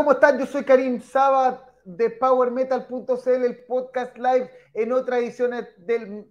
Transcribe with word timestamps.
¿cómo 0.00 0.12
están? 0.12 0.38
Yo 0.38 0.46
soy 0.46 0.64
Karim 0.64 1.02
Sabat 1.02 1.60
de 1.84 2.08
PowerMetal.cl, 2.08 3.44
el 3.44 3.64
podcast 3.66 4.16
live 4.16 4.50
en 4.72 4.92
otra 4.92 5.18
edición 5.18 5.50
del, 5.76 6.26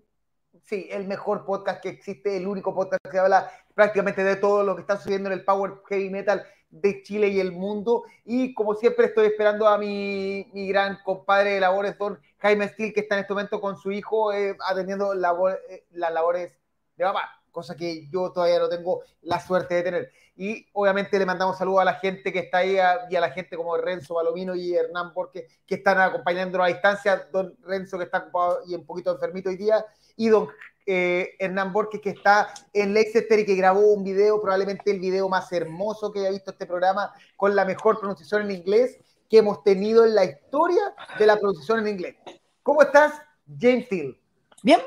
sí, 0.63 0.87
el 0.89 1.05
mejor 1.05 1.45
podcast 1.45 1.79
que 1.79 1.89
existe, 1.89 2.35
el 2.35 2.47
único 2.47 2.73
podcast 2.73 2.99
que 3.11 3.19
habla 3.19 3.51
prácticamente 3.75 4.23
de 4.23 4.37
todo 4.37 4.63
lo 4.63 4.73
que 4.73 4.81
está 4.81 4.97
sucediendo 4.97 5.29
en 5.29 5.33
el 5.37 5.45
Power 5.45 5.83
Heavy 5.87 6.09
Metal 6.09 6.43
de 6.71 7.03
Chile 7.03 7.27
y 7.27 7.39
el 7.39 7.51
mundo. 7.51 8.05
Y 8.25 8.55
como 8.55 8.73
siempre 8.73 9.05
estoy 9.05 9.27
esperando 9.27 9.67
a 9.67 9.77
mi, 9.77 10.49
mi 10.51 10.67
gran 10.69 10.97
compadre 11.03 11.51
de 11.51 11.59
labores, 11.59 11.95
don 11.95 12.19
Jaime 12.39 12.69
Steele, 12.69 12.91
que 12.91 13.01
está 13.01 13.17
en 13.17 13.21
este 13.21 13.33
momento 13.33 13.61
con 13.61 13.77
su 13.77 13.91
hijo 13.91 14.33
eh, 14.33 14.57
atendiendo 14.67 15.13
eh, 15.13 15.85
las 15.91 16.11
labores 16.11 16.57
de 16.95 17.05
mamá, 17.05 17.21
cosa 17.51 17.75
que 17.75 18.07
yo 18.09 18.31
todavía 18.31 18.57
no 18.57 18.67
tengo 18.67 19.03
la 19.21 19.39
suerte 19.39 19.75
de 19.75 19.83
tener. 19.83 20.11
Y 20.41 20.65
obviamente 20.71 21.19
le 21.19 21.25
mandamos 21.25 21.57
saludos 21.57 21.81
a 21.81 21.85
la 21.85 21.95
gente 21.95 22.31
que 22.31 22.39
está 22.39 22.59
ahí 22.59 22.77
y 23.09 23.15
a 23.17 23.19
la 23.19 23.29
gente 23.31 23.57
como 23.57 23.75
Renzo 23.75 24.13
Balomino 24.13 24.55
y 24.55 24.73
Hernán 24.73 25.13
Borges 25.13 25.43
que 25.67 25.75
están 25.75 25.99
acompañándonos 25.99 26.63
a 26.63 26.69
distancia. 26.69 27.27
Don 27.29 27.57
Renzo 27.63 27.97
que 27.97 28.05
está 28.05 28.19
ocupado 28.19 28.61
y 28.65 28.73
un 28.73 28.85
poquito 28.85 29.11
enfermito 29.11 29.49
hoy 29.49 29.57
día. 29.57 29.85
Y 30.15 30.29
don 30.29 30.47
eh, 30.85 31.31
Hernán 31.39 31.73
Borges 31.73 31.99
que 31.99 32.11
está 32.11 32.53
en 32.71 32.93
Leicester 32.93 33.37
y 33.37 33.45
que 33.45 33.55
grabó 33.55 33.81
un 33.81 34.05
video, 34.05 34.41
probablemente 34.41 34.91
el 34.91 35.01
video 35.01 35.27
más 35.27 35.51
hermoso 35.51 36.09
que 36.09 36.21
haya 36.21 36.29
visto 36.29 36.51
este 36.51 36.65
programa 36.65 37.11
con 37.35 37.53
la 37.53 37.65
mejor 37.65 37.99
pronunciación 37.99 38.43
en 38.43 38.51
inglés 38.51 38.97
que 39.29 39.39
hemos 39.39 39.61
tenido 39.61 40.05
en 40.05 40.15
la 40.15 40.23
historia 40.23 40.95
de 41.19 41.25
la 41.25 41.35
pronunciación 41.35 41.79
en 41.79 41.87
inglés. 41.89 42.15
¿Cómo 42.63 42.81
estás, 42.81 43.11
James 43.59 43.87
Steele? 43.87 44.17
Bien, 44.63 44.79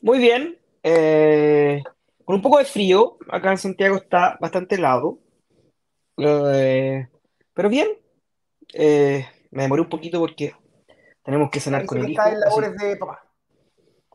muy 0.00 0.16
bien. 0.16 0.58
Eh, 0.82 1.82
con 2.26 2.34
un 2.36 2.42
poco 2.42 2.58
de 2.58 2.66
frío. 2.66 3.16
Acá 3.30 3.52
en 3.52 3.58
Santiago 3.58 3.96
está 3.96 4.36
bastante 4.38 4.74
helado. 4.74 5.18
Eh, 6.18 7.08
pero 7.54 7.70
bien. 7.70 7.88
Eh, 8.74 9.24
me 9.52 9.62
demoré 9.62 9.80
un 9.80 9.88
poquito 9.88 10.18
porque 10.18 10.52
tenemos 11.22 11.50
que 11.50 11.60
cenar 11.60 11.86
con 11.86 11.98
el 11.98 12.10
hijo. 12.10 12.22
en 12.26 12.40
labores 12.40 12.76
de 12.76 12.96
papá. 12.96 13.22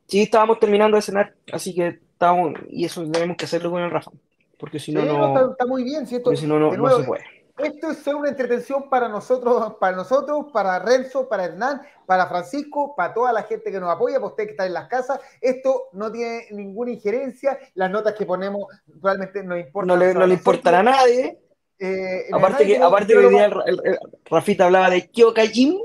Sí, 0.08 0.24
estábamos 0.24 0.60
terminando 0.60 0.98
de 0.98 1.02
cenar, 1.02 1.34
así 1.54 1.74
que 1.74 1.88
estábamos, 1.88 2.54
y 2.70 2.84
eso 2.84 3.10
tenemos 3.10 3.38
que 3.38 3.46
hacerlo 3.46 3.72
con 3.72 3.82
el 3.82 3.90
Rafa, 3.90 4.12
porque 4.60 4.78
si 4.78 4.92
no, 4.92 5.06
no, 5.06 5.52
está, 5.52 5.66
muy 5.66 5.86
bien, 5.86 6.06
¿cierto? 6.06 6.26
Porque 6.26 6.42
si 6.42 6.48
no, 6.48 6.60
no, 6.60 6.70
se 6.98 7.04
puede. 7.06 7.24
Esto 7.64 7.92
es 7.92 7.98
solo 8.00 8.20
una 8.20 8.30
entretención 8.30 8.90
para 8.90 9.08
nosotros, 9.08 9.76
para 9.80 9.96
nosotros, 9.96 10.48
para 10.52 10.80
Renzo, 10.80 11.28
para 11.28 11.46
Hernán, 11.46 11.82
para 12.06 12.28
Francisco, 12.28 12.96
para 12.96 13.14
toda 13.14 13.34
la 13.34 13.44
gente 13.44 13.72
que 13.72 13.80
nos 13.80 13.90
apoya, 13.90 14.16
para 14.16 14.28
usted 14.28 14.46
que 14.46 14.52
está 14.52 14.66
en 14.66 14.74
las 14.74 14.88
casas. 14.88 15.20
Esto 15.40 15.90
no 15.94 16.12
tiene 16.12 16.48
ninguna 16.52 16.92
injerencia. 16.92 17.60
Las 17.76 17.92
notas 17.92 18.16
que 18.16 18.26
ponemos 18.26 18.66
realmente 19.02 19.44
no 19.44 19.58
importan. 19.58 19.88
No 19.88 19.98
le, 19.98 20.14
no 20.14 20.28
le 20.28 20.34
importará 20.34 20.80
a 20.80 20.84
nadie. 20.84 21.40
Eh, 21.80 22.28
aparte 22.32 22.66
que, 22.66 22.78
aparte 22.78 23.14
que 23.14 23.20
hoy 23.20 23.30
día 23.30 23.46
el, 23.46 24.00
Rafita 24.26 24.66
hablaba 24.66 24.90
de 24.90 25.10
Kyokajin. 25.10 25.80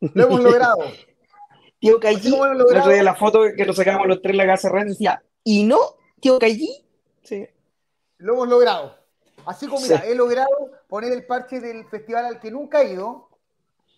Lo 0.00 0.24
hemos 0.24 0.42
logrado. 0.42 0.78
Tío 1.80 2.00
el 2.02 3.04
la 3.04 3.14
foto 3.14 3.42
que 3.56 3.64
nos 3.64 3.76
sacábamos 3.76 4.08
los 4.08 4.20
tres 4.20 4.32
en 4.32 4.38
la 4.38 4.46
casa 4.46 4.68
de 4.68 4.74
Renzo 4.74 4.94
decía, 4.94 5.22
¿y 5.44 5.62
no, 5.62 5.78
tío 6.20 6.38
Kaiji? 6.38 6.84
Sí. 7.22 7.46
Lo 8.18 8.34
hemos 8.34 8.48
logrado. 8.48 8.97
Así 9.48 9.66
como, 9.66 9.80
mira, 9.80 10.04
he 10.04 10.14
logrado 10.14 10.50
poner 10.88 11.10
el 11.10 11.24
parche 11.24 11.58
del 11.58 11.86
festival 11.86 12.26
al 12.26 12.38
que 12.38 12.50
nunca 12.50 12.82
he 12.82 12.92
ido, 12.92 13.30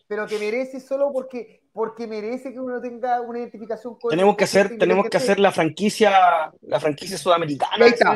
pero 0.06 0.24
que 0.28 0.38
merece 0.38 0.78
solo 0.78 1.10
porque, 1.12 1.64
porque 1.72 2.06
merece 2.06 2.52
que 2.52 2.60
uno 2.60 2.80
tenga 2.80 3.20
una 3.20 3.40
identificación 3.40 3.96
con 3.96 4.10
tenemos 4.10 4.36
que 4.36 4.44
hacer 4.44 4.78
tenemos 4.78 5.08
que 5.08 5.16
hacer 5.16 5.40
la 5.40 5.50
franquicia 5.50 6.52
la 6.62 6.78
franquicia 6.78 7.18
sudamericana 7.18 7.84
ahí 7.84 7.90
está. 7.90 8.12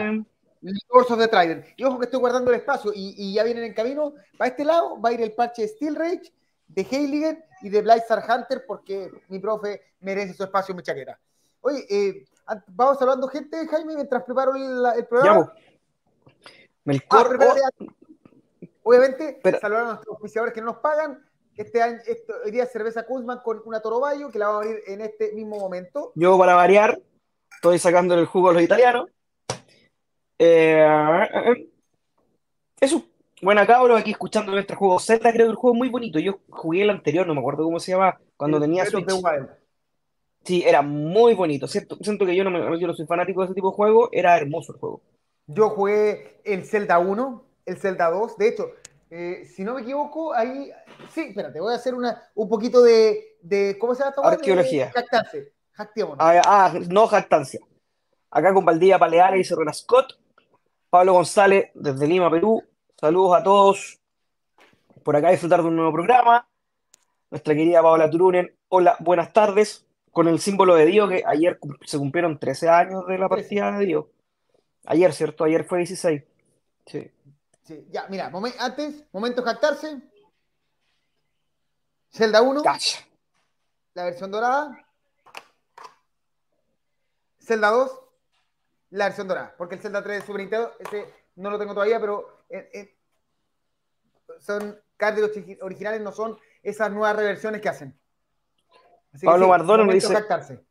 of 0.92 1.19
the 1.19 1.26
Trident. 1.26 1.66
Y 1.76 1.82
ojo 1.82 1.98
que 1.98 2.04
estoy 2.04 2.20
guardando 2.20 2.53
el 2.53 2.58
espacio 2.58 2.92
y, 2.94 3.34
ya 3.34 3.42
vienen 3.42 3.64
en 3.64 3.75
camino. 3.75 4.14
Para 4.38 4.50
este 4.50 4.64
lado 4.64 5.00
va 5.00 5.08
a 5.08 5.12
ir 5.12 5.20
el 5.20 5.32
parche 5.32 5.62
de 5.62 5.69
Steel 5.69 5.97
Rage 5.97 6.32
de 6.69 6.87
Heiligen 6.88 7.44
y 7.62 7.69
de 7.69 7.82
Blizzard 7.82 8.22
Hunter 8.31 8.64
porque 8.64 9.10
mi 9.28 9.41
profe 9.41 9.82
merece 9.98 10.34
su 10.34 10.44
espacio 10.44 10.70
en 10.70 10.76
mi 10.76 10.82
chaqueta. 10.84 11.19
Oye 11.62 11.84
eh, 11.91 12.25
vamos 12.69 13.03
hablando 13.03 13.26
gente 13.26 13.66
Jaime 13.66 13.97
mientras 13.97 14.22
preparo 14.22 14.54
el, 14.54 15.04
programa 15.06 15.53
Melcor. 16.84 17.38
Ah, 17.40 17.70
obviamente, 18.82 19.40
saludar 19.60 19.82
a 19.82 19.86
nuestros 19.86 20.14
auspiciadores 20.14 20.54
que 20.54 20.60
no 20.60 20.66
nos 20.66 20.78
pagan. 20.78 21.24
Este 21.56 21.80
año, 21.80 21.98
hoy 22.44 22.50
día 22.50 22.66
cerveza 22.66 23.06
Kuzman 23.06 23.38
con 23.44 23.62
una 23.64 23.80
Torobayo 23.80 24.28
que 24.30 24.40
la 24.40 24.48
vamos 24.48 24.64
a 24.64 24.68
abrir 24.68 24.82
en 24.88 25.00
este 25.02 25.32
mismo 25.32 25.58
momento. 25.58 26.12
Yo, 26.16 26.36
para 26.36 26.54
variar, 26.54 27.00
estoy 27.54 27.78
sacando 27.78 28.14
el 28.14 28.26
jugo 28.26 28.50
a 28.50 28.54
los 28.54 28.62
italianos. 28.62 29.08
Eh, 30.36 30.84
eso, 32.80 33.04
buena 33.40 33.66
cabros, 33.66 34.00
aquí 34.00 34.10
escuchando 34.10 34.50
nuestro 34.50 34.76
juego 34.76 34.98
Zelda, 34.98 35.32
creo 35.32 35.46
que 35.46 35.50
el 35.52 35.56
juego 35.56 35.76
es 35.76 35.78
muy 35.78 35.88
bonito. 35.90 36.18
Yo 36.18 36.40
jugué 36.50 36.82
el 36.82 36.90
anterior, 36.90 37.24
no 37.24 37.34
me 37.34 37.40
acuerdo 37.40 37.62
cómo 37.62 37.78
se 37.78 37.92
llama, 37.92 38.18
cuando 38.36 38.60
tenía 38.60 38.84
Switch. 38.84 39.06
Sí, 40.44 40.62
era 40.66 40.82
muy 40.82 41.34
bonito. 41.34 41.66
Siento, 41.68 41.96
siento 42.00 42.26
que 42.26 42.36
yo 42.36 42.44
no, 42.44 42.50
me, 42.50 42.78
yo 42.78 42.86
no 42.86 42.94
soy 42.94 43.06
fanático 43.06 43.40
de 43.40 43.46
ese 43.46 43.54
tipo 43.54 43.70
de 43.70 43.76
juego, 43.76 44.08
era 44.12 44.36
hermoso 44.36 44.72
el 44.72 44.78
juego. 44.78 45.02
Yo 45.47 45.71
jugué 45.71 46.41
el 46.44 46.65
Zelda 46.65 46.99
1, 46.99 47.44
el 47.66 47.77
Zelda 47.77 48.10
2. 48.10 48.38
De 48.38 48.49
hecho, 48.49 48.71
eh, 49.10 49.44
si 49.44 49.65
no 49.65 49.75
me 49.75 49.82
equivoco, 49.82 50.32
ahí. 50.34 50.71
Sí, 51.10 51.22
espérate, 51.28 51.60
voy 51.60 51.72
a 51.72 51.77
hacer 51.77 51.94
una, 51.94 52.22
un 52.34 52.49
poquito 52.49 52.82
de, 52.82 53.37
de 53.43 53.77
¿Cómo 53.78 53.94
se 53.94 54.03
llama? 54.03 54.15
Arqueología. 54.25 54.91
Jactancia. 54.93 55.43
Ah, 56.19 56.41
ah, 56.47 56.72
no 56.88 57.06
jactancia. 57.06 57.60
Acá 58.31 58.55
con 58.55 58.65
Valdía 58.65 58.99
Paleares 58.99 59.41
y 59.41 59.44
Serrona 59.44 59.72
Scott. 59.72 60.19
Pablo 60.88 61.15
González, 61.15 61.71
desde 61.75 62.06
Lima, 62.06 62.31
Perú. 62.31 62.62
Saludos 62.97 63.37
a 63.37 63.43
todos. 63.43 64.00
Por 65.03 65.16
acá 65.16 65.31
disfrutar 65.31 65.62
de 65.62 65.69
un 65.69 65.76
nuevo 65.76 65.93
programa. 65.93 66.49
Nuestra 67.31 67.55
querida 67.55 67.82
Paola 67.82 68.09
Turunen. 68.09 68.55
Hola, 68.69 68.97
buenas 69.00 69.32
tardes. 69.32 69.87
Con 70.12 70.28
el 70.28 70.38
símbolo 70.38 70.76
de 70.76 70.87
Dios, 70.87 71.11
que 71.11 71.25
ayer 71.26 71.59
se 71.84 71.99
cumplieron 71.99 72.38
13 72.38 72.69
años 72.69 73.06
de 73.09 73.19
la 73.19 73.28
partida 73.28 73.76
de 73.76 73.87
Dios. 73.87 74.05
Ayer, 74.86 75.12
¿cierto? 75.12 75.44
Ayer 75.44 75.64
fue 75.64 75.78
16. 75.78 76.22
Sí. 76.86 77.10
sí. 77.62 77.86
Ya, 77.90 78.06
mira, 78.08 78.30
antes, 78.58 79.04
momento 79.12 79.42
de 79.42 79.50
jactarse. 79.50 80.00
Zelda 82.12 82.42
1. 82.42 82.62
La 83.94 84.04
versión 84.04 84.30
dorada. 84.30 84.86
Zelda 87.40 87.70
2. 87.70 88.00
La 88.90 89.06
versión 89.06 89.28
dorada. 89.28 89.54
Porque 89.56 89.76
el 89.76 89.80
Zelda 89.80 90.02
3 90.02 90.20
de 90.20 90.26
Super 90.26 90.40
Nintendo, 90.40 90.72
ese 90.78 91.06
no 91.36 91.50
lo 91.50 91.58
tengo 91.58 91.74
todavía, 91.74 91.98
pero 92.00 92.44
eh, 92.48 92.70
eh, 92.72 92.96
son 94.38 94.78
cartas 94.96 95.30
originales, 95.60 96.00
no 96.00 96.12
son 96.12 96.38
esas 96.62 96.90
nuevas 96.92 97.16
reversiones 97.16 97.60
que 97.60 97.68
hacen. 97.68 97.98
Pablo 99.22 99.48
Bardón 99.48 99.86
me 99.86 99.94
dice. 99.94 100.12
Jactarse. 100.12 100.64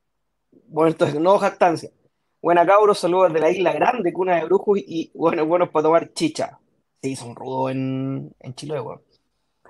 Bueno, 0.67 0.91
entonces, 0.91 1.19
no 1.19 1.37
jactancia. 1.39 1.89
Buena 2.43 2.65
cabros, 2.65 2.99
saludos 2.99 3.31
de 3.31 3.39
la 3.39 3.49
isla 3.49 3.71
grande, 3.71 4.11
cuna 4.11 4.35
de 4.35 4.43
brujos 4.43 4.77
y 4.77 5.09
bueno, 5.13 5.45
buenos 5.45 5.69
para 5.69 5.83
tomar 5.83 6.11
chicha. 6.11 6.59
Sí, 7.01 7.15
son 7.15 7.37
rudos 7.37 7.71
en, 7.71 8.35
en 8.37 8.53
Chile, 8.53 8.81
weón. 8.81 9.01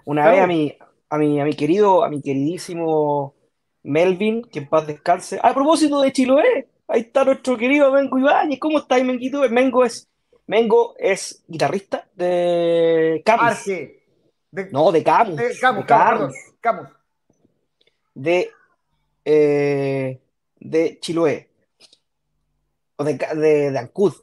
Una 0.06 0.28
vez 0.28 0.41
a 0.41 0.47
mi, 0.47 0.75
a 1.07 1.17
mi, 1.19 1.39
a 1.39 1.45
mi 1.45 1.53
querido, 1.53 2.03
a 2.03 2.09
mi 2.09 2.19
queridísimo 2.19 3.35
Melvin, 3.84 4.41
que 4.41 4.57
en 4.57 4.69
paz 4.69 4.88
descanse. 4.88 5.39
A 5.44 5.53
propósito 5.53 6.01
de 6.01 6.11
Chiloé, 6.11 6.67
ahí 6.88 7.01
está 7.01 7.23
nuestro 7.23 7.57
querido 7.57 7.91
Mengo 7.91 8.17
Ibáñez. 8.17 8.59
¿Cómo 8.59 8.79
estáis, 8.79 9.05
Menguito? 9.05 9.47
Mengo 9.52 9.85
es, 9.85 10.09
Mengo 10.47 10.96
es 10.97 11.43
guitarrista 11.47 12.08
de 12.16 13.22
Camus. 13.23 13.67
No, 14.72 14.91
de 14.91 15.03
Camus. 15.03 15.35
De 15.35 15.59
Camus, 15.61 15.85
Camus. 15.85 16.34
Camus. 16.59 16.90
De, 18.16 18.49
eh, 19.25 20.20
de 20.59 20.99
Chiloé 20.99 21.53
de, 22.97 23.13
de, 23.13 23.72
de 23.72 23.79
Ancud, 23.79 24.13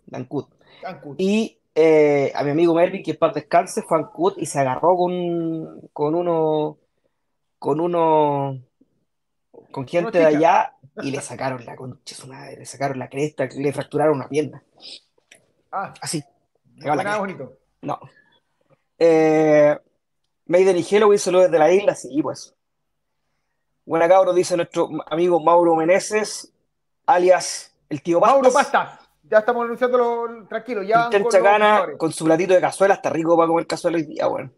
Y 1.19 1.59
eh, 1.75 2.33
a 2.35 2.43
mi 2.45 2.51
amigo 2.51 2.75
Melvin, 2.75 3.03
que 3.03 3.13
es 3.13 3.17
para 3.17 3.33
descanse, 3.33 3.83
fue 3.83 3.99
a 3.99 4.01
Ancud 4.01 4.35
y 4.37 4.47
se 4.47 4.61
agarró 4.61 4.97
con, 4.97 5.89
con 5.93 6.15
uno, 6.15 6.79
con 7.59 7.81
uno, 7.81 8.63
con 9.71 9.87
gente 9.87 10.19
de 10.19 10.27
allá 10.27 10.75
y 11.03 11.11
le 11.11 11.21
sacaron 11.21 11.65
la 11.65 11.77
concha 11.77 12.17
madre, 12.27 12.59
le 12.59 12.67
sacaron 12.67 12.99
la 12.99 13.09
cresta, 13.09 13.47
le 13.47 13.73
fracturaron 13.73 14.17
una 14.17 14.29
pierna. 14.29 14.63
Ah, 15.73 15.95
así. 16.01 16.23
No 16.77 16.95
nada 16.97 17.19
bonito. 17.19 17.57
No. 17.83 17.99
Eh, 18.99 19.79
Maiden 20.47 20.77
y 20.77 20.83
Halloween 20.83 21.19
solo 21.19 21.41
desde 21.41 21.59
la 21.59 21.73
isla, 21.73 21.95
sí, 21.95 22.23
pues. 22.23 22.55
Buena 23.85 24.09
cabro, 24.09 24.33
dice 24.33 24.57
nuestro 24.57 24.89
amigo 25.07 25.41
Mauro 25.41 25.75
Meneses, 25.77 26.53
alias 27.07 27.70
el 27.91 28.03
tío 28.03 28.21
Pastas. 28.21 28.73
Mauro. 28.73 29.11
Ya 29.25 29.39
estamos 29.39 29.65
anunciándolo 29.65 30.47
tranquilo. 30.49 30.83
Ya 30.83 31.09
Cristian 31.11 31.29
Chacana 31.31 31.89
con 31.99 32.13
su 32.13 32.25
platito 32.25 32.55
de 32.55 32.61
cazuela. 32.61 32.95
Está 32.95 33.11
rico 33.11 33.37
para 33.37 33.49
comer 33.49 33.67
cazuela 33.67 33.99
hoy 33.99 34.05
día, 34.05 34.27
bueno. 34.27 34.51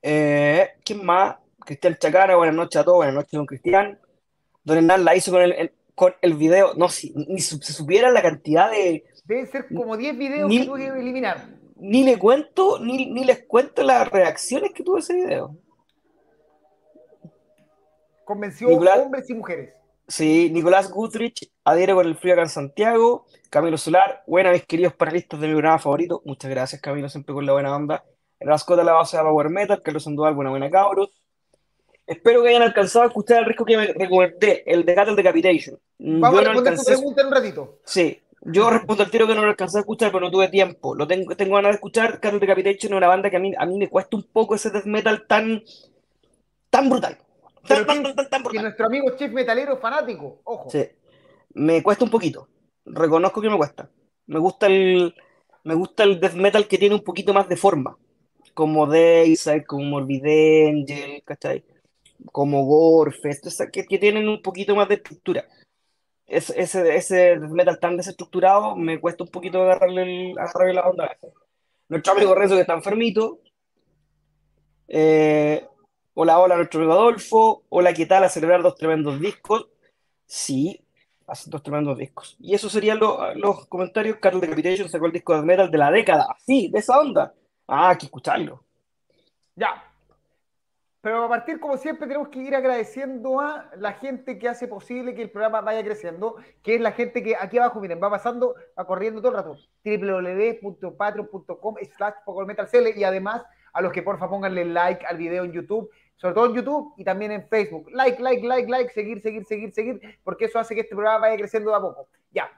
Eh, 0.00 0.70
¿Quién 0.84 1.04
más? 1.04 1.36
Cristian 1.64 1.96
Chacana, 1.98 2.36
buenas 2.36 2.54
noches 2.54 2.80
a 2.80 2.84
todos. 2.84 2.98
Buenas 2.98 3.14
noches, 3.14 3.32
don 3.32 3.46
Cristian. 3.46 4.00
Don 4.64 4.78
Hernán 4.78 5.04
la 5.04 5.14
hizo 5.14 5.30
con 5.30 5.42
el, 5.42 5.72
con 5.94 6.14
el 6.20 6.34
video. 6.34 6.74
No, 6.74 6.88
si 6.88 7.12
ni 7.14 7.40
se 7.40 7.58
supiera 7.72 8.10
la 8.10 8.22
cantidad 8.22 8.70
de. 8.70 9.04
Deben 9.24 9.46
ser 9.46 9.66
como 9.68 9.96
10 9.96 10.18
videos 10.18 10.50
que 10.50 10.64
tuve 10.64 10.78
que 10.80 11.00
eliminar. 11.00 11.48
ni 11.76 12.04
le 12.04 12.18
cuento, 12.18 12.78
ni, 12.78 13.06
ni 13.06 13.24
les 13.24 13.44
cuento 13.44 13.82
las 13.82 14.08
reacciones 14.08 14.72
que 14.72 14.84
tuvo 14.84 14.98
ese 14.98 15.14
video. 15.14 15.56
Convenció 18.24 18.68
hombres 18.68 19.30
y 19.30 19.34
mujeres. 19.34 19.75
Sí, 20.08 20.50
Nicolás 20.52 20.90
Gutrich 20.90 21.50
adhiere 21.64 21.94
con 21.94 22.06
el 22.06 22.16
frío 22.16 22.34
acá 22.34 22.42
en 22.42 22.48
Santiago. 22.48 23.26
Camilo 23.50 23.76
Solar, 23.76 24.22
buena, 24.26 24.52
mis 24.52 24.64
queridos 24.64 24.94
panelistas 24.94 25.40
de 25.40 25.48
mi 25.48 25.54
programa 25.54 25.78
favorito. 25.78 26.22
Muchas 26.24 26.50
gracias, 26.50 26.80
Camilo, 26.80 27.08
siempre 27.08 27.34
con 27.34 27.44
la 27.44 27.52
buena 27.52 27.74
onda. 27.74 28.04
De 28.38 28.46
la 28.84 28.92
base 28.92 29.16
de 29.16 29.22
Power 29.22 29.48
Metal, 29.48 29.82
Carlos 29.82 30.04
Sandoval, 30.04 30.34
buena, 30.34 30.50
buena, 30.50 30.70
cabros. 30.70 31.10
Espero 32.06 32.42
que 32.42 32.50
hayan 32.50 32.62
alcanzado 32.62 33.04
a 33.04 33.08
escuchar 33.08 33.38
el 33.38 33.46
riesgo 33.46 33.64
que 33.64 33.76
me 33.76 33.86
recomendé, 33.86 34.62
el 34.66 34.84
de 34.84 34.94
Cattle 34.94 35.16
Decapitation. 35.16 35.78
Vamos 35.98 36.40
a 36.40 36.44
responder 36.44 36.76
tu 36.76 36.84
pregunta 36.84 37.20
en 37.22 37.26
un 37.26 37.32
ratito. 37.32 37.78
Sí, 37.84 38.20
yo 38.42 38.70
respondo 38.70 39.02
al 39.02 39.10
tiro 39.10 39.26
que 39.26 39.34
no 39.34 39.42
lo 39.42 39.48
alcancé 39.48 39.78
a 39.78 39.80
escuchar, 39.80 40.12
pero 40.12 40.24
no 40.24 40.30
tuve 40.30 40.48
tiempo. 40.48 40.94
Lo 40.94 41.06
tengo, 41.08 41.34
tengo 41.34 41.56
ganas 41.56 41.70
de 41.70 41.74
escuchar. 41.76 42.20
Cattle 42.20 42.38
Decapitation 42.38 42.92
es 42.92 42.96
una 42.96 43.08
banda 43.08 43.28
que 43.28 43.36
a 43.36 43.40
mí, 43.40 43.52
a 43.58 43.66
mí 43.66 43.76
me 43.76 43.88
cuesta 43.88 44.16
un 44.16 44.22
poco 44.22 44.54
ese 44.54 44.70
death 44.70 44.84
metal 44.84 45.26
tan, 45.26 45.64
tan 46.70 46.88
brutal. 46.88 47.18
Tan, 47.66 47.86
tan, 47.86 48.14
tan, 48.14 48.28
tan, 48.28 48.42
brutal. 48.42 48.62
nuestro 48.62 48.86
amigo 48.86 49.10
Chief 49.16 49.30
Metalero 49.32 49.76
fanático, 49.78 50.40
ojo. 50.44 50.70
Sí, 50.70 50.84
me 51.54 51.82
cuesta 51.82 52.04
un 52.04 52.10
poquito. 52.10 52.48
Reconozco 52.84 53.40
que 53.40 53.50
me 53.50 53.56
cuesta. 53.56 53.90
Me 54.26 54.38
gusta 54.38 54.66
el, 54.66 55.14
me 55.64 55.74
gusta 55.74 56.04
el 56.04 56.20
death 56.20 56.34
metal 56.34 56.66
que 56.68 56.78
tiene 56.78 56.94
un 56.94 57.04
poquito 57.04 57.32
más 57.34 57.48
de 57.48 57.56
forma. 57.56 57.96
Como 58.54 58.86
Dayside, 58.86 59.64
como 59.64 59.84
Morbid 59.84 60.24
Angel, 60.24 61.22
¿cachai? 61.24 61.64
como 62.32 62.64
Gorefest, 62.64 63.46
que, 63.70 63.86
que 63.86 63.98
tienen 63.98 64.28
un 64.28 64.42
poquito 64.42 64.74
más 64.74 64.88
de 64.88 64.96
estructura. 64.96 65.44
ese, 66.26 66.96
ese 66.96 67.36
metal 67.38 67.78
tan 67.78 67.96
desestructurado 67.96 68.76
me 68.76 69.00
cuesta 69.00 69.24
un 69.24 69.30
poquito 69.30 69.62
agarrarle, 69.62 70.32
agarrarle 70.38 70.74
la 70.74 70.88
onda. 70.88 71.16
Nuestro 71.88 72.12
amigo 72.12 72.34
Renzo 72.34 72.54
que 72.54 72.62
está 72.62 72.74
enfermito. 72.74 73.40
Eh, 74.88 75.66
hola, 76.18 76.38
hola, 76.38 76.56
nuestro 76.56 76.80
amigo 76.80 76.94
Adolfo. 76.94 77.64
Hola, 77.68 77.92
¿qué 77.92 78.06
tal? 78.06 78.24
A 78.24 78.30
celebrar 78.30 78.62
dos 78.62 78.74
tremendos 78.74 79.20
discos. 79.20 79.68
Sí, 80.24 80.82
hacen 81.26 81.50
dos 81.50 81.62
tremendos 81.62 81.98
discos. 81.98 82.36
Y 82.40 82.54
eso 82.54 82.70
serían 82.70 82.98
los 82.98 83.66
comentarios. 83.66 84.16
Carlos 84.16 84.40
Decapitation 84.40 84.88
sacó 84.88 85.06
el 85.06 85.12
disco 85.12 85.36
de 85.36 85.42
metal 85.42 85.70
de 85.70 85.76
la 85.76 85.90
década. 85.90 86.34
Sí, 86.38 86.70
de 86.72 86.78
esa 86.78 86.98
onda. 86.98 87.34
Ah, 87.68 87.90
hay 87.90 87.98
que 87.98 88.06
escucharlo. 88.06 88.64
Ya, 89.56 89.82
pero 91.06 91.22
a 91.22 91.28
partir, 91.28 91.60
como 91.60 91.76
siempre, 91.76 92.08
tenemos 92.08 92.30
que 92.30 92.40
ir 92.40 92.56
agradeciendo 92.56 93.38
a 93.38 93.70
la 93.76 93.92
gente 93.92 94.40
que 94.40 94.48
hace 94.48 94.66
posible 94.66 95.14
que 95.14 95.22
el 95.22 95.30
programa 95.30 95.60
vaya 95.60 95.84
creciendo, 95.84 96.34
que 96.64 96.74
es 96.74 96.80
la 96.80 96.90
gente 96.90 97.22
que 97.22 97.36
aquí 97.36 97.58
abajo, 97.58 97.78
miren, 97.78 98.02
va 98.02 98.10
pasando, 98.10 98.56
va 98.76 98.88
corriendo 98.88 99.20
todo 99.20 99.30
el 99.30 99.36
rato. 99.36 99.56
www.patreon.com 99.84 101.76
slash 101.96 102.14
y 102.96 103.04
además 103.04 103.44
a 103.72 103.82
los 103.82 103.92
que 103.92 104.02
porfa 104.02 104.28
pónganle 104.28 104.64
like 104.64 105.06
al 105.06 105.16
video 105.16 105.44
en 105.44 105.52
YouTube, 105.52 105.88
sobre 106.16 106.34
todo 106.34 106.46
en 106.46 106.54
YouTube 106.54 106.94
y 106.96 107.04
también 107.04 107.32
en 107.32 107.46
Facebook. 107.46 107.90
Like, 107.92 108.20
like, 108.22 108.46
like, 108.46 108.70
like, 108.70 108.92
seguir, 108.92 109.20
seguir, 109.20 109.44
seguir, 109.44 109.72
seguir, 109.72 110.18
porque 110.24 110.46
eso 110.46 110.58
hace 110.58 110.74
que 110.74 110.80
este 110.80 110.94
programa 110.94 111.20
vaya 111.20 111.36
creciendo 111.36 111.70
de 111.70 111.76
a 111.76 111.80
poco. 111.80 112.08
Ya. 112.30 112.50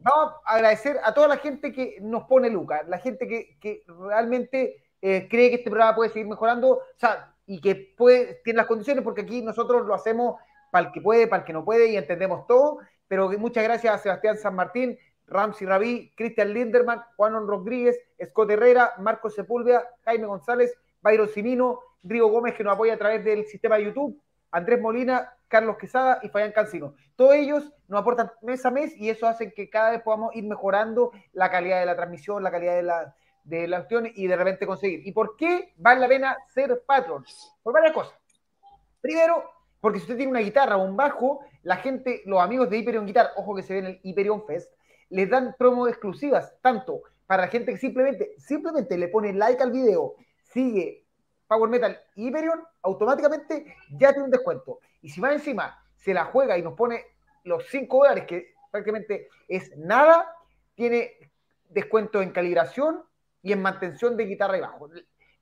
Vamos 0.00 0.34
a 0.46 0.54
agradecer 0.54 0.98
a 1.04 1.12
toda 1.12 1.28
la 1.28 1.36
gente 1.36 1.72
que 1.72 1.98
nos 2.00 2.24
pone 2.24 2.48
Lucas, 2.50 2.88
la 2.88 2.98
gente 2.98 3.28
que, 3.28 3.84
realmente 3.86 4.82
eh, 5.02 5.28
cree 5.28 5.50
que 5.50 5.56
este 5.56 5.70
programa 5.70 5.94
puede 5.94 6.10
seguir 6.10 6.26
mejorando. 6.26 6.68
O 6.70 6.82
sea, 6.96 7.34
y 7.46 7.60
que 7.60 7.94
puede, 7.96 8.40
tiene 8.44 8.58
las 8.58 8.66
condiciones, 8.66 9.04
porque 9.04 9.22
aquí 9.22 9.42
nosotros 9.42 9.86
lo 9.86 9.94
hacemos 9.94 10.36
para 10.70 10.86
el 10.86 10.92
que 10.92 11.00
puede, 11.00 11.26
para 11.26 11.40
el 11.40 11.46
que 11.46 11.52
no 11.52 11.64
puede 11.64 11.88
y 11.88 11.96
entendemos 11.96 12.46
todo. 12.46 12.78
Pero 13.08 13.28
muchas 13.38 13.64
gracias 13.64 13.94
a 13.94 13.98
Sebastián 13.98 14.38
San 14.38 14.54
Martín, 14.54 14.98
Ramsey 15.26 15.66
Rabí, 15.66 16.12
Cristian 16.16 16.54
Linderman, 16.54 17.02
Juan 17.16 17.34
Rodríguez, 17.46 17.98
Scott 18.24 18.50
Herrera, 18.50 18.94
Marco 18.98 19.30
Sepúlveda, 19.30 19.84
Jaime 20.04 20.26
González, 20.26 20.74
Bayro 21.02 21.26
Simino, 21.26 21.80
Rigo 22.02 22.28
Gómez, 22.28 22.54
que 22.54 22.64
nos 22.64 22.74
apoya 22.74 22.94
a 22.94 22.98
través 22.98 23.24
del 23.24 23.46
sistema 23.46 23.76
de 23.76 23.84
YouTube, 23.84 24.20
Andrés 24.50 24.80
Molina, 24.80 25.32
Carlos 25.48 25.76
Quesada 25.76 26.20
y 26.22 26.28
Fabián 26.28 26.52
Cancino. 26.52 26.94
Todos 27.16 27.34
ellos 27.34 27.72
nos 27.88 28.00
aportan 28.00 28.30
mes 28.42 28.64
a 28.64 28.70
mes 28.70 28.96
y 28.96 29.10
eso 29.10 29.26
hace 29.26 29.52
que 29.52 29.68
cada 29.68 29.90
vez 29.90 30.02
podamos 30.02 30.34
ir 30.34 30.44
mejorando 30.44 31.12
la 31.32 31.50
calidad 31.50 31.80
de 31.80 31.86
la 31.86 31.96
transmisión, 31.96 32.42
la 32.42 32.50
calidad 32.50 32.76
de 32.76 32.82
la, 32.82 33.14
de 33.44 34.12
y 34.14 34.26
de 34.26 34.36
repente 34.36 34.66
conseguir. 34.66 35.06
¿Y 35.06 35.12
por 35.12 35.36
qué 35.36 35.74
vale 35.76 36.00
la 36.00 36.08
pena 36.08 36.36
ser 36.54 36.82
patrón? 36.86 37.24
Por 37.62 37.72
varias 37.72 37.92
cosas. 37.92 38.14
Primero, 39.00 39.44
porque 39.80 39.98
si 39.98 40.04
usted 40.04 40.16
tiene 40.16 40.30
una 40.30 40.40
guitarra 40.40 40.76
o 40.76 40.84
un 40.84 40.96
bajo, 40.96 41.40
la 41.62 41.76
gente, 41.76 42.22
los 42.26 42.40
amigos 42.40 42.70
de 42.70 42.78
Hyperion 42.78 43.06
Guitar, 43.06 43.30
ojo 43.36 43.54
que 43.54 43.62
se 43.62 43.74
ven 43.74 43.86
en 43.86 43.90
el 43.92 44.00
Hyperion 44.02 44.46
Fest, 44.46 44.72
les 45.08 45.28
dan 45.28 45.54
promos 45.58 45.88
exclusivas, 45.88 46.54
tanto 46.62 47.02
para 47.26 47.42
la 47.42 47.48
gente 47.48 47.72
que 47.72 47.78
simplemente, 47.78 48.34
simplemente 48.38 48.96
le 48.96 49.08
pone 49.08 49.32
like 49.32 49.62
al 49.62 49.72
video, 49.72 50.14
sigue 50.42 50.99
Power 51.50 51.68
Metal 51.68 52.00
y 52.14 52.28
Hyperion, 52.28 52.62
automáticamente 52.82 53.76
ya 53.90 54.12
tiene 54.12 54.24
un 54.24 54.30
descuento. 54.30 54.78
Y 55.02 55.08
si 55.10 55.20
va 55.20 55.32
encima, 55.32 55.84
se 55.96 56.14
la 56.14 56.24
juega 56.24 56.56
y 56.56 56.62
nos 56.62 56.74
pone 56.74 57.04
los 57.44 57.66
5 57.68 57.98
dólares, 57.98 58.24
que 58.26 58.54
prácticamente 58.70 59.28
es 59.48 59.76
nada, 59.76 60.32
tiene 60.76 61.10
descuento 61.68 62.22
en 62.22 62.30
calibración, 62.30 63.02
y 63.42 63.52
en 63.52 63.62
mantención 63.62 64.16
de 64.16 64.26
guitarra 64.26 64.58
y 64.58 64.60
bajo. 64.60 64.90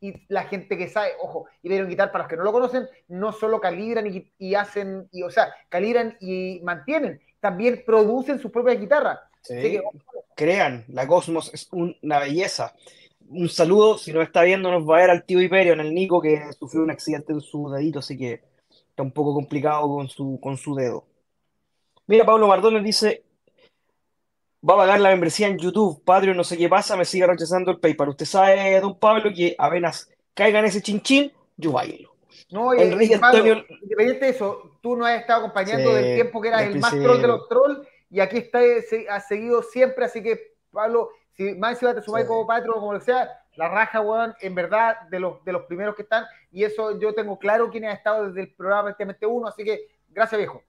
Y 0.01 0.15
la 0.29 0.45
gente 0.45 0.79
que 0.79 0.89
sabe, 0.89 1.13
ojo, 1.21 1.47
y 1.63 1.69
vieron 1.69 1.89
guitar 1.89 2.13
para 2.13 2.25
los 2.25 2.31
que 2.31 2.37
no 2.37 2.45
lo 2.45 2.53
conocen, 2.53 2.89
no 3.09 3.33
solo 3.33 3.61
calibran 3.61 4.07
y, 4.39 4.55
hacen, 4.55 5.09
y, 5.11 5.23
o 5.23 5.31
sea, 5.31 5.53
calibran 5.69 6.17
y 6.21 6.61
mantienen, 6.63 7.21
también 7.41 7.83
producen 7.85 8.39
su 8.39 8.51
propia 8.51 8.75
guitarra. 8.75 9.21
crean, 10.37 10.85
la 10.89 11.07
Cosmos 11.07 11.53
es 11.53 11.69
una 11.73 12.21
belleza. 12.21 12.75
Un 13.31 13.49
saludo, 13.49 13.99
si 13.99 14.13
nos 14.13 14.25
está 14.25 14.43
viendo, 14.43 14.71
nos 14.71 14.89
va 14.89 14.97
a 14.97 15.01
ver 15.01 15.11
al 15.11 15.25
tío 15.25 15.41
Hiperio, 15.41 15.75
en 15.75 15.81
el 15.81 15.95
Nico, 15.95 16.21
que 16.21 16.41
sufrió 16.59 16.83
un 16.83 16.91
accidente 16.91 17.33
en 17.33 17.41
su 17.41 17.71
dedito, 17.71 17.99
así 17.99 18.17
que 18.17 18.43
está 18.71 19.03
un 19.03 19.13
poco 19.13 19.35
complicado 19.35 19.87
con 19.89 20.09
su, 20.09 20.39
con 20.43 20.57
su 20.57 20.75
dedo. 20.75 21.05
Mira, 22.07 22.25
Pablo 22.25 22.49
Mardones 22.49 22.83
dice, 22.83 23.23
va 24.67 24.75
a 24.75 24.79
pagar 24.79 25.01
la 25.01 25.11
membresía 25.11 25.47
en 25.47 25.59
YouTube, 25.59 26.03
Patreon, 26.05 26.37
no 26.37 26.45
sé 26.45 26.57
qué 26.57 26.69
pasa, 26.69 26.97
me 26.97 27.05
sigue 27.05 27.27
rechazando 27.27 27.71
el 27.71 27.79
PayPal. 27.79 28.09
Usted 28.09 28.25
sabe, 28.25 28.81
don 28.81 28.99
Pablo, 28.99 29.31
que 29.35 29.55
apenas 29.59 30.11
caiga 30.35 30.61
en 30.61 30.65
ese 30.65 30.81
chinchín, 30.81 31.31
yo 31.57 31.73
bailo. 31.73 32.15
No, 32.51 32.73
Enrique 32.73 33.19
Antonio... 33.21 33.65
independiente 33.83 34.25
de 34.25 34.31
eso, 34.31 34.79
tú 34.81 34.97
nos 34.97 35.09
has 35.09 35.21
estado 35.21 35.41
acompañando 35.41 35.93
del 35.93 36.15
tiempo 36.15 36.41
que 36.41 36.49
eras 36.49 36.63
el 36.63 36.79
más 36.79 36.93
troll 36.93 37.21
de 37.21 37.29
los 37.29 37.49
trolls 37.49 37.87
y 38.11 38.21
aquí 38.21 38.39
está, 38.39 38.61
has 39.11 39.29
seguido 39.29 39.63
siempre, 39.63 40.07
así 40.07 40.23
que 40.23 40.55
Pablo, 40.71 41.11
si 41.39 41.55
más 41.55 41.75
encima 41.75 41.95
te 41.95 42.03
sumáis 42.03 42.27
como 42.27 42.47
Patreon 42.47 42.77
o 42.77 42.81
como 42.81 42.93
lo 42.95 43.01
sea, 43.01 43.31
la 43.55 43.69
raja, 43.69 44.01
weón, 44.01 44.35
en 44.41 44.55
verdad, 44.57 45.03
de 45.09 45.21
los, 45.21 45.45
de 45.45 45.53
los 45.53 45.63
primeros 45.63 45.95
que 45.95 46.03
están, 46.03 46.25
y 46.51 46.65
eso 46.65 46.99
yo 46.99 47.15
tengo 47.15 47.39
claro 47.39 47.71
quién 47.71 47.85
ha 47.85 47.93
estado 47.93 48.27
desde 48.27 48.41
el 48.41 48.53
programa 48.55 48.85
prácticamente 48.85 49.25
uno, 49.25 49.47
así 49.47 49.63
que 49.63 49.87
gracias 50.09 50.37
viejo. 50.39 50.63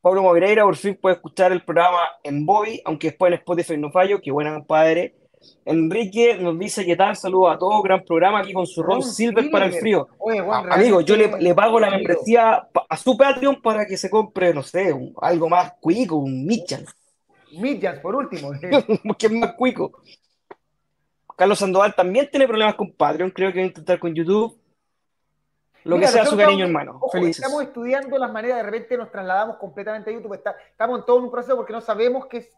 Pablo 0.00 0.22
Moreira 0.22 0.64
por 0.64 0.76
fin 0.76 0.98
puede 1.00 1.14
escuchar 1.16 1.52
el 1.52 1.64
programa 1.64 2.00
en 2.24 2.44
Bobby, 2.44 2.82
aunque 2.84 3.08
después 3.08 3.32
en 3.32 3.38
Spotify 3.38 3.76
no 3.76 3.90
fallo. 3.90 4.20
Qué 4.20 4.30
buena, 4.30 4.54
compadre. 4.54 5.16
Enrique 5.64 6.36
nos 6.36 6.58
dice 6.58 6.84
que 6.84 6.96
tal, 6.96 7.16
saludos 7.16 7.54
a 7.54 7.58
todos, 7.58 7.82
gran 7.82 8.04
programa 8.04 8.40
aquí 8.40 8.52
con 8.52 8.66
su 8.66 8.82
Ron 8.82 9.02
Silver 9.02 9.50
para 9.50 9.66
el 9.66 9.72
frío. 9.74 10.08
Ah, 10.50 10.64
amigo, 10.70 11.00
yo 11.00 11.16
le, 11.16 11.54
pago 11.54 11.80
la 11.80 11.90
membresía 11.90 12.68
a 12.88 12.96
su 12.96 13.16
Patreon 13.16 13.60
para 13.60 13.86
que 13.86 13.96
se 13.96 14.10
compre, 14.10 14.54
no 14.54 14.62
sé, 14.62 14.94
algo 15.20 15.48
más 15.48 15.72
cuico, 15.80 16.16
un 16.16 16.44
Mitchell. 16.46 16.86
Mitchell, 17.52 18.00
por 18.00 18.14
último. 18.14 18.50
que 19.18 19.26
es 19.26 19.32
más 19.32 19.54
cuico. 19.54 20.02
Carlos 21.36 21.58
Sandoval 21.58 21.94
también 21.94 22.28
tiene 22.30 22.46
problemas 22.46 22.74
con 22.74 22.92
Patreon, 22.92 23.30
creo 23.30 23.52
que 23.52 23.58
va 23.58 23.64
a 23.64 23.68
intentar 23.68 23.98
con 23.98 24.14
YouTube. 24.14 24.58
Lo 25.84 26.00
que 26.00 26.08
sea 26.08 26.26
su 26.26 26.36
cariño, 26.36 26.64
hermano. 26.64 27.00
Estamos 27.14 27.62
estudiando 27.62 28.18
las 28.18 28.32
maneras, 28.32 28.56
de 28.56 28.62
repente 28.64 28.96
nos 28.96 29.10
trasladamos 29.10 29.56
completamente 29.58 30.10
a 30.10 30.14
YouTube. 30.14 30.34
estamos 30.34 30.98
en 30.98 31.06
todo 31.06 31.16
un 31.18 31.30
proceso 31.30 31.56
porque 31.56 31.72
no 31.72 31.80
sabemos 31.80 32.26
qué 32.26 32.48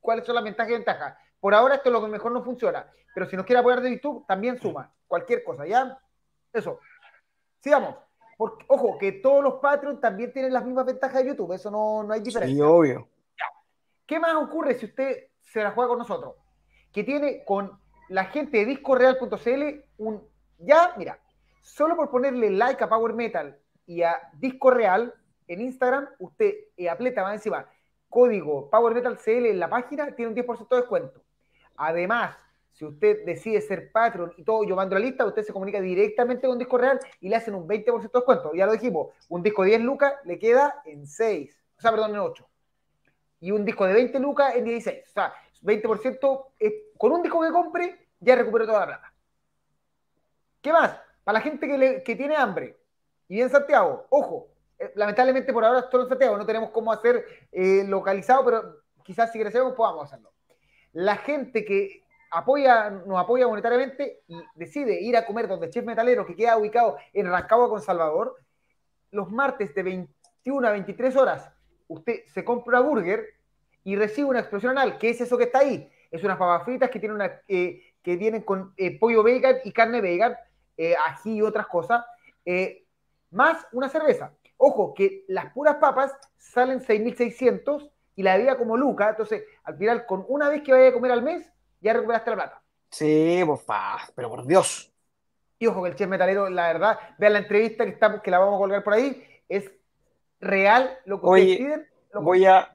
cuáles 0.00 0.24
son 0.24 0.36
las 0.36 0.44
ventajas 0.44 0.70
y 0.70 0.74
ventajas. 0.74 1.18
Por 1.38 1.54
ahora 1.54 1.74
esto 1.74 1.90
es 1.90 1.92
lo 1.92 2.00
que 2.00 2.08
mejor 2.08 2.32
no 2.32 2.42
funciona. 2.42 2.90
Pero 3.14 3.28
si 3.28 3.36
nos 3.36 3.44
quiere 3.44 3.60
apoyar 3.60 3.82
de 3.82 3.90
YouTube, 3.90 4.24
también 4.26 4.58
suma. 4.58 4.90
Cualquier 5.06 5.44
cosa, 5.44 5.66
¿ya? 5.66 5.98
Eso. 6.52 6.80
Sigamos. 7.60 7.96
Porque, 8.36 8.64
ojo, 8.68 8.96
que 8.98 9.12
todos 9.12 9.42
los 9.42 9.54
Patreons 9.54 10.00
también 10.00 10.32
tienen 10.32 10.52
las 10.52 10.64
mismas 10.64 10.86
ventajas 10.86 11.22
de 11.22 11.28
YouTube. 11.28 11.52
Eso 11.52 11.70
no, 11.70 12.04
no 12.04 12.14
hay 12.14 12.20
diferencia. 12.20 12.56
Sí, 12.56 12.62
obvio. 12.62 13.08
¿Qué 14.08 14.18
más 14.18 14.34
ocurre 14.34 14.74
si 14.74 14.86
usted 14.86 15.28
se 15.42 15.62
la 15.62 15.70
juega 15.70 15.90
con 15.90 15.98
nosotros? 15.98 16.34
Que 16.92 17.04
tiene 17.04 17.44
con 17.44 17.78
la 18.08 18.24
gente 18.24 18.58
de 18.58 18.64
discoreal.cl 18.66 19.84
un... 19.98 20.26
Ya, 20.58 20.94
mira, 20.96 21.20
Solo 21.68 21.96
por 21.96 22.10
ponerle 22.10 22.50
like 22.50 22.82
a 22.82 22.88
Power 22.88 23.12
Metal 23.12 23.56
y 23.86 24.02
a 24.02 24.16
Disco 24.32 24.70
Real 24.70 25.14
en 25.46 25.60
Instagram, 25.60 26.08
usted 26.18 26.54
eh, 26.76 26.88
apleta 26.88 27.22
más 27.22 27.34
encima 27.34 27.68
código 28.08 28.70
Power 28.70 28.94
Metal 28.94 29.18
CL 29.18 29.46
en 29.46 29.60
la 29.60 29.68
página, 29.68 30.14
tiene 30.16 30.30
un 30.30 30.34
10% 30.34 30.66
de 30.66 30.76
descuento. 30.76 31.22
Además, 31.76 32.36
si 32.72 32.86
usted 32.86 33.24
decide 33.26 33.60
ser 33.60 33.92
patron 33.92 34.32
y 34.38 34.44
todo, 34.44 34.64
yo 34.64 34.76
mando 34.76 34.94
la 34.94 35.02
lista, 35.02 35.26
usted 35.26 35.42
se 35.42 35.52
comunica 35.52 35.78
directamente 35.78 36.46
con 36.46 36.58
Disco 36.58 36.78
Real 36.78 36.98
y 37.20 37.28
le 37.28 37.36
hacen 37.36 37.54
un 37.54 37.68
20% 37.68 38.00
de 38.00 38.08
descuento. 38.18 38.54
Ya 38.54 38.64
lo 38.64 38.72
dijimos, 38.72 39.08
un 39.28 39.42
disco 39.42 39.62
de 39.62 39.68
10 39.68 39.82
lucas 39.82 40.14
le 40.24 40.38
queda 40.38 40.80
en 40.86 41.06
6, 41.06 41.54
o 41.76 41.80
sea, 41.82 41.90
perdón, 41.90 42.12
en 42.12 42.20
8. 42.20 42.48
Y 43.40 43.50
un 43.50 43.64
disco 43.64 43.86
de 43.86 43.94
20 43.94 44.18
lucas 44.18 44.54
en 44.56 44.64
16. 44.64 45.04
O 45.08 45.12
sea, 45.12 45.34
20% 45.62 46.46
con 46.96 47.12
un 47.12 47.22
disco 47.22 47.40
que 47.40 47.50
compre 47.50 48.08
ya 48.20 48.34
recuperó 48.36 48.66
toda 48.66 48.80
la 48.80 48.86
plata. 48.86 49.14
¿Qué 50.60 50.72
más? 50.72 51.00
Para 51.24 51.38
la 51.38 51.40
gente 51.42 51.68
que, 52.04 52.16
tiene 52.16 52.36
hambre 52.36 52.76
y 53.28 53.34
viene 53.34 53.46
en 53.46 53.52
Santiago, 53.52 54.06
ojo, 54.10 54.48
eh, 54.78 54.92
lamentablemente 54.96 55.52
por 55.52 55.64
ahora 55.64 55.88
todo 55.88 56.02
en 56.02 56.08
Santiago, 56.08 56.36
no 56.36 56.46
tenemos 56.46 56.70
cómo 56.70 56.90
hacer 56.92 57.24
eh, 57.52 57.84
localizado, 57.86 58.44
pero 58.44 58.82
quizás 59.04 59.30
si 59.30 59.38
crecemos 59.38 59.74
podamos 59.74 60.04
hacerlo. 60.04 60.32
La 60.92 61.16
gente 61.16 61.64
que 61.64 62.02
apoya, 62.30 62.90
nos 62.90 63.18
apoya 63.18 63.46
monetariamente 63.46 64.22
y 64.26 64.36
decide 64.54 65.00
ir 65.00 65.16
a 65.16 65.26
comer 65.26 65.48
donde 65.48 65.70
Chef 65.70 65.84
Metalero, 65.84 66.26
que 66.26 66.34
queda 66.34 66.56
ubicado 66.56 66.96
en 67.12 67.30
Rancagua 67.30 67.68
con 67.68 67.80
Salvador, 67.80 68.36
los 69.10 69.30
martes 69.30 69.74
de 69.74 69.82
21 69.82 70.66
a 70.66 70.72
23 70.72 71.16
horas, 71.16 71.50
usted 71.88 72.24
se 72.26 72.44
compra 72.44 72.80
una 72.80 72.88
burger 72.88 73.26
y 73.84 73.96
recibe 73.96 74.28
una 74.28 74.40
explosión 74.40 74.72
anal. 74.72 74.98
¿Qué 74.98 75.10
es 75.10 75.20
eso 75.20 75.36
que 75.36 75.44
está 75.44 75.60
ahí? 75.60 75.90
Es 76.10 76.22
unas 76.22 76.38
papas 76.38 76.64
fritas 76.64 76.90
que 76.90 76.98
tienen, 76.98 77.16
una, 77.16 77.40
eh, 77.48 77.82
que 78.02 78.16
vienen 78.16 78.42
con 78.42 78.72
eh, 78.76 78.98
pollo 78.98 79.22
vegan 79.22 79.56
y 79.64 79.72
carne 79.72 80.00
vegan, 80.00 80.36
eh, 80.76 80.94
ají 81.06 81.36
y 81.36 81.42
otras 81.42 81.66
cosas, 81.66 82.04
más 83.30 83.66
una 83.72 83.88
cerveza. 83.88 84.32
Ojo, 84.56 84.94
que 84.94 85.24
las 85.28 85.52
puras 85.52 85.76
papas 85.76 86.12
salen 86.36 86.80
6.600 86.80 87.90
y 88.16 88.22
la 88.22 88.36
bebida 88.36 88.56
como 88.56 88.76
Luca, 88.76 89.10
entonces 89.10 89.44
al 89.64 89.76
final 89.76 90.06
con 90.06 90.24
una 90.28 90.48
vez 90.48 90.62
que 90.62 90.72
vaya 90.72 90.88
a 90.88 90.92
comer 90.92 91.12
al 91.12 91.22
mes, 91.22 91.50
ya 91.80 91.92
recuperaste 91.92 92.30
la 92.30 92.36
plata. 92.36 92.62
Sí, 92.90 93.42
pues, 93.44 93.60
pero 94.14 94.30
por 94.30 94.46
Dios. 94.46 94.92
Y 95.58 95.66
ojo 95.66 95.82
que 95.82 95.90
el 95.90 95.96
chef 95.96 96.08
metalero, 96.08 96.48
la 96.48 96.72
verdad, 96.72 96.98
vean 97.18 97.32
la 97.34 97.38
entrevista 97.40 97.84
que, 97.84 97.90
estamos, 97.90 98.20
que 98.22 98.30
la 98.30 98.38
vamos 98.38 98.56
a 98.56 98.58
colgar 98.58 98.84
por 98.84 98.94
ahí, 98.94 99.24
es 99.48 99.70
real 100.40 100.98
lo 101.04 101.20
que 101.20 101.26
Oye, 101.26 101.86
voy, 102.14 102.44
a, 102.44 102.74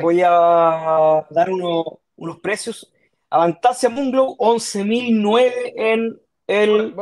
voy 0.00 0.22
a 0.24 1.26
dar 1.30 1.50
unos 1.50 2.38
precios. 2.42 2.92
Avantasia 3.30 3.88
Munglow, 3.88 4.36
11.009 4.38 5.72
en 5.76 6.20
el 6.46 6.96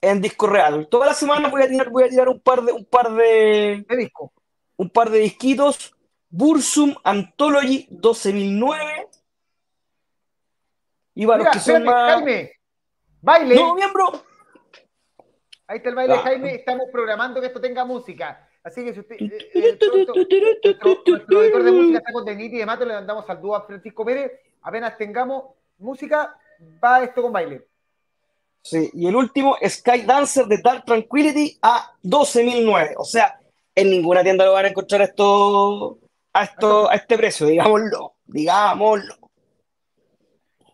en 0.00 0.20
disco 0.20 0.46
real. 0.46 0.88
Toda 0.88 1.06
la 1.06 1.14
semana 1.14 1.48
voy 1.48 1.62
a 1.62 1.68
tirar, 1.68 1.90
voy 1.90 2.04
a 2.04 2.08
tirar 2.08 2.28
un 2.28 2.40
par 2.40 2.62
de 2.62 2.72
un 2.72 2.84
par 2.84 3.12
de, 3.12 3.84
de 3.88 3.96
disco. 3.96 4.32
Un 4.76 4.90
par 4.90 5.10
de 5.10 5.20
disquitos. 5.20 5.94
Bursum 6.28 6.94
Anthology 7.04 7.86
12.009 7.90 9.08
y 11.14 11.26
para 11.26 11.50
que 11.50 11.60
son 11.60 11.86
Jaime, 11.86 12.52
baile. 13.20 13.54
No, 13.54 13.74
miembro. 13.74 14.24
Ahí 15.66 15.78
está 15.78 15.88
el 15.90 15.94
baile, 15.94 16.18
Jaime. 16.18 16.54
Estamos 16.56 16.86
programando 16.92 17.40
que 17.40 17.46
esto 17.46 17.60
tenga 17.60 17.84
música. 17.84 18.48
Así 18.64 18.82
que 18.82 18.94
si 18.94 19.00
usted. 19.00 19.16
Eh, 19.20 19.50
eh, 19.54 19.78
nuestro, 20.82 21.42
editor 21.42 21.62
de 21.62 21.70
música 21.70 21.98
está 21.98 22.12
con 22.12 22.24
Deniti 22.24 22.56
y 22.56 22.58
demás, 22.60 22.80
le 22.80 22.86
mandamos 22.86 23.28
al 23.28 23.40
dúo 23.40 23.54
a 23.54 23.66
Francisco 23.66 24.04
Pérez. 24.04 24.32
Apenas 24.62 24.96
tengamos 24.96 25.44
música, 25.78 26.34
va 26.82 27.04
esto 27.04 27.20
con 27.20 27.32
baile. 27.32 27.66
Sí, 28.62 28.90
y 28.94 29.06
el 29.06 29.14
último, 29.14 29.58
Sky 29.62 30.02
Dancer 30.06 30.46
de 30.46 30.62
Dark 30.62 30.86
Tranquility 30.86 31.58
a 31.60 31.92
12.009. 32.02 32.94
O 32.96 33.04
sea, 33.04 33.38
en 33.74 33.90
ninguna 33.90 34.22
tienda 34.22 34.46
lo 34.46 34.54
van 34.54 34.64
a 34.64 34.68
encontrar 34.68 35.02
esto, 35.02 35.98
a, 36.32 36.44
esto, 36.44 36.88
a 36.88 36.94
este 36.94 37.18
precio, 37.18 37.46
digámoslo. 37.46 38.14
Digámoslo. 38.24 39.16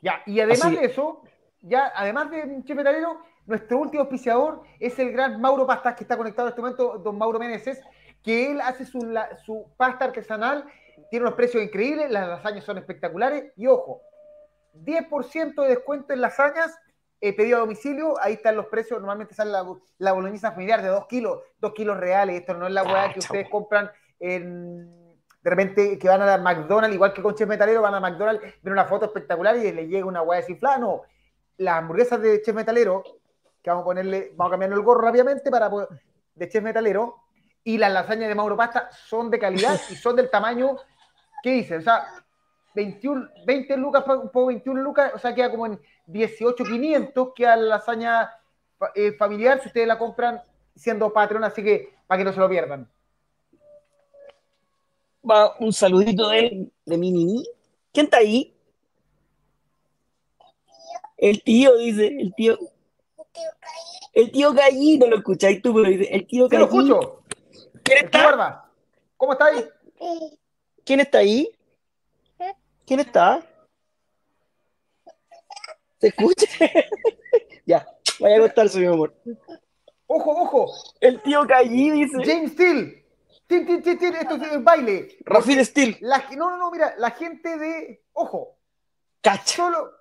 Ya, 0.00 0.23
y 0.26 0.38
además 0.38 0.70
de 0.70 0.85
eso, 0.85 1.23
ya, 1.62 1.92
además 1.94 2.30
de 2.30 2.62
Chef 2.64 2.76
Metalero, 2.76 3.20
nuestro 3.50 3.78
último 3.78 4.02
auspiciador 4.02 4.62
es 4.78 4.99
el 4.99 5.12
gran 5.12 5.40
Mauro 5.40 5.66
Pastas, 5.66 5.97
que 5.97 6.04
está 6.04 6.16
conectado 6.16 6.49
en 6.49 6.52
este 6.52 6.62
momento, 6.62 6.99
don 6.99 7.19
Mauro 7.19 7.38
Meneses, 7.38 7.80
que 8.23 8.50
él 8.50 8.61
hace 8.61 8.87
su, 8.87 9.00
su 9.45 9.66
pasta 9.76 10.07
artesanal, 10.07 10.64
tiene 11.11 11.26
unos 11.26 11.35
precios 11.35 11.62
increíbles, 11.62 12.11
las 12.11 12.28
lasañas 12.28 12.64
son 12.64 12.78
espectaculares, 12.78 13.52
y 13.57 13.66
ojo, 13.66 14.02
10% 14.75 15.62
de 15.62 15.69
descuento 15.69 16.12
en 16.12 16.21
lasañas, 16.21 16.78
he 17.21 17.35
pedido 17.35 17.59
a 17.59 17.61
domicilio, 17.61 18.14
ahí 18.23 18.35
están 18.35 18.57
los 18.57 18.66
precios, 18.66 19.00
normalmente 19.00 19.35
sale 19.35 19.50
la, 19.50 19.66
la 19.99 20.12
boloñesa 20.12 20.52
familiar 20.52 20.80
de 20.80 20.88
2 20.88 21.07
kilos, 21.09 21.40
2 21.59 21.73
kilos 21.75 21.99
reales, 21.99 22.40
esto 22.40 22.54
no 22.54 22.66
es 22.66 22.73
la 22.73 22.85
hueá 22.85 23.12
que 23.12 23.19
ustedes 23.19 23.49
compran 23.50 23.90
en 24.21 25.00
de 25.42 25.49
repente 25.49 25.99
que 25.99 26.09
van 26.09 26.21
a 26.21 26.26
dar 26.26 26.42
McDonald's, 26.42 26.95
igual 26.95 27.14
que 27.14 27.23
con 27.23 27.35
Chef 27.35 27.49
Metalero, 27.49 27.83
van 27.83 27.95
a 27.95 28.00
McDonald's, 28.00 28.42
ven 28.62 28.73
una 28.73 28.85
foto 28.85 29.07
espectacular 29.07 29.57
y 29.57 29.73
le 29.73 29.88
llega 29.88 30.04
una 30.04 30.23
hueá 30.23 30.40
desinflada. 30.40 30.78
No, 30.78 31.02
las 31.57 31.78
hamburguesas 31.78 32.21
de 32.21 32.42
Chef 32.42 32.54
Metalero, 32.54 33.02
que 33.62 33.71
vamos 33.71 33.83
a 33.83 33.85
ponerle, 33.85 34.33
vamos 34.37 34.50
a 34.50 34.52
cambiar 34.52 34.73
el 34.73 34.81
gorro 34.81 35.02
rápidamente 35.02 35.50
para 35.50 35.71
de 36.35 36.49
Chef 36.49 36.62
Metalero, 36.62 37.17
y 37.62 37.76
las 37.76 37.93
lasañas 37.93 38.29
de 38.29 38.35
Mauro 38.35 38.57
Pasta 38.57 38.90
son 38.90 39.31
de 39.31 39.38
calidad 39.38 39.79
y 39.90 39.95
son 39.95 40.17
del 40.17 40.31
tamaño, 40.31 40.76
¿qué 41.43 41.50
dice? 41.52 41.76
O 41.76 41.83
sea, 41.83 42.07
21, 42.75 43.29
20 43.45 43.76
lucas, 43.76 44.05
un 44.07 44.31
poco 44.31 44.47
21 44.47 44.81
lucas, 44.81 45.12
o 45.14 45.19
sea, 45.19 45.35
queda 45.35 45.50
como 45.50 45.67
en 45.67 45.81
18,500, 46.07 47.29
queda 47.35 47.57
la 47.57 47.76
lasaña 47.76 48.31
eh, 48.95 49.12
familiar 49.12 49.61
si 49.61 49.69
ustedes 49.69 49.87
la 49.87 49.99
compran 49.99 50.40
siendo 50.75 51.12
patrón, 51.12 51.45
así 51.45 51.62
que 51.62 51.95
para 52.07 52.19
que 52.19 52.25
no 52.25 52.33
se 52.33 52.40
lo 52.40 52.49
pierdan 52.49 52.88
va 55.29 55.57
un 55.59 55.73
saludito 55.73 56.29
de, 56.29 56.71
de 56.85 56.99
mi 56.99 57.11
niñi. 57.11 57.45
¿Quién 57.93 58.05
está 58.07 58.19
ahí? 58.19 58.55
El 61.17 61.43
tío, 61.43 61.76
dice, 61.76 62.07
el 62.07 62.35
tío. 62.35 62.59
El 64.13 64.31
tío 64.33 64.53
Gallí, 64.53 64.99
no 64.99 65.07
lo 65.07 65.17
escucháis 65.17 65.63
tú, 65.63 65.75
pero 65.75 65.87
el 65.87 66.27
tío 66.27 66.49
Gallí. 66.49 66.65
lo 66.65 66.67
escucho. 66.67 67.23
¿Quién 67.83 68.05
está? 68.05 68.71
¿Cómo 69.17 69.33
está 69.33 69.47
ahí? 69.47 69.69
¿Quién 70.85 71.01
está 71.01 71.19
ahí? 71.19 71.51
¿Quién 72.87 73.01
está? 73.01 73.43
¿Se 76.01 76.09
escucha? 76.09 76.47
ya, 77.67 77.87
vaya 78.19 78.37
a 78.37 78.41
gustarse, 78.41 78.81
mi 78.81 78.87
amor. 78.87 79.15
Ojo, 80.07 80.31
ojo. 80.31 80.73
El 81.01 81.21
tío 81.23 81.45
Gallí 81.47 81.91
dice. 81.91 82.17
James 82.25 82.53
Steele 82.53 83.01
esto 83.51 84.35
es 84.37 84.65
baile. 84.65 85.19
Rafid 85.25 85.61
Steel. 85.65 85.99
no, 86.01 86.51
no, 86.51 86.57
no, 86.57 86.71
mira, 86.71 86.95
la 86.99 87.11
gente 87.11 87.57
de. 87.57 88.05
Ojo. 88.13 88.57
Cacha. 89.21 89.57
Solo 89.57 89.93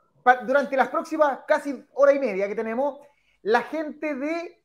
durante 0.46 0.78
las 0.78 0.90
próximas 0.90 1.40
casi 1.48 1.84
hora 1.94 2.14
y 2.14 2.20
media 2.20 2.48
que 2.48 2.56
tenemos, 2.56 3.00
la 3.42 3.64
gente 3.64 4.16
de 4.16 4.60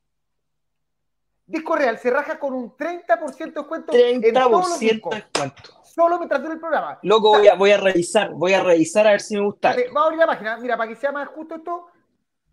Disco 1.46 1.76
Real 1.76 1.98
se 1.98 2.10
raja 2.10 2.38
con 2.38 2.54
un 2.54 2.76
30% 2.76 3.36
de 3.36 3.46
descuento 3.46 3.92
30% 3.92 4.24
en 4.24 4.34
todos 4.34 4.68
los 4.70 4.78
discos. 4.78 5.14
Solo 5.82 6.18
mientras 6.18 6.42
dure 6.42 6.54
el 6.54 6.60
programa. 6.60 6.98
Luego 7.02 7.30
voy, 7.30 7.48
a, 7.48 7.54
voy 7.54 7.70
a 7.70 7.76
revisar, 7.76 8.32
voy 8.32 8.54
a 8.54 8.62
revisar 8.62 9.06
a 9.06 9.10
ver 9.12 9.20
si 9.20 9.36
me 9.36 9.42
gusta. 9.42 9.76
Vamos 9.92 9.96
a 9.96 10.04
abrir 10.04 10.18
la 10.18 10.26
página, 10.26 10.56
mira, 10.56 10.76
para 10.76 10.88
que 10.88 10.96
sea 10.96 11.12
más 11.12 11.28
justo 11.28 11.56
esto. 11.56 11.86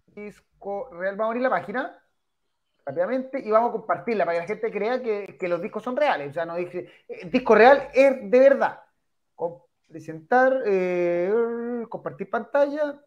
Disco 0.08 0.90
Real, 0.92 1.16
vamos 1.16 1.30
a 1.30 1.32
abrir 1.32 1.44
la 1.44 1.50
página 1.50 1.98
rápidamente 2.86 3.40
y 3.40 3.50
vamos 3.50 3.70
a 3.70 3.74
compartirla 3.74 4.26
para 4.26 4.36
que 4.36 4.42
la 4.42 4.48
gente 4.48 4.72
crea 4.72 5.02
que, 5.02 5.48
los 5.48 5.62
discos 5.62 5.84
son 5.84 5.96
reales. 5.96 6.32
O 6.32 6.34
sea, 6.34 6.46
no 6.46 6.56
dice, 6.56 6.90
el 7.08 7.32
disco 7.32 7.56
real 7.56 7.90
es 7.94 8.30
de 8.30 8.40
verdad. 8.40 8.82
presentar, 9.88 10.62
eh, 10.66 11.86
compartir 11.90 12.30
pantalla, 12.30 13.02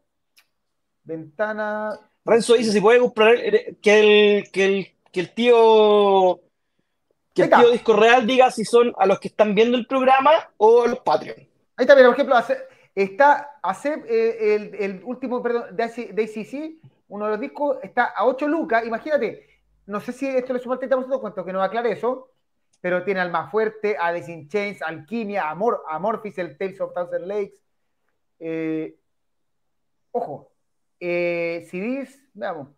ventana. 1.02 1.98
Renzo 2.24 2.54
dice 2.54 2.72
si 2.72 2.80
puede 2.80 3.00
comprar 3.00 3.34
eh, 3.36 3.76
que 3.82 4.00
el, 4.38 4.50
que 4.50 4.64
el, 4.64 4.94
que 5.12 5.20
el 5.20 5.34
tío 5.34 6.40
que 7.34 7.42
el 7.42 7.50
tío 7.50 7.70
Disco 7.70 7.94
Real 7.94 8.26
diga 8.26 8.50
si 8.50 8.64
son 8.64 8.92
a 8.96 9.06
los 9.06 9.18
que 9.20 9.28
están 9.28 9.54
viendo 9.54 9.76
el 9.76 9.86
programa 9.86 10.30
o 10.56 10.84
a 10.84 10.88
los 10.88 11.00
Patreon. 11.00 11.38
Ahí 11.76 11.86
mira, 11.86 12.06
por 12.06 12.14
ejemplo, 12.14 12.36
está 12.94 13.58
hace 13.60 13.94
eh, 14.08 14.54
el, 14.54 14.74
el, 14.76 15.04
último, 15.04 15.42
perdón, 15.42 15.74
de 15.74 15.82
ACC, 15.82 16.80
uno 17.08 17.24
de 17.24 17.30
los 17.32 17.40
discos, 17.40 17.78
está 17.82 18.04
a 18.04 18.24
8 18.26 18.46
lucas. 18.46 18.86
Imagínate, 18.86 19.48
no 19.86 20.00
sé 20.00 20.12
si 20.12 20.26
esto 20.28 20.52
le 20.52 20.60
suma 20.60 20.78
el 20.80 20.88
30% 20.88 21.20
cuento 21.20 21.44
que 21.44 21.52
no 21.52 21.62
aclare 21.62 21.92
eso, 21.92 22.30
pero 22.80 23.02
tiene 23.02 23.20
Alma 23.20 23.50
Fuerte, 23.50 23.96
Alice 23.96 24.30
in 24.30 24.48
Chains, 24.48 24.80
Alquimia, 24.82 25.50
Amor, 25.50 25.82
Amorphis, 25.88 26.38
el 26.38 26.56
Tales 26.56 26.80
of 26.80 26.94
Thousand 26.94 27.26
Lakes. 27.26 27.60
Eh, 28.38 28.96
ojo, 30.12 30.53
eh, 31.06 31.66
CDs, 31.68 32.18
veamos, 32.32 32.68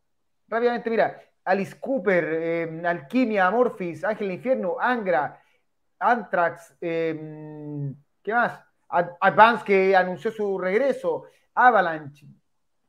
rápidamente, 0.49 0.91
mira, 0.91 1.23
Alice 1.45 1.79
Cooper, 1.79 2.25
eh, 2.25 2.83
Alquimia, 2.85 3.47
Amorphis, 3.47 4.03
Ángel 4.03 4.33
Infierno, 4.33 4.77
Angra, 4.81 5.41
Anthrax, 6.01 6.77
eh, 6.81 7.95
¿qué 8.23 8.33
más? 8.35 8.61
Advance 8.89 9.65
que 9.65 9.95
anunció 9.95 10.33
su 10.33 10.59
regreso, 10.59 11.27
Avalanche, 11.55 12.27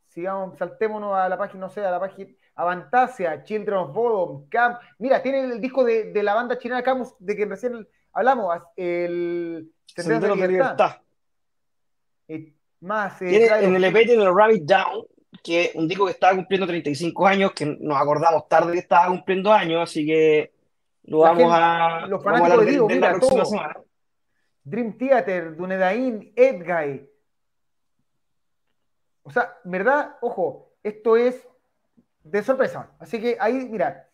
sigamos, 0.08 0.58
saltémonos 0.58 1.16
a 1.16 1.30
la 1.30 1.38
página, 1.38 1.62
no 1.62 1.70
sé, 1.70 1.86
a 1.86 1.92
la 1.92 2.00
página, 2.00 2.32
Avantasia, 2.56 3.44
Children 3.44 3.78
of 3.78 3.94
Bodom, 3.94 4.50
Camp. 4.50 4.80
Mira, 4.98 5.22
tiene 5.22 5.42
el 5.42 5.62
disco 5.62 5.84
de, 5.84 6.12
la 6.24 6.34
banda 6.34 6.58
chilena 6.58 6.82
Camus, 6.82 7.14
de 7.20 7.36
que 7.36 7.46
recién 7.46 7.88
hablamos, 8.12 8.60
el 8.76 9.72
Sendero 9.86 10.36
de 10.36 10.48
Libertad. 10.48 10.98
más, 12.80 13.22
eh, 13.22 13.28
tiene, 13.28 13.48
en 13.48 13.76
el 13.76 13.84
EP 13.84 14.06
tiene 14.06 14.32
Rabbit 14.32 14.64
Down, 14.64 15.06
que 15.42 15.72
un 15.76 15.88
disco 15.88 16.06
que 16.06 16.12
estaba 16.12 16.36
cumpliendo 16.36 16.68
35 16.68 17.28
años, 17.28 17.52
que 17.54 17.66
nos 17.66 17.98
acordamos 17.98 18.48
tarde 18.48 18.74
que 18.74 18.80
estaba 18.80 19.08
cumpliendo 19.08 19.52
años, 19.52 19.84
así 19.84 20.06
que 20.06 20.52
lo 21.04 21.20
vamos 21.20 21.52
a. 21.54 22.06
Los 22.08 22.24
fanáticos 22.24 22.66
de, 22.66 22.72
Digo, 22.72 22.88
mira, 22.88 23.12
la 23.12 23.18
próxima 23.20 23.46
semana. 23.46 23.78
Dream 24.64 24.98
Theater, 24.98 25.56
Dunedain, 25.56 26.34
Edguy. 26.36 27.10
O 29.24 29.32
sea, 29.32 29.58
¿verdad? 29.64 30.16
Ojo, 30.22 30.74
esto 30.84 31.16
es 31.18 31.48
de 32.24 32.44
sorpresa. 32.44 32.92
Así 33.00 33.20
que 33.22 33.38
ahí, 33.40 33.68
mira, 33.70 34.10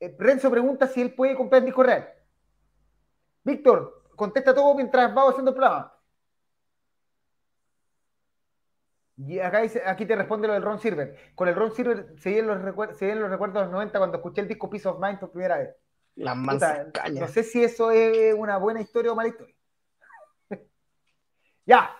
eh, 0.00 0.14
Renzo 0.18 0.50
pregunta 0.50 0.86
si 0.86 1.02
él 1.02 1.14
puede 1.14 1.34
comprar 1.34 1.60
el 1.60 1.66
disco 1.66 1.82
real. 1.82 2.08
Víctor, 3.42 4.04
contesta 4.16 4.54
todo 4.54 4.74
mientras 4.74 5.12
vamos 5.14 5.32
haciendo 5.32 5.50
el 5.50 5.56
programa. 5.56 5.93
Y 9.16 9.38
acá 9.38 9.60
dice, 9.60 9.82
aquí 9.86 10.06
te 10.06 10.16
responde 10.16 10.48
lo 10.48 10.54
del 10.54 10.62
Ron 10.62 10.80
Silver. 10.80 11.16
Con 11.34 11.48
el 11.48 11.54
Ron 11.54 11.72
Silver 11.72 12.14
se 12.18 12.30
vienen 12.30 12.48
los, 12.48 12.60
recuerdos, 12.60 13.00
los 13.00 13.30
recuerdos 13.30 13.54
de 13.54 13.64
los 13.66 13.72
90 13.72 13.98
cuando 13.98 14.16
escuché 14.16 14.40
el 14.40 14.48
disco 14.48 14.68
Peace 14.68 14.88
of 14.88 15.00
Mind 15.00 15.20
por 15.20 15.30
primera 15.30 15.58
vez. 15.58 15.76
La 16.16 16.34
No 16.34 17.28
sé 17.28 17.42
si 17.42 17.62
eso 17.62 17.90
es 17.90 18.34
una 18.34 18.56
buena 18.56 18.80
historia 18.80 19.12
o 19.12 19.14
mala 19.14 19.28
historia. 19.28 19.54
ya. 21.66 21.90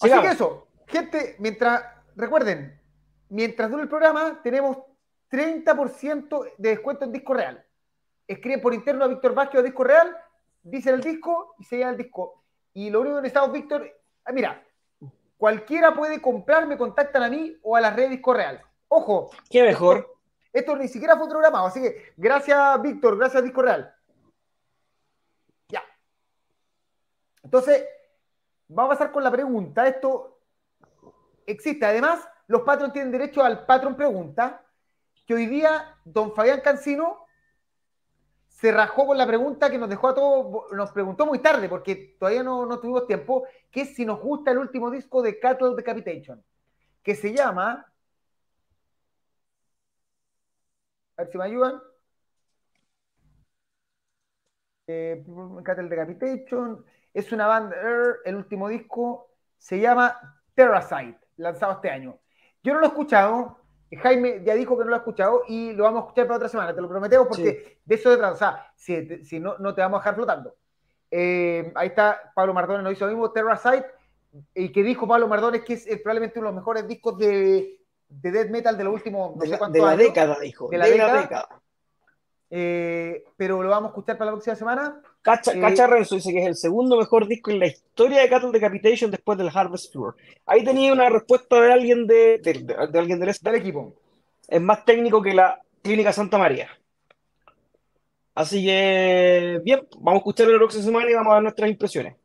Así 0.00 0.20
que 0.20 0.28
eso, 0.28 0.68
gente, 0.86 1.36
mientras, 1.38 1.84
recuerden, 2.16 2.80
mientras 3.28 3.70
dure 3.70 3.82
el 3.82 3.88
programa, 3.88 4.40
tenemos 4.42 4.78
30% 5.30 6.54
de 6.56 6.68
descuento 6.70 7.04
en 7.04 7.12
disco 7.12 7.34
real. 7.34 7.64
Escriben 8.26 8.60
por 8.60 8.72
interno 8.72 9.04
a 9.04 9.08
Víctor 9.08 9.34
Vázquez 9.34 9.60
o 9.60 9.62
Disco 9.62 9.84
Real, 9.84 10.16
dicen 10.62 10.94
el 10.94 11.00
disco 11.00 11.54
y 11.58 11.64
se 11.64 11.76
lleva 11.78 11.90
el 11.90 11.96
disco. 11.96 12.44
Y 12.72 12.88
lo 12.88 13.00
único 13.00 13.16
que 13.16 13.22
necesitamos, 13.22 13.52
Víctor, 13.52 13.90
ah, 14.24 14.32
mira, 14.32 14.64
Cualquiera 15.40 15.94
puede 15.94 16.20
comprar, 16.20 16.66
me 16.66 16.76
contactan 16.76 17.22
a 17.22 17.30
mí 17.30 17.56
o 17.62 17.74
a 17.74 17.80
las 17.80 17.96
redes 17.96 18.10
Disco 18.10 18.34
Real. 18.34 18.60
Ojo. 18.88 19.30
Qué 19.48 19.62
mejor. 19.62 20.18
Esto, 20.52 20.76
ni 20.76 20.86
siquiera 20.86 21.16
fue 21.16 21.30
programado, 21.30 21.66
así 21.66 21.80
que 21.80 22.12
gracias, 22.14 22.82
Víctor, 22.82 23.16
gracias, 23.16 23.42
Disco 23.42 23.62
Real. 23.62 23.90
Ya. 25.70 25.82
Entonces, 27.42 27.86
vamos 28.68 28.92
a 28.92 28.98
pasar 28.98 29.12
con 29.12 29.24
la 29.24 29.30
pregunta. 29.30 29.88
Esto 29.88 30.42
existe. 31.46 31.86
Además, 31.86 32.28
los 32.46 32.60
patrons 32.60 32.92
tienen 32.92 33.10
derecho 33.10 33.42
al 33.42 33.64
patrón 33.64 33.96
pregunta, 33.96 34.62
que 35.26 35.32
hoy 35.32 35.46
día 35.46 35.96
don 36.04 36.34
Fabián 36.34 36.60
Cancino 36.60 37.24
se 38.60 38.72
rajó 38.72 39.06
con 39.06 39.16
la 39.16 39.26
pregunta 39.26 39.70
que 39.70 39.78
nos 39.78 39.88
dejó 39.88 40.08
a 40.08 40.14
todos, 40.14 40.70
nos 40.72 40.90
preguntó 40.92 41.24
muy 41.26 41.38
tarde, 41.38 41.66
porque 41.68 42.16
todavía 42.18 42.42
no, 42.42 42.66
no 42.66 42.78
tuvimos 42.78 43.06
tiempo, 43.06 43.44
que 43.70 43.82
es 43.82 43.94
si 43.94 44.04
nos 44.04 44.20
gusta 44.20 44.50
el 44.50 44.58
último 44.58 44.90
disco 44.90 45.22
de 45.22 45.38
Cattle 45.38 45.74
Decapitation, 45.74 46.44
que 47.02 47.14
se 47.14 47.32
llama... 47.32 47.86
A 51.16 51.22
ver 51.22 51.32
si 51.32 51.38
me 51.38 51.44
ayudan. 51.44 51.80
Eh, 54.88 55.24
Cattle 55.64 55.88
Decapitation. 55.88 56.84
Es 57.14 57.32
una 57.32 57.46
banda, 57.46 57.76
el 58.24 58.36
último 58.36 58.68
disco 58.68 59.30
se 59.56 59.80
llama 59.80 60.38
Terrasite, 60.54 61.18
lanzado 61.36 61.72
este 61.74 61.90
año. 61.90 62.18
Yo 62.62 62.74
no 62.74 62.80
lo 62.80 62.86
he 62.86 62.88
escuchado, 62.88 63.58
Jaime 63.96 64.42
ya 64.44 64.54
dijo 64.54 64.78
que 64.78 64.84
no 64.84 64.90
lo 64.90 64.96
ha 64.96 65.00
escuchado 65.00 65.42
y 65.48 65.72
lo 65.72 65.84
vamos 65.84 66.02
a 66.02 66.06
escuchar 66.06 66.26
para 66.26 66.36
otra 66.36 66.48
semana, 66.48 66.74
te 66.74 66.80
lo 66.80 66.88
prometemos, 66.88 67.26
porque 67.26 67.78
de 67.84 67.94
eso 67.94 68.16
de 68.16 68.24
O 68.24 68.36
sea, 68.36 68.72
si, 68.76 69.24
si, 69.24 69.40
no, 69.40 69.58
no 69.58 69.74
te 69.74 69.80
vamos 69.80 69.98
a 69.98 70.00
dejar 70.00 70.14
flotando. 70.14 70.54
Eh, 71.10 71.72
ahí 71.74 71.88
está, 71.88 72.32
Pablo 72.34 72.54
Mardones 72.54 72.84
nos 72.84 72.92
hizo 72.92 73.06
lo 73.06 73.12
mismo, 73.12 73.32
Terrasite, 73.32 73.86
y 74.54 74.70
que 74.70 74.84
dijo 74.84 75.08
Pablo 75.08 75.26
Mardones 75.26 75.62
que 75.62 75.72
es, 75.72 75.86
probablemente 76.02 76.38
uno 76.38 76.48
de 76.48 76.54
los 76.54 76.60
mejores 76.62 76.86
discos 76.86 77.18
de, 77.18 77.80
de 78.08 78.30
death 78.30 78.50
metal 78.50 78.78
de 78.78 78.84
los 78.84 78.94
últimos 78.94 79.36
de, 79.38 79.48
la, 79.48 79.68
de 79.68 79.80
la 79.80 79.96
década, 79.96 80.38
dijo. 80.38 80.68
De 80.68 80.78
la, 80.78 80.86
década. 80.86 81.48
Eh, 82.48 83.24
pero 83.36 83.62
lo 83.62 83.70
vamos 83.70 83.88
a 83.88 83.90
escuchar 83.90 84.16
para 84.16 84.30
la 84.30 84.36
próxima 84.36 84.54
semana. 84.54 85.02
Cacha, 85.22 85.86
Renzo 85.86 86.14
dice 86.14 86.32
que 86.32 86.40
es 86.40 86.46
el 86.46 86.56
segundo 86.56 86.96
mejor 86.96 87.26
disco 87.26 87.50
en 87.50 87.58
la 87.58 87.66
historia 87.66 88.22
de 88.22 88.28
Cattle 88.28 88.52
Decapitation 88.52 89.10
después 89.10 89.36
del 89.36 89.50
Harvest 89.52 89.92
Tour. 89.92 90.16
Ahí 90.46 90.64
tenía 90.64 90.92
una 90.92 91.10
respuesta 91.10 91.60
de 91.60 91.72
alguien 91.72 92.06
de, 92.06 92.38
de, 92.38 92.74
alguien 92.98 93.20
del, 93.20 93.34
del, 93.34 93.54
equipo. 93.54 93.94
Es 94.48 94.60
más 94.60 94.84
técnico 94.84 95.20
que 95.20 95.34
la 95.34 95.60
Clínica 95.82 96.12
Santa 96.12 96.38
María. 96.38 96.70
Así 98.34 98.64
que, 98.64 99.60
bien, 99.62 99.86
vamos 99.98 100.14
a 100.14 100.18
escucharlo 100.18 100.52
la 100.54 100.58
próxima 100.58 100.84
semana 100.84 101.10
y 101.10 101.14
vamos 101.14 101.30
a 101.30 101.34
dar 101.34 101.42
nuestras 101.42 101.70
impresiones. 101.70 102.16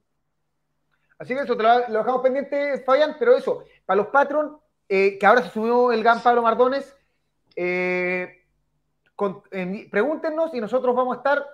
Así 1.17 1.33
que 1.33 1.41
eso, 1.41 1.57
te 1.57 1.63
lo, 1.63 1.79
dejamos 1.79 2.21
pendiente, 2.21 2.81
Fabián, 2.85 3.17
pero 3.19 3.35
eso, 3.35 3.65
para 3.85 3.97
los 3.97 4.07
patrons, 4.07 4.53
eh, 4.87 5.17
que 5.19 5.25
ahora 5.25 5.43
se 5.43 5.49
subió 5.49 5.91
el 5.91 6.03
GAN 6.03 6.21
Pablo 6.21 6.41
Mardones, 6.41 6.95
eh, 7.57 8.43
pregúntenos 9.91 10.53
y 10.53 10.61
nosotros 10.61 10.95
vamos 10.95 11.15
a 11.15 11.17
estar 11.17 11.45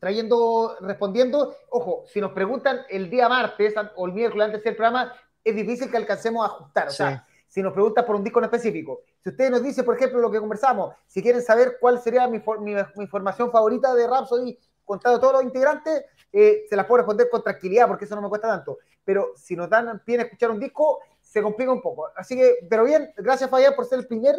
trayendo, 0.00 0.76
respondiendo. 0.80 1.54
Ojo, 1.68 2.04
si 2.08 2.20
nos 2.20 2.32
preguntan 2.32 2.80
el 2.88 3.08
día 3.08 3.28
martes 3.28 3.74
o 3.94 4.06
el 4.06 4.12
miércoles 4.12 4.46
antes 4.46 4.64
del 4.64 4.74
programa, 4.74 5.12
es 5.44 5.54
difícil 5.54 5.90
que 5.90 5.96
alcancemos 5.98 6.42
a 6.42 6.46
ajustar. 6.46 6.88
O 6.88 6.90
sea, 6.90 7.26
si 7.46 7.62
nos 7.62 7.72
preguntan 7.72 8.04
por 8.06 8.16
un 8.16 8.24
disco 8.24 8.38
en 8.38 8.46
específico. 8.46 9.02
Si 9.22 9.30
ustedes 9.30 9.50
nos 9.50 9.62
dicen, 9.62 9.84
por 9.84 9.96
ejemplo, 9.96 10.18
lo 10.18 10.30
que 10.30 10.40
conversamos, 10.40 10.94
si 11.06 11.22
quieren 11.22 11.42
saber 11.42 11.76
cuál 11.80 12.00
sería 12.00 12.26
mi, 12.26 12.42
mi, 12.60 12.72
información 12.96 13.52
favorita 13.52 13.94
de 13.94 14.06
Rhapsody, 14.06 14.58
contado 14.84 15.20
todos 15.20 15.34
los 15.34 15.42
integrantes, 15.42 16.04
eh, 16.32 16.64
se 16.68 16.76
las 16.76 16.86
puedo 16.86 16.98
responder 16.98 17.28
con 17.28 17.42
tranquilidad 17.42 17.86
porque 17.86 18.06
eso 18.06 18.16
no 18.16 18.22
me 18.22 18.28
cuesta 18.28 18.48
tanto. 18.48 18.78
Pero 19.04 19.32
si 19.36 19.54
nos 19.54 19.68
dan 19.68 20.02
pie 20.04 20.18
a 20.18 20.22
escuchar 20.22 20.50
un 20.50 20.58
disco, 20.60 21.00
se 21.20 21.42
complica 21.42 21.72
un 21.72 21.82
poco. 21.82 22.08
Así 22.16 22.36
que, 22.36 22.66
pero 22.68 22.84
bien, 22.84 23.12
gracias 23.16 23.50
Fabián 23.50 23.74
por 23.74 23.84
ser 23.84 23.98
el 23.98 24.06
primer, 24.06 24.36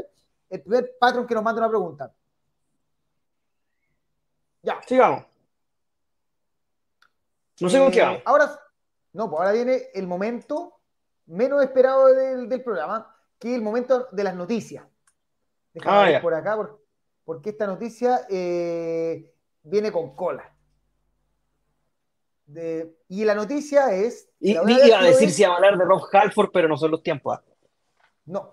el 0.50 0.62
primer 0.62 0.91
patrón 1.00 1.28
que 1.28 1.36
nos 1.36 1.43
manda 1.43 1.62
una 1.62 1.69
pregunta. 1.69 2.13
Ya. 4.63 4.82
Sigamos. 4.88 5.30
No 7.62 7.69
sé 7.69 7.80
con 7.80 7.91
qué 7.91 8.02
vamos. 8.02 8.21
Ahora, 8.26 8.60
no, 9.13 9.30
pues 9.30 9.39
ahora 9.39 9.52
viene 9.52 9.84
el 9.93 10.08
momento 10.08 10.80
menos 11.28 11.63
esperado 11.63 12.08
del, 12.08 12.63
programa, 12.63 13.15
que 13.39 13.50
es 13.50 13.56
el 13.56 13.62
momento 13.62 14.08
de 14.12 14.24
las 14.24 14.36
noticias. 14.36 14.86
Déjame 15.74 15.97
ah, 15.97 16.04
ver 16.04 16.21
por 16.21 16.34
acá, 16.34 16.58
porque 17.24 17.52
esta 17.52 17.67
noticia 17.67 18.21
eh, 18.30 19.34
viene 19.63 19.91
con 19.91 20.15
cola. 20.15 20.54
y 23.08 23.24
la 23.24 23.36
noticia 23.36 23.93
es. 23.93 24.30
Y, 24.39 24.52
iba 24.52 25.00
a 25.00 25.04
decir 25.04 25.32
si 25.32 25.43
iba 25.43 25.54
a 25.54 25.56
hablar 25.56 25.78
de 25.78 25.86
Rob 25.86 26.04
Halford, 26.12 26.50
pero 26.52 26.67
no 26.67 26.78
son 26.78 26.91
los 26.91 27.04
tiempos. 27.04 27.38
¿ah? 27.38 27.43
No. 28.26 28.50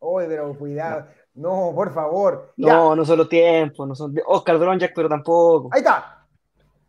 Oye, 0.00 0.26
pero 0.26 0.56
cuidado. 0.56 1.06
No, 1.34 1.72
por 1.74 1.92
favor. 1.92 2.52
No, 2.56 2.96
no 2.96 3.04
son 3.04 3.18
los 3.18 3.28
tiempos, 3.28 3.86
no 3.86 3.94
son 3.94 4.14
Oscar 4.26 4.58
Dronjak, 4.58 4.92
pero 4.94 5.08
tampoco. 5.08 5.68
Ahí 5.72 5.80
está. 5.80 6.19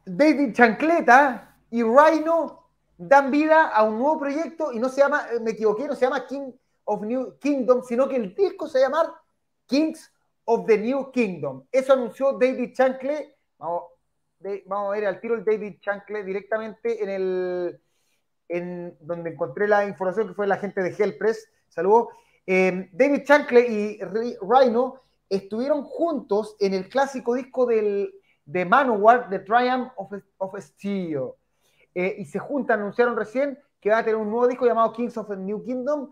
David 0.05 0.53
Chancleta 0.53 1.57
y 1.69 1.83
Rhino 1.83 2.61
dan 2.97 3.31
vida 3.31 3.69
a 3.69 3.83
un 3.83 3.97
nuevo 3.97 4.19
proyecto 4.19 4.71
y 4.71 4.79
no 4.79 4.89
se 4.89 5.01
llama, 5.01 5.27
eh, 5.31 5.39
me 5.39 5.51
equivoqué, 5.51 5.87
no 5.87 5.95
se 5.95 6.05
llama 6.05 6.25
King 6.27 6.51
of 6.85 7.01
New 7.01 7.37
Kingdom, 7.39 7.83
sino 7.83 8.07
que 8.07 8.15
el 8.15 8.35
disco 8.35 8.67
se 8.67 8.79
llama 8.79 9.19
Kings 9.65 10.11
of 10.45 10.65
the 10.67 10.77
New 10.77 11.11
Kingdom. 11.11 11.63
Eso 11.71 11.93
anunció 11.93 12.33
David 12.33 12.73
Chanclet. 12.73 13.35
Vamos, 13.57 13.83
a 14.41 14.89
ver 14.91 15.05
al 15.05 15.19
tiro 15.19 15.35
el 15.35 15.45
David 15.45 15.79
Chanclet 15.79 16.25
directamente 16.25 17.03
en 17.03 17.09
el 17.09 17.81
en 18.49 18.97
donde 18.99 19.29
encontré 19.29 19.65
la 19.65 19.85
información 19.85 20.27
que 20.27 20.33
fue 20.33 20.45
la 20.45 20.57
gente 20.57 20.81
de 20.81 20.93
Hellpress. 20.93 21.49
Saludos. 21.69 22.09
Em, 22.45 22.89
David 22.91 23.23
Chanclet 23.23 23.69
y 23.69 23.99
Rhino 24.41 25.01
estuvieron 25.29 25.83
juntos 25.83 26.57
en 26.59 26.73
el 26.73 26.89
clásico 26.89 27.35
disco 27.35 27.65
del, 27.65 28.13
de 28.51 28.65
Manowar, 28.65 29.29
The 29.29 29.39
Triumph 29.39 29.91
of, 29.95 30.59
Steel. 30.59 31.31
Eh, 31.93 32.15
y 32.19 32.25
se 32.25 32.39
juntan, 32.39 32.79
anunciaron 32.79 33.15
recién 33.15 33.57
que 33.79 33.89
va 33.89 33.99
a 33.99 34.03
tener 34.03 34.17
un 34.17 34.29
nuevo 34.29 34.47
disco 34.47 34.65
llamado 34.65 34.93
Kings 34.93 35.17
of 35.17 35.29
the 35.29 35.37
New 35.37 35.63
Kingdom 35.63 36.11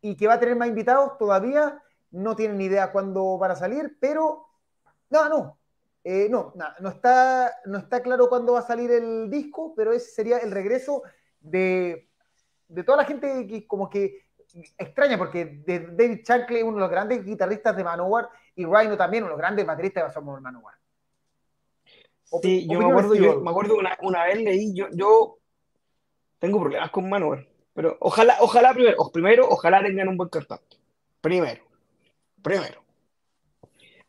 y 0.00 0.16
que 0.16 0.26
va 0.26 0.34
a 0.34 0.40
tener 0.40 0.56
más 0.56 0.68
invitados. 0.68 1.16
Todavía 1.18 1.82
no 2.10 2.36
tienen 2.36 2.60
idea 2.60 2.92
cuándo 2.92 3.38
van 3.38 3.52
a 3.52 3.56
salir, 3.56 3.96
pero 4.00 4.46
no, 5.08 5.28
no, 5.28 5.58
eh, 6.04 6.28
no, 6.30 6.52
no, 6.80 6.88
está, 6.88 7.52
no 7.64 7.78
está 7.78 8.02
claro 8.02 8.28
cuándo 8.28 8.54
va 8.54 8.60
a 8.60 8.66
salir 8.66 8.90
el 8.90 9.30
disco, 9.30 9.74
pero 9.74 9.92
ese 9.92 10.10
sería 10.10 10.38
el 10.38 10.50
regreso 10.50 11.02
de, 11.40 12.08
de 12.68 12.84
toda 12.84 12.98
la 12.98 13.04
gente 13.04 13.46
que 13.46 13.66
como 13.66 13.88
que 13.88 14.26
extraña 14.78 15.16
porque 15.16 15.62
David 15.66 16.20
Shankly, 16.24 16.62
uno 16.62 16.76
de 16.76 16.80
los 16.80 16.90
grandes 16.90 17.24
guitarristas 17.24 17.76
de 17.76 17.84
Manowar, 17.84 18.28
y 18.54 18.64
Rhino 18.64 18.96
también, 18.96 19.22
uno 19.24 19.30
de 19.30 19.36
los 19.36 19.40
grandes 19.40 19.64
bateristas 19.66 20.14
de 20.14 20.20
Manowar. 20.20 20.79
Sí, 22.42 22.66
yo 22.68 22.78
me 22.78 22.86
acuerdo, 22.86 23.14
yo 23.14 23.40
me 23.40 23.50
acuerdo 23.50 23.76
una, 23.76 23.98
una, 24.02 24.24
vez 24.24 24.38
leí, 24.40 24.72
yo, 24.74 24.86
yo 24.92 25.38
tengo 26.38 26.60
problemas 26.60 26.90
con 26.90 27.08
Manowar, 27.08 27.46
pero 27.74 27.96
ojalá, 28.00 28.36
ojalá 28.40 28.72
primero, 28.72 29.10
primero, 29.12 29.48
ojalá 29.48 29.82
tengan 29.82 30.08
un 30.08 30.16
buen 30.16 30.28
cantante. 30.28 30.76
Primero, 31.20 31.62
primero. 32.42 32.82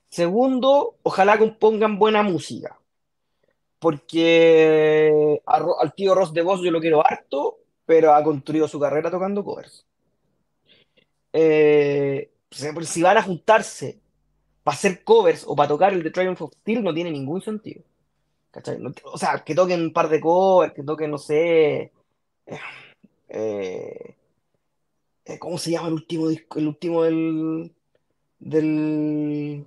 Segundo, 0.09 0.97
ojalá 1.03 1.37
compongan 1.37 1.97
buena 1.97 2.21
música. 2.21 2.77
Porque 3.79 5.41
al 5.45 5.93
tío 5.95 6.13
Ross 6.13 6.33
de 6.33 6.43
Voz 6.43 6.61
yo 6.61 6.69
lo 6.69 6.79
quiero 6.79 7.05
harto, 7.05 7.59
pero 7.85 8.13
ha 8.13 8.23
construido 8.23 8.67
su 8.67 8.79
carrera 8.79 9.09
tocando 9.09 9.43
covers. 9.43 9.85
Eh, 11.33 12.29
si 12.51 13.01
van 13.01 13.17
a 13.17 13.23
juntarse 13.23 13.99
para 14.63 14.75
hacer 14.75 15.03
covers 15.03 15.45
o 15.47 15.55
para 15.55 15.69
tocar 15.69 15.93
el 15.93 16.03
The 16.03 16.11
Triumph 16.11 16.41
of 16.41 16.53
Steel, 16.53 16.83
no 16.83 16.93
tiene 16.93 17.09
ningún 17.09 17.41
sentido. 17.41 17.83
O 19.05 19.17
sea, 19.17 19.43
que 19.45 19.55
toquen 19.55 19.81
un 19.81 19.93
par 19.93 20.09
de 20.09 20.19
covers, 20.19 20.73
que 20.73 20.83
toquen, 20.83 21.11
no 21.11 21.17
sé, 21.17 21.91
eh, 23.29 24.15
Eh, 25.25 25.39
¿Cómo 25.39 25.57
se 25.57 25.71
llama 25.71 25.87
el 25.87 25.93
último 25.93 26.27
disco? 26.27 26.59
El 26.59 26.67
último 26.67 27.03
del. 27.03 27.71
del. 28.39 29.65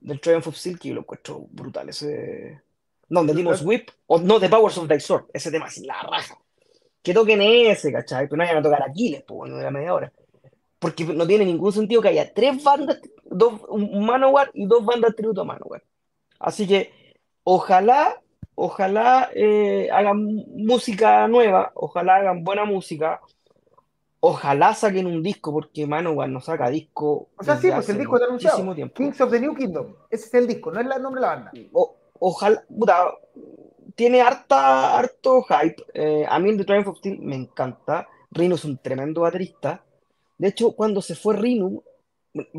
del 0.00 0.20
Triumph 0.20 0.48
of 0.48 0.56
Silky, 0.56 0.90
lo 0.90 1.00
encuentro 1.00 1.46
brutal. 1.50 1.88
Ese. 1.88 2.60
No, 3.08 3.24
The 3.24 3.34
Demon's 3.34 3.62
Whip, 3.62 3.90
o 4.06 4.18
no, 4.18 4.40
The 4.40 4.48
Powers 4.48 4.78
of 4.78 4.88
the 4.88 4.98
Sword, 4.98 5.26
ese 5.32 5.50
tema 5.50 5.68
es 5.68 5.78
la 5.78 6.02
raja. 6.02 6.38
Que 7.02 7.12
toquen 7.12 7.42
ese, 7.42 7.92
¿cachai? 7.92 8.26
Pero 8.26 8.38
no 8.38 8.44
vayan 8.44 8.58
a 8.58 8.62
tocar 8.62 8.82
Aquiles, 8.82 9.22
pues, 9.22 9.36
bueno, 9.36 9.56
de 9.58 9.64
la 9.64 9.70
media 9.70 9.94
hora. 9.94 10.12
Porque 10.78 11.04
no 11.04 11.26
tiene 11.26 11.44
ningún 11.44 11.72
sentido 11.72 12.00
que 12.00 12.08
haya 12.08 12.32
tres 12.32 12.62
bandas, 12.64 13.00
dos, 13.24 13.60
un 13.68 14.04
Manowar 14.04 14.50
y 14.54 14.66
dos 14.66 14.84
bandas 14.84 15.14
tributo 15.14 15.42
a 15.42 15.44
Manowar. 15.44 15.84
Así 16.38 16.66
que, 16.66 16.92
ojalá, 17.44 18.20
ojalá 18.54 19.30
eh, 19.34 19.88
hagan 19.92 20.44
música 20.56 21.28
nueva, 21.28 21.70
ojalá 21.74 22.16
hagan 22.16 22.44
buena 22.44 22.64
música, 22.64 23.20
ojalá 24.20 24.74
saquen 24.74 25.06
un 25.06 25.22
disco, 25.22 25.52
porque 25.52 25.86
Manowar 25.86 26.28
no 26.28 26.40
saca 26.40 26.68
disco. 26.70 27.28
O 27.36 27.44
sea, 27.44 27.56
sí, 27.56 27.70
pues 27.70 27.88
el 27.88 27.98
disco 27.98 28.16
está 28.16 28.26
anunciado. 28.26 28.74
Tiempo. 28.74 28.94
Kings 28.94 29.20
of 29.20 29.30
the 29.30 29.40
New 29.40 29.54
Kingdom. 29.54 29.94
Ese 30.10 30.26
es 30.26 30.34
el 30.34 30.46
disco, 30.46 30.72
no 30.72 30.80
es 30.80 30.86
el 30.86 31.02
nombre 31.02 31.20
de 31.20 31.26
la 31.26 31.34
banda 31.34 31.52
ojalá, 32.18 32.64
puta, 32.66 33.14
tiene 33.94 34.22
harta, 34.22 34.98
harto 34.98 35.42
hype. 35.42 35.84
Eh, 35.92 36.24
a 36.28 36.38
mí 36.38 36.50
el 36.50 36.56
de 36.56 36.64
Triumph 36.64 36.88
of 36.88 36.98
Steel 36.98 37.18
me 37.20 37.36
encanta. 37.36 38.08
Rino 38.30 38.54
es 38.54 38.64
un 38.64 38.78
tremendo 38.78 39.22
baterista. 39.22 39.84
De 40.38 40.48
hecho, 40.48 40.72
cuando 40.72 41.02
se 41.02 41.14
fue 41.14 41.36
Rino, 41.36 41.82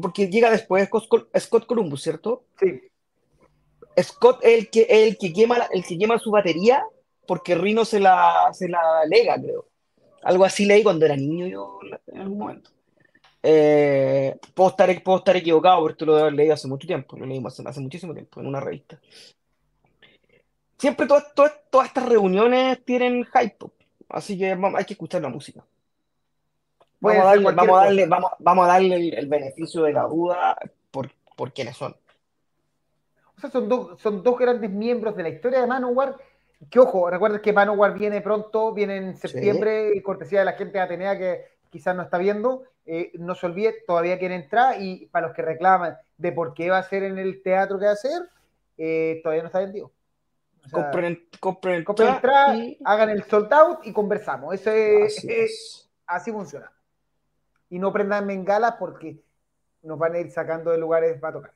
porque 0.02 0.30
llega 0.30 0.50
después 0.50 0.88
Scott, 0.88 1.66
Columbus, 1.66 2.02
¿cierto? 2.02 2.44
Sí. 2.60 2.82
Scott 4.02 4.40
es 4.44 4.60
el 4.60 4.70
que, 4.70 4.88
el 4.90 5.18
que, 5.18 5.34
quema, 5.34 5.68
el 5.72 5.86
que 5.86 5.98
quema 5.98 6.20
su 6.20 6.32
batería 6.32 6.84
porque 7.28 7.56
Rino 7.56 7.86
se 7.86 8.00
la, 8.00 8.50
se 8.54 8.68
la 8.68 9.06
lega, 9.08 9.40
creo. 9.40 9.66
Algo 10.24 10.46
así 10.46 10.66
leí 10.66 10.84
cuando 10.84 11.06
era 11.06 11.16
niño 11.16 11.48
yo 11.48 11.80
en 12.08 12.22
algún 12.22 12.38
momento. 12.38 12.72
Eh, 13.42 14.36
puedo, 14.54 14.70
estar, 14.72 15.04
puedo 15.04 15.20
estar 15.20 15.36
equivocado, 15.38 15.80
porque 15.80 15.94
esto 15.94 16.06
lo 16.06 16.32
leí 16.32 16.50
hace 16.50 16.68
mucho 16.68 16.88
tiempo, 16.88 17.16
lo 17.16 17.26
leí 17.26 17.42
hace 17.46 17.80
muchísimo 17.80 18.14
tiempo 18.14 18.40
en 18.40 18.48
una 18.48 18.60
revista 18.60 19.00
siempre 20.78 21.08
todas, 21.08 21.34
todas, 21.34 21.88
estas 21.88 22.06
reuniones 22.08 22.84
tienen 22.86 23.26
hype, 23.26 23.66
así 24.10 24.38
que 24.38 24.52
hay 24.52 24.86
que 24.86 24.94
escuchar 24.94 25.22
la 25.22 25.30
música. 25.30 25.64
Vamos 27.00 27.22
a, 27.22 27.26
darle, 27.26 27.52
vamos, 27.52 27.78
a 27.78 27.84
darle, 27.84 28.06
vamos, 28.08 28.66
a 28.66 28.68
darle, 28.68 29.10
el, 29.10 29.28
beneficio 29.28 29.84
de 29.84 29.94
la 29.94 30.04
duda 30.04 30.58
por, 30.92 31.12
por 31.36 31.54
quienes 31.54 31.78
son. 31.78 31.96
O 33.38 33.42
sea, 33.42 33.50
son, 33.50 33.68
dos 33.68 34.00
son 34.02 34.24
dos 34.24 34.38
grandes 34.38 34.70
miembros 34.70 35.16
de 35.16 35.24
la 35.24 35.30
historia 35.30 35.62
de 35.62 35.68
Manowar. 35.68 36.16
Que 36.70 36.80
ojo, 36.80 37.10
recuerden 37.10 37.42
que 37.42 37.54
Manowar 37.54 37.94
viene 37.94 38.22
pronto, 38.22 38.74
viene 38.74 38.98
en 38.98 39.18
septiembre, 39.18 39.92
y 39.94 40.02
cortesía 40.02 40.40
de 40.40 40.46
la 40.46 40.54
gente 40.54 40.78
de 40.78 40.84
Atenea 40.84 41.18
que 41.18 41.46
quizás 41.70 41.96
no 41.96 42.04
está 42.04 42.18
viendo. 42.18 42.64
Eh, 42.86 43.12
no 43.16 43.36
se 43.36 43.48
olvide, 43.48 43.84
todavía 43.86 44.20
quiere 44.20 44.36
entrar 44.36 44.80
y 44.80 45.08
para 45.08 45.28
los 45.28 45.36
que 45.36 45.42
reclaman 45.42 45.98
de 46.18 46.32
por 46.32 46.54
qué 46.54 46.70
va 46.70 46.78
a 46.78 46.84
ser 46.84 47.04
en 47.04 47.18
el 47.18 47.42
teatro 47.42 47.80
que 47.80 47.86
va 47.86 47.92
a 47.92 47.96
ser, 47.96 48.30
eh, 48.78 49.22
todavía 49.24 49.42
no 49.42 49.48
está 49.48 49.60
vendido 49.60 49.92
compren, 50.72 51.28
compren, 51.40 51.84
compren 51.84 52.78
hagan 52.86 53.10
el 53.10 53.24
sold 53.24 53.54
out 53.54 53.80
y 53.84 53.94
conversamos. 53.94 54.54
Eso 54.54 54.72
es, 54.72 55.90
así, 56.08 56.32
funciona. 56.32 56.72
Y 57.70 57.80
no 57.80 57.92
prendan 57.92 58.28
bengalas 58.28 58.76
porque 58.80 59.22
nos 59.84 59.98
van 59.98 60.16
a 60.16 60.20
ir 60.20 60.32
sacando 60.32 60.72
de 60.72 60.78
lugares 60.78 61.20
para 61.20 61.34
tocar. 61.34 61.54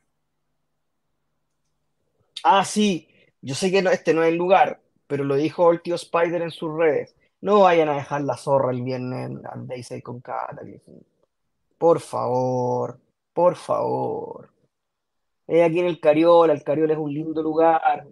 Ah, 2.43 2.63
sí. 2.65 3.08
Yo 3.41 3.56
sé 3.56 3.71
que 3.71 3.80
este 3.80 4.13
no 4.13 4.23
es 4.23 4.30
el 4.30 4.36
lugar, 4.36 4.82
pero 5.08 5.23
lo 5.23 5.36
dijo 5.36 5.71
el 5.71 5.82
tío 5.82 5.95
Spider 5.95 6.41
en 6.41 6.52
sus 6.52 6.75
redes. 6.75 7.15
No 7.41 7.62
vayan 7.62 7.88
a 7.89 7.95
dejar 7.95 8.21
la 8.21 8.36
zorra 8.36 8.71
el 8.71 8.84
viernes 8.84 9.32
al 9.52 9.65
Daisy 9.65 10.02
con 10.02 10.19
Cataclysm. 10.19 10.99
Por 11.78 12.02
favor, 12.02 12.99
por 13.34 13.56
favor. 13.56 14.49
Es 15.47 15.63
aquí 15.63 15.80
en 15.80 15.86
el 15.86 15.99
Cariola, 15.99 16.54
el 16.54 16.63
Cariola 16.63 16.93
es 16.93 16.99
un 16.99 17.13
lindo 17.13 17.41
lugar. 17.41 18.06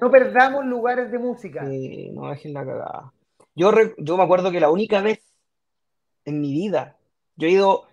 No 0.00 0.10
perdamos 0.10 0.66
lugares 0.66 1.12
de 1.12 1.18
música. 1.18 1.64
Sí, 1.64 2.10
no 2.10 2.28
dejen 2.28 2.52
la 2.52 2.66
cagada. 2.66 3.12
Yo, 3.54 3.70
yo 3.98 4.16
me 4.16 4.24
acuerdo 4.24 4.50
que 4.50 4.60
la 4.60 4.70
única 4.70 5.00
vez 5.00 5.22
en 6.24 6.40
mi 6.40 6.52
vida, 6.52 6.96
yo 7.36 7.46
he 7.46 7.52
ido 7.52 7.84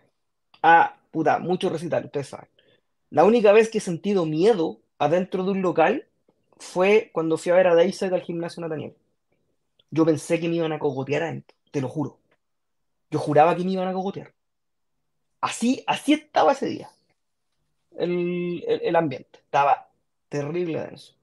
a, 0.64 0.98
puta, 1.12 1.40
muchos 1.40 1.72
recitales, 1.72 2.08
ustedes 2.08 2.30
saben. 2.30 2.50
La 3.12 3.24
única 3.24 3.52
vez 3.52 3.70
que 3.70 3.78
he 3.78 3.82
sentido 3.82 4.26
miedo 4.26 4.80
adentro 5.00 5.44
de 5.44 5.52
un 5.52 5.62
local 5.62 6.06
fue 6.58 7.10
cuando 7.14 7.38
fui 7.38 7.52
a 7.52 7.56
ver 7.56 7.68
a 7.68 7.76
Daisy 7.76 8.06
al 8.06 8.22
gimnasio 8.22 8.62
Nathaniel. 8.62 8.96
Yo 9.92 10.06
pensé 10.06 10.40
que 10.40 10.48
me 10.48 10.56
iban 10.56 10.72
a 10.72 10.80
cogotear 10.80 11.24
adentro, 11.24 11.58
te 11.72 11.82
lo 11.82 11.90
juro. 11.90 12.20
Yo 13.10 13.18
juraba 13.18 13.56
que 13.56 13.64
me 13.64 13.72
iban 13.72 13.88
a 13.88 13.94
cogotear. 13.94 14.32
Así, 15.42 15.84
así 15.88 16.14
estaba 16.14 16.52
ese 16.52 16.68
día 16.68 16.92
el, 18.00 18.96
ambiente. 18.96 19.40
Estaba 19.40 19.90
terrible 20.30 20.82
denso. 20.82 21.16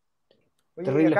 terrible 0.75 1.17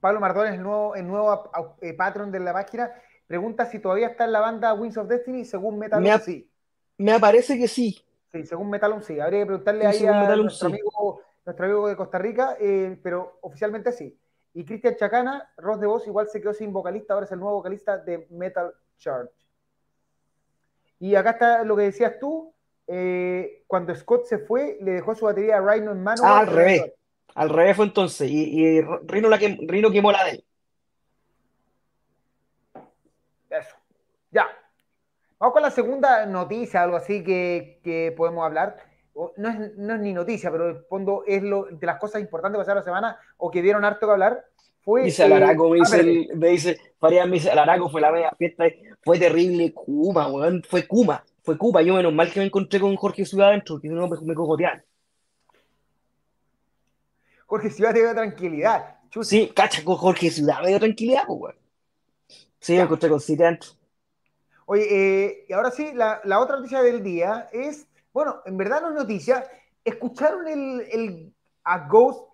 Pablo 0.00 0.18
Mardones, 0.18 0.54
el 0.54 0.62
nuevo, 0.62 0.96
el 0.96 1.06
nuevo 1.06 1.52
eh, 1.80 1.94
patrón 1.94 2.32
de 2.32 2.40
la 2.40 2.52
página, 2.52 2.90
pregunta 3.28 3.66
si 3.66 3.78
todavía 3.78 4.08
está 4.08 4.24
en 4.24 4.32
la 4.32 4.40
banda 4.40 4.74
Wings 4.74 4.96
of 4.96 5.06
Destiny, 5.06 5.44
según 5.44 5.78
Metal 5.78 6.02
me 6.02 6.18
sí. 6.18 6.50
Me 6.98 7.20
parece 7.20 7.56
que 7.56 7.68
sí. 7.68 8.04
Sí, 8.32 8.44
según 8.44 8.68
Metal 8.68 9.00
sí. 9.04 9.20
Habría 9.20 9.40
que 9.40 9.46
preguntarle 9.46 9.86
ahí 9.86 10.04
a 10.04 10.34
nuestro 10.34 10.68
amigo, 10.68 11.20
nuestro 11.44 11.66
amigo 11.66 11.88
de 11.88 11.96
Costa 11.96 12.18
Rica, 12.18 12.56
eh, 12.60 12.98
pero 13.02 13.38
oficialmente 13.42 13.92
sí. 13.92 14.18
Y 14.54 14.64
Cristian 14.64 14.96
Chacana, 14.96 15.52
Ross 15.56 15.80
de 15.80 15.86
Voz, 15.86 16.06
igual 16.06 16.28
se 16.28 16.40
quedó 16.40 16.52
sin 16.52 16.72
vocalista, 16.72 17.14
ahora 17.14 17.26
es 17.26 17.32
el 17.32 17.40
nuevo 17.40 17.56
vocalista 17.56 17.98
de 17.98 18.26
Metal 18.30 18.72
Church. 18.98 19.32
Y 20.98 21.14
acá 21.14 21.30
está 21.30 21.64
lo 21.64 21.76
que 21.76 21.84
decías 21.84 22.18
tú, 22.20 22.54
eh, 22.86 23.64
cuando 23.66 23.94
Scott 23.94 24.26
se 24.26 24.38
fue, 24.38 24.78
le 24.80 24.92
dejó 24.92 25.14
su 25.14 25.24
batería 25.24 25.56
a 25.56 25.60
Rhino 25.60 25.92
en 25.92 26.02
mano. 26.02 26.22
Ah, 26.24 26.40
al 26.40 26.46
revés. 26.46 26.92
Al 27.34 27.48
revés 27.48 27.76
fue 27.76 27.86
entonces. 27.86 28.28
Y, 28.30 28.80
Rhino, 28.80 29.28
la 29.28 29.38
Rhino 29.38 29.90
quemó 29.90 30.12
la 30.12 30.24
de 30.24 30.30
él. 30.30 30.44
Eso. 33.50 33.76
Ya. 34.30 34.46
Vamos 35.38 35.54
con 35.54 35.62
la 35.62 35.70
segunda 35.70 36.24
noticia, 36.26 36.82
algo 36.82 36.96
así 36.96 37.24
que, 37.24 38.14
podemos 38.16 38.44
hablar. 38.44 38.76
No 39.36 39.48
es, 39.48 39.76
ni 40.00 40.12
noticia, 40.12 40.50
pero 40.50 40.70
en 40.70 40.84
fondo 40.86 41.22
es 41.26 41.42
lo, 41.42 41.64
de 41.64 41.86
las 41.86 41.98
cosas 41.98 42.20
importantes 42.20 42.56
que 42.56 42.62
pasaron 42.62 42.80
la 42.80 42.84
semana 42.84 43.18
o 43.36 43.50
que 43.50 43.62
dieron 43.62 43.84
harto 43.84 44.06
que 44.06 44.12
hablar. 44.12 44.44
Fue, 44.80 45.04
dice 45.04 45.22
Alaraco, 45.22 45.70
me 45.70 45.78
dice, 45.78 46.28
me 46.34 46.48
dice, 46.48 46.80
Farían 46.98 47.30
me 47.30 47.34
dice, 47.34 47.50
Alaraco 47.50 47.88
fue 47.88 48.00
la 48.00 48.10
media 48.10 48.32
fiesta, 48.36 48.64
fue 49.04 49.18
terrible, 49.18 49.72
Kuma, 49.72 50.28
weón, 50.28 50.62
fue 50.68 50.86
Kuma 50.86 51.22
fue 51.42 51.58
Cuba. 51.58 51.82
Yo, 51.82 51.94
menos 51.94 52.12
mal 52.12 52.32
que 52.32 52.40
me 52.40 52.46
encontré 52.46 52.80
con 52.80 52.94
Jorge 52.96 53.24
Ciudad 53.24 53.48
adentro, 53.48 53.80
que 53.80 53.88
no 53.88 54.08
me, 54.08 54.20
me 54.22 54.34
cogotean. 54.34 54.82
Jorge 57.46 57.70
Ciudad 57.70 57.92
te 57.92 58.00
dio 58.00 58.14
tranquilidad. 58.14 58.96
Sí, 59.22 59.52
cacha, 59.54 59.84
con 59.84 59.96
Jorge 59.96 60.30
Ciudad 60.30 60.62
me 60.62 60.68
dio 60.68 60.78
tranquilidad, 60.78 61.24
pues, 61.26 61.54
Sí, 62.58 62.74
me 62.74 62.82
encontré 62.82 63.10
con 63.10 63.20
Ciudad 63.20 63.48
adentro. 63.48 63.70
Oye, 64.66 64.86
eh, 64.90 65.46
y 65.48 65.52
ahora 65.52 65.70
sí, 65.70 65.92
la, 65.92 66.22
otra 66.38 66.56
noticia 66.56 66.80
del 66.82 67.02
día 67.02 67.48
es, 67.52 67.88
bueno, 68.12 68.42
en 68.44 68.56
verdad 68.56 68.82
no 68.82 68.88
es 68.88 68.94
noticia, 68.94 69.44
escucharon 69.84 70.46
el, 70.48 70.80
el, 70.90 71.34
a 71.64 71.86
Ghost 71.88 72.28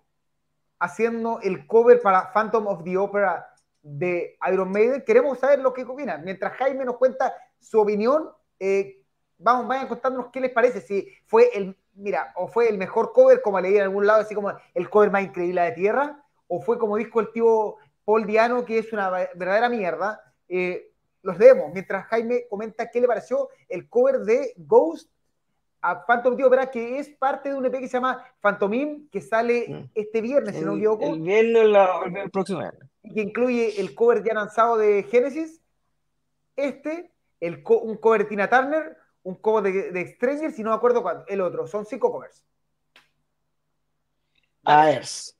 haciendo 0.79 1.39
el 1.41 1.67
cover 1.67 2.01
para 2.01 2.31
Phantom 2.31 2.67
of 2.67 2.83
the 2.83 2.97
Opera 2.97 3.53
de 3.81 4.37
Iron 4.51 4.71
Maiden. 4.71 5.03
Queremos 5.05 5.39
saber 5.39 5.59
lo 5.59 5.73
que 5.73 5.83
opinan. 5.83 6.23
Mientras 6.23 6.53
Jaime 6.53 6.85
nos 6.85 6.97
cuenta 6.97 7.33
su 7.59 7.79
opinión, 7.79 8.29
eh, 8.59 9.03
vamos, 9.37 9.67
vayan 9.67 9.87
contándonos 9.87 10.31
qué 10.31 10.41
les 10.41 10.51
parece, 10.51 10.81
si 10.81 11.07
fue 11.25 11.49
el, 11.53 11.77
mira, 11.93 12.33
o 12.35 12.47
fue 12.47 12.69
el 12.69 12.77
mejor 12.77 13.13
cover, 13.13 13.41
como 13.41 13.59
leí 13.59 13.77
en 13.77 13.83
algún 13.83 14.05
lado, 14.05 14.21
así 14.21 14.35
como 14.35 14.53
el 14.73 14.89
cover 14.89 15.11
más 15.11 15.23
increíble 15.23 15.61
de 15.61 15.71
Tierra, 15.71 16.23
o 16.47 16.61
fue 16.61 16.77
como 16.77 16.97
dijo 16.97 17.19
el 17.19 17.31
tío 17.31 17.75
Paul 18.05 18.25
Diano, 18.25 18.65
que 18.65 18.79
es 18.79 18.91
una 18.93 19.09
verdadera 19.09 19.69
mierda. 19.69 20.21
Eh, 20.47 20.91
los 21.21 21.37
leemos, 21.37 21.71
mientras 21.73 22.05
Jaime 22.07 22.45
comenta 22.49 22.89
qué 22.89 23.01
le 23.01 23.07
pareció 23.07 23.49
el 23.67 23.89
cover 23.89 24.19
de 24.19 24.53
Ghost 24.57 25.11
a 25.81 26.05
Phantom 26.05 26.35
Tío 26.35 26.47
Opera, 26.47 26.69
que 26.69 26.99
es 26.99 27.09
parte 27.09 27.49
de 27.49 27.55
un 27.55 27.65
EP 27.65 27.79
que 27.79 27.87
se 27.87 27.97
llama 27.97 28.25
Phantomim, 28.41 29.09
que 29.09 29.21
sale 29.21 29.67
mm. 29.67 29.91
este 29.95 30.21
viernes, 30.21 30.55
si 30.55 30.65
no 30.65 30.73
me 30.73 30.79
equivoco. 30.79 31.13
El 31.13 31.21
viernes 31.21 31.63
el 32.23 32.31
próximo. 32.31 32.61
Que 33.13 33.21
incluye 33.21 33.79
el 33.79 33.95
cover 33.95 34.23
ya 34.23 34.33
lanzado 34.33 34.77
de 34.77 35.03
Genesis, 35.03 35.61
este, 36.55 37.11
el 37.39 37.63
un 37.65 37.97
cover 37.97 38.23
de 38.23 38.29
Tina 38.29 38.49
Turner, 38.49 38.97
un 39.23 39.35
cover 39.35 39.71
de, 39.71 39.91
de 39.91 40.07
Stranger, 40.15 40.51
si 40.51 40.63
no 40.63 40.71
me 40.71 40.75
acuerdo 40.75 41.01
cuál, 41.01 41.23
el 41.27 41.41
otro. 41.41 41.67
Son 41.67 41.85
cinco 41.85 42.11
covers. 42.11 42.43
Aers. 44.63 45.35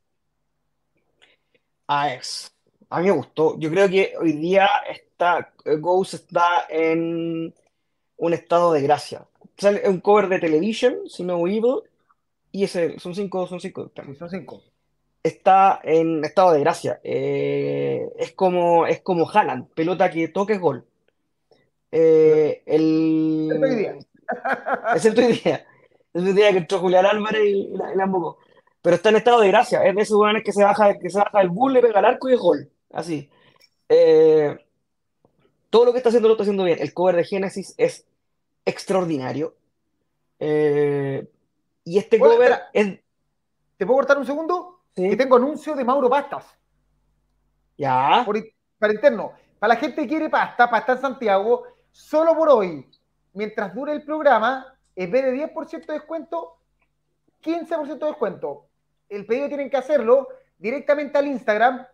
Aers. 1.87 2.55
A 2.89 2.99
mí 2.99 3.05
me 3.05 3.11
gustó. 3.11 3.57
Yo 3.59 3.69
creo 3.69 3.87
que 3.87 4.13
hoy 4.19 4.33
día 4.33 4.67
está, 4.89 5.53
Ghost 5.63 6.15
está 6.15 6.65
en 6.69 7.53
un 8.17 8.33
estado 8.33 8.73
de 8.73 8.81
gracia. 8.81 9.28
Sale 9.59 9.87
un 9.89 9.99
cover 9.99 10.29
de 10.29 10.39
Television, 10.39 11.09
si 11.09 11.23
no 11.23 11.45
Evil, 11.45 11.81
y 12.51 12.63
ese, 12.63 12.97
son 12.97 13.13
cinco, 13.13 13.45
son 13.45 13.59
cinco. 13.59 13.91
son 14.17 14.29
cinco. 14.29 14.63
Está 15.21 15.81
en 15.83 16.23
estado 16.23 16.53
de 16.53 16.61
gracia. 16.61 17.01
Eh, 17.03 18.07
es 18.17 18.31
como, 18.31 18.87
es 18.87 19.01
como 19.01 19.29
Haaland, 19.29 19.67
pelota 19.73 20.09
que 20.09 20.29
toque 20.29 20.57
gol. 20.57 20.85
Eh, 21.91 22.63
el... 22.65 23.49
Es 23.51 23.59
tu 23.59 23.67
idea. 23.67 23.97
es 24.95 25.13
tu 25.13 25.21
idea. 25.21 25.67
Es 26.13 26.23
tu 26.23 26.29
idea 26.29 26.51
que 26.51 26.57
entró 26.59 26.79
Julián 26.79 27.05
Álvarez 27.05 27.43
y 27.43 27.67
la, 27.75 27.93
la 27.95 28.09
Pero 28.81 28.95
está 28.95 29.09
en 29.09 29.17
estado 29.17 29.41
de 29.41 29.49
gracia. 29.49 29.83
Es 29.83 29.93
de 29.93 30.01
esos 30.01 30.15
jugadores 30.15 30.43
que 30.43 30.53
se 30.53 30.63
baja, 30.63 30.97
que 30.97 31.09
se 31.09 31.19
baja 31.19 31.41
el 31.41 31.49
bull, 31.49 31.73
le 31.73 31.81
pega 31.81 31.99
el 31.99 32.05
arco 32.05 32.29
y 32.29 32.33
es 32.33 32.39
gol. 32.39 32.71
Así. 32.93 33.29
Eh, 33.89 34.57
todo 35.69 35.85
lo 35.85 35.91
que 35.91 35.97
está 35.97 36.09
haciendo 36.09 36.29
lo 36.29 36.35
está 36.35 36.43
haciendo 36.43 36.63
bien. 36.63 36.79
El 36.79 36.93
cover 36.93 37.17
de 37.17 37.25
Genesis 37.25 37.75
es 37.77 38.05
extraordinario. 38.69 39.55
Eh, 40.39 41.27
y 41.83 41.97
este 41.97 42.19
cover 42.19 42.63
es. 42.73 42.99
¿Te 43.77 43.85
puedo 43.85 43.99
cortar 43.99 44.17
un 44.17 44.25
segundo? 44.25 44.81
Que 44.95 45.15
tengo 45.15 45.37
anuncio 45.37 45.75
de 45.75 45.83
Mauro 45.83 46.09
Pastas. 46.09 46.45
Ya. 47.77 48.25
para 48.77 48.93
interno. 48.93 49.33
Para 49.57 49.73
la 49.73 49.79
gente 49.79 50.01
que 50.01 50.07
quiere 50.07 50.29
pasta, 50.29 50.69
pasta 50.69 50.93
en 50.93 50.99
Santiago, 50.99 51.63
solo 51.91 52.35
por 52.35 52.49
hoy, 52.49 52.85
mientras 53.33 53.73
dure 53.73 53.93
el 53.93 54.03
programa, 54.03 54.77
en 54.95 55.11
vez 55.11 55.25
de 55.25 55.53
10% 55.53 55.85
de 55.85 55.93
descuento, 55.93 56.57
15% 57.41 57.99
de 57.99 58.05
descuento. 58.07 58.67
El 59.07 59.25
pedido 59.25 59.47
tienen 59.47 59.69
que 59.69 59.77
hacerlo 59.77 60.27
directamente 60.57 61.17
al 61.17 61.27
Instagram, 61.27 61.85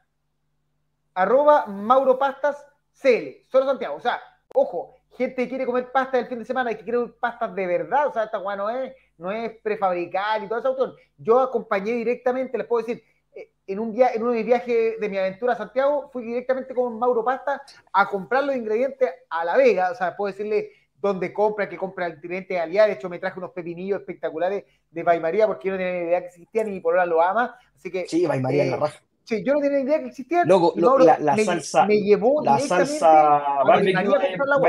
arroba 1.13 1.65
Mauro 1.67 2.17
Pastas 2.17 2.65
CL, 2.93 3.43
solo 3.49 3.65
Santiago. 3.65 3.95
O 3.95 4.01
sea, 4.01 4.19
ojo, 4.53 4.94
gente 5.15 5.35
que 5.35 5.49
quiere 5.49 5.65
comer 5.65 5.91
pasta 5.91 6.17
del 6.17 6.27
fin 6.27 6.39
de 6.39 6.45
semana 6.45 6.71
y 6.71 6.75
que 6.75 6.83
quiere 6.83 6.99
comer 6.99 7.15
pastas 7.19 7.55
de 7.55 7.67
verdad, 7.67 8.07
o 8.07 8.13
sea, 8.13 8.23
esta 8.25 8.37
guay 8.37 8.57
no 8.57 8.69
es, 8.69 8.93
no 9.17 9.31
es 9.31 9.51
prefabricar 9.61 10.43
y 10.43 10.47
toda 10.47 10.59
esa 10.59 10.69
cuestión. 10.69 10.95
Yo 11.17 11.39
acompañé 11.39 11.93
directamente, 11.93 12.57
les 12.57 12.67
puedo 12.67 12.85
decir, 12.85 13.03
eh, 13.33 13.51
en 13.67 13.79
un 13.79 13.93
día, 13.93 14.11
en 14.13 14.21
uno 14.21 14.31
de 14.31 14.37
mis 14.37 14.45
viajes 14.45 14.99
de 14.99 15.09
mi 15.09 15.17
aventura 15.17 15.53
a 15.53 15.57
Santiago, 15.57 16.09
fui 16.11 16.23
directamente 16.23 16.73
con 16.73 16.97
Mauro 16.99 17.23
Pasta 17.23 17.61
a 17.91 18.09
comprar 18.09 18.43
los 18.43 18.55
ingredientes 18.55 19.09
a 19.29 19.45
La 19.45 19.57
Vega, 19.57 19.91
o 19.91 19.95
sea, 19.95 20.15
puedo 20.15 20.31
decirle 20.31 20.71
dónde 20.95 21.31
compra, 21.33 21.69
que 21.69 21.77
compra 21.77 22.07
el 22.07 22.15
ingredientes 22.15 22.59
aliados, 22.59 22.89
de 22.89 22.95
hecho 22.95 23.09
me 23.09 23.19
traje 23.19 23.39
unos 23.39 23.51
pepinillos 23.51 23.99
espectaculares 23.99 24.63
de 24.89 25.03
Baimaría 25.03 25.45
porque 25.45 25.67
yo 25.67 25.73
no 25.73 25.77
tenía 25.77 25.93
ni 25.93 26.07
idea 26.07 26.21
que 26.21 26.27
existían 26.27 26.67
y 26.67 26.71
mi 26.71 26.79
polola 26.79 27.05
lo 27.05 27.21
ama, 27.21 27.57
así 27.75 27.91
que... 27.91 28.07
Sí, 28.07 28.25
en 28.25 28.41
la 28.41 28.51
eh, 28.51 28.75
raja. 28.75 29.04
Sí, 29.25 29.43
yo 29.43 29.53
no 29.55 29.59
tenía 29.59 29.79
idea 29.79 29.99
que 29.99 30.05
existían. 30.05 30.47
Luego, 30.47 30.73
la, 30.99 31.17
la 31.17 31.35
me, 31.35 31.43
salsa. 31.43 31.85
Me 31.87 31.99
llevó 31.99 32.43
la 32.43 32.59
salsa 32.59 33.63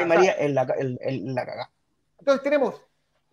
María 0.07 0.35
en 0.38 0.55
la, 0.55 0.66
en, 0.79 1.35
la 1.35 1.45
cagada. 1.45 1.71
Entonces 2.19 2.42
tenemos 2.42 2.83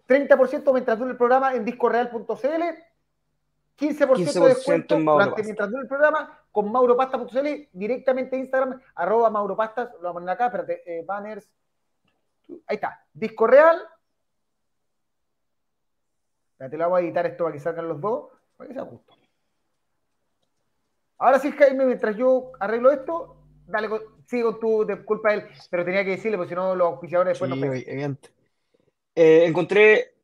30% 0.05 0.73
mientras 0.73 0.99
dure 0.99 1.11
el 1.11 1.17
programa 1.17 1.55
en 1.55 1.63
discoreal.cl, 1.63 2.25
15%, 2.27 4.15
15 4.15 4.39
de 4.39 4.47
descuento 4.47 4.99
durante, 4.99 5.43
mientras 5.43 5.69
dure 5.69 5.83
el 5.83 5.87
programa 5.87 6.41
con 6.51 6.69
mauropasta.cl, 6.69 7.69
directamente 7.71 8.35
Instagram, 8.35 8.81
arroba 8.93 9.29
mauropastas, 9.29 9.93
lo 9.93 10.01
vamos 10.01 10.09
a 10.09 10.13
poner 10.13 10.29
acá, 10.29 10.45
espérate, 10.47 10.83
eh, 10.85 11.05
banners. 11.05 11.49
Ahí 12.67 12.75
está, 12.75 13.01
Disco 13.13 13.47
Real. 13.47 13.81
Espérate, 16.51 16.77
lo 16.77 16.89
voy 16.89 17.01
a 17.01 17.05
editar 17.05 17.25
esto 17.25 17.45
para 17.45 17.53
que 17.53 17.61
salgan 17.61 17.87
los 17.87 18.01
dos, 18.01 18.27
para 18.57 18.67
que 18.67 18.73
sea 18.73 18.83
justo. 18.83 19.22
Ahora 21.23 21.39
sí, 21.39 21.53
Jaime, 21.53 21.85
mientras 21.85 22.17
yo 22.17 22.51
arreglo 22.59 22.91
esto, 22.91 23.37
dale, 23.65 23.87
sigue 24.27 24.43
con 24.43 24.59
tu 24.59 24.85
de 24.85 25.05
culpa 25.05 25.29
de 25.29 25.35
él, 25.37 25.43
pero 25.69 25.85
tenía 25.85 26.03
que 26.03 26.17
decirle, 26.17 26.35
porque 26.35 26.49
si 26.49 26.55
no 26.55 26.75
los 26.75 26.85
auspiciadores 26.85 27.39
después 27.39 27.49
no 27.49 27.65
evidente. 27.65 28.29
Eh, 29.15 29.45
encontré 29.45 30.15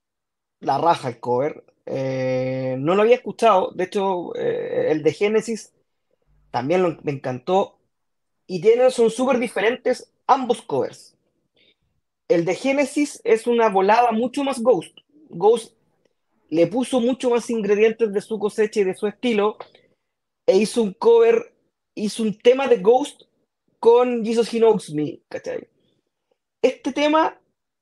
la 0.60 0.78
raja 0.78 1.08
el 1.08 1.22
cover. 1.22 1.64
Eh, 1.86 2.76
no 2.80 2.96
lo 2.96 3.04
había 3.04 3.16
escuchado. 3.16 3.72
De 3.72 3.86
hecho, 3.86 4.36
eh, 4.36 4.88
el 4.92 5.02
de 5.02 5.14
Genesis 5.14 5.72
también 6.52 7.00
me 7.04 7.14
encantó. 7.14 7.78
Y 8.46 8.60
tienen, 8.60 8.92
son 8.92 9.10
súper 9.10 9.40
diferentes 9.40 10.12
ambos 10.28 10.62
covers. 10.62 11.16
El 12.28 12.44
de 12.44 12.56
Genesis 12.56 13.22
es 13.24 13.48
una 13.48 13.70
volada 13.70 14.12
mucho 14.12 14.44
más 14.44 14.62
Ghost. 14.62 14.98
Ghost 15.30 15.78
le 16.50 16.68
puso 16.68 17.00
mucho 17.00 17.30
más 17.30 17.50
ingredientes 17.50 18.12
de 18.12 18.20
su 18.20 18.38
cosecha 18.38 18.82
y 18.82 18.84
de 18.84 18.96
su 18.96 19.08
estilo 19.08 19.56
e 20.50 20.58
hizo 20.58 20.82
un 20.82 20.94
cover, 20.94 21.54
hizo 21.94 22.24
un 22.24 22.36
tema 22.36 22.68
de 22.68 22.78
Ghost 22.78 23.22
con 23.80 24.26
Jesus 24.26 24.52
He 24.52 24.58
Knows 24.58 24.92
Me, 24.92 25.20
¿cachai? 25.30 25.68
Este 26.60 26.92
tema 26.92 27.40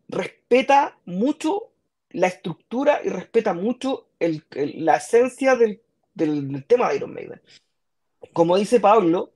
respeta 0.10 0.99
mucho 1.06 1.71
la 2.10 2.27
estructura 2.27 2.99
y 3.03 3.08
respeta 3.08 3.53
mucho 3.53 4.10
la 4.19 4.97
esencia 4.97 5.56
del, 5.56 5.82
tema 6.67 6.89
de 6.89 6.95
Iron 6.97 7.13
Maiden. 7.13 7.41
Como 8.34 8.58
dice 8.58 8.82
Pablo, 8.82 9.32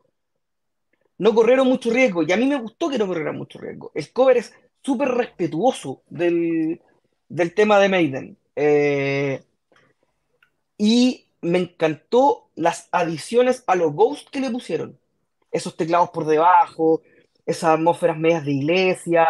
no 1.17 1.33
corrieron 1.33 1.67
mucho 1.67 1.89
riesgo, 1.89 2.23
y 2.23 2.31
a 2.33 2.37
mí 2.37 2.45
me 2.47 2.59
gustó 2.59 2.89
que 2.89 2.97
no 2.97 3.07
corrieran 3.07 3.37
mucho 3.37 3.59
riesgo. 3.59 3.91
El 3.95 4.11
cover 4.11 4.37
es 4.37 4.53
súper 4.83 5.07
respetuoso 5.07 6.03
del, 6.09 6.81
tema 7.55 7.79
de 7.79 7.89
Maiden. 7.89 8.37
Eh, 8.57 9.41
y 10.77 11.27
me 11.41 11.59
encantó 11.59 12.49
las 12.55 12.87
adiciones 12.91 13.63
a 13.67 13.75
los 13.75 13.93
Ghosts 13.93 14.29
que 14.31 14.39
le 14.39 14.51
pusieron. 14.51 14.99
Esos 15.51 15.75
teclados 15.75 16.11
por 16.11 16.25
debajo, 16.25 17.01
esas 17.45 17.71
atmósferas 17.71 18.17
medias 18.17 18.45
de 18.45 18.51
iglesia, 18.53 19.27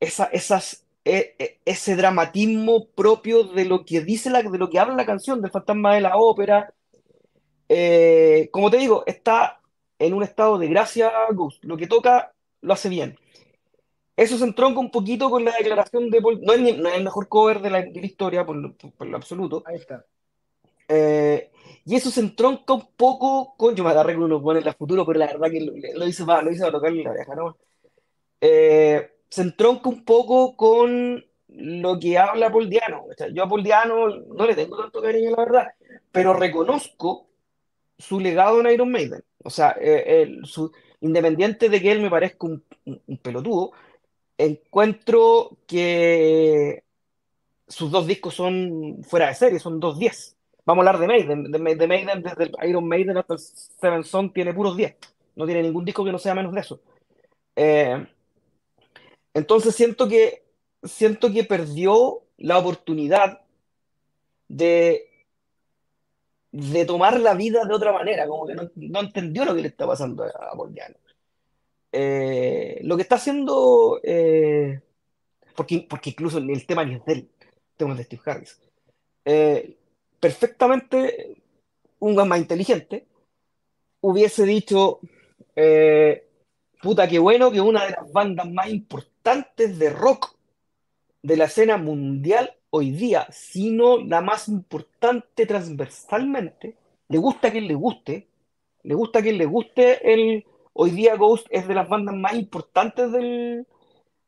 esa, 0.00 0.24
esas, 0.26 0.84
e, 1.04 1.34
e, 1.38 1.60
ese 1.64 1.96
dramatismo 1.96 2.88
propio 2.88 3.44
de 3.44 3.64
lo 3.64 3.84
que 3.84 4.00
dice 4.00 4.30
la, 4.30 4.42
de 4.42 4.58
lo 4.58 4.68
que 4.68 4.78
habla 4.78 4.94
la 4.94 5.06
canción 5.06 5.40
del 5.40 5.50
fantasma 5.50 5.94
de 5.94 6.00
la 6.00 6.16
ópera. 6.16 6.74
Eh, 7.68 8.48
como 8.52 8.70
te 8.70 8.78
digo, 8.78 9.04
está 9.06 9.60
en 9.98 10.14
un 10.14 10.22
estado 10.22 10.58
de 10.58 10.68
gracia 10.68 11.12
Ghost. 11.32 11.64
Lo 11.64 11.76
que 11.76 11.86
toca 11.86 12.32
lo 12.60 12.72
hace 12.72 12.88
bien. 12.88 13.18
Eso 14.16 14.38
se 14.38 14.44
entronca 14.44 14.80
un 14.80 14.90
poquito 14.90 15.30
con 15.30 15.44
la 15.44 15.52
declaración 15.52 16.10
de 16.10 16.22
Paul. 16.22 16.40
No 16.42 16.54
es, 16.54 16.60
el 16.60 17.04
mejor 17.04 17.28
cover 17.28 17.60
de 17.60 17.70
la, 17.70 17.80
historia, 17.86 18.46
por 18.46 18.74
por 18.76 19.06
lo 19.06 19.16
absoluto. 19.16 19.62
Ahí 19.66 19.76
está. 19.76 20.04
Eh, 20.88 21.35
y 21.86 21.94
eso 21.94 22.10
se 22.10 22.20
entronca 22.20 22.74
un 22.74 22.88
poco 22.96 23.54
con. 23.56 23.76
Yo 23.76 23.84
me 23.84 23.90
agarré 23.90 24.14
con 24.14 24.24
unos 24.24 24.42
buenos 24.42 24.62
en 24.62 24.66
la 24.66 24.74
futuro, 24.74 25.06
pero 25.06 25.20
la 25.20 25.26
verdad 25.26 25.50
que 25.50 25.60
lo, 25.60 26.06
hice 26.06 26.24
para, 26.24 26.42
lo 26.42 26.50
hice 26.50 26.60
para 26.60 26.72
tocarle 26.72 27.04
la 27.04 27.12
oreja, 27.12 27.34
¿no? 27.36 27.56
Eh, 28.40 29.12
se 29.28 29.42
entronca 29.42 29.88
un 29.88 30.04
poco 30.04 30.56
con 30.56 31.24
lo 31.46 31.98
que 32.00 32.18
habla 32.18 32.50
Paul 32.50 32.68
Diano. 32.68 33.06
yo 33.32 33.44
a 33.44 33.48
Paul 33.48 33.62
Diano 33.62 34.08
no 34.08 34.46
le 34.46 34.56
tengo 34.56 34.76
tanto 34.76 35.00
cariño, 35.00 35.30
la 35.30 35.36
verdad, 35.36 35.68
pero 36.10 36.34
reconozco 36.34 37.28
su 37.96 38.18
legado 38.18 38.60
en 38.60 38.70
Iron 38.72 38.90
Maiden. 38.90 39.22
O 39.44 39.50
sea, 39.50 39.76
eh, 39.80 40.38
su, 40.42 40.72
independiente 41.00 41.68
de 41.68 41.80
que 41.80 41.92
él 41.92 42.00
me 42.00 42.10
parezca 42.10 42.46
un, 42.46 42.64
un 42.84 43.18
pelotudo, 43.18 43.70
encuentro 44.36 45.58
que 45.68 46.82
sus 47.68 47.92
dos 47.92 48.08
discos 48.08 48.34
son 48.34 49.04
fuera 49.04 49.28
de 49.28 49.34
serie, 49.34 49.60
son 49.60 49.78
dos 49.78 50.00
10. 50.00 50.35
Vamos 50.66 50.84
a 50.84 50.90
hablar 50.90 51.00
de 51.00 51.06
Maiden. 51.06 51.52
De, 51.52 51.86
Maiden, 51.86 52.22
desde 52.22 52.50
Iron 52.68 52.86
Maiden 52.88 53.16
hasta 53.16 53.34
el 53.34 53.40
Seven 53.40 54.02
Son, 54.02 54.32
tiene 54.32 54.52
puros 54.52 54.76
10. 54.76 54.96
No 55.36 55.46
tiene 55.46 55.62
ningún 55.62 55.84
disco 55.84 56.04
que 56.04 56.10
no 56.10 56.18
sea 56.18 56.34
menos 56.34 56.52
de 56.52 56.60
eso. 56.60 56.80
Eh, 57.54 58.04
entonces 59.32 59.76
siento 59.76 60.08
que, 60.08 60.42
siento 60.82 61.32
que 61.32 61.44
perdió 61.44 62.22
la 62.36 62.58
oportunidad 62.58 63.42
de, 64.48 65.08
de 66.50 66.84
tomar 66.84 67.20
la 67.20 67.34
vida 67.34 67.64
de 67.64 67.74
otra 67.74 67.92
manera, 67.92 68.26
como 68.26 68.46
que 68.46 68.54
no, 68.54 69.00
entendió 69.00 69.44
lo 69.44 69.54
que 69.54 69.62
le 69.62 69.68
está 69.68 69.86
pasando 69.86 70.24
a, 70.24 70.56
Paul 70.56 70.74
eh, 71.92 72.80
lo 72.82 72.96
que 72.96 73.02
está 73.02 73.14
haciendo, 73.14 74.00
eh, 74.02 74.80
porque, 75.54 75.86
porque 75.88 76.10
incluso 76.10 76.38
el 76.38 76.66
tema 76.66 76.84
ni 76.84 76.96
es 76.96 77.04
de 77.04 77.12
él, 77.12 77.30
el 77.40 77.76
tema 77.76 77.94
de 77.94 78.04
Steve 78.04 78.22
Harris 78.26 78.60
perfectamente 80.26 81.36
un 82.00 82.16
más 82.16 82.40
inteligente 82.40 83.06
hubiese 84.00 84.44
dicho, 84.44 84.98
eh, 85.54 86.26
puta, 86.82 87.06
qué 87.06 87.20
bueno 87.20 87.52
que 87.52 87.60
una 87.60 87.84
de 87.84 87.92
las 87.92 88.10
bandas 88.10 88.50
más 88.50 88.68
importantes 88.68 89.78
de 89.78 89.90
rock 89.90 90.34
de 91.22 91.36
la 91.36 91.44
escena 91.44 91.76
mundial 91.76 92.56
hoy 92.70 92.90
día, 92.90 93.28
sino 93.30 93.98
la 93.98 94.20
más 94.20 94.48
importante 94.48 95.46
transversalmente, 95.46 96.76
le 97.06 97.18
gusta 97.18 97.46
a 97.46 97.52
quien 97.52 97.68
le 97.68 97.74
guste, 97.74 98.26
le 98.82 98.94
gusta 98.94 99.20
a 99.20 99.22
quien 99.22 99.38
le 99.38 99.46
guste, 99.46 100.12
el, 100.12 100.44
hoy 100.72 100.90
día 100.90 101.14
Ghost 101.14 101.46
es 101.50 101.68
de 101.68 101.74
las 101.74 101.88
bandas 101.88 102.16
más 102.16 102.34
importantes 102.34 103.12
del, 103.12 103.64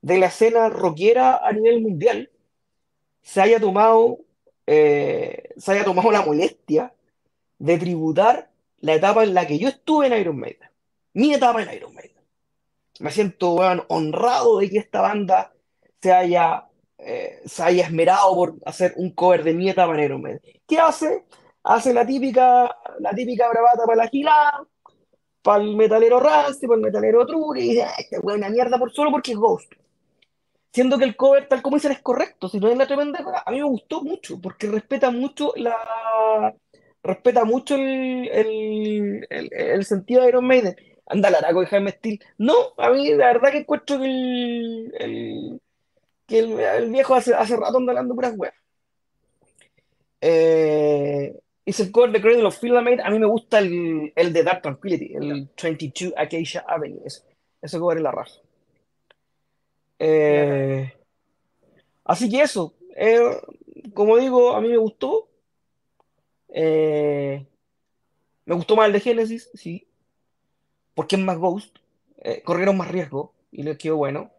de 0.01 0.19
la 0.19 0.27
escena 0.27 0.69
rockera 0.69 1.41
a 1.45 1.51
nivel 1.53 1.83
mundial, 1.83 2.31
se 3.21 3.41
haya 3.41 3.59
tomado 3.59 4.21
eh, 4.71 5.55
se 5.57 5.73
haya 5.73 5.83
tomado 5.83 6.11
la 6.11 6.21
molestia 6.21 6.93
de 7.59 7.79
tributar 7.79 8.51
la 8.81 8.95
etapa 8.95 9.25
en 9.25 9.33
la 9.33 9.47
que 9.47 9.59
yo 9.59 9.69
estuve 9.69 10.09
en 10.09 10.21
Iron 10.21 10.39
Maiden. 10.39 10.69
Mi 11.15 11.33
etapa 11.33 11.63
en 11.63 11.75
Iron 11.75 11.95
Maiden. 11.95 12.23
Me 13.01 13.11
siento 13.11 13.55
honrado 13.89 14.59
de 14.59 14.69
que 14.69 14.77
esta 14.77 15.01
banda 15.01 15.55
se 16.03 16.13
haya, 16.13 16.67
eh, 16.99 17.41
se 17.47 17.63
haya 17.63 17.85
esmerado 17.87 18.35
por 18.35 18.57
hacer 18.67 18.93
un 18.97 19.13
cover 19.13 19.43
de 19.43 19.55
mi 19.55 19.71
etapa 19.71 19.95
en 19.95 20.05
Iron 20.05 20.21
Maiden. 20.21 20.43
¿Qué 20.67 20.79
hace? 20.79 21.25
Hace 21.63 21.95
la 21.95 22.07
típica, 22.07 22.71
la 22.99 23.11
típica 23.15 23.49
bravata 23.49 23.87
para 23.87 24.05
la 24.05 24.09
gilada, 24.09 24.67
para 25.41 25.65
el 25.65 25.77
metalero 25.77 26.21
Rusty, 26.21 26.67
para 26.67 26.77
el 26.77 26.85
metalero 26.85 27.27
True, 27.27 27.59
y 27.59 27.69
dice, 27.71 27.87
este 27.99 28.17
es 28.17 28.23
una 28.23 28.51
mierda 28.51 28.79
por 28.79 28.93
solo 28.93 29.11
porque 29.11 29.33
es 29.33 29.39
Ghost. 29.39 29.73
Siendo 30.73 30.99
que 30.99 31.05
el 31.05 31.17
cover, 31.17 31.49
tal 31.49 31.63
como 31.63 31.77
dicen, 31.77 31.93
es 31.93 32.01
correcto, 32.03 32.49
si 32.49 32.61
no 32.61 32.69
es 32.69 32.77
la 32.77 32.87
tremenda 32.87 33.21
a 33.45 33.51
mí 33.51 33.59
me 33.59 33.65
gustó 33.65 34.03
mucho, 34.03 34.41
porque 34.41 34.67
respeta 34.69 35.11
mucho 35.11 35.53
la 35.57 36.55
respeta 37.03 37.45
mucho 37.45 37.77
el, 37.77 39.27
el, 39.31 39.85
sentido 39.85 40.23
de 40.23 40.29
Iron 40.29 40.47
Maiden. 40.47 40.77
Anda, 41.07 41.31
Laraco 41.31 41.63
y 41.63 41.67
Jaime 41.67 41.93
Steel. 41.93 42.21
No, 42.37 42.55
a 42.77 42.91
mí 42.91 43.15
la 43.15 43.29
verdad 43.29 43.51
que 43.51 43.59
encuentro 43.59 43.99
que 43.99 44.05
el, 44.07 45.61
que 46.27 46.39
el, 46.41 46.91
viejo 46.91 47.15
hace, 47.15 47.35
hace 47.35 47.57
rato 47.57 47.79
anda 47.79 47.93
hablando 47.93 48.15
puras 48.15 48.35
weas. 48.37 48.55
Eh, 50.21 51.35
es 51.65 51.81
el 51.81 51.91
cover 51.93 52.13
de 52.13 52.21
Cradle 52.21 52.45
of 52.45 52.59
Filament. 52.59 53.01
A 53.01 53.11
mí 53.11 53.19
me 53.19 53.27
gusta 53.27 53.59
el, 53.59 54.13
el 54.15 54.33
de 54.33 54.43
Dark 54.43 54.63
Tranquility, 54.63 55.15
el 55.15 55.49
22 55.63 56.13
Acacia 56.17 56.65
Avenue. 56.69 57.01
Ese, 57.05 57.23
ese 57.63 57.79
cover 57.79 57.99
es 57.99 58.03
la 58.03 58.11
raza. 58.13 58.41
Eh, 59.99 60.93
así 62.05 62.31
que 62.31 62.43
eso, 62.43 62.75
eh, 62.97 63.19
como 63.95 64.17
digo, 64.17 64.55
a 64.55 64.61
mí 64.61 64.69
me 64.69 64.77
gustó. 64.77 65.29
Eh, 66.49 67.47
me 68.45 68.55
gustó 68.55 68.77
más 68.77 68.87
el 68.87 68.93
de 68.93 69.01
Genesis, 69.01 69.51
sí. 69.55 69.87
Porque 70.95 71.17
es 71.17 71.23
más 71.23 71.39
Ghost. 71.39 71.79
corrieron 72.45 72.77
más 72.77 72.91
riesgo 72.91 73.33
y 73.53 73.63
les 73.63 73.79
quedó 73.79 73.97
bueno. 73.97 74.31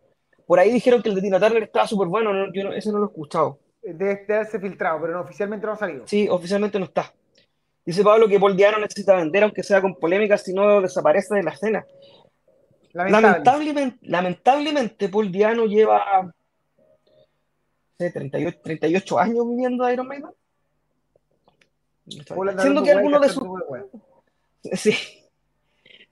Por 0.46 0.60
ahí 0.60 0.72
dijeron 0.72 1.02
que 1.02 1.10
el 1.10 1.16
de 1.16 1.22
Tina 1.22 1.40
Turner 1.40 1.64
estaba 1.64 1.88
súper 1.88 2.08
bueno, 2.08 2.52
yo 2.52 2.72
ese 2.74 2.92
no 2.92 2.98
lo 2.98 3.06
he 3.06 3.10
escuchado. 3.10 3.60
Debe 3.82 4.26
haberse 4.28 4.60
filtrado, 4.60 5.00
pero 5.00 5.14
no, 5.14 5.22
oficialmente 5.22 5.66
no 5.66 5.74
ha 5.74 5.78
salido. 5.78 6.08
Sí, 6.08 6.28
oficialmente 6.28 6.80
no 6.80 6.86
está. 6.86 7.14
Dice 7.86 8.04
Pablo 8.04 8.28
que 8.28 8.40
Paul 8.40 8.56
Diano 8.56 8.78
necesita 8.78 9.16
vender, 9.16 9.44
aunque 9.44 9.64
sea 9.64 9.82
con 9.82 9.96
polémicas, 9.96 10.44
si 10.44 10.54
no 10.54 10.82
desaparece 10.82 11.36
de 11.36 11.44
la 11.44 11.52
escena. 11.52 11.86
Lamentablemente, 13.08 13.98
lamentablemente, 14.02 15.10
Paul 15.10 15.32
Diano 15.32 15.66
lleva 15.66 16.34
38, 17.98 18.60
38 18.62 19.20
años 19.20 19.48
viviendo 19.48 19.84
a 19.84 19.94
Iron 19.94 20.08
Maiden. 20.08 20.32
Siendo 22.08 22.84
que 22.84 22.92
algunos 22.92 23.22
de 23.22 23.30
sus. 23.30 23.44
Sí. 24.74 24.94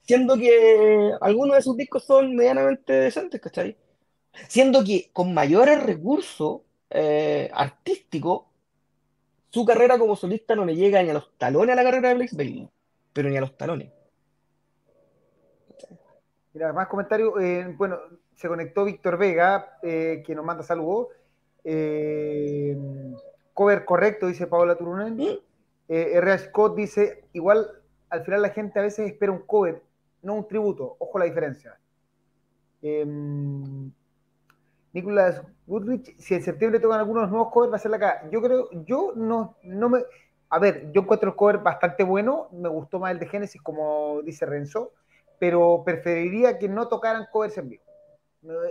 Siendo 0.00 0.38
que 0.38 1.12
algunos 1.20 1.56
de 1.56 1.62
sus 1.62 1.76
discos 1.76 2.02
son 2.04 2.34
medianamente 2.34 2.94
decentes, 2.94 3.40
¿cachai? 3.42 3.76
Siendo 4.48 4.82
que 4.82 5.10
con 5.12 5.34
mayores 5.34 5.82
recursos 5.82 6.62
eh, 6.88 7.50
artísticos, 7.52 8.44
su 9.50 9.66
carrera 9.66 9.98
como 9.98 10.16
solista 10.16 10.54
no 10.54 10.64
le 10.64 10.76
llega 10.76 11.02
ni 11.02 11.10
a 11.10 11.14
los 11.14 11.36
talones 11.36 11.74
a 11.74 11.76
la 11.76 11.84
carrera 11.84 12.08
de 12.08 12.14
Blaze 12.14 12.36
Bailey, 12.36 12.68
pero 13.12 13.28
ni 13.28 13.36
a 13.36 13.42
los 13.42 13.54
talones. 13.58 13.90
Mira, 16.54 16.72
más 16.72 16.88
comentarios. 16.88 17.34
Eh, 17.40 17.74
bueno, 17.76 17.98
se 18.34 18.48
conectó 18.48 18.84
Víctor 18.84 19.18
Vega, 19.18 19.78
eh, 19.82 20.22
que 20.26 20.34
nos 20.34 20.44
manda 20.44 20.62
saludos. 20.62 21.08
Eh, 21.64 22.76
cover 23.52 23.84
correcto, 23.84 24.26
dice 24.26 24.46
Paola 24.46 24.76
Turunen. 24.76 25.16
¿Mm? 25.16 25.38
R. 25.88 26.38
Scott 26.38 26.76
dice: 26.76 27.24
igual 27.32 27.66
al 28.10 28.24
final 28.24 28.42
la 28.42 28.50
gente 28.50 28.78
a 28.78 28.82
veces 28.82 29.10
espera 29.10 29.32
un 29.32 29.40
cover, 29.40 29.82
no 30.22 30.34
un 30.34 30.48
tributo. 30.48 30.96
Ojo 30.98 31.18
la 31.18 31.26
diferencia. 31.26 31.78
Em, 32.80 33.90
Nicolás 34.92 35.42
Goodrich, 35.66 36.16
si 36.18 36.34
en 36.34 36.42
septiembre 36.42 36.80
tocan 36.80 37.00
algunos 37.00 37.28
nuevos 37.30 37.52
covers, 37.52 37.72
va 37.72 37.76
a 37.76 37.80
ser 37.80 37.90
la 37.90 37.96
acá. 37.98 38.28
Yo 38.30 38.40
creo, 38.40 38.68
yo 38.84 39.12
no, 39.16 39.56
no 39.62 39.88
me. 39.88 40.00
A 40.50 40.58
ver, 40.58 40.90
yo 40.92 41.02
encuentro 41.02 41.30
el 41.30 41.36
cover 41.36 41.58
bastante 41.58 42.04
bueno. 42.04 42.48
Me 42.52 42.68
gustó 42.68 42.98
más 42.98 43.12
el 43.12 43.18
de 43.18 43.26
Genesis, 43.26 43.60
como 43.60 44.22
dice 44.22 44.46
Renzo 44.46 44.92
pero 45.38 45.82
preferiría 45.84 46.58
que 46.58 46.68
no 46.68 46.88
tocaran 46.88 47.26
covers 47.30 47.58
en 47.58 47.68
vivo. 47.68 47.84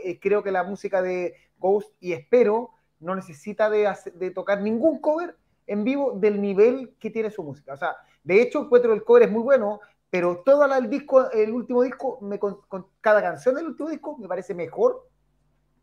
Eh, 0.04 0.20
creo 0.20 0.44
que 0.44 0.52
la 0.52 0.64
música 0.64 1.02
de 1.02 1.36
Ghost, 1.58 1.92
y 2.00 2.14
espero, 2.14 2.72
no 3.00 3.16
necesita 3.16 3.70
de, 3.70 4.32
tocar 4.32 4.62
ningún 4.62 5.00
cover 5.00 5.36
en 5.68 5.84
vivo 5.84 6.14
del 6.14 6.42
nivel 6.42 6.96
que 7.00 7.10
tiene 7.10 7.30
su 7.30 7.44
música. 7.44 7.74
O 7.74 7.78
sea, 7.78 7.96
de 8.24 8.42
hecho, 8.42 8.62
encuentro 8.64 8.94
el 8.94 9.04
cover 9.04 9.24
es 9.24 9.32
muy 9.32 9.44
bueno, 9.44 9.80
pero 10.10 10.42
todo 10.44 10.66
el 10.74 10.90
disco, 10.90 11.30
el 11.32 11.52
último 11.52 11.84
disco, 11.84 12.20
me, 12.22 12.40
con, 12.40 12.60
cada 13.02 13.22
canción 13.22 13.56
del 13.56 13.68
último 13.68 13.90
disco 13.90 14.18
me 14.18 14.28
parece 14.28 14.54
mejor 14.54 15.08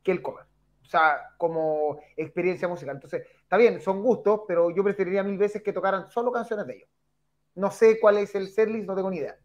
que 0.02 0.12
el 0.12 0.22
cover. 0.22 0.46
O 0.82 0.86
sea, 0.86 1.30
como 1.38 1.98
experiencia 2.16 2.68
musical. 2.68 2.96
Entonces, 2.96 3.26
está 3.42 3.56
bien, 3.56 3.80
son 3.80 4.02
gustos, 4.02 4.42
pero 4.46 4.70
yo 4.70 4.84
preferiría 4.84 5.22
mil 5.22 5.38
veces 5.38 5.62
que 5.62 5.72
tocaran 5.72 6.10
solo 6.10 6.30
canciones 6.30 6.66
de 6.66 6.76
ellos. 6.76 6.88
No 7.54 7.70
sé 7.70 7.98
cuál 8.00 8.18
es 8.18 8.34
el 8.34 8.48
setlist, 8.48 8.86
no 8.86 8.94
tengo 8.94 9.10
ni 9.10 9.18
idea. 9.18 9.38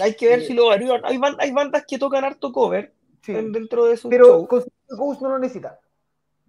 Hay 0.00 0.14
que 0.14 0.28
ver 0.28 0.42
si 0.42 0.52
lo 0.54 0.66
varían. 0.66 1.04
Hay, 1.04 1.20
hay, 1.38 1.52
bandas 1.52 1.84
que 1.86 1.98
tocan 1.98 2.24
harto 2.24 2.52
cover 2.52 2.92
dentro 3.26 3.86
de 3.86 3.96
su 3.96 4.08
Pero 4.08 4.46
con 4.46 4.64
Ghost 4.88 5.22
no 5.22 5.30
lo 5.30 5.38
necesita. 5.38 5.80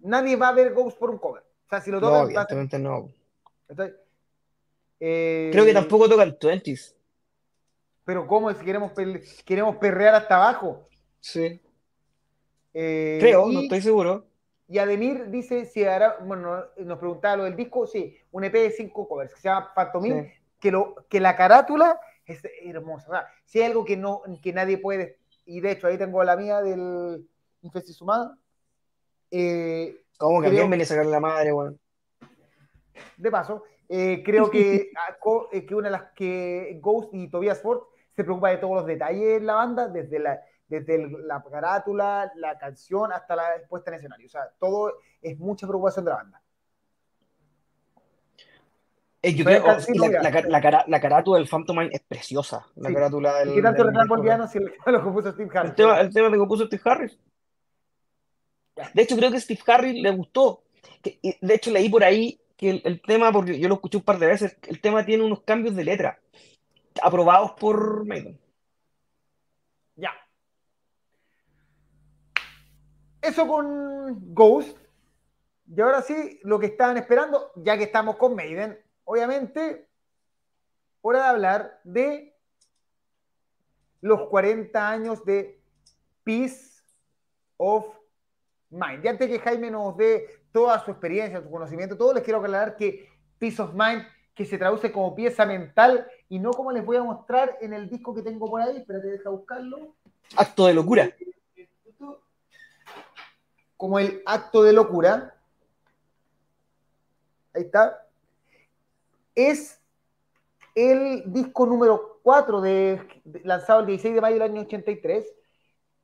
Nadie 0.00 0.36
va 0.36 0.48
a 0.48 0.52
ver 0.52 0.72
Ghost 0.72 0.98
por 0.98 1.10
un 1.10 1.18
cover. 1.18 1.42
O 1.42 1.68
sea, 1.68 1.80
si 1.80 1.90
lo 1.90 2.00
tocan. 2.00 2.18
No, 2.18 2.24
evidentemente 2.24 2.78
no. 2.78 3.08
Eh, 4.98 5.48
Creo 5.52 5.64
que 5.64 5.72
tampoco 5.72 6.08
tocan 6.08 6.38
Twenties. 6.38 6.94
Pero 8.04 8.26
¿cómo? 8.26 8.52
Si 8.52 8.64
queremos, 8.64 8.92
queremos 9.44 9.76
perrear 9.76 10.14
hasta 10.14 10.36
abajo. 10.36 10.88
Sí. 11.20 11.60
Eh, 12.74 13.18
Creo, 13.20 13.46
no 13.46 13.60
estoy 13.60 13.80
seguro. 13.80 14.26
Y 14.68 14.78
Ademir 14.78 15.30
dice 15.30 15.64
si 15.64 15.84
hará, 15.84 16.18
bueno, 16.22 16.64
nos 16.76 16.98
preguntaba 16.98 17.38
lo 17.38 17.44
del 17.44 17.56
disco, 17.56 17.88
sí, 17.88 18.16
un 18.30 18.44
EP 18.44 18.52
de 18.52 18.70
cinco 18.70 19.08
covers 19.08 19.34
que 19.34 19.40
se 19.40 19.48
llama 19.48 19.72
Phantomil, 19.74 20.32
que, 20.60 20.70
lo, 20.70 20.94
que 21.08 21.18
la 21.18 21.34
carátula 21.34 21.98
es 22.32 22.42
hermosa. 22.64 23.26
si 23.44 23.60
hay 23.60 23.66
algo 23.66 23.84
que, 23.84 23.96
no, 23.96 24.22
que 24.42 24.52
nadie 24.52 24.78
puede, 24.78 25.18
y 25.44 25.60
de 25.60 25.72
hecho 25.72 25.86
ahí 25.86 25.98
tengo 25.98 26.22
la 26.24 26.36
mía 26.36 26.60
del 26.60 27.28
Infestis 27.62 28.00
Humana. 28.00 28.38
Eh, 29.30 30.04
¿Cómo 30.18 30.40
que 30.40 30.48
alguien 30.48 30.68
viene 30.68 30.84
a 30.84 30.86
sacar 30.86 31.06
la 31.06 31.20
madre, 31.20 31.52
bueno? 31.52 31.76
De 33.16 33.30
paso, 33.30 33.64
eh, 33.88 34.22
creo 34.24 34.50
que, 34.50 34.92
eh, 35.52 35.66
que 35.66 35.74
una 35.74 35.88
de 35.88 35.92
las 35.92 36.12
que 36.12 36.78
Ghost 36.80 37.12
y 37.12 37.28
Tobias 37.28 37.60
Ford 37.60 37.82
se 38.14 38.24
preocupa 38.24 38.50
de 38.50 38.58
todos 38.58 38.76
los 38.76 38.86
detalles 38.86 39.38
en 39.38 39.46
la 39.46 39.54
banda, 39.54 39.88
desde 39.88 40.18
la, 40.18 40.40
desde 40.68 41.08
la 41.08 41.42
carátula, 41.42 42.30
la 42.36 42.58
canción, 42.58 43.12
hasta 43.12 43.34
la 43.34 43.56
expuesta 43.56 43.90
en 43.90 43.96
escenario. 43.96 44.26
O 44.26 44.30
sea, 44.30 44.48
todo 44.58 44.94
es 45.20 45.38
mucha 45.38 45.66
preocupación 45.66 46.04
de 46.04 46.10
la 46.10 46.16
banda. 46.18 46.42
Eh, 49.22 49.34
yo 49.34 49.44
creo, 49.44 49.62
oh, 49.64 49.66
la, 49.66 50.30
la, 50.30 50.30
la, 50.30 50.84
la, 50.86 51.00
carátula 51.00 51.38
del 51.38 51.46
Phantom 51.46 51.76
Mind 51.76 51.90
es 51.92 52.00
preciosa. 52.00 52.66
La 52.76 52.92
carátula 52.92 53.40
del. 53.40 53.50
¿Y 53.50 53.54
qué 53.56 53.62
tanto 53.62 53.82
si 54.48 54.58
el 54.58 54.72
tema 54.72 54.98
lo 54.98 55.02
compuso 55.02 55.32
Steve 55.32 55.50
Harris? 55.52 55.70
El 55.70 55.76
tema, 55.76 56.00
el 56.00 56.12
tema 56.12 56.28
lo 56.30 56.38
compuso 56.38 56.66
Steve 56.66 56.82
Harris. 56.86 57.18
De 58.94 59.02
hecho, 59.02 59.16
creo 59.16 59.30
que 59.30 59.40
Steve 59.40 59.60
Harris 59.66 60.02
le 60.02 60.10
gustó. 60.10 60.62
De 61.02 61.54
hecho, 61.54 61.70
leí 61.70 61.90
por 61.90 62.02
ahí 62.02 62.40
que 62.56 62.80
el, 62.82 63.02
tema, 63.02 63.30
porque 63.30 63.58
yo 63.58 63.68
lo 63.68 63.74
escuché 63.74 63.98
un 63.98 64.04
par 64.04 64.18
de 64.18 64.26
veces, 64.26 64.56
el 64.66 64.80
tema 64.80 65.04
tiene 65.04 65.24
unos 65.24 65.42
cambios 65.42 65.74
de 65.76 65.84
letra 65.84 66.18
aprobados 67.02 67.52
por 67.52 68.06
Maiden. 68.06 68.38
Ya. 69.96 70.12
Eso 73.20 73.46
con 73.46 74.34
Ghost. 74.34 74.76
Y 75.74 75.80
ahora 75.80 76.02
sí, 76.02 76.40
lo 76.42 76.58
que 76.58 76.66
estaban 76.66 76.96
esperando, 76.96 77.52
ya 77.56 77.78
que 77.78 77.84
estamos 77.84 78.16
con 78.16 78.34
Maiden, 78.34 78.78
obviamente, 79.10 79.88
hora 81.00 81.18
de 81.18 81.28
hablar 81.30 81.80
de 81.82 82.32
los 84.00 84.28
40 84.28 84.88
años 84.88 85.24
de 85.24 85.60
Peace 86.22 86.80
of 87.56 87.86
Mind. 88.70 89.04
Y 89.04 89.08
antes 89.08 89.28
que 89.28 89.40
Jaime 89.40 89.68
nos 89.68 89.96
dé 89.96 90.28
toda 90.52 90.78
su 90.84 90.92
experiencia, 90.92 91.42
su 91.42 91.50
conocimiento, 91.50 91.96
todo 91.96 92.14
les 92.14 92.22
quiero 92.22 92.38
aclarar 92.38 92.76
que 92.76 93.08
Peace 93.40 93.60
of 93.60 93.74
Mind, 93.74 94.04
que 94.32 94.44
se 94.44 94.58
traduce 94.58 94.92
como 94.92 95.16
pieza 95.16 95.44
mental 95.44 96.06
y 96.28 96.38
no 96.38 96.52
como 96.52 96.70
les 96.70 96.86
voy 96.86 96.96
a 96.96 97.02
mostrar 97.02 97.58
en 97.60 97.72
el 97.72 97.90
disco 97.90 98.14
que 98.14 98.22
tengo 98.22 98.48
por 98.48 98.62
ahí, 98.62 98.76
espérate, 98.76 99.08
deja 99.08 99.28
buscarlo. 99.28 99.96
Acto 100.36 100.68
de 100.68 100.74
locura. 100.74 101.10
Como 103.76 103.98
el 103.98 104.22
acto 104.24 104.62
de 104.62 104.72
locura. 104.72 105.34
Ahí 107.52 107.62
está 107.62 108.06
es 109.34 109.80
el 110.74 111.24
disco 111.32 111.66
número 111.66 112.20
4 112.22 112.60
de, 112.60 113.00
lanzado 113.44 113.80
el 113.80 113.86
16 113.86 114.14
de 114.14 114.20
mayo 114.20 114.34
del 114.34 114.42
año 114.42 114.62
83. 114.62 115.34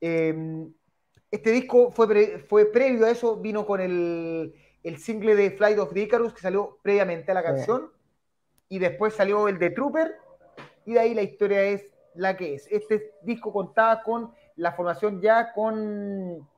Em, 0.01 0.73
este 1.31 1.51
disco 1.51 1.91
fue, 1.91 2.39
fue 2.49 2.67
previo 2.67 3.07
a 3.07 3.11
eso, 3.11 3.37
vino 3.37 3.67
con 3.67 3.81
el, 3.81 4.55
el, 4.83 4.99
single 4.99 5.35
de 5.37 5.51
Flight 5.51 5.79
of 5.79 5.93
the 5.93 6.03
Icarus 6.03 6.33
que 6.33 6.41
salió 6.41 6.79
previamente 6.83 7.31
a 7.31 7.35
la 7.35 7.43
canción. 7.43 7.91
Y 8.69 8.79
después 8.79 9.15
salió 9.15 9.49
el 9.49 9.59
de 9.59 9.71
Trooper. 9.71 10.17
Y 10.85 10.95
de 10.95 11.01
ahí 11.01 11.15
la 11.15 11.23
historia 11.23 11.63
es 11.63 11.95
la 12.15 12.37
que 12.37 12.55
es. 12.55 12.67
Este 12.71 13.13
disco 13.23 13.53
contaba 13.53 14.03
con 14.03 14.33
la 14.57 14.73
formación 14.73 15.21
ya 15.21 15.53
con 15.53 16.49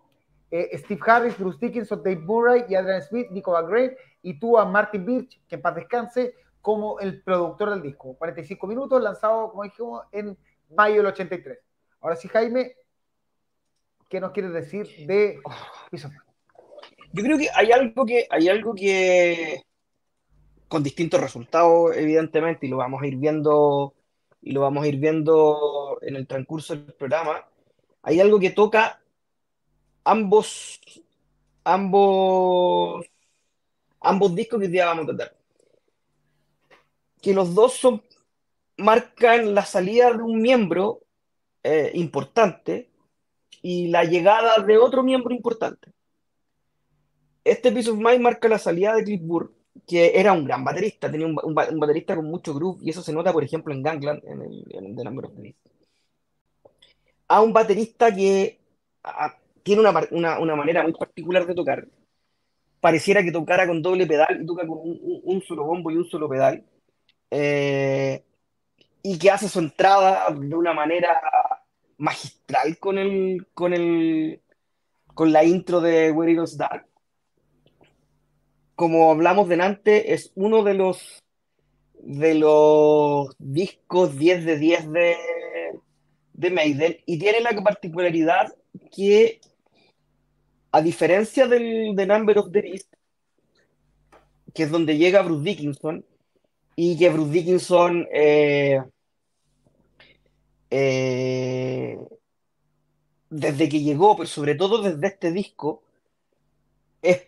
eh, 0.51 0.79
Steve 0.79 1.01
Harris, 1.05 1.39
Bruce 1.39 1.59
Dickinson, 1.61 2.03
Dave 2.03 2.21
Murray 2.21 2.65
y 2.69 2.75
Adrian 2.75 3.03
Smith, 3.03 3.29
Nico 3.31 3.53
McGrain 3.53 3.95
y 4.23 4.39
tú 4.39 4.59
a 4.59 4.65
Martin 4.65 5.05
Birch, 5.05 5.41
que 5.47 5.57
en 5.57 5.63
paz 5.63 5.75
descanse, 5.75 6.35
como 6.61 7.01
el 7.01 7.23
productor 7.23 7.71
del 7.71 7.83
disco. 7.83 8.15
45 8.17 8.67
minutos, 8.67 9.03
lanzado, 9.03 9.51
como 9.51 9.65
dijimos, 9.65 10.03
en 10.13 10.37
mayo 10.71 10.97
del 10.97 11.07
83. 11.07 11.59
Ahora 12.01 12.17
sí, 12.17 12.29
Jaime. 12.29 12.77
¿qué 14.09 14.21
nos 14.21 14.33
quieres 14.33 14.53
decir 14.53 14.89
de 15.07 15.41
Yo 17.13 17.23
creo 17.23 17.39
que 17.39 17.49
hay 17.55 17.73
algo 17.73 18.05
que, 18.07 18.27
hay 18.31 18.49
algo 18.49 18.75
que, 18.75 19.63
con 20.67 20.83
distintos 20.83 21.21
resultados, 21.21 21.97
evidentemente, 21.97 22.67
y 22.67 22.71
lo 22.71 22.79
vamos 22.79 23.03
a 23.03 23.07
ir 23.07 23.17
viendo, 23.17 23.95
y 24.41 24.53
lo 24.53 24.63
vamos 24.63 24.85
a 24.85 24.89
ir 24.89 24.97
viendo 24.97 25.99
en 26.03 26.17
el 26.17 26.27
transcurso 26.27 26.75
del 26.75 26.95
programa, 26.95 27.47
hay 28.03 28.21
algo 28.21 28.39
que 28.39 28.51
toca 28.51 29.01
ambos, 30.05 30.81
ambos, 31.65 33.07
ambos 34.01 34.35
discos 34.35 34.61
que 34.61 34.67
hoy 34.67 34.79
vamos 34.79 35.05
a 35.05 35.17
tratar. 35.17 35.38
Que 37.21 37.35
los 37.35 37.55
dos 37.55 37.75
son, 37.75 38.03
marcan 38.77 39.55
la 39.55 39.65
salida 39.65 40.13
de 40.13 40.23
un 40.23 40.41
miembro 40.41 41.01
eh, 41.63 41.91
importante 41.95 42.91
y 43.63 43.89
la 43.89 44.05
llegada 44.05 44.63
de 44.63 44.79
otro 44.79 45.03
miembro 45.03 45.35
importante. 45.35 45.93
Este 47.45 47.73
Piece 47.73 47.91
of 47.91 47.99
Mind 47.99 48.21
marca 48.21 48.49
la 48.49 48.59
salida 48.59 48.95
de 48.95 49.05
Cliff 49.05 49.23
Burr, 49.23 49.53
que 49.87 50.19
era 50.19 50.33
un 50.33 50.45
gran 50.45 50.65
baterista, 50.65 51.11
tenía 51.11 51.27
un, 51.27 51.55
baterista 51.55 52.15
con 52.15 52.27
mucho 52.27 52.55
groove, 52.55 52.81
y 52.83 52.91
eso 52.91 53.03
se 53.03 53.13
nota, 53.13 53.33
por 53.33 53.43
ejemplo, 53.43 53.73
en 53.73 53.83
Gangland, 53.83 54.23
en 54.27 54.43
el, 54.43 54.65
en 54.71 54.97
The 54.97 55.05
Number 55.05 55.27
of 55.27 55.33
A 57.29 57.41
un 57.41 57.53
baterista 57.53 58.15
que 58.15 58.59
tiene 59.63 59.81
una, 59.81 60.57
manera 60.57 60.83
muy 60.83 60.93
particular 60.93 61.47
de 61.47 61.55
tocar. 61.55 61.87
Pareciera 62.81 63.23
que 63.23 63.33
tocara 63.33 63.67
con 63.67 63.83
doble 63.83 64.07
pedal 64.07 64.43
y 64.43 64.47
toca 64.47 64.67
con 64.67 64.79
un, 64.81 65.43
solo 65.43 65.65
bombo 65.65 65.91
y 65.91 65.97
un 65.97 66.09
solo 66.09 66.29
pedal. 66.29 66.65
Eh, 67.31 68.25
y 69.03 69.19
que 69.19 69.31
hace 69.31 69.49
su 69.49 69.59
entrada 69.59 70.27
de 70.31 70.55
una 70.55 70.73
manera 70.73 71.21
magistral 71.99 72.79
con 72.79 72.99
el, 72.99 73.47
con 73.55 73.73
el, 73.73 74.41
con 75.15 75.33
la 75.33 75.45
intro 75.45 75.81
de 75.81 76.11
Where 76.11 76.33
It 76.33 76.39
Dark. 76.57 76.87
Como 78.75 79.11
hablamos 79.11 79.49
delante, 79.49 80.13
es 80.15 80.33
uno 80.35 80.63
de 80.63 80.75
los 80.75 81.23
de 82.01 82.35
los 82.35 83.35
discos 83.39 84.17
10 84.17 84.45
de 84.45 84.57
10 84.57 84.93
de, 84.93 85.17
de 86.33 86.51
Maiden 86.51 86.97
y 87.07 87.19
tiene 87.19 87.41
la 87.41 87.51
particularidad 87.63 88.55
que 88.95 89.41
a 90.71 90.81
diferencia 90.81 91.47
del 91.47 91.97
de 91.97 92.07
Number 92.07 92.39
of 92.39 92.53
the 92.53 92.63
Beast, 92.63 92.93
que 94.55 94.63
es 94.63 94.71
donde 94.71 94.97
llega 94.97 95.23
Bruce 95.23 95.45
Dickinson, 95.45 96.05
y 96.81 96.97
que 96.97 97.09
Bruce 97.11 97.33
Dickinson 97.33 98.07
eh, 98.13 98.81
eh, 100.71 101.99
desde 103.31 103.69
que 103.69 103.81
llegó, 103.81 104.17
pero 104.17 104.29
sobre 104.29 104.55
todo 104.55 104.81
desde 104.81 105.09
este 105.09 105.33
disco, 105.33 105.83
es 107.03 107.27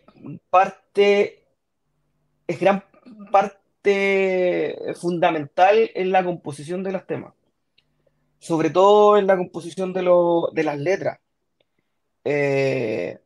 parte, 0.49 1.43
es 2.47 2.59
gran 2.61 2.85
parte 3.29 4.77
fundamental 4.95 5.91
en 5.95 6.13
la 6.13 6.23
composición 6.23 6.81
de 6.81 6.93
los 6.93 7.05
temas, 7.05 7.33
sobre 8.39 8.69
todo 8.69 9.17
en 9.17 9.27
la 9.27 9.35
composición 9.35 9.91
de, 9.91 10.09
de 10.53 10.63
las 10.63 10.79
letras. 10.79 11.19
Eh, 12.23 13.19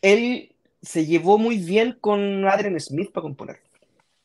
él 0.00 0.56
se 0.80 1.04
llevó 1.04 1.36
muy 1.36 1.58
bien 1.58 1.98
con 2.00 2.48
Adrian 2.48 2.80
Smith 2.80 3.12
para 3.12 3.24
componer. 3.24 3.67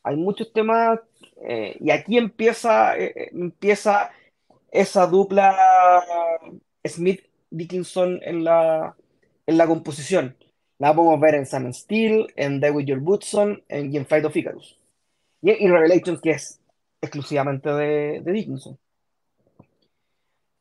Hay 0.04 0.16
muchos 0.16 0.52
temas 0.52 1.00
eh, 1.42 1.76
y 1.80 1.90
aquí 1.90 2.18
empieza, 2.18 2.96
empieza 2.96 4.10
esa 4.70 5.06
dupla 5.06 5.56
Smith-Dickinson 6.84 8.20
en 8.22 8.44
la, 8.44 8.94
en 9.46 9.58
la 9.58 9.66
composición. 9.66 10.36
La 10.78 10.94
podemos 10.94 11.20
ver 11.20 11.36
en 11.36 11.46
Sam 11.46 11.72
Steel, 11.72 12.26
en 12.36 12.60
The 12.60 12.70
With 12.70 12.86
Your 12.86 13.00
Bootson 13.00 13.62
y 13.68 13.96
en 13.96 14.06
Fight 14.06 14.24
of 14.24 14.36
Icarus. 14.36 14.78
Y 15.40 15.50
en 15.50 15.72
Revelations, 15.72 16.20
que 16.20 16.30
es 16.30 16.60
exclusivamente 17.00 17.70
de, 17.70 18.20
de 18.20 18.32
Dickinson. 18.32 18.78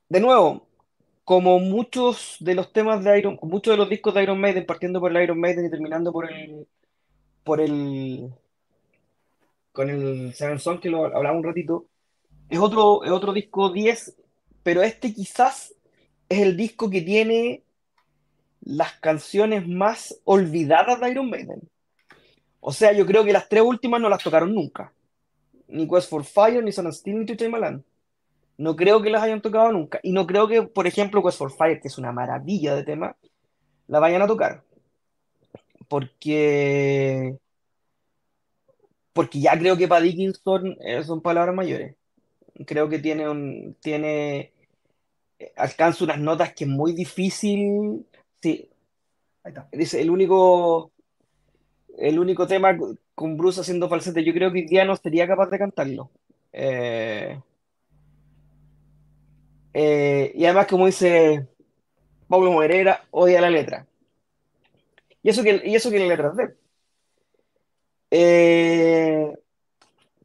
De 0.09 0.19
nuevo, 0.19 0.67
como 1.23 1.59
muchos 1.59 2.37
de 2.39 2.55
los 2.55 2.71
temas 2.71 3.03
de 3.03 3.17
Iron, 3.17 3.39
muchos 3.41 3.73
de 3.73 3.77
los 3.77 3.89
discos 3.89 4.13
de 4.13 4.23
Iron 4.23 4.39
Maiden, 4.39 4.65
partiendo 4.65 4.99
por 4.99 5.15
el 5.15 5.23
Iron 5.23 5.39
Maiden 5.39 5.65
y 5.65 5.69
terminando 5.69 6.11
por 6.11 6.31
el, 6.31 6.67
por 7.43 7.61
el, 7.61 8.29
con 9.73 9.89
el 9.89 10.33
Seven 10.33 10.59
Song 10.59 10.79
que 10.79 10.89
lo 10.89 11.05
hablaba 11.05 11.37
un 11.37 11.43
ratito, 11.43 11.87
es 12.49 12.59
otro, 12.59 12.99
otro 12.99 13.33
disco 13.33 13.71
10, 13.71 14.15
pero 14.63 14.81
este 14.81 15.13
quizás 15.13 15.75
es 16.29 16.39
el 16.39 16.55
disco 16.55 16.89
que 16.89 17.01
tiene 17.01 17.63
las 18.61 18.93
canciones 18.99 19.67
más 19.67 20.21
olvidadas 20.23 20.99
de 20.99 21.11
Iron 21.11 21.29
Maiden. 21.29 21.69
O 22.59 22.71
sea, 22.71 22.93
yo 22.93 23.05
creo 23.05 23.25
que 23.25 23.33
las 23.33 23.49
tres 23.49 23.63
últimas 23.63 23.99
no 23.99 24.07
las 24.07 24.23
tocaron 24.23 24.53
nunca. 24.53 24.93
Ni 25.67 25.87
Quest 25.87 26.09
for 26.09 26.23
Fire, 26.23 26.63
ni 26.63 26.71
Son 26.71 26.91
Steel, 26.93 27.19
ni 27.19 27.25
To 27.25 27.35
Time 27.35 27.83
No 28.57 28.75
creo 28.75 29.01
que 29.01 29.09
las 29.09 29.21
hayan 29.21 29.41
tocado 29.41 29.71
nunca. 29.71 29.99
Y 30.01 30.13
no 30.13 30.25
creo 30.25 30.47
que, 30.47 30.61
por 30.61 30.87
ejemplo, 30.87 31.21
Quest 31.21 31.39
for 31.39 31.51
Fire, 31.51 31.81
que 31.81 31.89
es 31.89 31.97
una 31.97 32.13
maravilla 32.13 32.75
de 32.75 32.83
tema, 32.83 33.17
la 33.87 33.99
vayan 33.99 34.21
a 34.21 34.27
tocar. 34.27 34.63
Porque. 35.89 37.37
Porque 39.13 39.39
ya 39.39 39.57
creo 39.57 39.77
que 39.77 39.87
para 39.87 40.01
Dickinson 40.01 40.77
eh, 40.81 41.03
son 41.03 41.21
palabras 41.21 41.55
mayores 41.55 41.95
creo 42.65 42.89
que 42.89 42.99
tiene 42.99 43.29
un, 43.29 43.75
tiene, 43.81 44.53
eh, 45.39 45.53
alcanza 45.55 46.03
unas 46.03 46.19
notas 46.19 46.53
que 46.53 46.65
es 46.65 46.69
muy 46.69 46.93
difícil, 46.93 48.05
sí, 48.41 48.69
Ahí 49.43 49.51
está. 49.51 49.67
dice, 49.73 50.01
el 50.01 50.09
único, 50.09 50.91
el 51.97 52.19
único 52.19 52.47
tema 52.47 52.77
con 53.13 53.37
Bruce 53.37 53.61
haciendo 53.61 53.89
falsete, 53.89 54.23
yo 54.23 54.33
creo 54.33 54.51
que 54.51 54.65
ya 54.67 54.85
no 54.85 54.95
sería 54.95 55.27
capaz 55.27 55.49
de 55.49 55.59
cantarlo. 55.59 56.11
Eh, 56.53 57.39
eh, 59.73 60.31
y 60.35 60.45
además, 60.45 60.67
como 60.67 60.85
dice 60.85 61.47
Pablo 62.27 62.51
Moreira, 62.51 63.03
odia 63.11 63.41
la 63.41 63.49
letra. 63.49 63.85
Y 65.21 65.29
eso 65.29 65.43
que, 65.43 65.61
y 65.65 65.75
eso 65.75 65.89
que 65.89 65.99
la 65.99 66.07
letra 66.07 66.31
de 66.31 66.55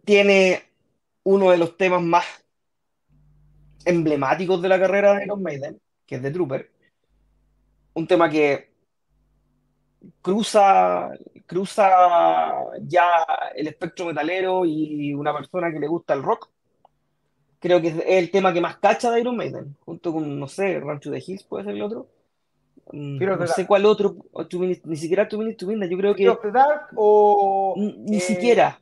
tiene 0.04 0.62
uno 1.22 1.50
de 1.50 1.58
los 1.58 1.76
temas 1.76 2.02
más 2.02 2.24
emblemáticos 3.84 4.60
de 4.60 4.68
la 4.68 4.78
carrera 4.78 5.14
de 5.14 5.24
Iron 5.24 5.42
Maiden, 5.42 5.80
que 6.06 6.16
es 6.16 6.22
The 6.22 6.30
Trooper. 6.30 6.70
Un 7.94 8.06
tema 8.06 8.28
que 8.28 8.70
cruza, 10.20 11.10
cruza 11.46 11.90
ya 12.82 13.24
el 13.54 13.68
espectro 13.68 14.06
metalero 14.06 14.64
y 14.66 15.14
una 15.14 15.32
persona 15.32 15.72
que 15.72 15.80
le 15.80 15.88
gusta 15.88 16.12
el 16.14 16.22
rock. 16.22 16.50
Creo 17.58 17.80
que 17.80 17.88
es 17.88 18.02
el 18.06 18.30
tema 18.30 18.52
que 18.52 18.60
más 18.60 18.76
cacha 18.76 19.10
de 19.10 19.20
Iron 19.20 19.36
Maiden, 19.36 19.76
junto 19.84 20.12
con, 20.12 20.38
no 20.38 20.46
sé, 20.46 20.78
Rancho 20.78 21.10
de 21.10 21.24
Hills 21.26 21.44
puede 21.44 21.64
ser 21.64 21.74
el 21.74 21.82
otro. 21.82 22.06
Mm, 22.92 23.18
no 23.22 23.46
sé 23.46 23.66
cuál 23.66 23.84
otro, 23.86 24.16
ni 24.84 24.96
siquiera 24.96 25.28
Two 25.28 25.38
Minutes 25.38 25.58
to 25.58 25.70
yo 25.70 25.98
creo 25.98 26.14
que... 26.14 26.24
Dark 26.50 26.88
o... 26.96 27.74
Ni, 27.76 28.16
eh, 28.16 28.20
siquiera, 28.20 28.80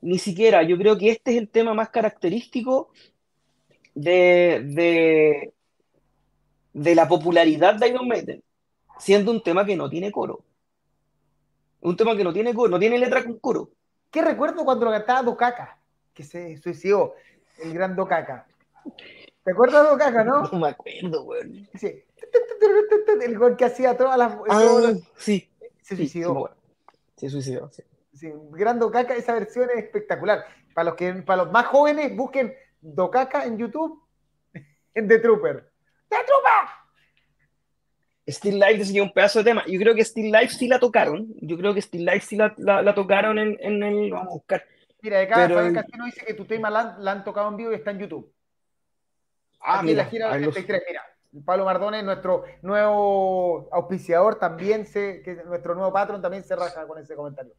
ni 0.00 0.18
siquiera. 0.18 0.62
Yo 0.62 0.76
creo 0.76 0.98
que 0.98 1.10
este 1.10 1.32
es 1.32 1.38
el 1.38 1.48
tema 1.48 1.74
más 1.74 1.90
característico 1.90 2.90
de, 3.94 5.52
de, 6.72 6.94
la 6.94 7.08
popularidad 7.08 7.74
de 7.74 7.88
Iron 7.88 8.08
Maiden, 8.08 8.42
siendo 8.98 9.30
un 9.30 9.42
tema 9.42 9.64
que 9.64 9.76
no 9.76 9.88
tiene 9.88 10.10
coro. 10.10 10.44
Un 11.80 11.96
tema 11.96 12.16
que 12.16 12.24
no 12.24 12.32
tiene 12.32 12.54
coro, 12.54 12.70
no 12.70 12.78
tiene 12.78 12.98
letra 12.98 13.24
con 13.24 13.38
coro. 13.38 13.70
¿Qué 14.10 14.22
recuerdo 14.22 14.64
cuando 14.64 14.86
lo 14.86 14.90
cantaba 14.90 15.22
Dokaka? 15.22 15.78
Que 16.12 16.24
se 16.24 16.56
suicidó, 16.56 17.14
el 17.62 17.72
gran 17.72 17.94
Dokaka. 17.94 18.46
¿Te 19.46 19.52
acuerdas 19.52 19.84
de 19.84 19.90
Dokaka, 19.90 20.24
no? 20.24 20.42
No 20.42 20.58
me 20.58 20.68
acuerdo, 20.70 21.22
güey. 21.22 21.68
Sí. 21.76 22.02
El 23.22 23.38
gol 23.38 23.56
que 23.56 23.64
hacía 23.64 23.96
todas 23.96 24.18
las. 24.18 24.36
Ah, 24.48 24.92
sí. 25.16 25.48
Se 25.82 25.94
suicidó. 25.94 26.50
se 27.16 27.30
suicidó, 27.30 27.70
sí. 27.70 27.84
Gran 28.50 28.80
Dokaka, 28.80 29.14
esa 29.14 29.34
versión 29.34 29.70
es 29.70 29.84
espectacular. 29.84 30.44
Para 30.74 30.86
los, 30.86 30.94
que, 30.96 31.12
para 31.22 31.44
los 31.44 31.52
más 31.52 31.66
jóvenes, 31.66 32.16
busquen 32.16 32.54
Dokaka 32.80 33.44
en 33.44 33.56
YouTube 33.56 34.02
en 34.94 35.06
The 35.06 35.20
Trooper. 35.20 35.70
¡The 36.08 36.16
Trooper! 36.26 36.68
Still 38.26 38.58
Life 38.58 38.80
enseñó 38.80 39.04
un 39.04 39.12
pedazo 39.12 39.38
de 39.38 39.44
tema. 39.44 39.62
Yo 39.68 39.78
creo 39.78 39.94
que 39.94 40.04
Still 40.04 40.32
Life 40.32 40.54
sí 40.54 40.66
la 40.66 40.80
tocaron. 40.80 41.28
Yo 41.40 41.56
creo 41.56 41.72
que 41.72 41.82
Still 41.82 42.04
Life 42.04 42.26
sí 42.26 42.34
la, 42.36 42.52
la, 42.56 42.94
tocaron 42.96 43.38
en, 43.38 43.56
en, 43.60 43.80
el. 43.84 44.10
Vamos 44.10 44.26
a 44.26 44.34
buscar. 44.34 44.64
Mira, 45.02 45.18
de 45.18 45.24
acá 45.26 45.36
Pero... 45.46 45.54
Fabián 45.54 45.84
dice 46.04 46.26
que 46.26 46.34
tu 46.34 46.46
tema 46.46 46.68
la, 46.68 46.96
la, 46.98 47.12
han 47.12 47.22
tocado 47.22 47.48
en 47.48 47.56
vivo 47.56 47.70
y 47.70 47.76
está 47.76 47.92
en 47.92 48.00
YouTube. 48.00 48.35
Ah, 49.68 49.78
Aquí 49.80 49.88
mira, 49.88 50.02
en 50.02 50.06
la 50.06 50.10
gira 50.10 50.48
83, 50.48 50.82
mira. 50.86 51.02
Pablo 51.44 51.64
Mardones, 51.64 52.04
nuestro 52.04 52.44
nuevo 52.62 53.68
auspiciador, 53.72 54.36
también 54.36 54.86
se, 54.86 55.22
que 55.22 55.34
nuestro 55.44 55.74
nuevo 55.74 55.92
patrón 55.92 56.22
también 56.22 56.44
se 56.44 56.54
raja 56.54 56.86
con 56.86 56.98
ese 56.98 57.16
comentario. 57.16 57.52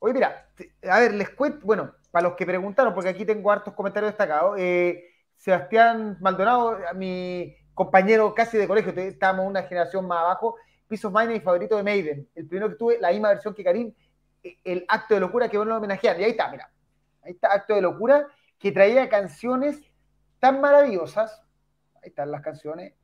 Oye, 0.00 0.12
mira, 0.12 0.48
a 0.90 0.98
ver, 0.98 1.14
les 1.14 1.30
cuento, 1.30 1.64
bueno, 1.64 1.94
para 2.10 2.28
los 2.28 2.36
que 2.36 2.44
preguntaron, 2.44 2.92
porque 2.94 3.10
aquí 3.10 3.24
tengo 3.24 3.52
hartos 3.52 3.74
comentarios 3.74 4.10
destacados, 4.10 4.58
eh, 4.58 5.04
Sebastián 5.36 6.18
Maldonado, 6.20 6.78
mi 6.96 7.56
compañero 7.74 8.34
casi 8.34 8.58
de 8.58 8.66
colegio, 8.66 8.92
estábamos 8.92 9.46
una 9.46 9.62
generación 9.62 10.06
más 10.06 10.18
abajo, 10.18 10.56
Pisos 10.88 11.12
Mine 11.12 11.36
y 11.36 11.40
favorito 11.40 11.76
de 11.76 11.84
Maiden. 11.84 12.28
El 12.34 12.48
primero 12.48 12.68
que 12.68 12.74
tuve, 12.74 12.98
la 13.00 13.12
misma 13.12 13.28
versión 13.28 13.54
que 13.54 13.62
Karim, 13.62 13.94
e, 14.42 14.58
el 14.64 14.84
acto 14.88 15.14
de 15.14 15.20
locura 15.20 15.48
que 15.48 15.56
bueno 15.56 15.76
homenajear. 15.76 16.20
Y 16.20 16.24
ahí 16.24 16.30
está, 16.32 16.50
mira. 16.50 16.70
Ahí 17.22 17.32
está, 17.32 17.52
acto 17.52 17.74
de 17.74 17.82
locura, 17.82 18.26
que 18.58 18.72
traía 18.72 19.08
canciones 19.08 19.80
tan 20.42 20.60
maravillosas. 20.60 21.40
Ahí 22.02 22.08
están 22.08 22.32
las 22.32 22.42
canciones. 22.42 22.94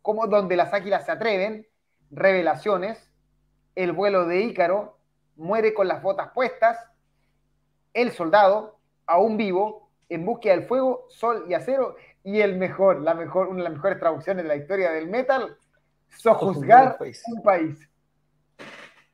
Como 0.00 0.26
Donde 0.26 0.56
las 0.56 0.72
águilas 0.72 1.04
se 1.04 1.12
atreven, 1.12 1.68
Revelaciones, 2.10 3.12
El 3.74 3.92
vuelo 3.92 4.24
de 4.24 4.40
Ícaro, 4.40 4.98
Muere 5.36 5.74
con 5.74 5.86
las 5.86 6.02
botas 6.02 6.30
puestas, 6.32 6.78
El 7.92 8.10
soldado, 8.10 8.80
Aún 9.06 9.36
vivo, 9.36 9.90
En 10.08 10.24
búsqueda 10.24 10.54
del 10.56 10.64
fuego, 10.64 11.04
Sol 11.10 11.44
y 11.46 11.52
acero. 11.52 11.96
Y 12.24 12.40
el 12.40 12.56
mejor, 12.56 13.02
la 13.02 13.12
mejor, 13.12 13.48
una 13.48 13.58
de 13.58 13.64
las 13.64 13.72
mejores 13.74 13.98
traducciones 13.98 14.44
de 14.44 14.48
la 14.48 14.56
historia 14.56 14.90
del 14.90 15.08
metal, 15.08 15.58
sojuzgar 16.08 16.96
un 17.00 17.42
país. 17.42 17.86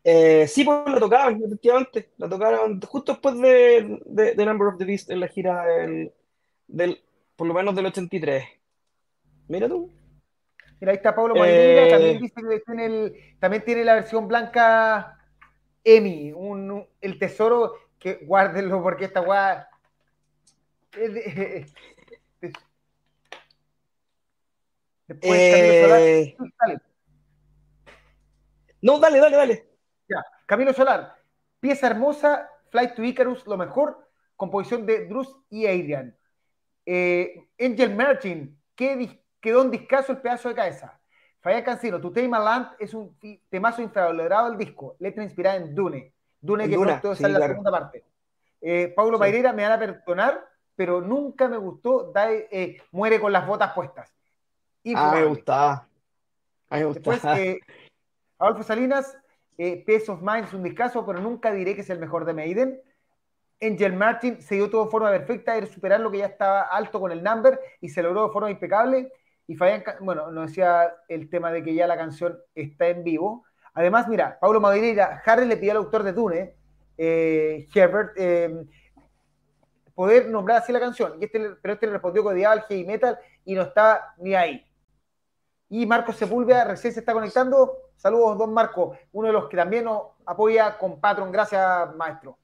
Eh, 0.05 0.47
sí, 0.47 0.63
pues 0.63 0.87
lo 0.87 1.01
tocaban, 1.01 1.43
efectivamente. 1.43 2.13
Lo 2.19 2.29
tocaron 2.29 2.81
justo 2.83 3.13
después 3.13 3.37
de, 3.41 4.01
de, 4.07 4.47
Number 4.47 4.69
of 4.69 4.79
the 4.79 4.85
Beast 4.85 5.11
en 5.11 5.19
la 5.19 5.29
gira 5.29 5.65
del, 5.65 6.13
del, 6.69 7.05
por 7.37 7.47
lo 7.47 7.55
menos 7.55 7.75
del 7.75 7.87
83. 7.87 8.45
Mira 9.49 9.69
tú. 9.69 9.91
Mira, 10.81 10.93
ahí 10.93 10.97
está 10.97 11.15
Pablo 11.15 11.35
eh... 11.45 11.89
también 11.91 12.21
dice 12.21 12.35
que 12.49 12.61
tiene, 12.61 12.87
el, 12.87 13.37
también 13.39 13.65
tiene 13.65 13.85
la 13.85 13.95
versión 13.95 14.29
blanca 14.29 15.19
Emi, 15.83 16.33
un, 16.33 16.87
el 17.01 17.19
tesoro 17.19 17.75
que 17.99 18.25
guárdenlo 18.27 18.83
porque 18.83 19.05
esta 19.07 19.21
guay 19.21 19.59
Después 25.07 25.39
eh... 25.39 26.37
No, 28.81 28.99
dale, 28.99 29.19
dale, 29.19 29.37
dale. 29.37 29.69
Ya, 30.09 30.25
Camilo 30.47 30.73
Solar, 30.75 31.17
pieza 31.61 31.87
hermosa, 31.87 32.51
Flight 32.71 32.95
to 32.95 33.03
Icarus, 33.03 33.47
lo 33.47 33.57
mejor, 33.57 34.11
composición 34.37 34.85
de 34.85 35.07
Drus 35.07 35.35
y 35.49 35.67
Adrian. 35.67 36.17
Eh, 36.87 37.49
Angel 37.59 37.95
Martin, 37.95 38.59
¿qué 38.75 39.25
quedó 39.41 39.63
un 39.63 39.71
discazo 39.71 40.13
el 40.13 40.19
pedazo 40.19 40.49
de 40.49 40.55
cabeza. 40.55 40.99
Falla 41.41 41.63
Cancino, 41.63 42.01
Tu 42.01 42.11
Tema 42.11 42.39
Land 42.39 42.77
es 42.79 42.95
un 42.95 43.15
temazo 43.51 43.83
infravalorado 43.83 44.49
del 44.49 44.59
disco, 44.59 44.97
letra 44.99 45.23
inspirada 45.23 45.57
en 45.57 45.75
Dune. 45.75 46.15
Dune 46.41 46.67
que 46.67 46.79
pronto 46.79 47.15
sale 47.15 47.39
la 47.39 47.49
segunda 47.49 47.71
parte. 47.71 48.03
Eh, 48.63 48.93
Paulo 48.97 49.19
sí. 49.23 49.31
me 49.31 49.43
van 49.43 49.73
a 49.73 49.79
perdonar, 49.79 50.49
pero 50.75 51.03
nunca 51.03 51.47
me 51.49 51.59
gustó 51.59 52.11
eh, 52.17 52.79
Muere 52.93 53.21
con 53.21 53.31
las 53.31 53.47
botas 53.47 53.75
puestas. 53.75 54.11
ah, 54.95 55.13
me 55.15 55.27
gustaba. 55.27 55.87
me 56.71 56.85
gustaba. 56.87 57.17
Después, 57.17 57.39
eh, 57.39 57.61
Adolfo 58.39 58.63
Salinas, 58.63 59.19
eh, 59.59 59.85
Peace 59.87 60.11
of 60.11 60.23
Mind 60.23 60.47
es 60.47 60.55
un 60.55 60.63
discazo, 60.63 61.05
pero 61.05 61.21
nunca 61.21 61.53
diré 61.53 61.75
que 61.75 61.83
es 61.83 61.91
el 61.91 61.99
mejor 61.99 62.25
de 62.25 62.33
Maiden. 62.33 62.81
Angel 63.61 63.93
Martin 63.93 64.43
se 64.43 64.57
dio 64.57 64.69
todo 64.69 64.85
de 64.85 64.91
forma 64.91 65.11
perfecta, 65.11 65.57
era 65.57 65.67
superar 65.67 66.01
lo 66.01 66.11
que 66.11 66.19
ya 66.19 66.27
estaba 66.27 66.63
alto 66.63 67.01
con 67.01 67.13
el 67.13 67.23
number 67.23 67.59
y 67.81 67.89
se 67.89 68.03
logró 68.03 68.27
de 68.27 68.33
forma 68.33 68.51
impecable. 68.51 69.13
Y 69.47 69.57
Fabián, 69.57 69.85
bueno, 70.01 70.31
nos 70.31 70.49
decía 70.49 70.95
el 71.09 71.29
tema 71.29 71.53
de 71.53 71.63
que 71.63 71.75
ya 71.75 71.87
la 71.87 71.97
canción 71.97 72.39
está 72.55 72.89
en 72.89 73.05
vivo. 73.05 73.45
Además, 73.75 74.09
mira, 74.09 74.39
Pablo 74.41 74.61
Madureira, 74.61 75.23
Harry 75.25 75.47
le 75.47 75.57
pidió 75.57 75.73
al 75.73 75.79
autor 75.79 76.03
de 76.03 76.13
Dune, 76.13 76.55
eh, 76.97 77.67
Herbert, 77.75 78.13
eh, 78.17 78.65
poder 79.95 80.29
nombrar 80.29 80.59
así 80.59 80.73
la 80.73 80.81
canción. 80.81 81.15
Y 81.21 81.25
este, 81.25 81.41
pero 81.61 81.75
este 81.75 81.87
le 81.87 81.93
respondió 81.93 82.25
odiaba 82.25 82.55
el 82.55 82.63
heavy 82.63 82.85
metal 82.85 83.19
y 83.45 83.55
no 83.55 83.63
estaba 83.63 84.15
ni 84.19 84.35
ahí. 84.35 84.65
Y 85.69 85.87
Marco 85.87 86.13
Sepúlveda 86.13 86.65
recién 86.65 86.93
se 86.93 87.01
está 87.01 87.13
conectando. 87.13 87.79
Saludos, 87.97 88.39
don 88.39 88.53
Marco, 88.53 88.97
uno 89.13 89.29
de 89.29 89.33
los 89.33 89.49
que 89.49 89.57
también 89.57 89.85
nos 89.85 90.03
apoya 90.25 90.77
con 90.79 91.01
Patron. 91.01 91.33
Gracias, 91.33 91.95
maestro. 91.97 92.39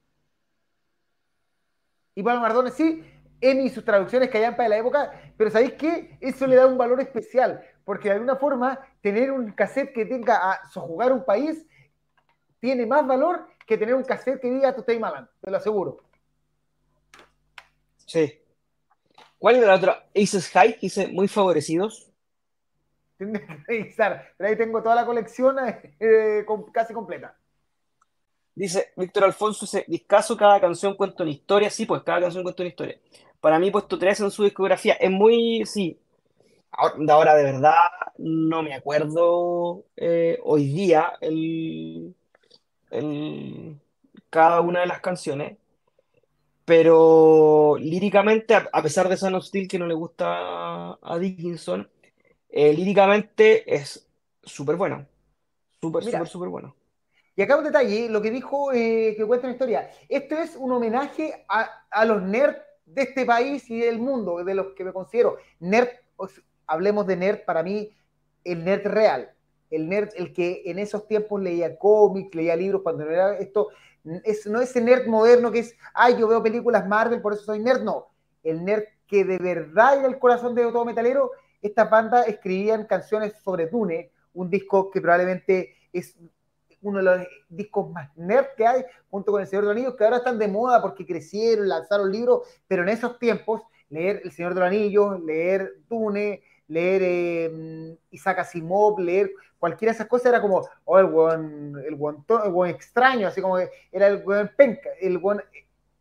Y 2.21 2.23
Pablo 2.23 2.41
Mardones, 2.41 2.75
sí, 2.75 3.03
Emi 3.41 3.63
y 3.63 3.69
sus 3.71 3.83
traducciones 3.83 4.29
que 4.29 4.37
hayan 4.37 4.55
para 4.55 4.69
la 4.69 4.77
época, 4.77 5.11
pero 5.35 5.49
¿sabéis 5.49 5.73
qué? 5.73 6.19
Eso 6.21 6.45
le 6.45 6.55
da 6.55 6.67
un 6.67 6.77
valor 6.77 7.01
especial, 7.01 7.65
porque 7.83 8.09
de 8.09 8.13
alguna 8.13 8.35
forma 8.35 8.79
tener 9.01 9.31
un 9.31 9.51
cassette 9.53 9.91
que 9.91 10.05
tenga 10.05 10.51
a 10.51 10.69
sojugar 10.69 11.11
un 11.11 11.25
país 11.25 11.65
tiene 12.59 12.85
más 12.85 13.07
valor 13.07 13.47
que 13.65 13.75
tener 13.75 13.95
un 13.95 14.03
cassette 14.03 14.39
que 14.39 14.51
diga 14.51 14.75
Tutei 14.75 14.99
Malan, 14.99 15.27
te 15.41 15.49
lo 15.49 15.57
aseguro. 15.57 15.97
Sí. 18.05 18.39
¿Cuál 19.39 19.55
es 19.55 19.63
la 19.63 19.73
otra? 19.73 20.05
Aces 20.15 20.47
High, 20.51 20.77
dice 20.79 21.07
muy 21.07 21.27
favorecidos. 21.27 22.11
Tienes 23.17 23.41
que 23.41 23.63
revisar. 23.65 24.27
Pero 24.37 24.47
ahí 24.47 24.55
tengo 24.55 24.83
toda 24.83 24.93
la 24.93 25.07
colección 25.07 25.57
eh, 25.99 26.45
casi 26.71 26.93
completa. 26.93 27.35
Dice 28.61 28.93
Víctor 28.95 29.23
Alfonso, 29.23 29.65
ese 29.65 29.85
discaso, 29.87 30.37
cada 30.37 30.61
canción 30.61 30.93
cuenta 30.93 31.23
una 31.23 31.31
historia. 31.31 31.71
Sí, 31.71 31.87
pues 31.87 32.03
cada 32.03 32.21
canción 32.21 32.43
cuenta 32.43 32.61
una 32.61 32.69
historia. 32.69 32.99
Para 33.39 33.57
mí, 33.57 33.71
puesto 33.71 33.97
tres 33.97 34.19
en 34.19 34.29
su 34.29 34.43
discografía. 34.43 34.93
Es 34.93 35.09
muy, 35.09 35.65
sí. 35.65 35.99
Ahora, 36.69 36.95
ahora 37.11 37.33
de 37.33 37.43
verdad, 37.43 37.89
no 38.19 38.61
me 38.61 38.75
acuerdo 38.75 39.85
eh, 39.97 40.37
hoy 40.43 40.67
día 40.67 41.13
el, 41.21 42.13
el, 42.91 43.79
cada 44.29 44.61
una 44.61 44.81
de 44.81 44.85
las 44.85 45.01
canciones. 45.01 45.57
Pero 46.63 47.77
líricamente, 47.79 48.53
a, 48.53 48.83
pesar 48.83 49.09
de 49.09 49.17
San 49.17 49.41
Steel 49.41 49.67
que 49.67 49.79
no 49.79 49.87
le 49.87 49.95
gusta 49.95 50.99
a 51.01 51.17
Dickinson, 51.19 51.89
eh, 52.47 52.73
líricamente 52.73 53.73
es 53.73 54.07
súper 54.43 54.75
bueno. 54.75 55.07
Súper, 55.81 56.03
súper, 56.03 56.27
súper 56.27 56.49
bueno. 56.49 56.75
Y 57.41 57.43
acá 57.43 57.57
un 57.57 57.63
detalle, 57.63 58.07
lo 58.07 58.21
que 58.21 58.29
dijo, 58.29 58.71
eh, 58.71 59.15
que 59.17 59.25
cuenta 59.25 59.47
una 59.47 59.53
historia. 59.53 59.89
Esto 60.07 60.35
es 60.35 60.55
un 60.55 60.71
homenaje 60.73 61.43
a, 61.49 62.05
los 62.05 62.21
nerds 62.21 62.61
de 62.85 63.01
este 63.01 63.25
país 63.25 63.67
y 63.67 63.79
del 63.79 63.97
mundo, 63.97 64.43
de 64.43 64.53
los 64.53 64.73
que 64.75 64.83
me 64.83 64.93
considero 64.93 65.37
nerd. 65.59 65.87
Hablemos 66.67 67.07
de 67.07 67.15
nerd, 67.15 67.39
para 67.43 67.63
mí, 67.63 67.91
el 68.43 68.63
nerd 68.63 68.85
real. 68.85 69.33
El 69.71 69.89
nerd, 69.89 70.09
el 70.17 70.33
que 70.33 70.61
en 70.67 70.77
esos 70.77 71.07
tiempos 71.07 71.41
leía 71.41 71.79
cómics, 71.79 72.35
leía 72.35 72.55
libros, 72.55 72.83
cuando 72.83 73.05
no 73.05 73.09
era 73.09 73.35
esto, 73.39 73.69
es, 74.23 74.45
no 74.45 74.61
ese 74.61 74.79
nerd 74.79 75.07
moderno 75.07 75.51
que 75.51 75.59
es, 75.61 75.75
ay, 75.95 76.17
yo 76.19 76.27
veo 76.27 76.43
películas 76.43 76.87
Marvel, 76.87 77.23
por 77.23 77.33
eso 77.33 77.41
soy 77.41 77.57
nerd, 77.57 77.81
no. 77.81 78.09
El 78.43 78.63
nerd 78.63 78.83
que 79.07 79.25
de 79.25 79.39
verdad 79.39 79.97
era 79.97 80.07
el 80.07 80.19
corazón 80.19 80.53
de 80.53 80.61
todo 80.71 80.85
metalero 80.85 81.31
estas 81.59 81.89
bandas 81.89 82.27
escribían 82.27 82.85
canciones 82.85 83.33
sobre 83.43 83.65
Dune, 83.65 84.11
un 84.35 84.47
disco 84.47 84.91
que 84.91 85.01
probablemente 85.01 85.73
es 85.91 86.15
uno 86.81 86.97
de 86.97 87.03
los 87.03 87.27
discos 87.49 87.89
más 87.91 88.09
nerd 88.17 88.47
que 88.57 88.65
hay, 88.65 88.83
junto 89.09 89.31
con 89.31 89.41
El 89.41 89.47
Señor 89.47 89.63
de 89.63 89.67
los 89.67 89.77
Anillos, 89.77 89.95
que 89.95 90.03
ahora 90.03 90.17
están 90.17 90.39
de 90.39 90.47
moda 90.47 90.81
porque 90.81 91.05
crecieron, 91.05 91.67
lanzaron 91.67 92.11
libros, 92.11 92.47
pero 92.67 92.83
en 92.83 92.89
esos 92.89 93.19
tiempos, 93.19 93.61
leer 93.89 94.21
El 94.23 94.31
Señor 94.31 94.53
de 94.53 94.59
los 94.61 94.67
Anillos, 94.67 95.21
leer 95.21 95.73
Dune, 95.89 96.41
leer 96.67 97.01
eh, 97.03 97.97
Isaac 98.11 98.39
Asimov, 98.39 98.99
leer 98.99 99.31
cualquiera 99.59 99.91
de 99.91 99.95
esas 99.95 100.07
cosas 100.07 100.27
era 100.27 100.41
como, 100.41 100.67
oh, 100.85 100.99
el 100.99 101.05
buen, 101.05 101.75
el 101.85 101.95
buen, 101.95 102.71
extraño, 102.71 103.27
así 103.27 103.41
como 103.41 103.59
era 103.59 104.07
el 104.07 104.23
buen 104.23 104.49
penca, 104.55 104.89
el 104.99 105.19
buen 105.19 105.41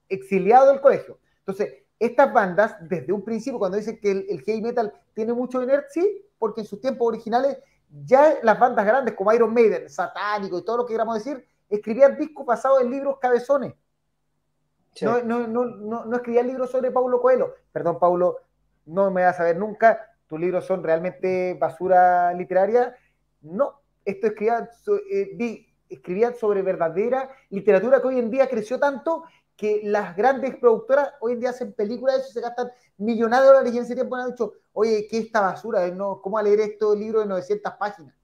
exiliado 0.08 0.70
del 0.70 0.80
colegio. 0.80 1.18
Entonces, 1.40 1.74
estas 1.98 2.32
bandas, 2.32 2.76
desde 2.88 3.12
un 3.12 3.22
principio, 3.22 3.58
cuando 3.58 3.76
dicen 3.76 3.98
que 4.00 4.10
el, 4.10 4.42
heavy 4.46 4.62
metal 4.62 4.94
tiene 5.12 5.34
mucho 5.34 5.60
de 5.60 5.82
sí, 5.90 6.24
porque 6.38 6.62
en 6.62 6.66
sus 6.66 6.80
tiempos 6.80 7.06
originales 7.06 7.58
ya 7.90 8.38
las 8.42 8.58
bandas 8.58 8.86
grandes 8.86 9.14
como 9.14 9.32
Iron 9.32 9.52
Maiden, 9.52 9.88
Satánico 9.88 10.58
y 10.58 10.64
todo 10.64 10.78
lo 10.78 10.86
que 10.86 10.94
queramos 10.94 11.16
decir, 11.16 11.44
escribían 11.68 12.16
discos 12.16 12.46
basados 12.46 12.82
en 12.82 12.90
libros 12.90 13.18
cabezones. 13.20 13.74
No, 15.02 15.22
no, 15.22 15.46
no, 15.46 16.04
no, 16.04 16.16
escribían 16.16 16.48
libros 16.48 16.70
sobre 16.70 16.90
Paulo 16.90 17.20
Coelho. 17.20 17.54
Perdón, 17.72 17.98
Paulo, 17.98 18.38
no 18.86 19.10
me 19.10 19.22
vas 19.22 19.34
a 19.34 19.38
saber 19.38 19.56
nunca, 19.56 20.16
tus 20.26 20.40
libros 20.40 20.64
son 20.64 20.82
realmente 20.82 21.56
basura 21.60 22.32
literaria. 22.32 22.96
No, 23.42 23.80
esto 24.04 24.26
escribían, 24.26 24.68
eh, 25.10 25.66
escribían 25.88 26.34
sobre 26.34 26.62
verdadera 26.62 27.30
literatura 27.50 28.00
que 28.00 28.08
hoy 28.08 28.18
en 28.18 28.30
día 28.30 28.48
creció 28.48 28.78
tanto 28.78 29.24
que 29.60 29.82
las 29.84 30.16
grandes 30.16 30.56
productoras 30.56 31.10
hoy 31.20 31.34
en 31.34 31.40
día 31.40 31.50
hacen 31.50 31.74
películas 31.74 32.26
y 32.26 32.32
se 32.32 32.40
gastan 32.40 32.70
millonadas 32.96 33.44
de 33.44 33.48
dólares 33.48 33.74
y 33.74 33.76
en 33.76 33.84
ese 33.84 33.94
tiempo 33.94 34.16
han 34.16 34.30
dicho, 34.30 34.54
oye, 34.72 35.06
¿qué 35.06 35.18
es 35.18 35.26
esta 35.26 35.42
basura? 35.42 35.86
No, 35.88 36.22
¿Cómo 36.22 36.38
a 36.38 36.42
leer 36.42 36.60
esto 36.60 36.94
libro 36.94 37.20
de 37.20 37.26
900 37.26 37.74
páginas? 37.78 38.14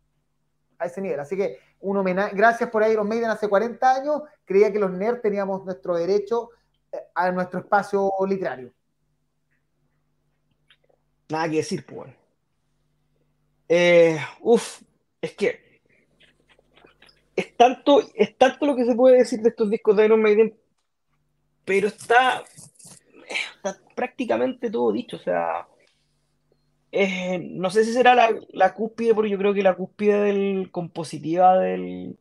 A 0.78 0.86
ese 0.86 1.02
nivel. 1.02 1.20
Así 1.20 1.36
que 1.36 1.58
un 1.80 1.98
homenaje, 1.98 2.34
gracias 2.34 2.70
por 2.70 2.88
Iron 2.88 3.06
Maiden 3.06 3.28
hace 3.28 3.50
40 3.50 3.94
años, 3.94 4.22
creía 4.46 4.72
que 4.72 4.78
los 4.78 4.90
nerds 4.90 5.20
teníamos 5.20 5.62
nuestro 5.62 5.94
derecho 5.94 6.52
eh, 6.90 7.00
a 7.14 7.30
nuestro 7.30 7.60
espacio 7.60 8.10
literario. 8.26 8.72
Nada 11.28 11.50
que 11.50 11.56
decir, 11.56 11.84
pues. 11.84 12.14
Eh, 13.68 14.18
uf, 14.40 14.80
es 15.20 15.34
que 15.34 15.82
es 17.36 17.54
tanto, 17.58 18.00
es 18.14 18.38
tanto 18.38 18.64
lo 18.64 18.74
que 18.74 18.86
se 18.86 18.94
puede 18.94 19.18
decir 19.18 19.42
de 19.42 19.50
estos 19.50 19.68
discos 19.68 19.94
de 19.98 20.06
Iron 20.06 20.22
Maiden 20.22 20.58
pero 21.66 21.88
está, 21.88 22.44
prácticamente 23.94 24.70
todo 24.70 24.92
dicho. 24.92 25.16
O 25.16 25.20
sea, 25.20 25.66
no 27.40 27.70
sé 27.70 27.84
si 27.84 27.92
será 27.92 28.14
la, 28.14 28.74
cúspide, 28.74 29.14
porque 29.14 29.30
yo 29.30 29.36
creo 29.36 29.52
que 29.52 29.62
la 29.62 29.74
cúspide 29.74 30.22
del, 30.22 30.70
compositiva 30.70 31.58
del, 31.58 32.16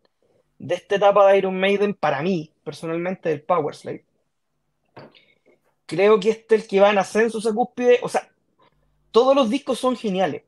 de 0.59 0.75
esta 0.75 0.95
etapa 0.95 1.27
de 1.27 1.37
Iron 1.37 1.57
Maiden, 1.57 1.93
para 1.93 2.21
mí, 2.21 2.51
personalmente, 2.63 3.29
del 3.29 3.43
Power 3.43 3.75
Slave. 3.75 4.03
Creo 5.85 6.19
que 6.19 6.31
este 6.31 6.55
es 6.55 6.63
el 6.63 6.67
que 6.67 6.79
va 6.79 6.89
en 6.89 6.97
ascenso 6.97 7.37
esa 7.37 7.53
cúspide. 7.53 7.99
O 8.01 8.09
sea, 8.09 8.27
todos 9.11 9.35
los 9.35 9.49
discos 9.49 9.77
son 9.79 9.95
geniales. 9.95 10.43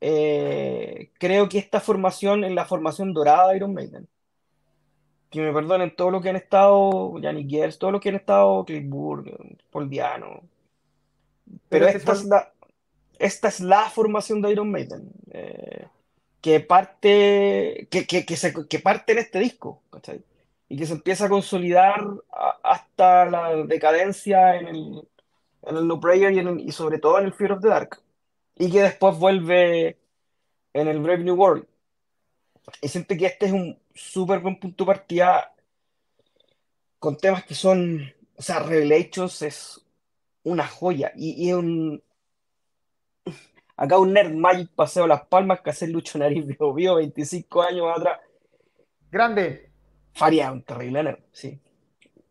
Eh, 0.00 1.10
creo 1.18 1.48
que 1.48 1.58
esta 1.58 1.80
formación 1.80 2.44
es 2.44 2.52
la 2.52 2.64
formación 2.64 3.12
dorada 3.12 3.48
de 3.50 3.56
Iron 3.56 3.74
Maiden. 3.74 4.08
Que 5.30 5.40
me 5.40 5.52
perdonen 5.52 5.94
todo 5.94 6.10
lo 6.10 6.20
que 6.20 6.30
han 6.30 6.36
estado, 6.36 7.18
Yannick 7.18 7.48
Gers, 7.48 7.78
todo 7.78 7.92
lo 7.92 8.00
que 8.00 8.08
han 8.08 8.16
estado, 8.16 8.64
Clifford, 8.64 9.28
Paul 9.70 9.88
Diano. 9.88 10.42
Pero, 11.68 11.86
esta, 11.86 12.12
es 12.12 12.24
la, 12.24 12.52
esta 13.18 13.48
es 13.48 13.60
la 13.60 13.88
formación 13.90 14.42
de 14.42 14.50
Iron 14.50 14.70
Maiden. 14.70 15.10
Eh, 15.30 15.86
que 16.40 16.60
parte, 16.60 17.86
que, 17.90 18.06
que, 18.06 18.36
se, 18.36 18.52
que, 18.66 18.78
parte 18.78 19.12
en 19.12 19.18
este 19.18 19.38
disco, 19.38 19.82
Y 20.68 20.76
que 20.76 20.86
se 20.86 20.94
empieza 20.94 21.26
a 21.26 21.28
consolidar 21.28 22.04
hasta 22.62 23.26
la 23.26 23.56
decadencia 23.66 24.56
en 24.56 24.68
el, 24.68 25.08
en 25.62 25.76
el 25.76 25.86
No 25.86 26.00
Prayer 26.00 26.32
y, 26.32 26.62
y 26.68 26.72
sobre 26.72 26.98
todo 26.98 27.18
en 27.18 27.26
el 27.26 27.34
Fear 27.34 27.52
of 27.52 27.60
the 27.60 27.68
Dark 27.68 28.00
y 28.60 28.70
que 28.70 28.82
después 28.82 29.18
vuelve 29.18 29.96
en 30.74 30.86
el 30.86 31.00
Brave 31.00 31.24
New 31.24 31.34
World. 31.34 31.64
Y 32.82 32.88
siento 32.88 33.16
que 33.16 33.24
este 33.24 33.46
es 33.46 33.52
un 33.52 33.79
súper 33.94 34.40
buen 34.40 34.58
punto 34.58 34.84
de 34.84 34.88
partida 34.88 35.54
con 36.98 37.16
temas 37.16 37.44
que 37.44 37.54
son, 37.54 38.12
o 38.36 38.42
sea, 38.42 38.60
Revelations 38.60 39.42
es 39.42 39.86
una 40.42 40.66
joya 40.66 41.12
y, 41.16 41.48
y 41.48 41.52
un... 41.52 42.02
Acá 43.76 43.98
un 43.98 44.12
Nerd 44.12 44.34
Magic 44.34 44.68
paseo 44.74 45.06
las 45.06 45.24
palmas 45.26 45.62
que 45.62 45.70
hace 45.70 45.86
Lucho 45.86 46.18
Nariz 46.18 46.44
vio 46.46 46.94
25 46.96 47.62
años 47.62 47.86
atrás. 47.96 48.20
Grande. 49.10 49.70
Faría 50.12 50.52
un 50.52 50.62
terrible 50.62 51.02
nerd, 51.02 51.20
sí. 51.32 51.58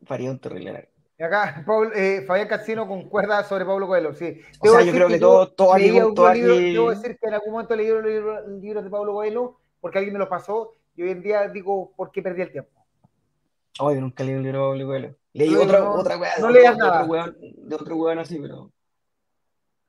Faría 0.05 0.30
un 0.30 0.39
terrible 0.39 0.74
nerd. 0.74 0.89
Y 1.20 1.24
acá 1.24 1.66
eh, 1.95 2.24
Fabián 2.26 2.47
Casino 2.47 2.88
concuerda 2.88 3.43
sobre 3.43 3.66
Pablo 3.66 3.88
Coelho, 3.88 4.14
sí. 4.14 4.39
o 4.60 4.68
sea, 4.70 4.82
yo 4.84 4.93
creo 4.93 5.10
que, 5.10 5.20
todo, 5.20 5.49
todo 5.49 5.74
aquí, 5.74 5.91
todo 6.16 6.30
Debo 6.30 6.91
decir 6.91 7.18
que 7.20 7.28
en 7.28 7.34
algún 7.34 7.51
momento 7.51 7.76
leí 7.76 7.89
los 7.89 8.05
libros, 8.62 8.84
de 8.86 8.89
Pablo 8.89 9.14
Coelho 9.14 9.60
porque 9.82 9.97
alguien 9.97 10.14
me 10.14 10.20
lo 10.20 10.30
pasó 10.30 10.76
y 11.00 11.04
hoy 11.04 11.12
en 11.12 11.24
día 11.24 11.47
digo, 11.47 11.93
¿por 11.95 12.12
qué 12.12 12.22
perdí 12.22 12.41
el 12.41 12.52
tiempo? 12.52 12.86
Oye, 13.80 14.02
nunca 14.02 14.22
leí 14.22 14.36
un 14.36 14.43
libro 14.43 14.74
de. 14.74 15.16
Leí 15.32 15.56
otra, 15.56 15.80
no, 15.80 15.93
otra 15.93 16.18
weá. 16.18 16.32
No 16.41 16.50
nada. 16.52 17.34
de 17.39 17.76
otro 17.76 17.95
weón 17.95 18.20
así, 18.20 18.38
pero... 18.38 18.70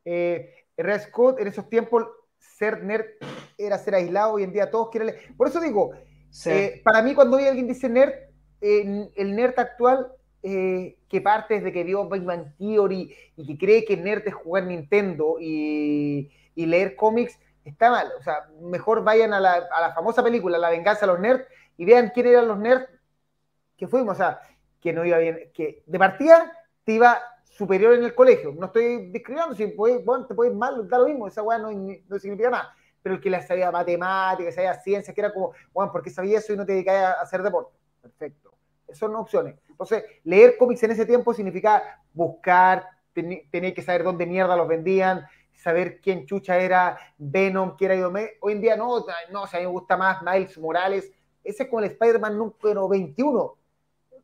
Eh, 0.05 0.67
Red 0.77 1.01
Scott, 1.01 1.41
en 1.41 1.49
esos 1.49 1.69
tiempos, 1.69 2.07
ser 2.39 2.85
nerd 2.85 3.07
era 3.59 3.77
ser 3.79 3.97
aislado, 3.97 4.35
hoy 4.35 4.45
en 4.45 4.53
día 4.53 4.71
todos 4.71 4.91
quieren 4.91 5.09
leer. 5.09 5.37
Por 5.37 5.49
eso 5.49 5.61
digo, 5.61 5.91
eh, 6.47 6.81
para 6.85 7.03
mí 7.03 7.13
cuando 7.13 7.39
alguien 7.39 7.67
dice 7.67 7.89
nerd, 7.89 8.13
el 8.61 9.35
nerd 9.35 9.59
actual 9.59 10.13
eh, 10.45 10.97
que 11.09 11.21
parte 11.21 11.55
desde 11.55 11.73
que 11.73 11.83
vio 11.83 12.09
Big 12.09 12.23
Bang 12.23 12.57
Theory 12.57 13.13
y 13.37 13.47
que 13.47 13.59
cree 13.59 13.85
que 13.85 13.97
nerd 13.97 14.23
es 14.27 14.35
jugar 14.35 14.65
Nintendo 14.65 15.39
y, 15.41 16.31
leer 16.55 16.95
cómics, 16.95 17.39
está 17.65 17.91
mal. 17.91 18.13
O 18.19 18.23
sea, 18.23 18.49
mejor 18.61 19.03
vayan 19.05 19.33
a 19.33 19.41
la, 19.41 19.93
famosa 19.95 20.23
película 20.23 20.59
La 20.59 20.71
venganza 20.71 21.03
de 21.03 21.13
los 21.13 21.21
nerds 21.21 21.47
y 21.77 21.85
vean 21.85 22.11
quién 22.15 22.27
eran 22.27 22.49
los 22.49 22.59
nerds 22.59 22.89
que 23.77 23.89
fuimos. 23.89 24.15
O 24.15 24.17
sea, 24.17 24.41
que 24.81 24.93
no 24.93 25.05
iba 25.05 25.19
bien, 25.19 25.51
que 25.53 25.83
de 25.87 25.99
partida 25.99 26.53
te 26.85 26.93
iba 26.93 27.21
superior 27.45 27.95
en 27.95 28.05
el 28.05 28.15
colegio. 28.15 28.53
No 28.57 28.67
estoy 28.67 29.11
discriminando, 29.11 29.55
si 29.55 29.67
bueno, 29.75 30.27
te 30.27 30.35
puede 30.35 30.51
ir 30.51 30.57
mal, 30.57 30.89
da 30.89 30.99
lo 30.99 31.07
mismo, 31.07 31.29
esa 31.29 31.43
weá 31.43 31.59
no, 31.59 31.71
no 31.71 32.19
significa 32.19 32.51
nada. 32.51 32.75
Pero 33.03 33.17
el 33.17 33.21
que 33.21 33.31
le 33.31 33.43
sabía 33.43 33.71
matemáticas, 33.71 34.55
sabía 34.55 34.75
ciencias, 34.75 35.15
que 35.15 35.21
era 35.21 35.33
como, 35.33 35.53
bueno, 35.73 35.93
¿por 35.93 36.03
qué 36.03 36.11
sabía 36.11 36.39
eso 36.39 36.53
y 36.53 36.57
no 36.57 36.67
te 36.67 36.73
dedicabas 36.73 37.17
a 37.17 37.21
hacer 37.23 37.43
deporte? 37.43 37.77
Perfecto. 38.01 38.55
Son 38.93 39.15
opciones. 39.15 39.57
Entonces, 39.69 40.05
leer 40.25 40.57
cómics 40.59 40.83
en 40.83 40.93
ese 40.93 41.07
tiempo 41.07 41.33
significa 41.33 42.03
buscar, 42.13 42.87
tener 43.13 43.75
que 43.75 43.83
saber 43.83 44.05
dónde 44.05 44.27
mierda 44.27 44.57
los 44.57 44.69
vendían, 44.69 45.27
saber 45.61 46.01
quién 46.01 46.27
chucha 46.27 46.59
era 46.59 46.99
Venom, 47.19 47.77
quién 47.77 47.91
era 47.91 48.01
Idomé. 48.01 48.33
Hoy 48.41 48.55
en 48.55 48.61
día 48.61 48.77
no, 48.77 49.05
no, 49.31 49.43
o 49.43 49.47
sea, 49.47 49.59
a 49.59 49.61
mí 49.61 49.67
me 49.67 49.73
gusta 49.73 49.97
más 49.97 50.23
Miles 50.23 50.57
Morales. 50.59 51.13
Ese 51.45 51.65
es 51.65 51.69
como 51.69 51.81
el 51.81 51.91
Spider-Man 51.91 52.37
número 52.37 52.89
21. 52.89 53.57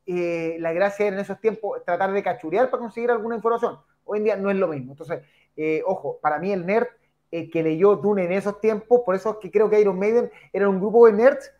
Eh, 0.07 0.57
la 0.61 0.73
gracia 0.73 1.07
era 1.07 1.17
en 1.17 1.23
esos 1.23 1.41
tiempos 1.41 1.85
tratar 1.85 2.13
de 2.13 2.23
cachurear 2.23 2.71
para 2.71 2.81
conseguir 2.81 3.11
alguna 3.11 3.37
información. 3.37 3.79
Hoy 4.05 4.19
en 4.19 4.25
día 4.25 4.37
no 4.37 4.51
es 4.51 4.57
lo 4.57 4.69
mismo. 4.69 4.93
Entonces, 4.93 5.23
eh, 5.57 5.83
ojo, 5.85 6.19
para 6.21 6.39
mí 6.39 6.53
el 6.53 6.65
nerd 6.65 6.87
eh, 7.31 7.51
que 7.51 7.63
leyó 7.63 7.97
Dune 7.97 8.25
en 8.25 8.33
esos 8.33 8.61
tiempos, 8.61 9.03
por 9.05 9.15
eso 9.15 9.33
es 9.33 9.37
que 9.39 9.51
creo 9.51 9.69
que 9.69 9.81
Iron 9.81 9.99
Maiden 9.99 10.31
era 10.53 10.69
un 10.69 10.79
grupo 10.79 11.07
de 11.07 11.13
nerds, 11.13 11.53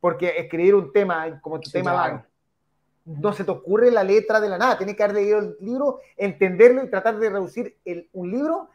porque 0.00 0.34
escribir 0.38 0.74
un 0.74 0.92
tema 0.92 1.40
como 1.40 1.60
tu 1.60 1.70
tema 1.70 2.24
no 3.04 3.32
se 3.32 3.42
te 3.42 3.50
ocurre 3.50 3.90
la 3.90 4.04
letra 4.04 4.38
de 4.38 4.50
la 4.50 4.58
nada, 4.58 4.76
tienes 4.76 4.94
que 4.94 5.02
haber 5.02 5.16
leído 5.16 5.38
el 5.38 5.56
libro, 5.60 6.00
entenderlo 6.16 6.84
y 6.84 6.90
tratar 6.90 7.18
de 7.18 7.30
reducir 7.30 7.76
un 8.12 8.30
libro 8.30 8.68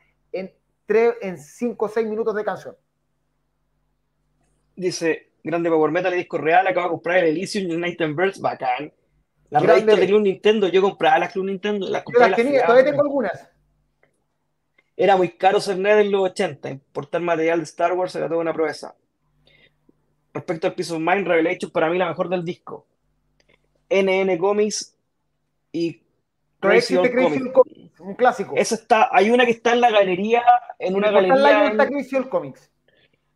tres, 0.86 1.16
en 1.22 1.38
cinco 1.38 1.86
o 1.86 1.90
seis 1.90 2.08
minutos 2.08 2.36
de 2.36 2.44
canción. 2.44 2.76
Dice, 4.76 5.32
grande 5.44 5.70
Power 5.70 5.92
Metal, 5.92 6.14
el 6.14 6.20
disco 6.20 6.38
real, 6.38 6.66
acabo 6.68 6.88
de 6.88 6.92
comprar 6.92 7.18
el 7.20 7.30
Elysium 7.30 7.84
and 7.84 8.16
Birds, 8.16 8.40
bacán. 8.40 8.92
La 9.50 9.60
revista 9.60 9.96
de 9.96 10.08
Club 10.08 10.22
Nintendo, 10.22 10.68
yo 10.68 10.82
compraba 10.82 11.20
las 11.20 11.32
Club 11.32 11.46
Nintendo. 11.46 11.88
Las 11.88 12.04
yo 12.12 12.20
las 12.20 12.36
tenía, 12.36 12.66
todavía 12.66 12.90
tengo 12.90 13.04
algunas. 13.04 13.50
Era 14.96 15.16
muy 15.16 15.30
caro 15.30 15.60
ser 15.60 15.78
nerd 15.78 16.00
en 16.00 16.12
los 16.12 16.24
80, 16.24 16.70
importar 16.70 17.22
material 17.22 17.60
de 17.60 17.64
Star 17.66 17.94
Wars 17.94 18.16
era 18.16 18.28
toda 18.28 18.42
una 18.42 18.54
proeza. 18.54 18.96
Respecto 20.34 20.68
al 20.68 20.74
Piece 20.74 20.94
of 20.94 21.00
Mind, 21.00 21.28
Revelation 21.28 21.72
para 21.72 21.90
mí 21.90 21.98
la 21.98 22.08
mejor 22.08 22.30
del 22.30 22.44
disco. 22.44 22.88
NN 23.90 24.38
Comics 24.38 24.98
y 25.72 26.02
Crazy, 26.60 26.96
Old 26.96 27.52
Comics. 27.52 27.83
Un 28.04 28.16
clásico. 28.16 28.54
Eso 28.56 28.76
está, 28.76 29.10
hay 29.12 29.30
una 29.30 29.46
que 29.46 29.52
está 29.52 29.74
en 29.74 29.82
la 29.82 29.90
galería, 29.90 30.44
en 30.78 30.96
una 30.96 31.10
galería. 31.10 31.68
está 31.68 31.88
Crazy 31.88 32.16
Old 32.16 32.30
Comics. 32.30 32.70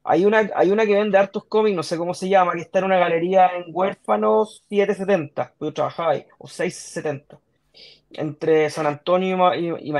Hay 0.03 0.25
una, 0.25 0.49
hay 0.55 0.71
una 0.71 0.85
que 0.85 0.93
vende 0.93 1.17
hartos 1.17 1.45
cómics, 1.45 1.75
no 1.75 1.83
sé 1.83 1.97
cómo 1.97 2.13
se 2.13 2.29
llama, 2.29 2.53
que 2.53 2.61
está 2.61 2.79
en 2.79 2.85
una 2.85 2.97
galería 2.97 3.47
en 3.57 3.65
Huérfanos 3.73 4.63
770, 4.69 5.53
yo 5.59 5.73
trabajaba 5.73 6.11
ahí, 6.11 6.25
o 6.37 6.47
670, 6.47 7.37
entre 8.11 8.69
San 8.69 8.85
Antonio 8.85 9.53
y, 9.53 9.89
y 9.89 9.93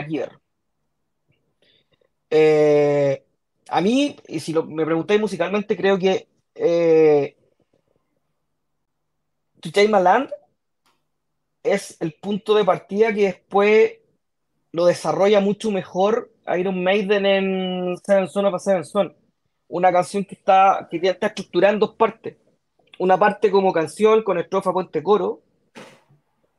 eh, 2.30 3.24
a 3.70 3.82
mí, 3.82 4.16
y 4.28 4.40
si 4.40 4.54
lo, 4.54 4.64
me 4.64 4.86
preguntáis 4.86 5.20
musicalmente, 5.20 5.76
creo 5.76 5.98
que 6.00 6.28
eh, 6.56 7.36
To 9.60 9.72
Take 9.72 9.90
Land 9.90 10.30
es 11.64 11.98
el 12.00 12.14
punto 12.14 12.56
de 12.56 12.64
partida 12.64 13.14
que 13.14 13.24
después 13.24 13.94
lo 14.78 14.86
desarrolla 14.86 15.40
mucho 15.40 15.72
mejor 15.72 16.32
Iron 16.56 16.84
Maiden 16.84 17.26
en 17.26 17.98
Seven 17.98 18.28
Son 18.28 18.46
of 18.46 18.62
Seven 18.62 18.86
Son. 18.86 19.16
Una 19.68 19.92
canción 19.92 20.24
que 20.24 20.36
está, 20.36 20.88
que 20.92 20.98
está 20.98 21.26
estructurada 21.26 21.74
en 21.74 21.80
dos 21.80 21.96
partes. 21.96 22.38
Una 23.00 23.18
parte 23.18 23.50
como 23.50 23.74
canción 23.74 24.22
con 24.22 24.38
estrofa, 24.38 24.72
puente, 24.72 25.02
coro, 25.02 25.42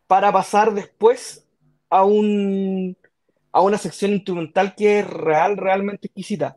para 0.09 0.33
pasar 0.33 0.75
después 0.75 1.47
a, 1.91 2.05
un, 2.05 2.97
a 3.53 3.63
una 3.63 3.79
sección 3.79 4.11
instrumental 4.11 4.75
que 4.75 4.99
es 4.99 5.07
real, 5.09 5.57
realmente 5.57 6.09
exquisita. 6.09 6.57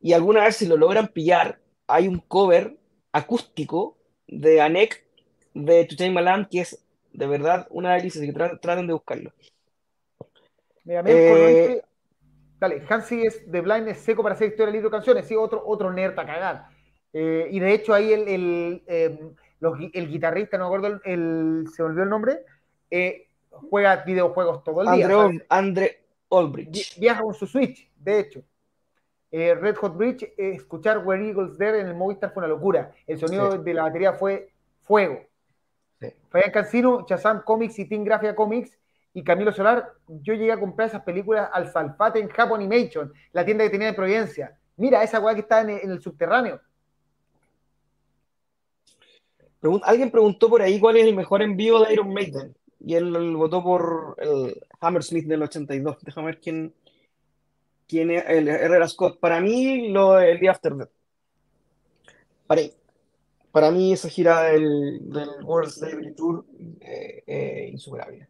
Y 0.00 0.14
alguna 0.14 0.44
vez 0.44 0.56
si 0.56 0.66
lo 0.66 0.78
logran 0.78 1.08
pillar, 1.08 1.60
hay 1.86 2.08
un 2.08 2.18
cover 2.18 2.78
acústico 3.12 3.98
de 4.26 4.62
Anek 4.62 5.04
de 5.52 5.84
To 5.84 5.96
Take 5.96 6.12
Land 6.12 6.48
que 6.48 6.60
es 6.60 6.82
de 7.12 7.26
verdad 7.26 7.66
una 7.68 7.92
delicia, 7.92 8.22
que 8.22 8.32
traten 8.32 8.86
de 8.86 8.94
buscarlo. 8.94 9.34
Eh, 10.88 11.82
Dale, 12.58 12.82
Hansi 12.88 13.22
es 13.22 13.50
de 13.50 13.60
Blind, 13.60 13.88
es 13.88 13.98
seco 13.98 14.22
para 14.22 14.34
hacer 14.34 14.48
historia, 14.48 14.72
libro, 14.72 14.90
canciones, 14.90 15.26
sí, 15.26 15.36
otro, 15.36 15.62
otro 15.64 15.92
nerd 15.92 16.18
a 16.18 16.26
cagar. 16.26 16.68
Eh, 17.12 17.48
y 17.50 17.60
de 17.60 17.72
hecho 17.72 17.94
ahí 17.94 18.12
el, 18.12 18.28
el, 18.28 18.82
em, 18.86 19.34
el 19.92 20.08
guitarrista, 20.08 20.58
no 20.58 20.68
me 20.68 20.76
acuerdo, 20.76 21.00
el, 21.04 21.66
se 21.72 21.82
volvió 21.82 22.02
el 22.02 22.08
nombre, 22.08 22.40
eh, 22.90 23.28
juega 23.50 23.96
videojuegos 24.04 24.64
todo 24.64 24.82
el 24.82 24.96
día. 24.96 25.44
Andre 25.48 26.04
Olbrich. 26.30 26.98
Viaja 26.98 27.22
con 27.22 27.34
su 27.34 27.46
Switch, 27.46 27.88
de 27.96 28.20
hecho. 28.20 28.42
Red 29.30 29.76
Hot 29.76 29.94
Bridge, 29.94 30.32
escuchar 30.38 31.06
Where 31.06 31.24
Eagles 31.24 31.58
There 31.58 31.78
en 31.78 31.86
el 31.86 31.94
Movistar 31.94 32.32
fue 32.32 32.40
una 32.40 32.48
locura. 32.48 32.92
El 33.06 33.18
sonido 33.18 33.58
de 33.58 33.74
la 33.74 33.82
batería 33.82 34.14
fue 34.14 34.52
fuego. 34.80 35.20
Sí. 36.00 36.08
Fabián 36.30 36.50
Cancino, 36.50 37.04
Chazam 37.04 37.42
Comics 37.44 37.78
y 37.78 37.84
Team 37.84 38.04
Grafia 38.04 38.34
Comics 38.34 38.78
y 39.18 39.24
Camilo 39.24 39.50
Solar, 39.50 39.94
yo 40.06 40.34
llegué 40.34 40.52
a 40.52 40.60
comprar 40.60 40.86
esas 40.86 41.02
películas 41.02 41.50
al 41.52 41.72
Salfate 41.72 42.20
en 42.20 42.28
Japón 42.28 42.60
Animation, 42.60 43.12
la 43.32 43.44
tienda 43.44 43.64
que 43.64 43.70
tenía 43.70 43.88
de 43.88 43.94
Providencia. 43.94 44.56
Mira, 44.76 45.02
esa 45.02 45.18
weá 45.18 45.34
que 45.34 45.40
está 45.40 45.60
en, 45.60 45.70
el 45.70 46.00
subterráneo. 46.00 46.60
alguien 49.82 50.12
preguntó 50.12 50.48
por 50.48 50.62
ahí 50.62 50.78
cuál 50.78 50.98
es 50.98 51.06
el 51.06 51.16
mejor 51.16 51.42
envío 51.42 51.80
de 51.80 51.94
Iron 51.94 52.14
Maiden. 52.14 52.54
Y 52.78 52.94
él, 52.94 53.34
votó 53.34 53.60
por 53.60 54.14
el 54.18 54.56
Hammersmith 54.78 55.26
del 55.26 55.42
82. 55.42 55.96
Déjame 56.02 56.26
ver 56.26 56.40
quién. 56.40 56.72
¿Quién 57.88 58.12
es 58.12 58.24
el 58.28 58.46
Herrera 58.46 58.86
Scott? 58.86 59.18
Para 59.18 59.40
mí, 59.40 59.88
lo, 59.88 60.20
el 60.20 60.46
After 60.48 60.74
Death. 60.74 60.90
Para, 62.46 62.62
para 63.50 63.70
mí, 63.72 63.94
esa 63.94 64.08
gira 64.08 64.42
del, 64.42 65.10
del 65.10 65.42
World 65.42 65.70
Slavery 65.70 66.14
Tour 66.14 66.44
eh, 66.80 67.24
eh, 67.26 67.70
insuperable. 67.72 68.28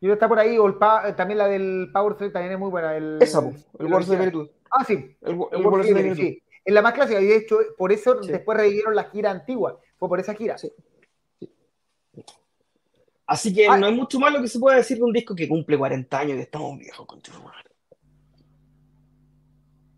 Y 0.00 0.10
está 0.10 0.28
por 0.28 0.38
ahí, 0.38 0.58
o 0.58 0.66
el 0.66 0.76
también 1.16 1.38
la 1.38 1.48
del 1.48 1.90
Power 1.92 2.16
Slave 2.16 2.32
también 2.32 2.52
es 2.52 2.58
muy 2.58 2.70
buena. 2.70 2.96
El, 2.96 3.18
Esa, 3.20 3.40
el, 3.78 3.86
World 3.86 4.06
Slavery 4.06 4.30
Tour. 4.30 4.50
Ah, 4.70 4.84
sí. 4.84 5.16
El, 5.22 5.34
World 5.34 5.86
Slavery 5.86 6.08
Tour. 6.08 6.16
Sí. 6.16 6.42
Es 6.64 6.74
la 6.74 6.82
más 6.82 6.94
clásica, 6.94 7.20
y 7.20 7.26
de 7.26 7.36
hecho, 7.36 7.58
por 7.78 7.92
eso 7.92 8.14
después 8.16 8.58
revivieron 8.58 8.94
la 8.94 9.04
gira 9.04 9.30
antigua. 9.30 9.78
Fue 9.98 10.08
por 10.08 10.20
esa 10.20 10.34
gira. 10.34 10.58
Sí. 10.58 10.72
Así 13.26 13.52
que 13.52 13.66
ah. 13.66 13.76
no 13.76 13.86
hay 13.86 13.94
mucho 13.94 14.20
más 14.20 14.32
lo 14.32 14.40
que 14.40 14.48
se 14.48 14.58
puede 14.58 14.76
decir 14.76 14.98
de 14.98 15.04
un 15.04 15.12
disco 15.12 15.34
que 15.34 15.48
cumple 15.48 15.76
40 15.76 16.18
años 16.18 16.38
y 16.38 16.40
estamos 16.40 16.78
viejos 16.78 17.06
con 17.06 17.20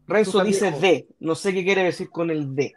Renzo 0.07 0.43
dice 0.43 0.71
D. 0.71 1.07
No 1.21 1.35
sé 1.35 1.53
qué 1.53 1.63
quiere 1.63 1.85
decir 1.85 2.09
con 2.09 2.31
el 2.31 2.55
D. 2.55 2.75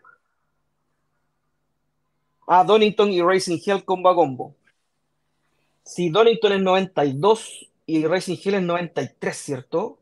Ah, 2.46 2.66
Donington 2.66 3.10
y 3.12 3.22
Racing 3.22 3.60
Hell 3.66 3.86
combo 3.86 4.10
a 4.10 4.16
combo. 4.16 4.56
Si 5.92 6.10
Donington 6.10 6.54
es 6.54 6.62
92 6.62 7.70
y 7.86 8.06
Racing 8.06 8.38
Hell 8.44 8.56
es 8.56 8.62
93, 8.62 9.36
¿cierto? 9.36 10.00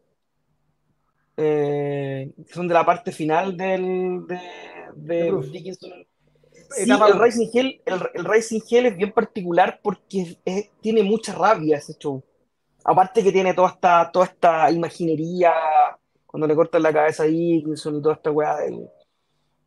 Eh, 1.35 2.31
son 2.53 2.67
de 2.67 2.73
la 2.73 2.85
parte 2.85 3.11
final 3.11 3.57
del, 3.57 4.27
de, 4.27 4.39
de 4.95 5.31
Dickinson 5.51 6.05
el 6.77 7.19
Racing, 7.19 7.47
Hell, 7.51 7.81
el, 7.85 8.23
Racing 8.23 8.61
Hell 8.69 8.85
es 8.85 8.97
bien 8.97 9.11
particular 9.11 9.79
porque 9.81 10.37
tiene 10.81 11.03
mucha 11.03 11.33
rabia 11.33 11.77
ese 11.77 11.95
show. 11.97 12.23
Aparte 12.83 13.23
que 13.23 13.31
tiene 13.31 13.53
toda 13.53 13.69
esta, 13.69 14.11
toda 14.11 14.25
esta 14.25 14.71
imaginería, 14.71 15.51
cuando 16.25 16.47
le 16.47 16.55
cortan 16.55 16.83
la 16.83 16.93
cabeza 16.93 17.23
a 17.23 17.25
Dickinson 17.25 17.97
y 17.97 18.01
toda 18.01 18.15
esta 18.15 18.31
weá 18.31 18.57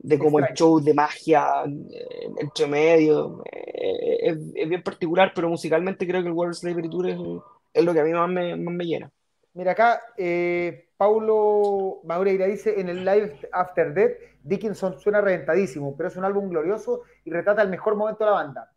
de, 0.03 0.19
como 0.19 0.39
el 0.39 0.47
show 0.55 0.81
de 0.81 0.95
magia 0.95 1.65
eh, 1.65 2.29
entre 2.39 2.67
medio. 2.67 3.43
Eh, 3.51 4.37
es, 4.55 4.69
bien 4.69 4.83
particular, 4.83 5.33
pero 5.35 5.49
musicalmente 5.49 6.07
creo 6.07 6.23
que 6.23 6.29
el 6.29 6.35
World 6.35 6.55
Slavery 6.55 6.89
Tour 6.89 7.09
es, 7.09 7.85
lo 7.85 7.93
que 7.93 8.01
a 8.01 8.05
mí 8.05 8.13
más 8.13 8.29
me, 8.29 8.57
más 8.57 8.75
me 8.75 8.85
llena. 8.85 9.11
Mira 9.55 9.73
acá, 9.73 10.03
eh, 10.17 10.89
Paulo 10.97 12.01
Maureira 12.05 12.47
dice 12.47 12.81
en 12.81 12.89
el 12.89 13.05
Live 13.05 13.49
After 13.53 13.93
Death 13.93 14.13
Dickinson 14.43 14.99
suena 14.99 15.21
reventadísimo, 15.21 15.95
pero 15.97 16.09
es 16.09 16.17
un 16.17 16.25
álbum 16.25 16.49
glorioso 16.49 17.03
y 17.25 17.31
retrata 17.31 17.63
el 17.63 17.69
mejor 17.69 17.97
momento 17.97 18.25
de 18.25 18.31
la 18.31 18.37
banda. 18.37 18.73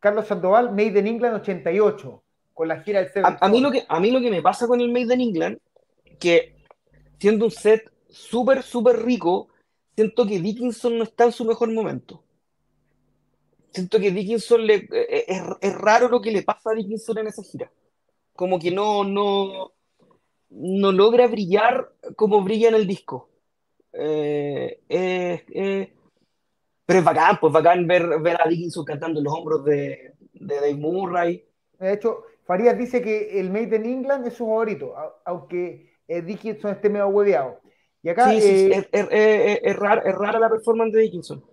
Carlos 0.00 0.26
Sandoval, 0.26 0.70
Made 0.70 0.98
in 0.98 1.06
England 1.06 1.36
88, 1.36 2.22
con 2.54 2.68
la 2.68 2.80
gira 2.80 3.02
del 3.02 3.24
a, 3.24 3.38
a, 3.40 3.48
mí 3.48 3.60
lo 3.60 3.70
que 3.70 3.84
A 3.86 4.00
mí 4.00 4.10
lo 4.10 4.20
que 4.20 4.30
me 4.30 4.42
pasa 4.42 4.66
con 4.66 4.80
el 4.80 4.90
Made 4.90 5.14
in 5.14 5.20
England, 5.20 5.58
que 6.18 6.56
siendo 7.18 7.44
un 7.44 7.50
set 7.50 7.90
súper, 8.08 8.62
súper 8.62 9.04
rico, 9.04 9.49
siento 10.00 10.26
que 10.26 10.40
Dickinson 10.40 10.96
no 10.96 11.04
está 11.04 11.24
en 11.24 11.32
su 11.32 11.44
mejor 11.44 11.70
momento. 11.70 12.24
Siento 13.70 14.00
que 14.00 14.10
Dickinson 14.10 14.66
le, 14.66 14.76
eh, 14.76 15.24
es, 15.28 15.42
es 15.60 15.74
raro 15.74 16.08
lo 16.08 16.22
que 16.22 16.30
le 16.30 16.42
pasa 16.42 16.70
a 16.70 16.74
Dickinson 16.74 17.18
en 17.18 17.26
esa 17.26 17.42
gira. 17.42 17.70
Como 18.34 18.58
que 18.58 18.70
no, 18.70 19.04
no, 19.04 19.72
no 20.48 20.92
logra 20.92 21.26
brillar 21.26 21.92
como 22.16 22.42
brilla 22.42 22.68
en 22.68 22.76
el 22.76 22.86
disco. 22.86 23.28
Eh, 23.92 24.80
eh, 24.88 25.92
pero 26.86 26.98
es 26.98 27.04
bacán, 27.04 27.38
pues 27.38 27.52
bacán 27.52 27.86
ver, 27.86 28.20
ver 28.20 28.40
a 28.40 28.48
Dickinson 28.48 28.86
cantando 28.86 29.20
en 29.20 29.24
los 29.24 29.34
hombros 29.34 29.64
de, 29.66 30.14
de 30.32 30.54
Dave 30.54 30.76
Murray. 30.76 31.44
De 31.78 31.92
hecho, 31.92 32.22
Farías 32.46 32.78
dice 32.78 33.02
que 33.02 33.38
el 33.38 33.50
Made 33.50 33.76
in 33.76 33.84
England 33.84 34.26
es 34.26 34.32
su 34.32 34.46
favorito, 34.46 34.94
aunque 35.26 35.92
eh, 36.08 36.22
Dickinson 36.22 36.70
esté 36.70 36.88
medio 36.88 37.08
hueveado. 37.08 37.60
Y 38.02 38.08
acá, 38.08 38.30
sí, 38.30 38.40
sí, 38.40 38.72
es, 38.72 38.88
es, 38.92 39.08
es, 39.62 39.76
rara, 39.76 40.38
la 40.38 40.48
performance 40.48 40.92
de 40.92 41.02
Dickinson. 41.02 41.44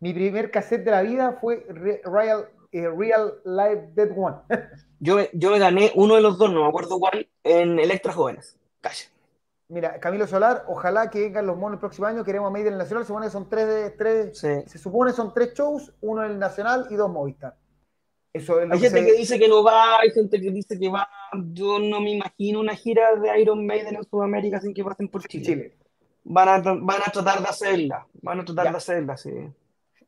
Mi 0.00 0.12
primer 0.12 0.50
cassette 0.50 0.84
de 0.84 0.90
la 0.90 1.02
vida 1.02 1.38
fue 1.40 1.64
Real, 1.68 2.48
Real 2.72 3.40
Live 3.44 3.90
Dead 3.94 4.10
One. 4.16 4.36
yo, 5.00 5.18
yo 5.32 5.50
me 5.50 5.58
gané 5.58 5.92
uno 5.94 6.16
de 6.16 6.20
los 6.20 6.38
dos, 6.38 6.52
no 6.52 6.62
me 6.62 6.68
acuerdo 6.68 6.98
cuál, 6.98 7.28
en 7.44 7.78
Electra 7.78 8.12
Jóvenes. 8.12 8.58
Calla. 8.80 9.06
Mira, 9.70 10.00
Camilo 10.00 10.26
Solar, 10.26 10.64
ojalá 10.66 11.10
que 11.10 11.20
vengan 11.20 11.46
los 11.46 11.56
monos 11.56 11.76
el 11.76 11.80
próximo 11.80 12.08
año. 12.08 12.24
Queremos 12.24 12.48
a 12.48 12.50
Made 12.50 12.66
en 12.66 12.72
el 12.72 12.78
Nacional. 12.78 13.04
Se 13.04 13.08
supone 13.08 13.26
que 13.26 13.30
son 13.30 13.48
tres, 13.48 13.96
tres 13.96 14.38
se 14.38 14.78
supone 14.78 15.12
son 15.12 15.32
tres 15.32 15.54
shows, 15.54 15.92
uno 16.00 16.24
en 16.24 16.32
el 16.32 16.38
Nacional 16.40 16.88
y 16.90 16.96
dos 16.96 17.08
Movistar. 17.08 17.54
Eso 18.32 18.58
hay 18.60 18.78
gente 18.78 19.04
que 19.04 19.12
dice 19.12 19.38
que 19.38 19.48
no 19.48 19.64
va, 19.64 19.98
hay 20.00 20.10
gente 20.10 20.40
que 20.40 20.50
dice 20.50 20.78
que 20.78 20.88
va. 20.88 21.08
Yo 21.52 21.80
no 21.80 22.00
me 22.00 22.12
imagino 22.12 22.60
una 22.60 22.76
gira 22.76 23.16
de 23.16 23.40
Iron 23.40 23.66
Maiden 23.66 23.96
en 23.96 24.04
Sudamérica 24.04 24.60
sin 24.60 24.72
que 24.72 24.84
pasen 24.84 25.08
por 25.08 25.26
Chile. 25.26 25.76
Van, 26.22 26.48
a, 26.48 26.58
van 26.60 27.00
a 27.04 27.10
tratar 27.10 27.40
de 27.40 27.48
hacerla, 27.48 28.06
van 28.22 28.40
a 28.40 28.44
tratar 28.44 28.70
de 28.70 28.76
hacerla, 28.76 29.16
sí. 29.16 29.30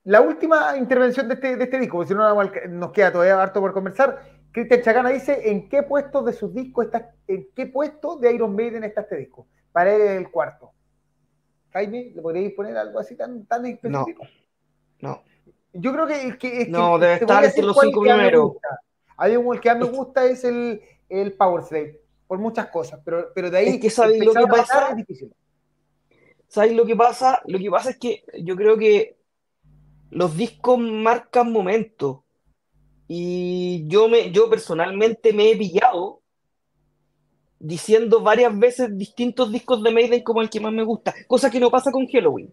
La 0.04 0.20
última 0.20 0.76
intervención 0.76 1.28
de 1.28 1.34
este, 1.34 1.56
de 1.56 1.64
este 1.64 1.78
disco, 1.78 1.98
porque 1.98 2.08
si 2.08 2.14
no 2.14 2.34
nos 2.68 2.92
queda 2.92 3.12
todavía 3.12 3.40
harto 3.40 3.60
por 3.60 3.72
conversar. 3.72 4.42
Cristian 4.52 4.82
Chacana 4.82 5.08
dice, 5.08 5.50
¿en 5.50 5.68
qué 5.68 5.82
puesto 5.82 6.22
de 6.22 6.34
sus 6.34 6.52
discos 6.54 6.84
está, 6.84 7.14
en 7.26 7.48
qué 7.56 7.66
puesto 7.66 8.18
de 8.18 8.34
Iron 8.34 8.54
Maiden 8.54 8.84
está 8.84 9.00
este 9.00 9.16
disco? 9.16 9.46
Para 9.72 9.94
él 9.94 10.02
el 10.02 10.30
cuarto. 10.30 10.72
Jaime, 11.72 12.12
¿le 12.14 12.20
podríais 12.20 12.52
poner 12.52 12.76
algo 12.76 12.98
así 12.98 13.16
tan, 13.16 13.46
tan 13.46 13.64
específico? 13.64 14.26
No. 15.00 15.22
Yo 15.72 15.92
creo 15.92 16.06
que, 16.06 16.38
que, 16.38 16.66
no, 16.68 16.98
debe 16.98 17.14
estar 17.14 17.44
entre 17.44 17.62
los 17.62 17.78
cinco 17.78 18.02
primeros. 18.02 18.52
Hay 19.16 19.36
un 19.36 19.58
que 19.58 19.70
a 19.70 19.74
mí 19.74 19.84
me 19.84 19.90
gusta 19.90 20.24
es 20.26 20.44
el, 20.44 20.80
el 21.08 21.32
Power 21.32 21.64
Slave, 21.64 22.00
por 22.26 22.38
muchas 22.38 22.66
cosas, 22.68 23.00
pero, 23.04 23.28
pero 23.34 23.50
de 23.50 23.58
ahí 23.58 23.68
es 23.68 23.80
que 23.80 23.90
sabéis 23.90 24.24
lo 24.24 24.34
que 24.34 24.46
pasa. 24.46 24.88
Es 24.90 24.96
difícil. 24.96 25.34
¿Sabéis 26.48 26.76
lo 26.76 26.84
que 26.84 26.96
pasa? 26.96 27.40
Lo 27.46 27.58
que 27.58 27.70
pasa 27.70 27.90
es 27.90 27.98
que 27.98 28.24
yo 28.40 28.56
creo 28.56 28.76
que 28.76 29.16
los 30.10 30.36
discos 30.36 30.78
marcan 30.78 31.50
momentos. 31.50 32.18
Y 33.08 33.86
yo, 33.88 34.08
me, 34.08 34.30
yo 34.30 34.48
personalmente 34.48 35.32
me 35.32 35.50
he 35.50 35.56
pillado 35.56 36.22
diciendo 37.58 38.20
varias 38.20 38.58
veces 38.58 38.96
distintos 38.98 39.52
discos 39.52 39.82
de 39.82 39.92
Maiden 39.92 40.22
como 40.22 40.42
el 40.42 40.50
que 40.50 40.60
más 40.60 40.72
me 40.72 40.82
gusta, 40.82 41.14
cosa 41.26 41.50
que 41.50 41.60
no 41.60 41.70
pasa 41.70 41.90
con 41.92 42.06
Halloween. 42.06 42.52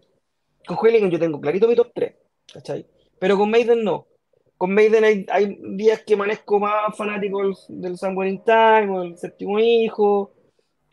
Con 0.66 0.76
Halloween 0.76 1.10
yo 1.10 1.18
tengo 1.18 1.40
clarito 1.40 1.66
mi 1.66 1.74
top 1.74 1.90
3, 1.94 2.14
¿cachai? 2.52 2.86
Pero 3.20 3.36
con 3.36 3.50
Maiden 3.50 3.84
no. 3.84 4.06
Con 4.56 4.74
Maiden 4.74 5.26
hay, 5.30 5.58
días 5.76 6.02
que 6.04 6.14
amanezco 6.14 6.58
más 6.58 6.96
fanático 6.96 7.40
del, 7.68 7.96
Somewhere 7.96 8.30
in 8.30 8.42
Time, 8.42 8.90
o 8.90 9.00
del 9.02 9.16
Séptimo 9.16 9.58
Hijo, 9.60 10.32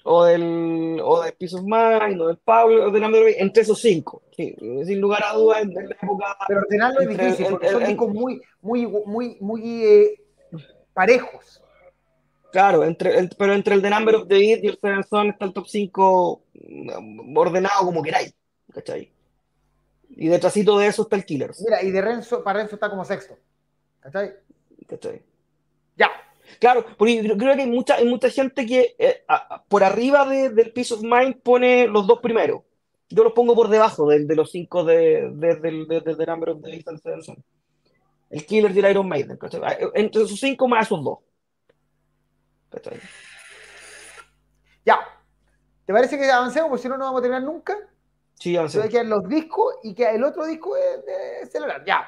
o 0.03 0.23
del 0.25 0.99
o 1.03 1.21
de 1.23 1.31
Peace 1.31 1.55
of 1.55 1.63
Mind, 1.63 2.21
o 2.21 2.27
del 2.27 2.37
Pablo, 2.37 2.87
o 2.87 2.91
del 2.91 3.01
Number 3.01 3.33
entre 3.37 3.63
esos 3.63 3.81
cinco, 3.81 4.21
sin 4.35 5.01
lugar 5.01 5.23
a 5.25 5.33
dudas, 5.33 5.63
en, 5.63 5.73
la 5.73 5.81
época... 5.81 6.37
Pero 6.47 6.61
ordenarlo 6.61 7.01
es 7.01 7.09
difícil, 7.09 7.47
porque 7.49 7.69
son 7.69 7.85
discos 7.85 8.13
muy, 8.13 8.41
muy, 8.61 8.87
muy, 8.87 9.37
muy 9.39 9.85
eh, 9.85 10.21
parejos. 10.93 11.63
Claro, 12.51 12.83
entre, 12.83 13.27
pero 13.37 13.53
entre 13.53 13.75
el 13.75 13.81
de 13.81 13.89
Number 13.89 14.15
of 14.15 14.27
the 14.27 14.35
Beat 14.35 14.63
y 14.63 14.67
el 14.67 14.79
Seven 14.79 15.03
Son 15.03 15.29
está 15.29 15.45
el 15.45 15.53
top 15.53 15.67
5 15.67 16.41
mm, 16.53 17.37
ordenado 17.37 17.85
como 17.85 18.01
queráis, 18.01 18.33
¿cachai? 18.73 19.16
Y 20.09 20.27
detrásito 20.29 20.77
de 20.77 20.87
eso 20.87 21.03
está 21.03 21.15
el 21.15 21.25
Killers. 21.25 21.61
Mira, 21.61 21.83
y 21.83 21.91
de 21.91 22.01
Renzo, 22.01 22.43
para 22.43 22.59
Renzo 22.59 22.75
está 22.75 22.89
como 22.89 23.05
sexto, 23.05 23.37
¿cachai? 23.99 24.33
¿Cachai? 24.87 25.21
Ya. 25.95 26.09
Claro, 26.59 26.85
porque 26.97 27.21
creo 27.37 27.55
que 27.55 27.61
hay 27.61 27.69
mucha, 27.69 27.95
hay 27.95 28.05
mucha 28.05 28.29
gente 28.29 28.65
que 28.65 28.95
eh, 28.97 29.23
por 29.67 29.83
arriba 29.83 30.27
del 30.27 30.71
Peace 30.71 30.93
of 30.93 31.01
Mind 31.01 31.41
pone 31.41 31.87
los 31.87 32.07
dos 32.07 32.19
primeros. 32.19 32.61
Yo 33.09 33.23
los 33.23 33.33
pongo 33.33 33.55
por 33.55 33.69
debajo 33.69 34.07
de, 34.09 34.25
de 34.25 34.35
los 34.35 34.51
cinco 34.51 34.83
de, 34.83 35.29
de, 35.33 35.55
de, 35.55 36.25
Number 36.25 36.49
of 36.49 36.61
the 36.61 36.75
y 36.75 36.83
el 38.29 38.45
Killers 38.45 38.75
y 38.75 38.79
el 38.79 38.91
Iron 38.91 39.07
Maiden, 39.07 39.37
¿cachai? 39.37 39.61
Entre 39.93 40.23
esos 40.23 40.39
cinco 40.39 40.67
más 40.67 40.87
esos 40.87 41.03
dos. 41.03 41.19
Ya. 44.85 44.99
¿Te 45.85 45.93
parece 45.93 46.17
que 46.17 46.29
avancemos? 46.29 46.69
Porque 46.69 46.83
si 46.83 46.89
no, 46.89 46.97
no 46.97 47.05
vamos 47.05 47.19
a 47.19 47.21
terminar 47.21 47.43
nunca. 47.43 47.77
Sí, 48.39 48.55
avancemos. 48.55 48.89
que 48.89 49.03
los 49.03 49.27
discos 49.27 49.75
y 49.83 49.93
que 49.93 50.09
el 50.09 50.23
otro 50.23 50.45
disco 50.45 50.75
es 50.77 51.05
de 51.05 51.45
celebrar. 51.47 51.83
Ya. 51.85 52.07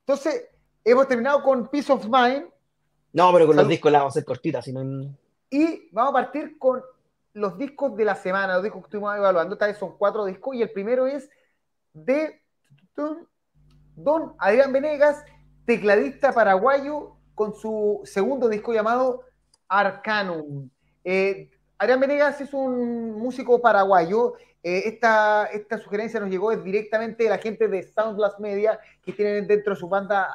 Entonces, 0.00 0.48
hemos 0.84 1.06
terminado 1.06 1.42
con 1.42 1.68
Peace 1.68 1.92
of 1.92 2.04
Mind. 2.06 2.46
No, 3.12 3.32
pero 3.32 3.46
con 3.46 3.56
los 3.56 3.68
discos 3.68 3.92
la 3.92 3.98
vamos 3.98 4.12
a 4.12 4.14
hacer 4.14 4.24
cortita, 4.24 4.62
si 4.62 4.72
Y 5.50 5.88
vamos 5.92 6.10
a 6.10 6.12
partir 6.12 6.58
con 6.58 6.82
los 7.34 7.58
discos 7.58 7.96
de 7.96 8.04
la 8.04 8.14
semana, 8.14 8.54
los 8.54 8.62
discos 8.62 8.82
que 8.82 8.86
estuvimos 8.86 9.16
evaluando. 9.16 9.56
Tal 9.56 9.70
vez 9.70 9.78
son 9.78 9.96
cuatro 9.96 10.24
discos 10.24 10.56
y 10.56 10.62
el 10.62 10.70
primero 10.70 11.06
es 11.06 11.28
de 11.92 12.40
Don 13.94 14.34
Adrián 14.38 14.72
Venegas, 14.72 15.24
tecladista 15.64 16.32
paraguayo, 16.32 17.16
con 17.34 17.54
su 17.54 18.00
segundo 18.04 18.48
disco 18.48 18.72
llamado 18.72 19.24
Arcanum. 19.68 20.68
Eh, 21.04 21.50
Adrián 21.78 22.00
Venegas 22.00 22.40
es 22.40 22.52
un 22.52 23.12
músico 23.12 23.60
paraguayo. 23.62 24.34
Eh, 24.64 24.82
esta, 24.86 25.46
esta, 25.46 25.78
sugerencia 25.78 26.18
nos 26.18 26.28
llegó 26.28 26.54
directamente 26.56 27.24
de 27.24 27.30
la 27.30 27.38
gente 27.38 27.68
de 27.68 27.84
Soundblast 27.84 28.40
Media, 28.40 28.80
que 29.04 29.12
tienen 29.12 29.46
dentro 29.46 29.74
de 29.74 29.80
su 29.80 29.88
banda 29.88 30.28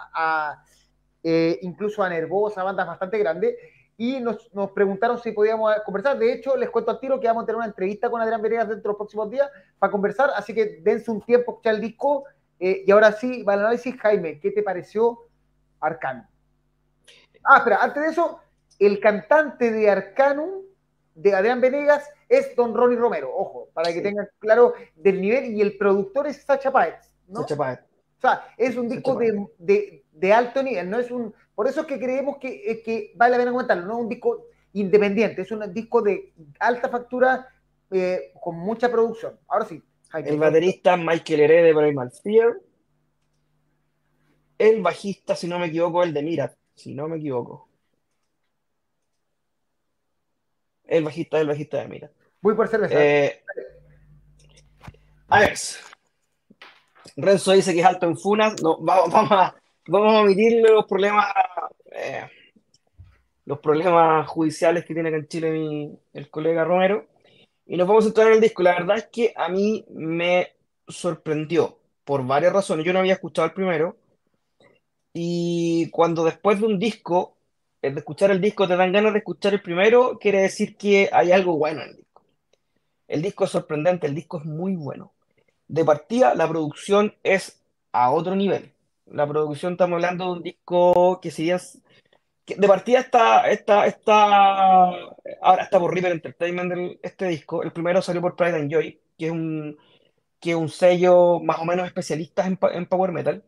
eh, 1.22 1.60
incluso 1.62 2.02
a 2.02 2.08
Nervosa, 2.08 2.64
bandas 2.64 2.88
bastante 2.88 3.18
grandes. 3.18 3.56
y 3.98 4.22
nos, 4.22 4.50
preguntaron 4.74 5.20
si 5.20 5.34
podíamos 5.34 5.76
conversar. 5.86 6.18
De 6.18 6.32
hecho, 6.32 6.56
les 6.56 6.70
cuento 6.70 6.92
al 6.92 7.02
tiro 7.02 7.20
que 7.20 7.28
vamos 7.28 7.44
a 7.44 7.46
tener 7.46 7.58
una 7.58 7.66
entrevista 7.66 8.10
con 8.10 8.22
Adrián 8.22 8.42
Venegas 8.42 8.70
dentro 8.70 8.84
de 8.84 8.90
los 8.94 8.98
próximos 8.98 9.30
días 9.30 9.50
para 9.78 9.92
conversar, 9.92 10.32
así 10.36 10.54
que 10.54 10.80
dense 10.82 11.12
un 11.12 11.22
tiempo 11.22 11.60
a 11.64 11.70
el 11.70 11.82
disco. 11.82 12.24
Eh, 12.58 12.86
y 12.88 12.92
ahora 12.92 13.12
sí, 13.12 13.44
va 13.44 13.56
el 13.56 13.60
análisis. 13.60 14.00
Jaime, 14.00 14.40
¿qué 14.40 14.52
te 14.52 14.64
pareció 14.64 15.20
Arcanum? 15.82 16.26
Ah, 17.44 17.58
espera, 17.58 17.84
antes 17.84 18.02
de 18.02 18.10
eso, 18.10 18.40
el 18.80 19.02
cantante 19.02 19.72
de 19.72 19.90
Arcanum, 19.90 20.64
de 21.16 21.34
Adrián 21.34 21.62
Venegas, 21.62 22.10
es 22.28 22.56
Don 22.56 22.74
Ronnie 22.74 22.98
Romero. 22.98 23.32
Ojo, 23.36 23.70
para 23.74 23.94
que 23.94 24.02
tengan 24.02 24.28
claro 24.40 24.74
del 24.96 25.22
nivel. 25.22 25.54
Y 25.54 25.62
el 25.62 25.78
productor 25.78 26.28
es 26.28 26.44
Sacha 26.44 26.72
Paez. 26.72 27.14
¿no? 27.28 27.42
Sacha 27.42 27.58
Paez. 27.58 27.80
O 27.80 28.22
sea, 28.22 28.48
es 28.58 28.78
un 28.78 28.88
disco 28.88 29.20
de, 29.58 30.34
alto 30.34 30.64
nivel, 30.64 30.90
no 30.90 31.00
es 31.00 31.12
un. 31.12 31.34
Por 31.54 31.68
eso 31.68 31.82
es 31.82 31.88
que 31.88 32.00
creemos 32.00 32.38
que, 32.38 32.72
eh, 32.72 32.82
que 32.82 33.12
vale 33.16 33.34
la 33.34 33.38
pena 33.38 33.52
comentarlo, 33.52 33.86
no 33.86 33.94
es 33.94 34.00
un 34.00 34.10
disco 34.10 34.46
independiente, 34.74 35.42
es 35.42 35.52
un 35.52 35.74
disco 35.74 36.02
de 36.02 36.34
alta 36.60 36.90
factura 36.90 37.48
eh, 37.92 38.32
con 38.42 38.58
mucha 38.58 38.90
producción. 38.90 39.38
Ahora 39.48 39.66
sí. 39.66 39.82
el 40.14 40.40
baterista 40.40 40.98
Michael 40.98 41.42
Herede 41.42 41.64
de 41.68 41.76
Primal 41.76 42.12
Fear. 42.12 42.58
El 44.58 44.82
bajista, 44.82 45.36
si 45.36 45.48
no 45.48 45.60
me 45.60 45.68
equivoco, 45.68 46.04
el 46.04 46.14
de 46.14 46.24
Mirat, 46.24 46.54
si 46.76 46.94
no 46.94 47.08
me 47.08 47.18
equivoco. 47.18 47.68
El 50.86 51.04
bajista, 51.04 51.40
el 51.40 51.48
bajista 51.48 51.78
de 51.78 51.88
Mirat. 51.88 52.12
Voy 52.42 52.56
por 52.56 52.68
cerveza. 52.68 52.96
Eh, 52.98 53.44
a 55.28 55.40
ver. 55.40 55.58
Renzo 57.16 57.52
dice 57.52 57.74
que 57.74 57.80
es 57.80 57.86
alto 57.86 58.06
en 58.06 58.18
funas. 58.18 58.62
No, 58.62 58.78
vamos, 58.80 59.12
vamos, 59.12 59.32
a, 59.32 59.56
vamos 59.88 60.14
a 60.14 60.22
omitirle 60.22 60.70
los 60.70 60.86
problemas 60.86 61.28
eh, 61.92 62.28
los 63.46 63.60
problemas 63.60 64.28
judiciales 64.28 64.86
que 64.86 64.94
tiene 64.94 65.10
acá 65.10 65.18
en 65.18 65.28
Chile 65.28 65.92
el 66.14 66.30
colega 66.30 66.64
Romero. 66.64 67.08
Y 67.66 67.78
nos 67.78 67.88
vamos 67.88 68.06
a 68.06 68.08
entrar 68.08 68.28
en 68.28 68.34
el 68.34 68.42
disco. 68.42 68.64
La 68.64 68.74
verdad 68.74 68.98
es 68.98 69.08
que 69.08 69.34
a 69.36 69.50
mí 69.50 69.86
me 69.90 70.54
sorprendió 70.88 71.78
por 72.04 72.26
varias 72.26 72.54
razones. 72.54 72.86
Yo 72.86 72.94
no 72.94 73.00
había 73.00 73.14
escuchado 73.14 73.48
el 73.48 73.54
primero. 73.54 73.98
Y 75.14 75.90
cuando 75.92 76.24
después 76.26 76.60
de 76.60 76.66
un 76.66 76.80
disco, 76.80 77.38
de 77.92 78.00
escuchar 78.00 78.32
el 78.32 78.42
disco, 78.42 78.68
te 78.68 78.76
dan 78.76 78.92
ganas 78.92 79.14
de 79.14 79.20
escuchar 79.20 79.54
el 79.54 79.62
primero, 79.62 80.18
quiere 80.20 80.42
decir 80.42 80.78
que 80.78 81.10
hay 81.12 81.32
algo 81.32 81.58
bueno 81.58 81.82
en 81.82 81.90
el 81.90 81.96
disco. 81.98 82.24
El 83.08 83.22
disco 83.22 83.44
es 83.46 83.52
sorprendente, 83.52 84.08
el 84.08 84.16
disco 84.16 84.40
es 84.40 84.46
muy 84.46 84.76
bueno 84.76 85.14
de 85.74 85.86
partida 85.86 86.36
la 86.36 86.48
producción 86.48 87.16
es 87.24 87.64
a 87.92 88.12
otro 88.12 88.36
nivel. 88.36 88.72
La 89.08 89.28
producción, 89.28 89.74
estamos 89.74 89.96
hablando 89.96 90.26
de 90.26 90.32
un 90.32 90.44
disco 90.44 91.20
que 91.22 91.32
si. 91.32 91.52
Que 92.46 92.56
de 92.56 92.68
partida 92.68 93.00
está, 93.00 93.50
está, 93.50 93.86
está, 93.88 94.34
ahora 95.42 95.64
está 95.64 95.80
por 95.80 95.94
River 95.94 96.12
Entertainment 96.12 97.00
este 97.02 97.28
disco. 97.28 97.64
El 97.64 97.72
primero 97.72 98.02
salió 98.02 98.22
por 98.22 98.36
Pride 98.36 98.56
and 98.58 98.72
Joy, 98.72 99.00
que 99.18 99.26
es 99.28 99.32
un, 99.32 99.78
que 100.40 100.52
es 100.52 100.56
un 100.56 100.70
sello 100.70 101.40
más 101.40 101.60
o 101.60 101.66
menos 101.66 101.88
especialista 101.88 102.46
en, 102.46 102.60
en 102.74 102.86
Power 102.86 103.12
Metal. 103.12 103.44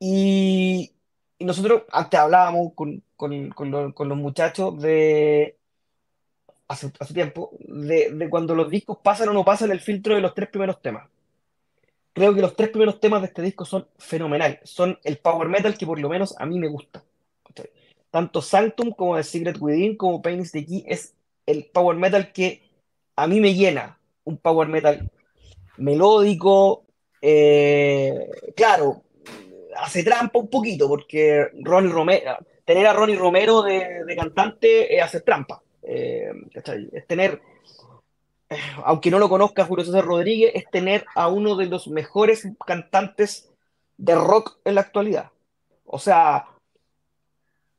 Y, 0.00 0.92
y, 1.38 1.44
nosotros 1.44 1.82
antes 1.90 2.18
hablábamos 2.18 2.72
con, 2.74 3.02
con, 3.16 3.70
los 3.70 4.18
muchachos 4.18 4.80
de, 4.80 5.56
hace, 6.68 6.90
tiempo, 7.12 7.50
de, 7.60 8.28
cuando 8.30 8.54
los 8.54 8.70
discos 8.70 8.98
pasan 9.02 9.28
o 9.30 9.32
no 9.32 9.44
pasan 9.44 9.70
el 9.70 9.80
filtro 9.80 10.14
de 10.14 10.20
los 10.20 10.34
tres 10.34 10.48
primeros 10.48 10.80
temas. 10.82 11.08
Creo 12.12 12.34
que 12.34 12.40
los 12.40 12.56
tres 12.56 12.70
primeros 12.70 13.00
temas 13.00 13.22
de 13.22 13.28
este 13.28 13.42
disco 13.42 13.64
son 13.64 13.86
fenomenales. 13.96 14.58
Son 14.64 14.98
el 15.04 15.18
power 15.18 15.48
metal 15.48 15.78
que 15.78 15.86
por 15.86 16.00
lo 16.00 16.08
menos 16.08 16.34
a 16.38 16.46
mí 16.46 16.58
me 16.58 16.68
gusta. 16.68 17.04
Tanto 18.10 18.40
Sanctum 18.40 18.92
como 18.92 19.16
The 19.16 19.22
Secret 19.22 19.58
Within 19.60 19.96
como 19.96 20.22
Pain 20.22 20.40
is 20.40 20.52
the 20.52 20.64
Key 20.64 20.84
es 20.86 21.14
el 21.46 21.66
power 21.66 21.96
metal 21.96 22.32
que 22.32 22.62
a 23.16 23.26
mí 23.26 23.40
me 23.40 23.54
llena. 23.54 23.98
Un 24.24 24.38
power 24.38 24.68
metal 24.68 25.10
melódico, 25.76 26.84
eh, 27.22 28.28
claro, 28.56 29.02
hace 29.76 30.02
trampa 30.02 30.38
un 30.38 30.48
poquito 30.48 30.88
porque 30.88 31.48
Ronnie 31.60 31.92
Romero, 31.92 32.36
tener 32.64 32.86
a 32.86 32.92
Ronnie 32.92 33.16
Romero 33.16 33.62
de, 33.62 34.04
de 34.04 34.16
cantante 34.16 34.96
es 34.96 35.02
hacer 35.02 35.22
trampa. 35.22 35.62
Eh, 35.90 36.30
es 36.92 37.06
tener, 37.06 37.40
eh, 38.50 38.58
aunque 38.84 39.10
no 39.10 39.18
lo 39.18 39.30
conozca 39.30 39.64
Julio 39.64 39.86
César 39.86 40.04
Rodríguez, 40.04 40.52
es 40.54 40.70
tener 40.70 41.06
a 41.14 41.28
uno 41.28 41.56
de 41.56 41.64
los 41.64 41.88
mejores 41.88 42.46
cantantes 42.66 43.48
de 43.96 44.14
rock 44.14 44.58
en 44.66 44.74
la 44.74 44.82
actualidad. 44.82 45.30
O 45.86 45.98
sea, 45.98 46.46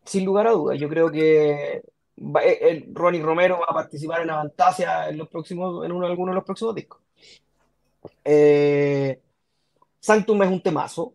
sin 0.05 0.25
lugar 0.25 0.47
a 0.47 0.51
dudas, 0.51 0.79
yo 0.79 0.89
creo 0.89 1.11
que 1.11 1.83
eh, 2.41 2.85
Ronnie 2.91 3.21
Romero 3.21 3.59
va 3.59 3.67
a 3.69 3.75
participar 3.75 4.21
en 4.21 4.31
Avantasia 4.31 5.07
en 5.07 5.17
los 5.19 5.29
próximos, 5.29 5.85
en 5.85 5.91
uno, 5.91 6.07
alguno 6.07 6.31
de 6.31 6.35
los 6.35 6.45
próximos 6.45 6.73
discos. 6.73 6.99
Sanctum 9.99 10.41
es 10.41 10.49
un 10.49 10.61
temazo, 10.61 11.13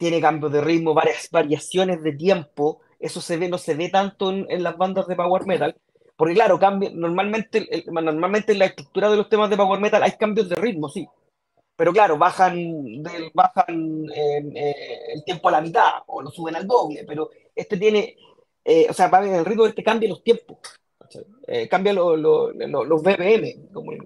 tiene 0.00 0.20
cambios 0.20 0.50
de 0.50 0.62
ritmo, 0.62 0.94
varias 0.94 1.28
variaciones 1.30 2.02
de 2.02 2.12
tiempo, 2.12 2.80
eso 2.98 3.20
se 3.20 3.36
ve, 3.36 3.50
no 3.50 3.58
se 3.58 3.74
ve 3.74 3.90
tanto 3.90 4.30
en 4.30 4.62
las 4.62 4.78
bandas 4.78 5.06
de 5.06 5.14
power 5.14 5.44
metal, 5.44 5.76
porque 6.20 6.34
claro, 6.34 6.58
cambia, 6.58 6.90
normalmente, 6.92 7.66
normalmente 7.90 8.52
en 8.52 8.58
la 8.58 8.66
estructura 8.66 9.10
de 9.10 9.16
los 9.16 9.30
temas 9.30 9.48
de 9.48 9.56
Power 9.56 9.80
Metal 9.80 10.02
hay 10.02 10.12
cambios 10.12 10.50
de 10.50 10.56
ritmo, 10.56 10.90
sí. 10.90 11.08
Pero 11.74 11.94
claro, 11.94 12.18
bajan, 12.18 13.02
bajan 13.32 14.06
eh, 14.14 14.98
el 15.14 15.24
tiempo 15.24 15.48
a 15.48 15.52
la 15.52 15.62
mitad 15.62 16.02
o 16.08 16.20
lo 16.20 16.30
suben 16.30 16.56
al 16.56 16.66
doble, 16.66 17.06
pero 17.08 17.30
este 17.54 17.78
tiene, 17.78 18.18
eh, 18.62 18.86
o 18.90 18.92
sea, 18.92 19.08
va 19.08 19.24
el 19.24 19.46
ritmo 19.46 19.64
este 19.64 19.82
cambia 19.82 20.10
los 20.10 20.22
tiempos, 20.22 20.58
eh, 21.46 21.66
cambia 21.68 21.94
los 21.94 23.02
BPM, 23.02 23.70
como, 23.72 23.92
y 23.92 23.98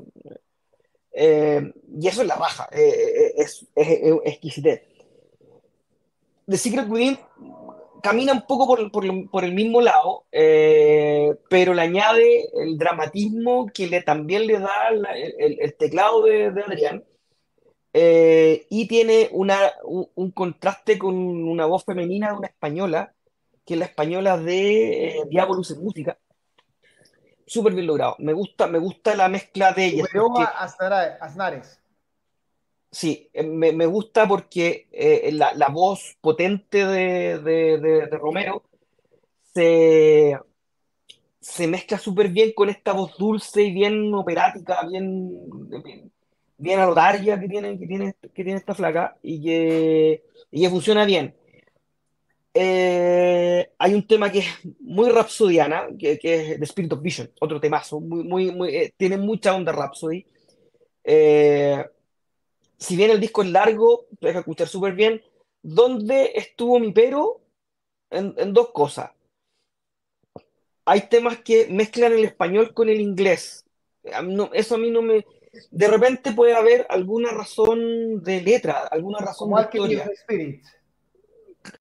eso 2.06 2.22
es 2.22 2.28
la 2.28 2.36
baja, 2.36 2.68
es, 2.70 3.34
es, 3.36 3.66
es, 3.74 4.12
exquisitez. 4.24 4.82
The 6.46 6.56
Secret 6.56 6.88
Within 6.88 7.18
camina 8.04 8.34
un 8.34 8.42
poco 8.42 8.66
por, 8.92 9.44
el 9.44 9.54
mismo 9.54 9.80
lado, 9.80 10.26
eh, 10.30 11.34
pero 11.48 11.72
le 11.72 11.80
añade 11.80 12.50
el 12.54 12.76
dramatismo 12.76 13.70
que 13.72 13.86
le, 13.86 14.02
también 14.02 14.46
le 14.46 14.58
da 14.58 14.90
el, 14.90 15.74
teclado 15.78 16.22
de, 16.22 16.48
Adrián. 16.48 17.02
Eh, 17.94 18.66
y 18.68 18.86
tiene 18.88 19.30
una, 19.32 19.56
un, 19.84 20.30
contraste 20.32 20.98
con 20.98 21.14
una 21.14 21.64
voz 21.64 21.84
femenina 21.86 22.32
de 22.32 22.36
una 22.36 22.48
española, 22.48 23.14
que 23.64 23.72
es 23.72 23.80
la 23.80 23.86
española 23.86 24.36
de 24.36 25.06
eh, 25.06 25.22
Diabolus 25.30 25.70
en 25.70 25.82
música. 25.82 26.18
Súper 27.46 27.72
bien 27.72 27.86
logrado. 27.86 28.16
Me 28.18 28.34
gusta, 28.34 28.66
me 28.66 28.80
gusta 28.80 29.14
la 29.14 29.28
mezcla 29.28 29.72
de 29.72 29.86
ellas. 29.86 30.08
Aznares. 31.20 31.80
Sí, 32.94 33.28
eh, 33.32 33.42
me, 33.42 33.86
gusta 33.86 34.28
porque 34.28 34.86
eh, 34.92 35.32
la, 35.32 35.68
voz 35.68 36.16
potente 36.20 36.86
de, 36.86 38.06
Romero 38.12 38.62
se, 39.52 40.38
mezcla 41.66 41.98
súper 41.98 42.28
bien 42.28 42.52
con 42.54 42.68
esta 42.68 42.92
voz 42.92 43.16
dulce 43.18 43.64
y 43.64 43.72
bien 43.72 44.14
operática, 44.14 44.86
bien, 44.88 45.28
bien, 46.56 46.78
alotaria 46.78 47.40
que 47.40 47.48
tiene, 47.48 47.76
que, 47.80 47.86
tiene, 47.88 48.14
que 48.32 48.44
tiene 48.44 48.58
esta 48.60 48.76
flaca 48.76 49.16
y 49.22 49.42
que, 49.42 50.22
funciona 50.70 51.04
bien. 51.04 51.34
Eh, 52.54 53.72
hay 53.76 53.94
un 53.94 54.06
tema 54.06 54.30
que 54.30 54.38
es 54.38 54.46
muy 54.78 55.10
rapsodiana, 55.10 55.88
que, 55.98 56.12
es 56.12 56.20
The 56.60 56.64
Spirit 56.64 56.92
of 56.92 57.02
Vision, 57.02 57.28
otro 57.40 57.60
temazo, 57.60 58.00
muy, 58.00 58.22
muy, 58.22 58.52
muy, 58.52 58.94
tiene 58.96 59.16
mucha 59.16 59.52
onda 59.56 59.72
Rhapsody 59.72 60.24
si 62.78 62.96
bien 62.96 63.10
el 63.10 63.20
disco 63.20 63.42
es 63.42 63.50
largo, 63.50 64.06
te 64.20 64.28
deja 64.28 64.40
escuchar 64.40 64.68
súper 64.68 64.94
bien. 64.94 65.22
¿Dónde 65.62 66.32
estuvo 66.34 66.78
mi 66.78 66.92
pero? 66.92 67.40
En, 68.10 68.52
dos 68.52 68.70
cosas. 68.70 69.10
Hay 70.84 71.08
temas 71.08 71.38
que 71.38 71.66
mezclan 71.68 72.12
el 72.12 72.24
español 72.24 72.74
con 72.74 72.88
el 72.88 73.00
inglés. 73.00 73.64
eso 74.52 74.74
a 74.74 74.78
mí 74.78 74.90
no 74.90 75.02
me... 75.02 75.24
De 75.70 75.88
repente 75.88 76.32
puede 76.32 76.54
haber 76.54 76.86
alguna 76.90 77.30
razón 77.30 78.22
de 78.22 78.42
letra, 78.42 78.88
alguna 78.90 79.18
razón 79.20 79.50
de 79.54 79.60
historia. 79.62 80.10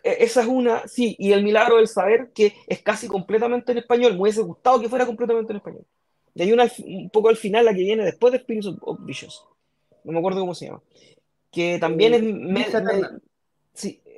E, 0.04 0.24
esa 0.24 0.42
es 0.42 0.48
una, 0.48 0.88
sí, 0.88 1.16
y 1.20 1.34
el 1.34 1.44
milagro 1.44 1.78
del 1.78 1.88
saber 1.88 2.32
que 2.34 2.56
es 2.68 2.82
casi 2.82 3.08
completamente 3.08 3.72
en 3.72 3.80
español. 3.80 4.14
Me 4.14 4.22
hubiese 4.22 4.42
gustado 4.42 4.80
que 4.80 4.90
fuera 4.90 5.06
completamente 5.06 5.52
en 5.52 5.58
español. 5.58 5.86
Y 6.36 6.44
hay 6.44 6.52
una 6.52 6.72
un 6.86 7.10
poco 7.10 7.30
al 7.30 7.38
final, 7.38 7.66
la 7.66 7.74
que 7.74 7.82
viene 7.82 8.06
después 8.06 8.32
de 8.32 8.40
Spirits 8.40 8.68
of 8.82 9.00
Vicious 9.02 9.44
no 10.04 10.12
me 10.12 10.20
acuerdo 10.20 10.42
cómo 10.42 10.56
se 10.56 10.68
llama, 10.68 10.82
que 11.52 11.78
también 11.80 12.14
eh, 12.14 12.20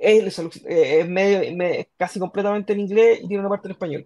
es, 0.02 0.40
es, 0.40 1.08
medio, 1.08 1.86
casi 1.98 2.20
completamente 2.20 2.74
en 2.74 2.80
inglés 2.82 3.20
y 3.24 3.28
tiene 3.28 3.42
una 3.42 3.50
parte 3.50 3.68
en 3.68 3.72
español. 3.74 4.06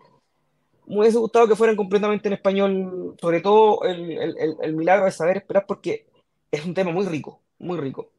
Me 0.87 0.99
hubiese 0.99 1.19
gustado 1.19 1.47
que 1.47 1.55
fueran 1.55 1.75
completamente 1.75 2.27
en 2.27 2.33
español, 2.33 3.15
sobre 3.21 3.41
todo 3.41 3.83
el, 3.83 4.75
milagro 4.75 5.05
de 5.05 5.11
saber 5.11 5.37
esperar, 5.37 5.65
porque 5.67 6.07
es 6.51 6.65
un 6.65 6.73
tema 6.73 6.91
muy 6.91 7.05
rico, 7.05 7.41
muy 7.59 7.77
rico. 7.77 8.09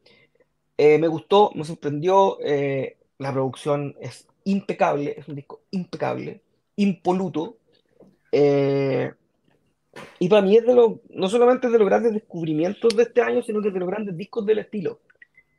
Eh, 0.77 0.97
me 0.97 1.09
gustó, 1.09 1.51
me 1.53 1.65
sorprendió, 1.65 2.39
eh, 2.41 2.97
la 3.17 3.33
producción 3.33 3.95
es 3.99 4.25
impecable, 4.45 5.15
es 5.17 5.27
un 5.27 5.35
disco 5.35 5.61
impecable, 5.71 6.41
impoluto. 6.77 7.57
Eh, 8.31 9.11
y 10.19 10.29
para 10.29 10.41
mí 10.41 10.55
es 10.55 10.65
de 10.65 10.73
los, 10.73 10.93
no 11.09 11.29
solamente 11.29 11.69
de 11.69 11.77
los 11.77 11.87
grandes 11.87 12.13
descubrimientos 12.13 12.95
de 12.95 13.03
este 13.03 13.21
año, 13.21 13.41
sino 13.41 13.61
que 13.61 13.71
de 13.71 13.79
los 13.79 13.89
grandes 13.89 14.15
discos 14.15 14.45
del 14.45 14.59
estilo. 14.59 14.99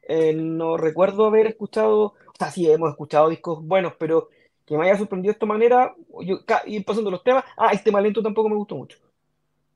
Eh, 0.03 0.33
no 0.33 0.77
recuerdo 0.77 1.27
haber 1.27 1.47
escuchado, 1.47 2.03
o 2.05 2.15
sea, 2.39 2.51
sí, 2.51 2.71
hemos 2.71 2.91
escuchado 2.91 3.29
discos 3.29 3.65
buenos, 3.65 3.95
pero 3.99 4.29
que 4.65 4.77
me 4.77 4.85
haya 4.85 4.99
sorprendido 4.99 5.33
de 5.33 5.37
esta 5.37 5.47
manera, 5.47 5.95
yo, 6.21 6.41
ir 6.67 6.85
pasando 6.85 7.11
los 7.11 7.23
temas, 7.23 7.45
ah, 7.57 7.71
el 7.73 7.83
tema 7.83 8.01
lento 8.01 8.23
tampoco 8.23 8.49
me 8.49 8.57
gustó 8.57 8.77
mucho. 8.77 8.99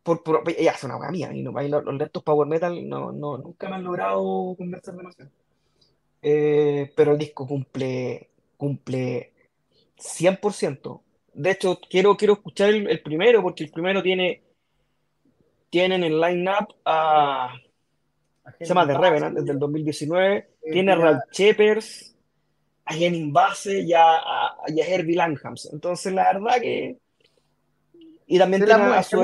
Por, 0.02 0.22
por, 0.22 0.48
ya 0.48 0.70
es 0.70 0.84
una 0.84 0.98
mía, 1.10 1.32
y 1.34 1.42
no, 1.42 1.50
los, 1.50 1.84
los 1.84 1.94
lentos 1.94 2.22
power 2.22 2.46
metal 2.46 2.88
no, 2.88 3.10
no, 3.10 3.38
nunca 3.38 3.68
me 3.68 3.76
han 3.76 3.84
logrado 3.84 4.54
convencer 4.56 4.94
demasiado. 4.94 5.30
Eh, 6.22 6.92
pero 6.96 7.12
el 7.12 7.18
disco 7.18 7.46
cumple, 7.46 8.30
cumple 8.56 9.32
100%. 9.96 11.00
De 11.34 11.50
hecho, 11.50 11.78
quiero, 11.88 12.16
quiero 12.16 12.34
escuchar 12.34 12.70
el, 12.70 13.00
primero, 13.02 13.42
porque 13.42 13.64
el 13.64 13.70
primero 13.70 14.02
tiene, 14.02 14.42
tienen 15.70 16.04
el 16.04 16.20
line-up 16.20 16.74
a... 16.84 17.54
Se 18.58 18.66
llama 18.66 18.86
The 18.86 18.96
Revenant, 18.96 19.36
desde 19.38 19.52
el 19.52 19.58
2019. 19.58 20.48
tiene 20.70 20.92
a 20.92 20.96
Ralph 20.96 21.22
Shepers, 21.32 22.14
a 22.84 22.94
Jenny 22.94 23.30
Base 23.30 23.80
y 23.80 23.92
a, 23.92 24.02
a, 24.02 24.56
Herbie 24.68 25.16
Langhams. 25.16 25.70
Entonces, 25.72 26.12
la 26.12 26.32
verdad 26.32 26.60
que... 26.60 26.98
Y 28.28 28.38
también 28.38 28.64
tiene 28.64 28.82
a 28.82 29.02
su 29.02 29.20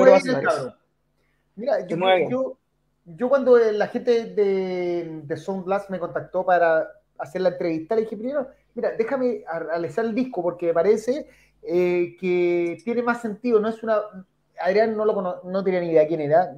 Mira, 1.55 1.87
yo, 1.87 2.57
yo, 3.05 3.29
cuando 3.29 3.57
la 3.57 3.87
gente 3.87 4.25
de, 4.25 5.21
de 5.23 5.37
Sound 5.37 5.65
Blast 5.65 5.89
me 5.89 5.99
contactó 5.99 6.45
para 6.45 6.89
hacer 7.17 7.41
la 7.41 7.49
entrevista, 7.49 7.95
le 7.95 8.01
dije 8.01 8.17
primero, 8.17 8.47
mira, 8.73 8.91
déjame 8.97 9.43
analizar 9.47 10.05
el 10.05 10.15
disco 10.15 10.41
porque 10.41 10.67
me 10.67 10.73
parece 10.73 11.27
eh, 11.61 12.15
que 12.19 12.77
tiene 12.83 13.03
más 13.03 13.21
sentido, 13.21 13.59
no 13.59 13.69
es 13.69 13.81
una... 13.83 14.01
Adrián 14.59 14.95
no, 14.95 15.05
lo 15.05 15.41
no 15.43 15.63
tenía 15.63 15.79
ni 15.79 15.89
idea 15.89 16.07
quién 16.07 16.21
era, 16.21 16.55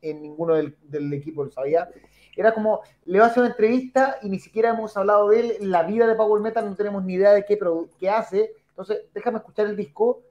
en 0.00 0.22
ninguno 0.22 0.54
del, 0.54 1.12
equipo 1.12 1.44
lo 1.44 1.50
sabía. 1.50 1.88
Era 2.36 2.54
como, 2.54 2.82
le 3.04 3.18
va 3.18 3.26
a 3.26 3.28
hacer 3.28 3.40
una 3.42 3.50
entrevista 3.50 4.18
y 4.22 4.28
ni 4.28 4.38
siquiera 4.38 4.70
hemos 4.70 4.96
hablado 4.96 5.28
de 5.30 5.40
él, 5.40 5.70
la 5.70 5.82
vida 5.82 6.06
de 6.06 6.14
Power 6.14 6.40
Metal 6.40 6.64
no 6.64 6.76
tenemos 6.76 7.04
ni 7.04 7.14
idea 7.14 7.32
de 7.32 7.44
qué, 7.44 7.58
qué 7.98 8.10
hace, 8.10 8.52
entonces 8.70 9.06
déjame 9.12 9.38
escuchar 9.38 9.66
el 9.66 9.76
disco 9.76 10.22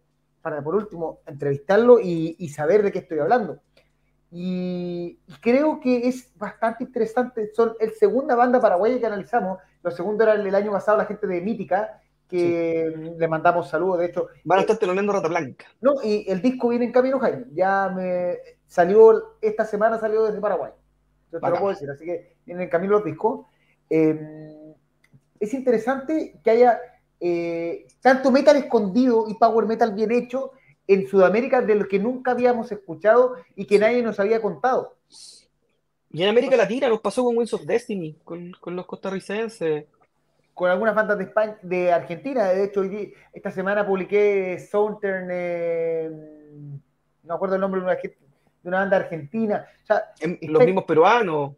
para 0.41 0.63
por 0.63 0.75
último 0.75 1.19
entrevistarlo 1.25 1.99
y, 1.99 2.37
y 2.39 2.49
saber 2.49 2.81
de 2.81 2.91
qué 2.91 2.99
estoy 2.99 3.19
hablando. 3.19 3.59
Y, 4.31 5.19
creo 5.41 5.79
que 5.79 6.07
es 6.07 6.31
bastante 6.37 6.83
interesante. 6.83 7.51
Son 7.53 7.73
el 7.79 7.93
segunda 7.93 8.35
banda 8.35 8.59
paraguaya 8.59 8.99
que 8.99 9.05
analizamos. 9.05 9.59
Lo 9.83 9.91
segundo 9.91 10.23
era 10.23 10.33
el, 10.33 10.55
año 10.55 10.71
pasado 10.71 10.97
la 10.97 11.05
gente 11.05 11.27
de 11.27 11.41
Mítica, 11.41 12.01
que 12.27 13.13
le 13.17 13.27
mandamos 13.27 13.69
saludos. 13.69 13.99
De 13.99 14.05
hecho, 14.07 14.27
van 14.43 14.59
a 14.59 14.61
estar 14.61 14.77
telonando 14.77 15.13
Rata 15.13 15.27
Blanca. 15.27 15.65
No, 15.81 15.95
y 16.03 16.25
el 16.27 16.41
disco 16.41 16.69
viene 16.69 16.85
en 16.85 16.91
camino, 16.91 17.19
Jaime. 17.19 17.45
Ya 17.53 17.89
me 17.89 18.37
salió, 18.65 19.37
esta 19.41 19.65
semana 19.65 19.99
salió 19.99 20.25
desde 20.25 20.41
Paraguay. 20.41 20.71
Yo 21.31 21.39
te 21.39 21.49
lo 21.49 21.55
puedo 21.57 21.69
decir. 21.69 21.89
Así 21.89 22.05
que 22.05 22.37
vienen 22.45 22.63
en 22.63 22.69
camino 22.69 22.93
los 22.93 23.05
discos. 23.05 23.45
Em, 23.89 24.73
es 25.39 25.53
interesante 25.53 26.39
que 26.43 26.49
haya 26.49 26.79
eh, 27.19 27.87
tanto 28.01 28.31
metal 28.31 28.57
escondido 28.57 29.25
y 29.27 29.35
power 29.35 29.65
metal 29.65 29.93
bien 29.93 30.11
hecho 30.11 30.51
en 30.87 31.07
Sudamérica 31.07 31.61
de 31.61 31.75
lo 31.75 31.87
que 31.87 31.99
nunca 31.99 32.31
habíamos 32.31 32.71
escuchado 32.71 33.35
y 33.55 33.65
que 33.65 33.79
nadie 33.79 34.01
nos 34.01 34.19
había 34.19 34.41
contado. 34.41 34.97
Y 36.11 36.23
en 36.23 36.29
América 36.29 36.55
Latina 36.55 36.87
nos 36.87 37.01
pasó 37.01 37.23
con 37.23 37.37
Winds 37.37 37.53
of 37.53 37.65
Destiny, 37.65 38.17
con, 38.23 38.53
los 38.65 38.85
costarricenses. 38.85 39.85
Con 40.57 40.71
algunas 40.71 40.95
bandas 40.95 41.19
de 41.19 41.25
España, 41.25 41.55
de 41.61 41.91
Argentina. 41.93 42.45
De 42.45 42.63
hecho, 42.63 42.79
hoy, 42.79 43.13
esta 43.31 43.51
semana 43.51 43.85
publiqué 43.85 44.57
Southern, 44.57 45.27
eh, 45.29 46.09
no 46.09 47.27
me 47.27 47.33
acuerdo 47.35 47.53
el 47.53 47.61
nombre 47.61 47.79
de 47.79 47.85
una, 47.85 47.95
de 47.95 48.17
una 48.63 48.79
banda 48.79 48.97
argentina. 48.97 49.67
los 50.41 50.65
mismos 50.65 50.85
peruanos. 50.85 51.51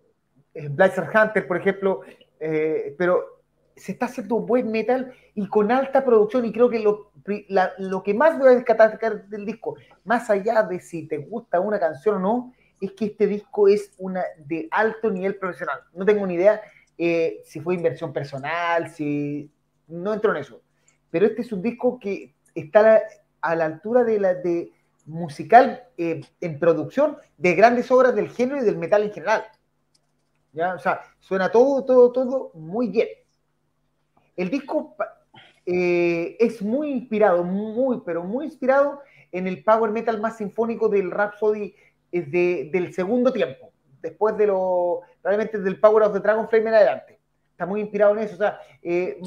Eh, 0.53 0.67
Blazer 0.67 1.07
Hunter, 1.15 1.47
por 1.47 1.55
ejemplo. 1.55 2.01
Eh, 2.41 2.93
pero 2.97 3.39
se 3.73 3.93
está 3.93 4.07
haciendo 4.07 4.35
buen 4.41 4.69
metal 4.69 5.13
y 5.33 5.47
con 5.47 5.71
alta 5.71 6.03
producción 6.03 6.43
y 6.43 6.51
creo 6.51 6.69
que 6.69 6.79
lo, 6.79 7.13
lo 7.77 8.03
que 8.03 8.13
más 8.13 8.37
voy 8.37 8.49
a 8.49 8.55
destacar 8.55 9.29
del 9.29 9.45
disco, 9.45 9.77
más 10.03 10.29
allá 10.29 10.61
de 10.63 10.81
si 10.81 11.07
te 11.07 11.19
gusta 11.19 11.61
una 11.61 11.79
canción 11.79 12.15
o 12.15 12.19
no, 12.19 12.53
es 12.81 12.91
que 12.91 13.05
este 13.05 13.27
disco 13.27 13.69
es 13.69 13.93
una 13.97 14.25
de 14.45 14.67
alto 14.71 15.09
nivel 15.09 15.37
profesional. 15.37 15.79
No 15.93 16.03
tengo 16.03 16.27
ni 16.27 16.33
idea 16.33 16.61
eh, 16.99 17.41
si 17.45 17.61
fue 17.61 17.75
inversión 17.75 18.11
personal, 18.11 18.91
si 18.91 19.49
no 19.87 20.13
entro 20.13 20.31
en 20.31 20.41
eso. 20.41 20.61
Pero 21.09 21.25
este 21.25 21.41
es 21.41 21.51
un 21.53 21.61
disco 21.61 21.97
que 21.97 22.35
está 22.53 23.01
a 23.41 23.55
la 23.55 23.65
altura 23.65 24.03
de 24.03 24.19
la 24.19 24.33
de 24.35 24.73
musical 25.05 25.83
eh, 25.97 26.21
en 26.41 26.59
producción 26.59 27.17
de 27.37 27.55
grandes 27.55 27.89
obras 27.89 28.13
del 28.13 28.29
género 28.29 28.61
y 28.61 28.65
del 28.65 28.77
metal 28.77 29.03
en 29.03 29.13
general. 29.13 29.45
¿Ya? 30.51 30.75
O 30.75 30.79
sea, 30.79 31.01
suena 31.19 31.49
todo, 31.49 31.85
todo, 31.85 32.11
todo 32.11 32.51
muy 32.53 32.89
bien. 32.89 33.07
El 34.35 34.49
disco 34.49 34.95
eh, 35.65 36.35
es 36.37 36.61
muy 36.61 36.91
inspirado, 36.91 37.45
muy, 37.45 38.01
pero 38.05 38.23
muy 38.23 38.45
inspirado 38.45 39.01
en 39.31 39.47
el 39.47 39.63
power 39.63 39.91
metal 39.91 40.19
más 40.19 40.37
sinfónico 40.37 40.89
del 40.89 41.11
Rhapsody 41.11 41.73
eh, 42.11 42.69
del 42.71 42.93
segundo 42.93 43.31
tiempo, 43.31 43.71
después 44.01 44.35
de 44.37 44.47
lo, 44.47 45.01
probablemente 45.21 45.59
del 45.59 45.79
Power 45.79 46.03
of 46.03 46.13
the 46.13 46.19
Dragon 46.19 46.47
Flame 46.49 46.69
en 46.69 46.75
adelante. 46.75 47.19
Está 47.51 47.65
muy 47.65 47.81
inspirado 47.81 48.13
en 48.13 48.19
eso, 48.19 48.35
o 48.35 48.37
sea, 48.37 48.59
eh, 48.81 49.19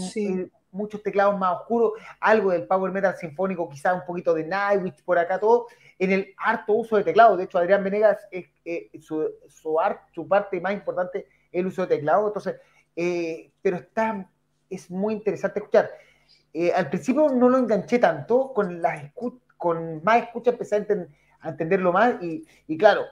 muchos 0.71 1.03
teclados 1.03 1.39
más 1.39 1.61
oscuros, 1.61 1.93
algo 2.19 2.51
del 2.51 2.67
power 2.67 2.91
metal 2.93 3.15
sinfónico, 3.17 3.69
quizás 3.69 3.95
un 3.95 4.07
poquito 4.07 4.33
de 4.33 4.45
Nightwish 4.45 5.03
por 5.05 5.19
acá, 5.19 5.39
todo, 5.39 5.67
en 5.99 6.13
el 6.13 6.35
harto 6.39 6.73
uso 6.73 6.97
de 6.97 7.05
teclado. 7.05 7.37
De 7.37 7.45
hecho, 7.45 7.59
Adrián 7.59 7.85
Venegas, 7.85 8.27
es, 8.31 8.47
su, 9.05 9.31
su, 9.49 9.77
su 10.13 10.29
parte 10.29 10.61
más 10.61 10.73
importante 10.73 11.27
es 11.51 11.61
el 11.61 11.67
uso 11.67 11.83
de 11.83 11.97
teclado, 11.97 12.29
entonces, 12.29 12.57
pero 13.61 13.77
está 13.77 14.27
es 14.73 14.91
muy 14.91 15.15
interesante 15.15 15.61
escuchar. 15.61 15.91
Eh, 16.53 16.73
al 16.73 16.89
principio 16.89 17.29
no 17.29 17.49
lo 17.49 17.59
enganché 17.59 17.99
tanto, 17.99 18.53
con, 18.53 18.81
las 18.81 19.13
con 19.57 20.03
más 20.03 20.25
escucha 20.25 20.51
empecé 20.51 20.77
a, 20.77 21.49
entenderlo 21.49 21.93
más 21.93 22.15
y, 22.23 22.79
claro, 22.79 23.05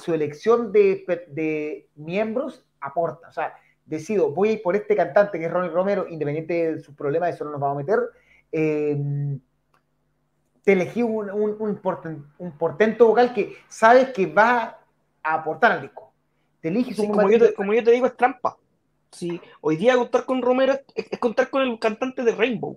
su 0.00 0.14
elección 0.14 0.72
de, 0.72 1.88
miembros 1.94 2.64
aporta. 2.80 3.28
O 3.28 3.32
sea, 3.32 3.54
decido, 3.84 4.30
voy 4.30 4.48
a 4.48 4.52
ir 4.52 4.62
por 4.62 4.76
este 4.76 4.96
cantante 4.96 5.38
que 5.38 5.46
es 5.46 5.50
Ronnie 5.50 5.70
Romero, 5.70 6.06
independiente 6.08 6.72
de 6.72 6.80
sus 6.80 6.94
problemas, 6.94 7.34
eso 7.34 7.44
no 7.44 7.52
nos 7.52 7.60
vamos 7.60 7.76
a 7.76 7.80
meter. 7.80 7.98
Eh, 8.52 9.38
te 10.66 10.72
elegí 10.72 11.00
un, 11.00 11.30
un, 11.30 12.52
portento 12.58 13.06
vocal 13.06 13.32
que 13.32 13.56
sabes 13.68 14.08
que 14.08 14.26
va 14.26 14.80
a 15.22 15.34
aportar 15.34 15.70
al 15.70 15.82
disco. 15.82 16.12
Te 16.60 16.68
eliges 16.68 16.96
como, 16.96 17.30
yo 17.30 17.54
como 17.54 17.72
yo 17.72 17.84
te 17.84 17.92
digo, 17.92 18.06
es 18.06 18.16
trampa. 18.16 18.56
Sí, 19.12 19.40
hoy 19.60 19.76
día 19.76 19.96
contar 19.96 20.24
con 20.24 20.42
Romero 20.42 20.74
es, 20.96 21.18
contar 21.20 21.50
con 21.50 21.62
el 21.62 21.78
cantante 21.78 22.24
de 22.24 22.34
Rainbow, 22.34 22.76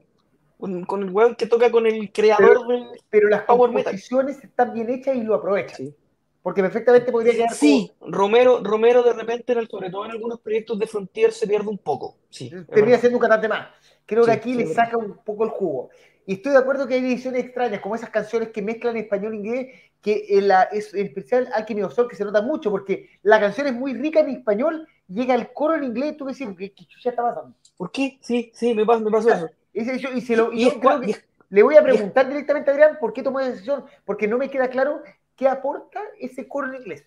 con, 0.60 1.02
el 1.02 1.10
weón 1.10 1.34
que 1.34 1.48
toca 1.48 1.72
con 1.72 1.88
el 1.88 2.12
creador 2.12 2.60
pero, 2.68 2.92
Pero 3.10 3.30
las 3.30 3.42
composiciones 3.42 4.44
están 4.44 4.72
bien 4.76 4.92
hechas 4.92 5.16
y 5.16 5.24
lo 5.24 5.34
aprovechan. 5.34 5.92
Porque 6.42 6.62
perfectamente 6.62 7.12
podría 7.12 7.34
quedar. 7.34 7.54
Sí, 7.54 7.92
Romero, 8.02 8.62
Romero 8.64 9.04
de 9.04 9.14
repente, 9.14 9.54
sobre 9.70 9.90
todo 9.90 10.06
en 10.06 10.12
algunos 10.12 10.40
proyectos 10.40 10.80
de 10.80 10.88
Frontier, 10.88 11.32
se 11.34 11.48
pierde 11.48 11.68
un 11.68 11.78
poco. 11.78 12.18
Sí, 12.30 12.52
Termina 12.74 12.98
siendo 12.98 13.18
un 13.18 13.22
cantante 13.22 13.48
más. 13.48 13.68
Creo 14.06 14.24
que 14.26 14.32
aquí 14.32 14.54
le 14.54 14.66
saca 14.68 14.98
un 14.98 15.18
poco 15.24 15.44
el 15.44 15.50
jugo. 15.50 15.90
Y 16.26 16.34
estoy 16.34 16.52
de 16.52 16.60
acuerdo 16.60 16.88
que 16.88 16.94
hay 16.94 17.02
ediciones 17.02 17.44
extrañas, 17.44 17.82
como 17.82 17.96
esas 17.96 18.12
canciones 18.12 18.50
que 18.50 18.62
mezclan 18.62 18.96
español 18.98 19.34
e 19.34 19.38
inglés, 19.38 19.68
que 20.02 20.26
en 20.30 20.48
la, 20.48 20.64
es 20.64 20.94
en 20.94 21.08
especial 21.08 21.50
Alchemy 21.54 21.82
of 21.82 21.94
Soul, 21.94 22.08
que 22.08 22.16
se 22.16 22.24
nota 22.24 22.42
mucho, 22.42 22.72
porque 22.72 23.10
la 23.24 23.40
canción 23.40 23.68
es 23.68 23.74
muy 23.74 23.94
rica 23.94 24.20
en 24.20 24.30
español, 24.30 24.88
llega 25.08 25.34
el 25.34 25.52
coro 25.52 25.76
en 25.76 25.86
inglés 25.86 26.14
y 26.14 26.18
tú 26.18 26.26
decís, 26.26 26.48
¿qué, 26.58 26.72
qué 26.72 26.86
ya 27.04 27.10
está 27.10 27.24
pasando? 27.24 27.56
¿Por 27.76 27.92
qué? 27.92 28.20
Sí, 28.22 28.52
sí, 28.54 28.76
me 28.76 28.86
pasó, 28.86 29.02
me 29.02 29.12
pasó 29.12 29.32
eso. 29.32 29.50
y, 29.74 30.22
se 30.22 30.36
lo, 30.36 30.54
y 30.54 30.72
le 31.50 31.64
voy 31.64 31.78
a 31.78 31.82
preguntar 31.82 32.28
directamente 32.28 32.70
a 32.70 32.74
Adrián 32.74 32.98
por 33.00 33.12
qué 33.12 33.24
tomó 33.24 33.40
esa 33.40 33.50
decisión, 33.50 33.86
porque 34.06 34.28
no 34.28 34.38
me 34.38 34.50
queda 34.50 34.70
claro 34.70 35.02
qué 35.40 35.48
aporta 35.48 36.02
ese 36.20 36.50
coro 36.50 36.68
en 36.68 36.82
inglés. 36.82 37.06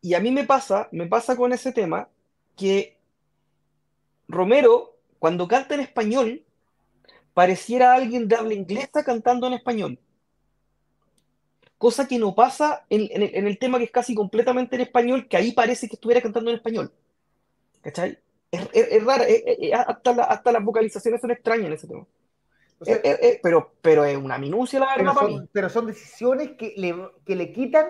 Y 0.00 0.14
a 0.14 0.20
mí 0.20 0.30
me 0.30 0.44
pasa, 0.44 0.88
me 0.90 1.06
pasa 1.06 1.36
con 1.36 1.52
ese 1.52 1.70
tema 1.70 2.08
que 2.56 2.96
Romero, 4.26 4.96
cuando 5.18 5.46
canta 5.46 5.74
en 5.74 5.80
español, 5.80 6.42
pareciera 7.34 7.94
alguien 7.94 8.26
de 8.26 8.36
habla 8.36 8.54
inglesa 8.54 9.04
cantando 9.04 9.46
en 9.46 9.52
español. 9.52 9.98
Cosa 11.76 12.08
que 12.08 12.18
no 12.18 12.34
pasa 12.34 12.86
en, 12.88 13.08
el, 13.12 13.58
tema 13.58 13.76
que 13.76 13.84
es 13.84 13.90
casi 13.90 14.14
completamente 14.14 14.76
en 14.76 14.82
español, 14.82 15.28
que 15.28 15.36
ahí 15.36 15.52
parece 15.52 15.86
que 15.86 15.96
estuviera 15.96 16.22
cantando 16.22 16.50
en 16.50 16.56
español. 16.56 16.90
¿Cachai? 17.82 18.18
Es, 18.50 19.06
hasta, 19.74 20.10
hasta 20.24 20.52
las 20.52 20.64
vocalizaciones 20.64 21.20
son 21.20 21.32
extrañas 21.32 21.66
en 21.66 21.72
ese 21.74 21.86
tema. 21.86 22.06
Pero, 23.42 23.72
pero 23.80 24.04
es 24.04 24.16
una 24.16 24.38
minucia 24.38 24.80
la 24.80 24.96
verdad. 24.96 25.14
Pero 25.18 25.30
son, 25.30 25.50
pero 25.52 25.68
son 25.68 25.86
decisiones 25.86 26.52
que 26.52 26.74
le, 26.76 26.94
que 27.24 27.36
le 27.36 27.52
quitan, 27.52 27.86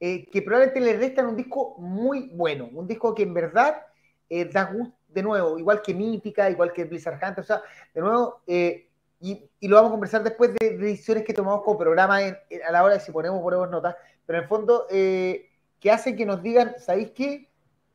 eh, 0.00 0.26
que 0.30 0.42
probablemente 0.42 0.80
le 0.80 0.96
restan 0.96 1.26
un 1.26 1.36
disco 1.36 1.76
muy 1.78 2.30
bueno, 2.34 2.68
un 2.72 2.86
disco 2.86 3.14
que 3.14 3.22
en 3.22 3.34
verdad 3.34 3.82
eh, 4.28 4.44
da 4.46 4.64
gusto, 4.64 4.96
de 5.08 5.22
nuevo, 5.22 5.58
igual 5.58 5.80
que 5.82 5.94
Mítica, 5.94 6.50
igual 6.50 6.72
que 6.72 6.84
Blizzard 6.84 7.14
Hunter, 7.14 7.40
o 7.40 7.42
sea, 7.42 7.62
de 7.94 8.00
nuevo, 8.00 8.40
eh, 8.46 8.88
y, 9.20 9.48
y, 9.60 9.68
lo 9.68 9.76
vamos 9.76 9.90
a 9.90 9.92
conversar 9.92 10.22
después 10.22 10.52
de 10.60 10.76
decisiones 10.76 11.24
que 11.24 11.32
tomamos 11.32 11.62
como 11.62 11.78
programa 11.78 12.18
a 12.18 12.72
la 12.72 12.84
hora 12.84 12.94
de 12.94 13.00
si 13.00 13.12
ponemos 13.12 13.40
ponemos 13.40 13.70
notas, 13.70 13.96
pero 14.26 14.38
en 14.38 14.42
el 14.42 14.48
fondo, 14.48 14.86
eh, 14.90 15.48
que 15.80 15.90
hacen 15.90 16.16
que 16.16 16.26
nos 16.26 16.42
digan, 16.42 16.74
¿sabéis 16.78 17.12
qué? 17.12 17.48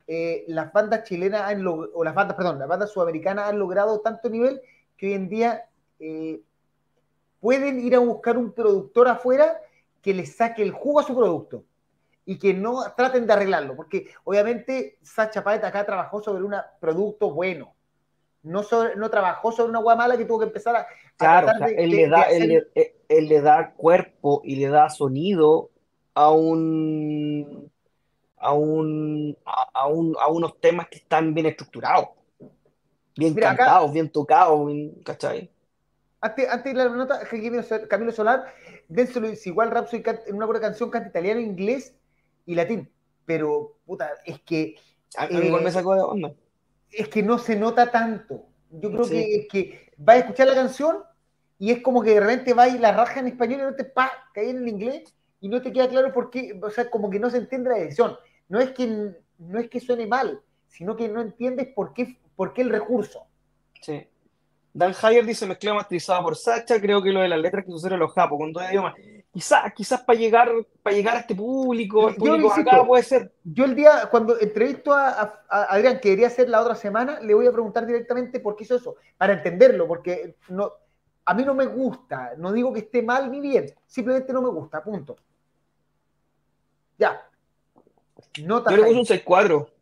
Eh, 0.06 0.44
las 0.48 0.72
bandas 0.72 1.04
chilenas 1.04 1.42
han 1.42 1.64
o 1.66 2.04
las 2.04 2.14
bandas, 2.14 2.36
perdón, 2.36 2.58
las 2.58 2.68
bandas 2.68 2.90
sudamericanas 2.90 3.50
han 3.50 3.58
logrado 3.58 4.00
tanto 4.00 4.28
nivel 4.28 4.60
que 4.96 5.06
hoy 5.06 5.12
en 5.14 5.28
día 5.28 5.66
eh, 6.02 6.40
pueden 7.40 7.78
ir 7.78 7.94
a 7.94 8.00
buscar 8.00 8.36
un 8.36 8.52
productor 8.52 9.06
afuera 9.06 9.60
que 10.02 10.12
les 10.12 10.34
saque 10.34 10.62
el 10.62 10.72
jugo 10.72 10.98
a 10.98 11.04
su 11.04 11.14
producto 11.14 11.64
y 12.24 12.38
que 12.38 12.52
no 12.54 12.82
traten 12.96 13.26
de 13.26 13.32
arreglarlo, 13.32 13.76
porque 13.76 14.08
obviamente 14.24 14.98
Sacha 15.02 15.44
Paet 15.44 15.62
acá 15.64 15.86
trabajó 15.86 16.20
sobre 16.20 16.42
un 16.42 16.54
producto 16.80 17.30
bueno, 17.30 17.74
no, 18.42 18.62
no 18.96 19.10
trabajó 19.10 19.52
sobre 19.52 19.70
una 19.70 19.80
guamala 19.80 20.16
que 20.16 20.24
tuvo 20.24 20.40
que 20.40 20.46
empezar 20.46 20.74
a... 20.74 20.86
Claro, 21.16 21.48
él, 21.66 21.90
le 21.90 22.08
da, 22.08 22.22
él, 22.22 23.28
le 23.28 23.40
da 23.40 23.72
cuerpo 23.74 24.40
y 24.44 24.56
le 24.56 24.68
da 24.68 24.90
sonido 24.90 25.70
a 26.14 26.32
un 26.32 27.70
a 28.36 28.52
un 28.52 29.36
a, 29.44 29.86
un, 29.86 30.16
a 30.20 30.26
unos 30.26 30.60
temas 30.60 30.88
que 30.88 30.98
están 30.98 31.32
bien 31.32 31.46
estructurados, 31.46 32.08
bien 33.16 33.34
cantados, 33.34 33.92
bien 33.92 34.10
tocados, 34.10 34.68
¿cachai? 35.04 35.48
Antes, 36.24 36.48
antes 36.48 36.72
de 36.72 36.78
la 36.78 36.88
nota, 36.88 37.20
Camilo 37.88 38.12
Solar, 38.12 38.54
Denzel 38.88 39.24
es 39.24 39.44
igual 39.46 39.72
Rhapsody 39.72 40.04
en 40.28 40.36
una 40.36 40.46
buena 40.46 40.60
canción 40.60 40.88
canta 40.88 41.08
italiano, 41.08 41.40
inglés 41.40 41.96
y 42.46 42.54
latín. 42.54 42.88
Pero, 43.26 43.76
puta, 43.84 44.08
es 44.24 44.40
que. 44.40 44.76
A 45.16 45.26
mí 45.26 45.50
me 45.50 45.68
eh, 45.68 45.72
sacó 45.72 45.94
de 45.96 46.00
onda. 46.00 46.34
Es 46.90 47.08
que 47.08 47.24
no 47.24 47.38
se 47.38 47.56
nota 47.56 47.90
tanto. 47.90 48.46
Yo 48.70 48.90
creo 48.92 49.08
que, 49.08 49.48
que 49.50 49.92
va 50.08 50.14
a 50.14 50.18
escuchar 50.18 50.46
la 50.46 50.54
canción 50.54 50.98
y 51.58 51.72
es 51.72 51.82
como 51.82 52.02
que 52.02 52.14
de 52.14 52.20
repente 52.20 52.54
va 52.54 52.68
y 52.68 52.78
la 52.78 52.92
raja 52.92 53.20
en 53.20 53.26
español 53.26 53.60
y 53.60 53.62
no 53.64 53.74
te 53.74 53.84
pa, 53.84 54.10
cae 54.32 54.50
en 54.50 54.58
el 54.58 54.68
inglés 54.68 55.14
y 55.40 55.48
no 55.48 55.60
te 55.60 55.72
queda 55.72 55.88
claro 55.88 56.12
por 56.12 56.30
qué, 56.30 56.58
o 56.62 56.70
sea, 56.70 56.88
como 56.88 57.10
que 57.10 57.18
no 57.18 57.30
se 57.30 57.38
entiende 57.38 57.70
la 57.70 57.78
decisión. 57.78 58.16
No 58.48 58.60
es 58.60 58.70
que, 58.70 59.12
no 59.38 59.58
es 59.58 59.68
que 59.68 59.80
suene 59.80 60.06
mal, 60.06 60.40
sino 60.68 60.96
que 60.96 61.08
no 61.08 61.20
entiendes 61.20 61.68
por 61.74 61.94
qué, 61.94 62.16
por 62.36 62.52
qué 62.52 62.62
el 62.62 62.70
recurso. 62.70 63.26
Sí. 63.80 64.06
Dan 64.74 64.94
Hayer 65.02 65.26
dice 65.26 65.46
mezcla 65.46 65.74
masterizada 65.74 66.22
por 66.22 66.34
Sacha, 66.34 66.80
creo 66.80 67.02
que 67.02 67.10
lo 67.10 67.20
de 67.20 67.28
las 67.28 67.38
letras 67.38 67.64
que 67.64 67.94
en 67.94 67.98
los 67.98 68.12
japos 68.12 68.38
con 68.38 68.52
dos 68.52 68.62
idiomas. 68.70 68.94
Quizás, 69.30 69.72
quizás 69.74 70.02
para 70.02 70.18
llegar, 70.18 70.50
para 70.82 70.96
llegar 70.96 71.16
a 71.16 71.20
este 71.20 71.34
público, 71.34 72.08
el 72.08 72.16
público 72.16 72.52
acá 72.52 72.84
puede 72.84 73.02
ser. 73.02 73.32
Yo 73.44 73.64
el 73.64 73.74
día, 73.74 74.08
cuando 74.10 74.38
entrevisto 74.38 74.92
a, 74.94 75.42
Adrián, 75.48 76.00
que 76.00 76.10
debería 76.10 76.30
ser 76.30 76.48
la 76.48 76.60
otra 76.60 76.74
semana, 76.74 77.20
le 77.20 77.34
voy 77.34 77.46
a 77.46 77.52
preguntar 77.52 77.86
directamente 77.86 78.40
por 78.40 78.56
qué 78.56 78.64
hizo 78.64 78.76
eso, 78.76 78.96
para 79.16 79.34
entenderlo, 79.34 79.86
porque 79.86 80.36
no, 80.48 80.72
a 81.24 81.34
mí 81.34 81.44
no 81.44 81.54
me 81.54 81.66
gusta, 81.66 82.32
no 82.36 82.52
digo 82.52 82.72
que 82.72 82.80
esté 82.80 83.02
mal 83.02 83.30
ni 83.30 83.40
bien, 83.40 83.72
simplemente 83.86 84.32
no 84.32 84.42
me 84.42 84.50
gusta, 84.50 84.82
punto. 84.82 85.16
Ya. 86.98 87.26
Nota 88.44 88.70
Yo 88.70 88.76
le 88.76 88.82
puse 88.84 88.98
un 88.98 89.06
6 89.06 89.22
cuadros. 89.22 89.72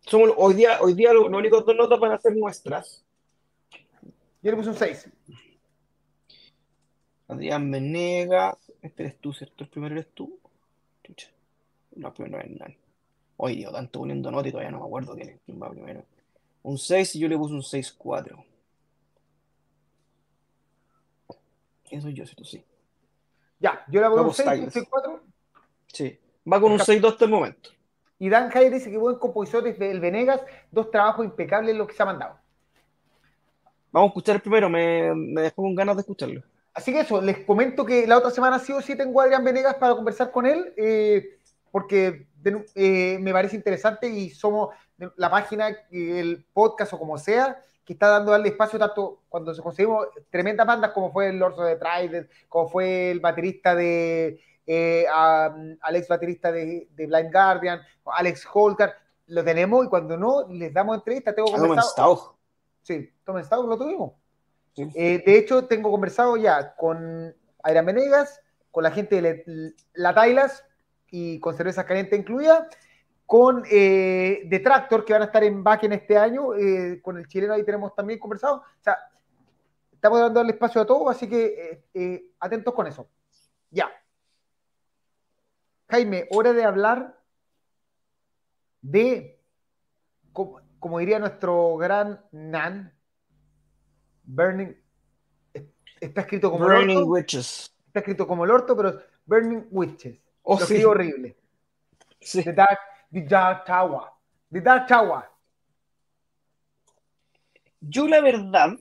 Somos, 0.00 0.32
hoy 0.36 0.54
día, 0.54 0.78
hoy 0.80 0.94
día 0.94 1.12
lo, 1.12 1.26
único 1.26 1.60
dos 1.60 1.76
notas 1.76 1.98
van 1.98 2.12
a 2.12 2.18
ser 2.18 2.36
nuestras. 2.36 3.05
Yo 4.46 4.52
le 4.52 4.58
puse 4.58 4.68
un 4.68 4.76
6. 4.76 5.10
Adrián 7.26 7.68
Menega. 7.68 8.56
Este 8.80 9.02
eres 9.02 9.18
tú, 9.18 9.32
¿cierto? 9.32 9.64
El 9.64 9.70
primero 9.70 9.96
eres 9.96 10.14
tú. 10.14 10.38
No, 11.96 12.14
primero 12.14 12.38
es 12.38 12.44
Hernán. 12.44 12.76
Hoy 13.38 13.56
Dios, 13.56 13.72
tanto 13.72 13.98
poniendo 13.98 14.30
notas 14.30 14.46
y 14.46 14.50
todavía 14.52 14.70
no 14.70 14.78
me 14.78 14.86
acuerdo 14.86 15.16
quién, 15.16 15.40
quién 15.44 15.60
va 15.60 15.68
primero. 15.68 16.04
Un 16.62 16.78
6 16.78 17.16
y 17.16 17.18
yo 17.18 17.26
le 17.26 17.36
puse 17.36 17.54
un 17.54 17.60
6-4. 17.60 18.44
Eso 21.90 22.08
yo, 22.10 22.24
¿cierto? 22.24 22.44
Sí. 22.44 22.64
Ya, 23.58 23.84
yo 23.88 24.00
le 24.00 24.06
pongo 24.06 24.28
un 24.28 24.32
6, 24.32 24.48
un 24.60 24.70
6-4. 24.70 25.20
Sí. 25.88 26.20
Va 26.52 26.60
con 26.60 26.70
un 26.70 26.78
6-2 26.78 27.08
hasta 27.08 27.24
el 27.24 27.32
momento. 27.32 27.70
Y 28.20 28.28
Dan 28.28 28.50
Jair 28.50 28.72
dice 28.72 28.92
que 28.92 28.96
buen 28.96 29.18
compositor 29.18 29.64
desde 29.64 29.90
el 29.90 29.98
Venegas, 29.98 30.40
dos 30.70 30.92
trabajos 30.92 31.24
impecables 31.24 31.72
en 31.72 31.78
lo 31.78 31.88
que 31.88 31.94
se 31.94 32.02
ha 32.04 32.06
mandado. 32.06 32.45
Vamos 33.96 34.08
a 34.08 34.10
escuchar 34.10 34.42
primero, 34.42 34.68
me, 34.68 35.14
me 35.14 35.40
dejó 35.40 35.62
con 35.62 35.74
ganas 35.74 35.96
de 35.96 36.02
escucharlo. 36.02 36.42
Así 36.74 36.92
que 36.92 37.00
eso, 37.00 37.22
les 37.22 37.38
comento 37.38 37.86
que 37.86 38.06
la 38.06 38.18
otra 38.18 38.30
semana 38.30 38.58
sí 38.58 38.70
o 38.74 38.82
sí 38.82 38.94
tengo 38.94 39.18
a 39.18 39.24
Adrián 39.24 39.42
Venegas 39.42 39.76
para 39.76 39.94
conversar 39.94 40.30
con 40.30 40.44
él, 40.44 40.74
eh, 40.76 41.38
porque 41.70 42.26
eh, 42.74 43.16
me 43.18 43.32
parece 43.32 43.56
interesante 43.56 44.06
y 44.06 44.28
somos 44.28 44.74
la 45.16 45.30
página, 45.30 45.74
el 45.90 46.44
podcast 46.52 46.92
o 46.92 46.98
como 46.98 47.16
sea, 47.16 47.58
que 47.86 47.94
está 47.94 48.08
dando 48.08 48.32
darle 48.32 48.50
espacio 48.50 48.78
tanto 48.78 49.22
cuando 49.30 49.54
se 49.54 49.62
conseguimos 49.62 50.08
tremendas 50.28 50.66
bandas 50.66 50.90
como 50.90 51.10
fue 51.10 51.30
el 51.30 51.42
Orso 51.42 51.62
de 51.62 51.76
Trident, 51.76 52.28
como 52.50 52.68
fue 52.68 53.12
el 53.12 53.20
baterista 53.20 53.74
de 53.74 54.38
eh, 54.66 55.06
al 55.08 55.96
ex 55.96 56.06
baterista 56.06 56.52
de, 56.52 56.86
Blind 56.94 57.32
Guardian, 57.32 57.80
Alex 58.04 58.46
Holker, 58.52 58.92
lo 59.28 59.42
tenemos 59.42 59.86
y 59.86 59.88
cuando 59.88 60.18
no, 60.18 60.46
les 60.50 60.74
damos 60.74 60.98
entrevista. 60.98 61.34
Tengo 61.34 61.50
conversado. 61.50 62.35
Sí, 62.86 63.12
Tom 63.24 63.42
Stauch 63.42 63.66
lo 63.66 63.76
tuvimos. 63.76 64.12
Eh, 64.76 65.20
de 65.26 65.38
hecho, 65.38 65.66
tengo 65.66 65.90
conversado 65.90 66.36
ya 66.36 66.76
con 66.76 67.34
Aira 67.64 67.82
Menegas, 67.82 68.40
con 68.70 68.84
la 68.84 68.92
gente 68.92 69.20
de 69.20 69.74
La 69.94 70.14
Tailas 70.14 70.64
y 71.10 71.40
con 71.40 71.56
cerveza 71.56 71.84
caliente 71.84 72.14
incluida, 72.14 72.68
con 73.26 73.64
eh, 73.68 74.48
Tractor, 74.62 75.04
que 75.04 75.14
van 75.14 75.22
a 75.22 75.24
estar 75.24 75.42
en 75.42 75.64
en 75.82 75.92
este 75.92 76.16
año, 76.16 76.54
eh, 76.54 77.00
con 77.02 77.18
el 77.18 77.26
chileno 77.26 77.54
ahí 77.54 77.64
tenemos 77.64 77.92
también 77.92 78.20
conversado. 78.20 78.58
O 78.58 78.82
sea, 78.84 78.96
estamos 79.90 80.20
dando 80.20 80.40
el 80.42 80.50
espacio 80.50 80.80
a 80.80 80.86
todos, 80.86 81.10
así 81.10 81.28
que 81.28 81.88
eh, 81.92 82.30
atentos 82.38 82.72
con 82.72 82.86
eso. 82.86 83.08
Ya. 83.68 83.90
Jaime, 85.88 86.28
hora 86.30 86.52
de 86.52 86.62
hablar 86.62 87.18
de, 88.80 89.40
como, 90.86 91.00
diría 91.00 91.18
nuestro 91.18 91.76
gran 91.76 92.20
Nan, 92.30 92.92
Burning, 94.22 94.72
está 96.00 96.20
escrito 96.20 96.50
como 96.50 96.64
Burning 96.64 97.02
Witches. 97.04 97.74
Está 97.88 98.00
escrito 98.00 98.26
como 98.26 98.44
el 98.44 98.52
orto, 98.52 98.76
pero 98.76 99.00
Burning 99.24 99.66
Witches. 99.70 100.16
Oh, 100.42 100.58
sí. 100.60 100.84
horrible. 100.84 101.36
Sí. 102.20 102.44
The 102.44 102.52
Dark, 102.52 102.78
the 103.12 103.22
Dark 103.22 103.64
Tower. 103.64 104.02
The 104.52 104.60
Dark 104.60 104.86
Tower. 104.86 105.24
Yo 107.80 108.06
la 108.06 108.20
verdad, 108.20 108.76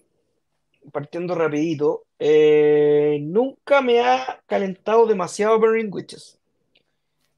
partiendo 0.91 1.33
rapidito, 1.33 2.05
eh, 2.19 3.17
nunca 3.21 3.81
me 3.81 3.99
ha 3.99 4.41
calentado 4.45 5.07
demasiado 5.07 5.59
Burning 5.59 5.89
Witches. 5.91 6.39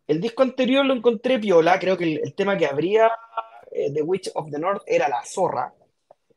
El 0.07 0.21
disco 0.21 0.43
anterior 0.43 0.85
lo 0.85 0.93
encontré 0.93 1.37
piola, 1.37 1.77
creo 1.79 1.97
que 1.97 2.15
el, 2.15 2.33
tema 2.33 2.57
que 2.57 2.65
habría 2.65 3.11
eh, 3.71 3.91
The 3.93 4.01
Witch 4.01 4.31
of 4.33 4.49
the 4.51 4.59
North 4.59 4.83
era 4.85 5.07
la 5.09 5.23
zorra, 5.25 5.73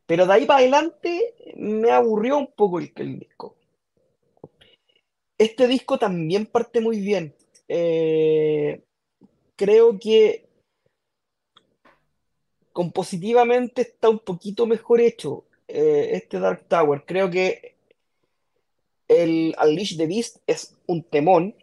pero 0.06 0.26
de 0.26 0.32
ahí 0.32 0.46
para 0.46 0.60
adelante 0.60 1.34
me 1.56 1.90
aburrió 1.90 2.38
un 2.38 2.52
poco 2.52 2.78
el, 2.78 3.18
disco. 3.18 3.56
Este 5.38 5.66
disco 5.66 5.98
también 5.98 6.46
parte 6.46 6.80
muy 6.80 7.00
bien. 7.00 7.34
Eh, 7.68 8.82
creo 9.56 9.98
que 9.98 10.46
compositivamente 12.72 13.82
está 13.82 14.08
un 14.08 14.18
poquito 14.18 14.66
mejor 14.66 15.00
hecho 15.00 15.44
eh, 15.68 16.10
este 16.12 16.40
Dark 16.40 16.64
Tower. 16.68 17.04
Creo 17.06 17.30
que 17.30 17.76
el 19.08 19.54
Unleash 19.62 19.96
the 19.96 20.06
Beast 20.06 20.38
es 20.46 20.76
un 20.86 21.02
temón. 21.04 21.54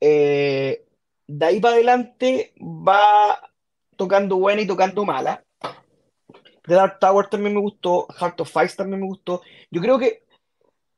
De 0.00 1.46
ahí 1.46 1.58
para 1.58 1.74
adelante 1.74 2.52
va 2.60 3.53
tocando 3.96 4.36
buena 4.36 4.62
y 4.62 4.66
tocando 4.66 5.04
mala. 5.04 5.44
The 6.66 6.74
Dark 6.74 6.98
Tower 6.98 7.28
también 7.28 7.54
me 7.54 7.60
gustó, 7.60 8.06
Heart 8.18 8.40
of 8.40 8.56
Ice 8.64 8.76
también 8.76 9.00
me 9.00 9.06
gustó. 9.06 9.42
Yo 9.70 9.80
creo 9.80 9.98
que 9.98 10.24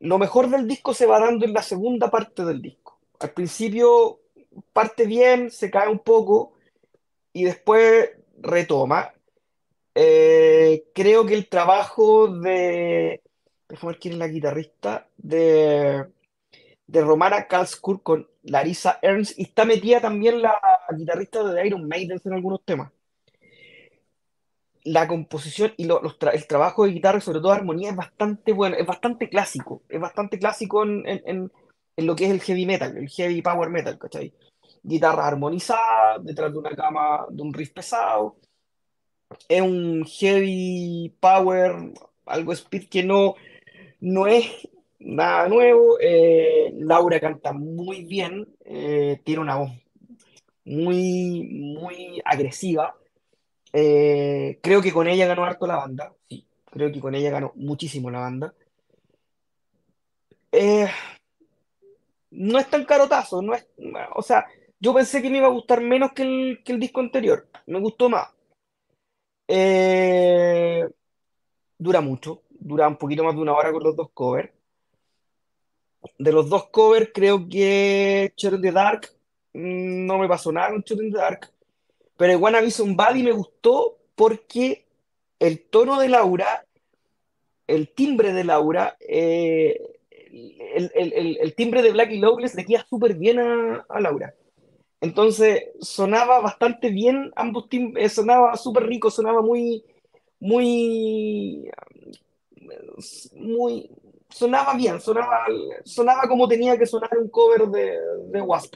lo 0.00 0.18
mejor 0.18 0.48
del 0.48 0.68
disco 0.68 0.94
se 0.94 1.06
va 1.06 1.18
dando 1.18 1.44
en 1.44 1.52
la 1.52 1.62
segunda 1.62 2.10
parte 2.10 2.44
del 2.44 2.62
disco. 2.62 3.00
Al 3.18 3.30
principio 3.30 4.20
parte 4.72 5.06
bien, 5.06 5.50
se 5.50 5.70
cae 5.70 5.88
un 5.88 5.98
poco 5.98 6.52
y 7.32 7.44
después 7.44 8.10
retoma. 8.38 9.12
Eh, 9.94 10.84
creo 10.94 11.26
que 11.26 11.34
el 11.34 11.48
trabajo 11.48 12.28
de. 12.28 13.22
Déjame 13.68 13.92
ver 13.92 14.00
quién 14.00 14.14
es 14.14 14.18
la 14.18 14.28
guitarrista. 14.28 15.08
De, 15.16 16.06
de 16.86 17.00
Romana 17.00 17.48
Kalskur 17.48 18.02
con 18.02 18.28
Larissa 18.42 18.98
Ernst, 19.02 19.38
y 19.38 19.42
está 19.42 19.64
metida 19.64 20.00
también 20.00 20.40
la 20.40 20.56
guitarrista 20.94 21.42
de 21.44 21.66
Iron 21.66 21.86
Maiden 21.88 22.20
en 22.24 22.32
algunos 22.32 22.64
temas. 22.64 22.92
La 24.84 25.08
composición 25.08 25.72
y 25.76 25.88
el 25.88 26.46
trabajo 26.46 26.84
de 26.84 26.92
guitarra, 26.92 27.20
sobre 27.20 27.40
todo 27.40 27.52
armonía, 27.52 27.90
es 27.90 27.96
bastante 27.96 28.52
bueno, 28.52 28.76
es 28.76 28.86
bastante 28.86 29.28
clásico, 29.28 29.82
es 29.88 30.00
bastante 30.00 30.38
clásico 30.38 30.84
en, 30.84 31.50
lo 31.96 32.14
que 32.14 32.26
es 32.26 32.30
el 32.30 32.40
heavy 32.40 32.66
metal, 32.66 32.96
el 32.96 33.08
heavy 33.08 33.42
power 33.42 33.68
metal, 33.68 33.98
¿cachai? 33.98 34.32
Guitarra 34.82 35.26
armonizada, 35.26 36.18
detrás 36.20 36.52
de 36.52 36.58
una 36.58 36.70
cama, 36.76 37.26
de 37.30 37.42
un 37.42 37.52
riff 37.52 37.72
pesado. 37.72 38.36
Es 39.48 39.60
un 39.60 40.04
heavy 40.04 41.12
power, 41.18 41.92
algo 42.26 42.52
speed 42.52 42.88
que 42.88 43.02
no, 43.02 43.34
no 43.98 44.28
es 44.28 44.68
nada 45.00 45.48
nuevo. 45.48 45.98
Eh, 46.00 46.72
Laura 46.78 47.18
canta 47.18 47.52
muy 47.52 48.04
bien, 48.04 48.46
eh, 48.64 49.20
tiene 49.24 49.40
una 49.40 49.56
voz 49.56 49.72
muy, 50.66 51.44
muy 51.44 52.20
agresiva. 52.24 52.96
Eh, 53.72 54.58
creo 54.62 54.82
que 54.82 54.92
con 54.92 55.06
ella 55.06 55.26
ganó 55.26 55.44
harto 55.44 55.66
la 55.66 55.76
banda, 55.76 56.12
sí, 56.28 56.46
creo 56.70 56.92
que 56.92 57.00
con 57.00 57.14
ella 57.14 57.30
ganó 57.30 57.52
muchísimo 57.56 58.10
la 58.10 58.20
banda. 58.20 58.54
no 62.30 62.58
es 62.58 62.68
tan 62.70 62.84
carotazo, 62.84 63.42
no 63.42 63.54
es, 63.54 63.66
o 64.14 64.22
sea, 64.22 64.46
yo 64.80 64.94
pensé 64.94 65.22
que 65.22 65.30
me 65.30 65.38
iba 65.38 65.46
a 65.46 65.50
gustar 65.50 65.80
menos 65.80 66.12
que 66.12 66.22
el, 66.22 66.62
que 66.64 66.72
el 66.72 66.80
disco 66.80 67.00
anterior, 67.00 67.48
me 67.66 67.80
gustó 67.80 68.08
más. 68.08 68.28
dura 71.78 72.00
mucho, 72.00 72.42
dura 72.50 72.88
un 72.88 72.96
poquito 72.96 73.24
más 73.24 73.34
de 73.34 73.40
una 73.40 73.54
hora 73.54 73.72
con 73.72 73.82
los 73.82 73.96
dos 73.96 74.10
covers. 74.12 74.50
De 76.18 76.32
los 76.32 76.48
dos 76.48 76.68
covers, 76.70 77.10
creo 77.12 77.48
que 77.48 78.32
in 78.36 78.60
the 78.62 78.72
Dark 78.72 79.15
no 79.56 80.18
me 80.18 80.28
pasó 80.28 80.52
nada 80.52 80.70
con 80.70 80.82
Shot 80.82 81.00
in 81.00 81.12
the 81.12 81.18
Dark. 81.18 81.50
Pero 82.16 82.32
el 82.32 82.38
Wanna 82.38 82.60
Be 82.60 82.70
Somebody 82.70 83.22
me 83.22 83.32
gustó 83.32 83.98
porque 84.14 84.86
el 85.38 85.62
tono 85.68 85.98
de 85.98 86.08
Laura, 86.08 86.66
el 87.66 87.88
timbre 87.94 88.32
de 88.32 88.44
Laura, 88.44 88.96
eh, 89.00 89.78
el, 90.30 91.54
timbre 91.54 91.82
de 91.82 91.92
Black 91.92 92.10
y 92.10 92.18
Lowless 92.18 92.54
le 92.54 92.64
queda 92.64 92.86
súper 92.88 93.14
bien 93.14 93.38
a, 93.38 94.00
Laura. 94.00 94.34
Entonces 95.00 95.64
sonaba 95.80 96.40
bastante 96.40 96.90
bien, 96.90 97.32
ambos 97.36 97.68
timbres, 97.68 98.04
eh, 98.04 98.14
sonaba 98.14 98.56
súper 98.56 98.84
rico, 98.84 99.10
sonaba 99.10 99.42
muy, 99.42 99.84
muy, 100.40 101.70
muy, 103.34 103.90
sonaba 104.28 104.74
bien, 104.74 105.00
sonaba, 105.00 105.46
sonaba 105.84 106.28
como 106.28 106.48
tenía 106.48 106.78
que 106.78 106.86
sonar 106.86 107.10
un 107.18 107.28
cover 107.28 107.66
de, 107.68 107.98
de 108.30 108.40
Wasp. 108.40 108.74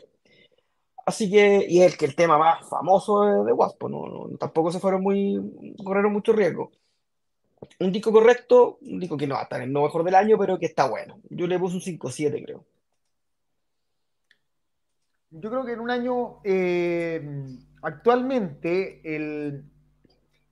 Así 1.06 1.30
que, 1.30 1.66
y 1.68 1.82
es 1.82 1.96
que 1.96 2.06
el 2.06 2.14
tema 2.14 2.38
más 2.38 2.68
famoso 2.68 3.22
de, 3.22 3.44
de 3.44 3.52
Wasp, 3.52 3.82
no, 3.84 4.30
tampoco 4.38 4.70
se 4.70 4.80
fueron 4.80 5.02
muy, 5.02 5.74
corrieron 5.82 6.12
mucho 6.12 6.32
riesgo. 6.32 6.70
Un 7.78 7.92
disco 7.92 8.12
correcto, 8.12 8.78
un 8.82 8.98
disco 9.00 9.16
que 9.16 9.26
no 9.26 9.34
va 9.34 9.40
a 9.40 9.44
estar 9.44 9.60
en 9.60 9.72
lo 9.72 9.82
mejor 9.82 10.04
del 10.04 10.14
año, 10.14 10.38
pero 10.38 10.58
que 10.58 10.66
está 10.66 10.88
bueno. 10.88 11.20
Yo 11.28 11.46
le 11.46 11.58
puse 11.58 11.76
un 11.76 11.82
5-7, 11.82 12.44
creo. 12.44 12.64
Yo 15.30 15.50
creo 15.50 15.64
que 15.64 15.72
en 15.72 15.80
un 15.80 15.90
año, 15.90 16.40
eh, 16.44 17.22
actualmente, 17.82 19.00
el, 19.04 19.64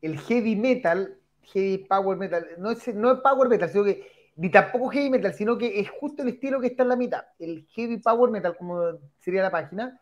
el 0.03 0.19
heavy 0.21 0.55
metal 0.55 1.19
heavy 1.53 1.79
power 1.79 2.17
metal. 2.17 2.47
No 2.59 2.71
es, 2.71 2.95
no 2.95 3.13
es 3.13 3.21
power 3.21 3.49
metal, 3.49 3.69
sino 3.69 3.85
que 3.85 4.07
ni 4.37 4.51
tampoco 4.51 4.89
heavy 4.89 5.11
metal, 5.11 5.35
sino 5.35 5.59
que 5.59 5.81
es 5.81 5.91
justo 5.91 6.23
el 6.23 6.29
estilo 6.29 6.61
que 6.61 6.69
está 6.69 6.83
en 6.85 6.89
la 6.91 6.97
mitad. 6.97 7.25
El 7.39 7.67
heavy 7.75 7.99
power 7.99 8.31
metal, 8.31 8.57
como 8.57 8.99
sería 9.19 9.43
la 9.43 9.51
página, 9.51 10.01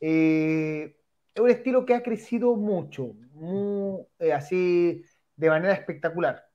eh, 0.00 0.96
es 1.34 1.40
un 1.40 1.50
estilo 1.50 1.84
que 1.84 1.94
ha 1.94 2.02
crecido 2.02 2.54
mucho, 2.56 3.14
eh, 4.18 4.32
así 4.32 5.04
de 5.36 5.48
manera 5.48 5.74
espectacular. 5.74 6.48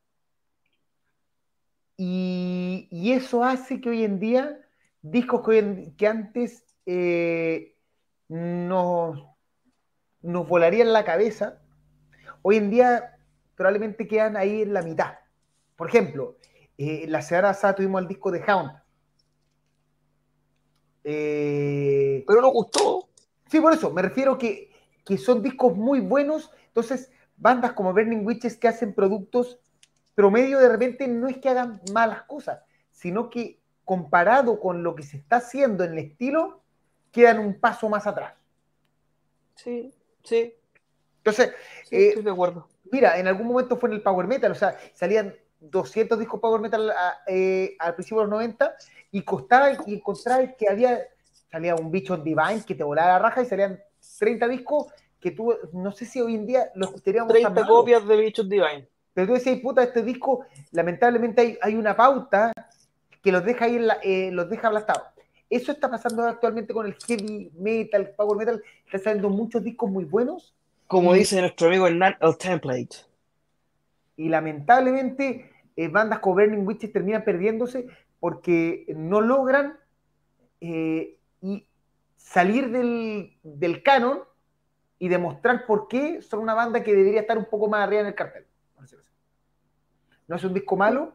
Y, 1.95 3.11
eso 3.14 3.44
hace 3.44 3.80
que 3.80 3.90
hoy 3.90 4.03
en 4.03 4.20
día, 4.20 4.60
discos 5.02 5.48
que, 5.48 6.07
antes 6.07 6.65
eh, 6.86 7.76
nos, 8.28 9.24
nos 10.22 10.48
volarían 10.48 10.91
la 10.91 11.06
cabeza, 11.06 11.61
hoy 12.41 12.57
en 12.57 12.72
día 12.72 13.18
probablemente 13.56 14.07
quedan 14.07 14.36
ahí 14.36 14.64
en 14.64 14.74
la 14.74 14.82
mitad. 14.82 15.14
Por 15.76 15.90
ejemplo, 15.90 16.38
la 16.78 17.22
semana 17.22 17.49
pasada 17.49 17.76
tuvimos 17.76 18.02
el 18.02 18.07
disco 18.07 18.32
de 18.32 18.44
Hound. 18.44 18.72
Pero 21.03 22.41
no 22.41 22.49
gustó. 22.49 23.12
Sí, 23.54 23.62
por 23.62 23.72
eso, 23.72 23.92
me 23.92 24.02
refiero 24.02 24.36
que, 24.40 24.72
que 25.06 25.16
son 25.20 25.44
discos 25.44 25.78
muy 25.78 26.00
buenos. 26.00 26.50
Entonces, 26.70 27.12
bandas 27.38 27.74
como 27.74 27.94
Burning 27.94 28.26
Witches 28.26 28.58
que 28.58 28.68
hacen 28.68 28.96
productos 28.96 29.60
promedio 30.16 30.58
de 30.58 30.70
repente 30.70 31.08
no 31.08 31.28
es 31.28 31.38
que 31.38 31.50
hagan 31.50 31.80
malas 31.94 32.24
cosas, 32.24 32.64
sino 32.90 33.30
que 33.30 33.60
comparado 33.86 34.60
con 34.60 34.82
lo 34.82 34.96
que 34.96 35.04
se 35.04 35.18
está 35.18 35.36
haciendo 35.36 35.84
en 35.84 35.92
el 35.92 36.00
estilo, 36.00 36.64
quedan 37.12 37.38
un 37.38 37.60
paso 37.60 37.90
más 37.90 38.08
atrás. 38.08 38.34
Sí, 39.54 39.94
sí. 40.24 40.56
Entonces, 41.18 41.50
eh, 41.92 42.08
estoy 42.08 42.24
de 42.24 42.32
acuerdo 42.32 42.68
mira, 42.92 43.20
en 43.20 43.28
algún 43.28 43.48
momento 43.48 43.78
fue 43.78 43.90
en 43.90 43.96
el 43.96 44.02
Power 44.02 44.28
Metal, 44.28 44.52
o 44.52 44.56
sea, 44.56 44.76
salían 44.94 45.36
200 45.60 46.18
discos 46.18 46.40
Power 46.40 46.60
Metal 46.60 46.92
eh, 47.28 47.76
al 47.80 47.94
principio 47.94 48.20
de 48.22 48.26
los 48.26 48.32
90 48.32 48.76
y 49.12 49.22
costaba 49.24 49.72
y 49.86 49.96
encontrar 49.96 50.56
que 50.56 50.70
había, 50.70 51.08
salía 51.54 51.76
un 51.76 51.92
bicho 51.92 52.18
Divine 52.18 52.64
que 52.66 52.74
te 52.76 52.84
volaba 52.84 53.10
la 53.10 53.20
raja 53.20 53.44
y 53.44 53.46
salían 53.46 53.80
30 54.20 54.48
discos 54.48 54.88
que 55.22 55.32
tú, 55.32 55.56
no 55.72 55.92
sé 55.92 56.06
si 56.06 56.20
hoy 56.20 56.36
en 56.36 56.48
día 56.48 56.72
los 56.76 56.92
gustaría 56.92 57.26
30 57.26 57.66
copias 57.66 58.06
de 58.06 58.18
bichos 58.18 58.50
Divine. 58.50 58.90
Pero 59.14 59.28
tú 59.28 59.34
decías, 59.36 59.60
puta, 59.60 59.84
este 59.84 60.02
disco, 60.02 60.46
lamentablemente 60.72 61.60
hay, 61.62 61.76
una 61.76 61.96
pauta 61.96 62.52
que 63.22 63.32
los 63.32 63.46
deja 63.46 63.66
ahí, 63.66 63.80
eh, 64.02 64.32
los 64.34 64.50
deja 64.50 64.68
aplastados. 64.68 65.08
Eso 65.48 65.72
está 65.72 65.90
pasando 65.90 66.24
actualmente 66.24 66.74
con 66.74 66.88
el 66.88 66.96
heavy 66.96 67.52
metal, 67.54 68.10
power 68.18 68.36
metal. 68.36 68.64
Están 68.86 69.04
saliendo 69.04 69.30
muchos 69.30 69.64
discos 69.64 69.90
muy 69.90 70.04
buenos 70.04 70.54
como 70.94 71.14
dice 71.14 71.42
nuestro 71.42 71.70
amigo 71.70 71.88
Hernán, 71.88 72.16
el 72.22 72.38
template. 72.38 72.98
Y 74.16 74.30
lamentablemente, 74.30 75.50
eh, 75.76 75.88
bandas 75.88 76.20
como 76.20 76.36
Burning 76.36 76.68
Witches 76.68 76.94
terminan 76.94 77.24
perdiéndose 77.24 77.88
porque 78.20 78.86
no 78.96 79.20
logran 79.20 79.80
eh, 80.62 81.18
y 81.44 81.68
salir 82.15 82.72
del, 82.72 83.38
del, 83.44 83.84
canon 83.84 84.22
y 84.98 85.10
demostrar 85.10 85.68
por 85.68 85.88
qué 85.88 86.24
son 86.24 86.40
una 86.40 86.56
banda 86.56 86.84
que 86.84 86.95
debería 86.95 87.22
estar 87.22 87.38
un 87.38 87.45
poco 87.45 87.68
más 87.68 87.84
arriba 87.84 88.02
en 88.02 88.07
el 88.07 88.15
cartel. 88.15 88.48
No 90.26 90.38
es 90.38 90.44
un 90.44 90.53
disco 90.56 90.76
malo, 90.76 91.14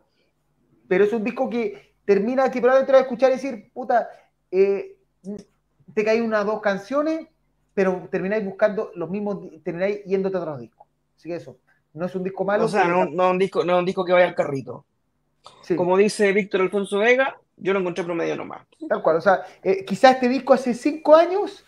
pero 0.87 1.03
es 1.03 1.13
un 1.13 1.25
disco 1.25 1.51
que 1.51 1.97
termina, 2.05 2.49
que 2.51 2.61
probablemente 2.61 2.93
vas 2.93 3.01
a 3.01 3.05
escuchar 3.05 3.31
y 3.31 3.35
decir, 3.35 3.73
puta, 3.73 4.09
eh, 4.53 4.99
te 5.93 6.05
caen 6.05 6.23
unas 6.23 6.47
dos 6.47 6.61
canciones 6.61 7.27
pero 7.79 8.09
termináis 8.11 8.45
buscando 8.45 8.91
los 8.97 9.09
mismos, 9.09 9.39
termináis 9.63 10.05
yéndote 10.05 10.37
a 10.37 10.41
otros 10.41 10.59
discos. 10.59 10.89
Así 11.17 11.29
que 11.29 11.37
eso, 11.37 11.59
no 11.95 12.07
es 12.07 12.15
un 12.17 12.25
disco 12.25 12.45
malo. 12.45 12.65
O 12.65 12.69
sea, 12.69 12.89
no, 12.89 13.05
no, 13.05 13.31
un 13.31 13.39
disco, 13.39 13.65
no 13.65 13.79
un 13.79 13.85
disco 13.85 14.05
que 14.05 14.13
vaya 14.13 14.27
al 14.27 14.35
carrito. 14.35 14.85
Como 15.77 15.97
dice 15.97 16.33
Víctor 16.33 16.63
Alfonso 16.63 16.99
Vega, 16.99 17.39
yo 17.61 17.73
lo 17.73 17.81
encontré 17.81 18.05
promedio 18.05 18.37
nomás. 18.37 18.67
Tal 18.89 19.03
cual, 19.03 19.17
o 19.17 19.21
sea, 19.21 19.43
eh, 19.63 19.85
quizás 19.85 20.15
este 20.15 20.29
disco 20.29 20.55
hace 20.55 20.75
cinco 20.75 21.15
años, 21.15 21.65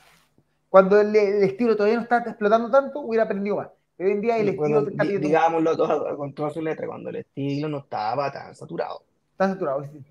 cuando 0.69 1.01
el, 1.01 1.15
estilo 1.17 1.77
todavía 1.77 1.97
no 1.97 2.03
está 2.03 2.19
explotando 2.19 2.71
tanto, 2.71 3.01
hubiera 3.01 3.25
aprendido 3.25 3.57
más. 3.57 3.69
hoy 3.99 4.11
en 4.11 4.21
día 4.21 4.39
el 4.39 4.51
estilo 4.51 4.89
está 4.89 5.05
Digámoslo 5.05 5.77
todo, 5.77 6.17
con 6.17 6.33
toda 6.33 6.51
su 6.51 6.63
letra, 6.63 6.87
cuando 6.87 7.11
el 7.11 7.17
estilo 7.17 7.69
no 7.69 7.79
estaba 7.79 8.31
tan 8.31 8.55
saturado. 8.55 9.03
Tan 9.37 9.53
saturado, 9.53 9.85
sí. 9.85 10.05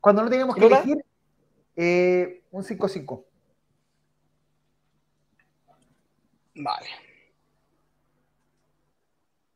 Cuando 0.00 0.22
no 0.22 0.30
teníamos 0.30 0.56
que 0.56 0.66
elegir, 0.66 1.04
eh, 1.76 2.42
un 2.50 2.62
5-5. 2.62 3.24
Vale. 6.54 6.86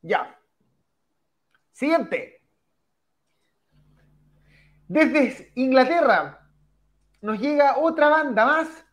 Ya. 0.02 0.38
Siguiente. 1.72 2.33
Desde 4.88 5.50
Inglaterra 5.54 6.48
nos 7.22 7.40
llega 7.40 7.78
otra 7.78 8.08
banda 8.08 8.44
más 8.44 8.84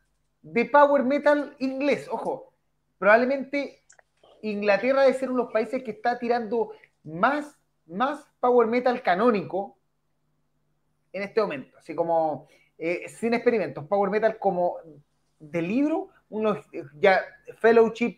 de 0.42 0.66
power 0.66 1.04
metal 1.04 1.56
inglés. 1.60 2.08
Ojo, 2.10 2.54
probablemente 2.98 3.84
Inglaterra 4.42 5.02
debe 5.02 5.14
ser 5.14 5.30
uno 5.30 5.40
de 5.40 5.44
los 5.46 5.54
países 5.54 5.84
que 5.84 5.92
está 5.92 6.18
tirando 6.18 6.72
más, 7.04 7.60
más 7.86 8.26
power 8.40 8.68
metal 8.68 9.02
canónico 9.02 9.78
en 11.12 11.24
este 11.24 11.42
momento. 11.42 11.78
Así 11.78 11.94
como 11.94 12.48
eh, 12.78 13.08
sin 13.10 13.34
experimentos, 13.34 13.86
power 13.86 14.10
metal 14.10 14.38
como 14.40 14.78
de 15.40 15.62
libro 15.62 16.10
unos 16.30 16.66
ya 17.00 17.22
Fellowship, 17.60 18.18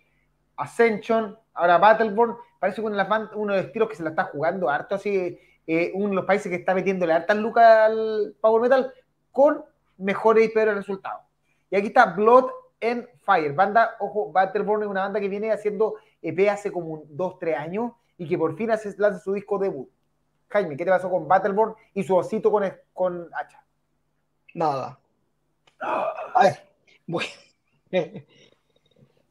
Ascension, 0.55 1.37
ahora 1.53 1.79
Battleborn, 1.79 2.35
parece 2.59 2.81
que 2.81 2.87
uno 2.87 2.95
de, 2.95 3.03
los 3.03 3.29
uno 3.33 3.53
de 3.53 3.61
estilos 3.61 3.89
que 3.89 3.95
se 3.95 4.03
la 4.03 4.11
está 4.11 4.25
jugando 4.25 4.69
harto, 4.69 4.95
así, 4.95 5.39
eh, 5.67 5.91
uno 5.93 6.09
de 6.09 6.15
los 6.15 6.25
países 6.25 6.49
que 6.49 6.57
está 6.57 6.73
metiéndole 6.73 7.13
hartas 7.13 7.37
lucas 7.37 7.65
al 7.65 8.35
Power 8.41 8.61
Metal 8.61 8.93
con 9.31 9.63
mejores 9.97 10.45
y 10.45 10.49
peores 10.49 10.75
resultados. 10.75 11.21
Y 11.69 11.75
aquí 11.75 11.87
está 11.87 12.05
Blood 12.05 12.49
and 12.81 13.07
Fire, 13.21 13.53
banda, 13.53 13.95
ojo, 13.99 14.31
Battleborn 14.31 14.83
es 14.83 14.89
una 14.89 15.01
banda 15.01 15.19
que 15.19 15.29
viene 15.29 15.51
haciendo 15.51 15.95
EP 16.21 16.49
hace 16.49 16.71
como 16.71 17.03
2, 17.07 17.39
3 17.39 17.57
años 17.57 17.93
y 18.17 18.27
que 18.27 18.37
por 18.37 18.55
fin 18.55 18.71
hace, 18.71 18.93
lanza 18.97 19.19
su 19.19 19.33
disco 19.33 19.57
debut. 19.57 19.89
Jaime, 20.49 20.77
¿qué 20.77 20.85
te 20.85 20.91
pasó 20.91 21.09
con 21.09 21.27
Battleborn 21.27 21.75
y 21.93 22.03
su 22.03 22.15
osito 22.15 22.51
con, 22.51 22.71
con 22.93 23.29
hacha? 23.33 23.63
Nada. 24.53 24.99
A 25.79 26.43
ver, 26.43 26.69
bueno. 27.07 27.29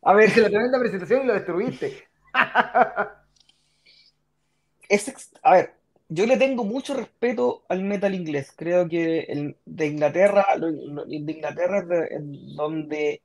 A 0.04 0.14
ver. 0.14 0.36
la 0.36 0.48
tremenda 0.48 0.80
presentación 0.80 1.22
y 1.22 1.26
lo 1.26 1.34
destruiste. 1.34 2.08
es, 4.88 5.32
a 5.42 5.52
ver, 5.52 5.74
yo 6.14 6.26
le 6.26 6.36
tengo 6.36 6.64
mucho 6.64 6.94
respeto 6.94 7.62
al 7.68 7.82
metal 7.82 8.14
inglés. 8.14 8.52
Creo 8.56 8.88
que 8.88 9.20
el, 9.20 9.56
de 9.64 9.86
Inglaterra, 9.86 10.46
de 10.58 11.32
Inglaterra 11.32 12.06
es 12.10 12.20
donde 12.56 13.22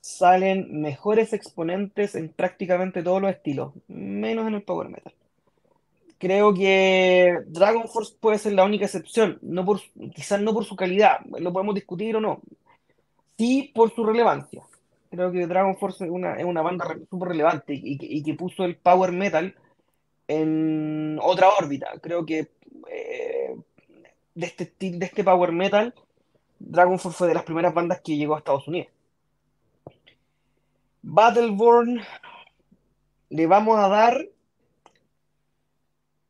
salen 0.00 0.82
mejores 0.82 1.32
exponentes 1.32 2.14
en 2.14 2.28
prácticamente 2.28 3.02
todos 3.02 3.22
los 3.22 3.30
estilos, 3.30 3.72
menos 3.88 4.46
en 4.46 4.54
el 4.54 4.62
power 4.62 4.90
metal. 4.90 5.14
Creo 6.18 6.54
que 6.54 7.38
Dragon 7.46 7.88
Force 7.88 8.14
puede 8.20 8.38
ser 8.38 8.52
la 8.52 8.64
única 8.64 8.84
excepción, 8.84 9.38
no 9.42 9.64
por, 9.64 9.80
quizás 10.14 10.40
no 10.40 10.52
por 10.52 10.64
su 10.64 10.76
calidad, 10.76 11.20
lo 11.38 11.52
podemos 11.52 11.74
discutir 11.74 12.16
o 12.16 12.20
no, 12.20 12.40
sí 13.38 13.72
por 13.74 13.94
su 13.94 14.04
relevancia. 14.04 14.62
Creo 15.10 15.32
que 15.32 15.46
Dragon 15.46 15.76
Force 15.76 16.04
es 16.04 16.10
una, 16.10 16.34
es 16.36 16.44
una 16.44 16.60
banda 16.60 16.86
súper 17.08 17.30
relevante 17.30 17.72
y, 17.74 18.22
que 18.22 18.34
puso 18.34 18.64
el 18.64 18.76
power 18.76 19.12
metal 19.12 19.54
en 20.28 21.18
otra 21.22 21.48
órbita. 21.50 21.88
Creo 22.00 22.24
que 22.24 22.50
eh, 22.90 23.54
de, 24.34 24.46
este, 24.46 24.72
de 24.78 25.06
este 25.06 25.24
power 25.24 25.52
metal, 25.52 25.94
Dragon 26.58 26.98
Force 26.98 27.18
fue 27.18 27.28
de 27.28 27.34
las 27.34 27.44
primeras 27.44 27.74
bandas 27.74 28.00
que 28.00 28.16
llegó 28.16 28.34
a 28.34 28.38
Estados 28.38 28.68
Unidos. 28.68 28.88
Battleborn 31.02 32.00
le 33.28 33.46
vamos 33.46 33.78
a 33.78 33.88
dar 33.88 34.26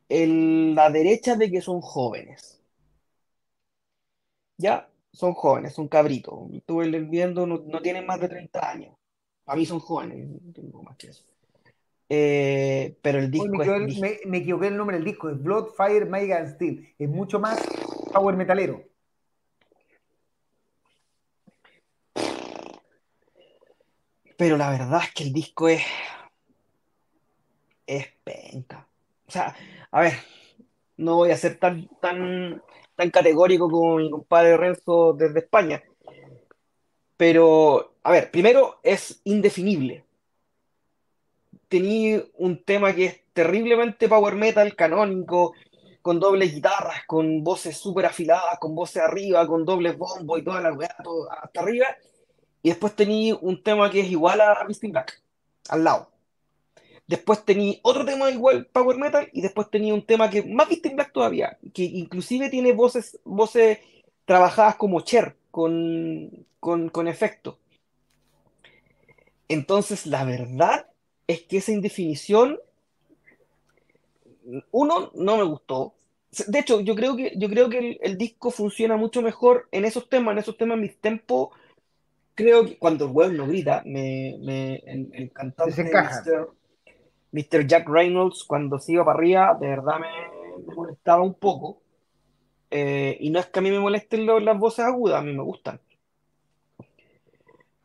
la 0.09 0.91
derecha 0.91 1.37
de 1.37 1.51
que 1.51 1.61
son 1.61 1.81
jóvenes. 1.81 2.61
Ya, 4.57 4.89
son 5.13 5.35
jóvenes, 5.35 5.75
son 5.75 5.89
cabritos. 5.89 6.35
Estuve 6.53 6.89
viendo, 7.01 7.47
no, 7.47 7.59
no, 7.59 7.81
tienen 7.83 8.07
más 8.07 8.21
de 8.21 8.29
30 8.29 8.71
años. 8.71 8.97
A 9.47 9.57
mí 9.57 9.67
son 9.67 9.81
jóvenes, 9.81 10.29
más 10.83 10.97
que 10.97 11.09
eso. 11.09 11.25
Eh, 12.17 12.97
pero 13.03 13.19
el 13.19 13.31
disco 13.31 13.49
me, 13.49 14.19
me, 14.27 14.39
equivoqué 14.39 14.69
el 14.69 14.77
nombre 14.77 14.97
del 14.97 15.05
disco, 15.05 15.31
es 15.31 15.43
Blood, 15.43 15.71
Fire, 15.77 16.07
Mega 16.07 16.47
Steel. 16.49 16.95
Es 16.97 17.09
mucho 17.09 17.41
más 17.41 17.61
power 18.13 18.37
metalero. 18.37 18.85
Pero 24.37 24.57
la 24.57 24.71
verdad 24.71 25.03
es 25.03 25.13
que 25.13 25.25
el 25.25 25.33
disco 25.33 25.69
es. 25.69 25.83
es 27.87 28.07
penca. 28.23 28.87
O 29.27 29.31
sea, 29.31 29.57
a 29.91 30.01
ver, 30.01 30.13
no 30.97 31.17
voy 31.17 31.33
a 31.33 31.37
ser 31.37 31.59
tan, 31.59 31.89
tan, 32.01 32.63
tan 32.95 33.11
categórico 33.11 33.69
como 33.69 33.97
mi 33.97 34.09
compadre 34.09 34.57
Renzo 34.57 35.15
desde 35.15 35.41
España. 35.41 35.83
Pero, 37.17 37.97
a 38.05 38.13
ver, 38.13 38.31
primero 38.31 38.79
es 38.85 39.21
indefinible. 39.25 40.05
Tenía 41.75 42.23
un 42.35 42.63
tema 42.63 42.95
que 42.95 43.05
es 43.07 43.21
terriblemente 43.33 44.09
power 44.09 44.37
metal, 44.37 44.77
canónico, 44.77 45.55
con 46.03 46.21
dobles 46.21 46.55
guitarras, 46.55 47.05
con 47.05 47.43
voces 47.43 47.77
súper 47.77 48.07
afiladas, 48.07 48.61
con 48.61 48.77
voces 48.77 49.03
arriba, 49.03 49.45
con 49.49 49.65
dobles 49.65 49.99
bombos 49.99 50.39
y 50.39 50.45
toda 50.45 50.61
la 50.61 50.73
weá, 50.73 50.95
hasta 51.43 51.61
arriba. 51.61 51.87
Y 52.63 52.69
después 52.69 52.95
tenía 52.95 53.35
un 53.35 53.61
tema 53.61 53.91
que 53.91 54.03
es 54.03 54.09
igual 54.09 54.41
a 54.41 54.63
Misty 54.69 54.93
Black, 54.93 55.21
al 55.69 55.83
lado. 55.83 56.13
Después 57.09 57.45
tenía 57.45 57.75
otro 57.83 58.05
tema 58.05 58.31
igual 58.31 58.67
Power 58.67 58.97
Metal 58.97 59.29
y 59.33 59.41
después 59.41 59.69
tenía 59.69 59.95
un 59.95 60.07
tema 60.07 60.31
que 60.31 60.45
más 60.45 60.69
Misty 60.69 60.91
Black 60.91 61.13
todavía, 61.13 61.59
que 61.75 61.83
inclusive 61.83 62.51
tiene 62.51 62.73
voces, 62.73 63.19
voces 63.25 63.81
trabajadas 64.27 64.77
como 64.77 65.01
Cher, 65.01 65.35
con, 65.51 66.47
con, 66.61 66.89
con 66.91 67.09
efecto. 67.09 67.59
Entonces, 69.49 70.07
la 70.07 70.23
verdad 70.23 70.87
es 71.27 71.43
que 71.43 71.59
esa 71.59 71.73
indefinición, 71.73 72.59
uno, 74.71 75.11
no 75.15 75.37
me 75.37 75.45
gustó. 75.45 75.95
De 76.49 76.59
hecho, 76.59 76.81
yo 76.81 76.95
creo 76.95 77.17
que, 77.17 77.33
yo 77.37 77.49
creo 77.49 77.69
que 77.71 77.99
el, 78.03 78.19
disco 78.19 78.51
funciona 78.51 78.97
mucho 78.97 79.23
mejor 79.23 79.69
en 79.71 79.85
esos 79.85 80.09
temas, 80.09 80.33
en 80.33 80.39
esos 80.39 80.57
temas 80.57 80.79
mis 80.79 80.99
tempos 80.99 81.51
creo 82.35 82.67
que 82.67 82.79
cuando 82.79 83.07
el 83.07 83.13
weón 83.13 83.37
no 83.37 83.47
grita, 83.47 83.83
me, 83.87 84.37
me, 84.41 84.77
el, 84.87 85.11
el 85.13 85.33
cantante 85.33 85.85
Mr. 87.35 87.67
Jack 87.67 87.89
Reynolds, 87.89 88.45
cuando 88.45 88.79
se 88.79 88.93
iba 88.93 89.05
para 89.05 89.19
arriba, 89.19 89.59
de 89.61 89.67
verdad 89.67 89.99
me, 89.99 90.75
molestaba 90.75 91.23
un 91.23 91.35
poco. 91.35 91.81
Eh, 92.71 93.17
y 93.21 93.31
no 93.31 93.41
es 93.41 93.47
que 93.47 93.59
a 93.59 93.63
mí 93.63 93.71
me 93.71 93.81
molesten 93.81 94.27
las 94.27 94.59
voces 94.59 94.85
agudas, 94.85 95.21
a 95.21 95.23
mí 95.23 95.33
me 95.33 95.43
gustan. 95.43 95.81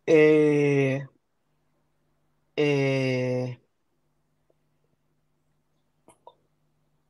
Eh, 0.06 1.06
eh, 2.61 3.57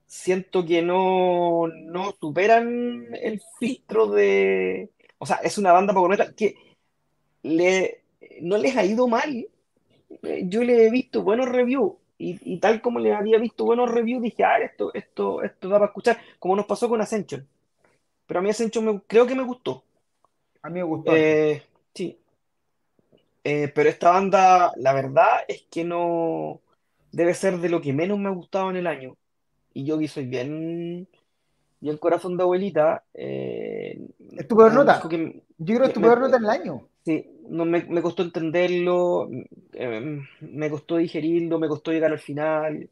siento 0.06 0.64
que 0.64 0.84
no, 0.84 1.68
no 1.68 2.12
superan 2.20 3.08
el 3.20 3.42
filtro 3.58 4.12
de. 4.12 4.92
O 5.18 5.26
sea, 5.26 5.38
es 5.38 5.58
una 5.58 5.72
banda 5.72 5.92
poco 5.92 6.08
metal 6.08 6.36
que 6.36 6.56
le, 7.42 8.04
no 8.42 8.60
les 8.60 8.78
ha 8.78 8.86
ido 8.86 9.08
mal. 9.08 9.48
Eh, 10.22 10.44
yo 10.46 10.64
le 10.64 10.86
he 10.86 10.92
visto 10.92 11.24
buenos 11.24 11.50
reviews 11.50 11.94
y, 12.20 12.60
tal 12.60 12.80
como 12.82 13.00
le 13.00 13.14
había 13.16 13.40
visto 13.40 13.66
buenos 13.66 13.90
reviews, 13.90 14.22
dije, 14.22 14.44
ah, 14.44 14.60
esto, 14.60 14.94
esto, 14.94 15.42
esto 15.42 15.68
da 15.68 15.80
para 15.80 15.88
escuchar, 15.88 16.20
como 16.38 16.56
nos 16.56 16.68
pasó 16.68 16.88
con 16.90 17.02
Ascension. 17.02 17.48
Pero 18.28 18.40
a 18.40 18.44
mí 18.44 18.52
Ascension 18.52 18.86
me, 18.86 19.02
creo 19.08 19.26
que 19.26 19.36
me 19.36 19.44
gustó. 19.44 19.84
A 20.62 20.70
mí 20.70 20.76
me 20.76 20.84
gustó. 20.84 21.16
Eh, 21.16 21.64
sí. 21.96 22.20
Eh, 23.44 23.72
pero 23.74 23.90
esta 23.90 24.12
banda, 24.12 24.72
la 24.78 24.94
verdad 24.94 25.28
es 25.48 25.64
que 25.72 25.84
no 25.84 26.62
debe 27.12 27.34
ser 27.34 27.58
de 27.58 27.70
lo 27.70 27.82
que 27.82 27.94
menos 27.94 28.20
me 28.20 28.30
ha 28.30 28.34
gustado 28.34 28.70
en 28.70 28.78
el 28.78 28.88
año. 28.88 29.16
Y 29.74 29.86
yo 29.86 29.98
que 29.98 30.08
soy 30.08 30.26
bien, 30.26 31.08
bien 31.80 31.98
corazón 31.98 32.38
de 32.38 32.44
abuelita. 32.44 33.04
¿Es 33.14 34.48
tu 34.48 34.56
peor 34.56 34.74
nota? 34.74 35.02
yo 35.02 35.10
creo 35.10 35.82
que 35.82 35.88
es 35.88 35.94
tu 35.94 36.02
peor 36.02 36.20
nota 36.20 36.38
en 36.38 36.44
el 36.44 36.50
año. 36.50 36.88
Sí, 37.06 37.26
no, 37.48 37.66
me, 37.66 37.84
me 37.86 38.02
costó 38.02 38.24
entenderlo, 38.24 39.30
eh, 39.74 40.22
me 40.42 40.70
costó 40.70 40.98
digerirlo, 40.98 41.58
me 41.58 41.68
costó 41.68 41.92
llegar 41.92 42.12
al 42.12 42.20
final. 42.20 42.90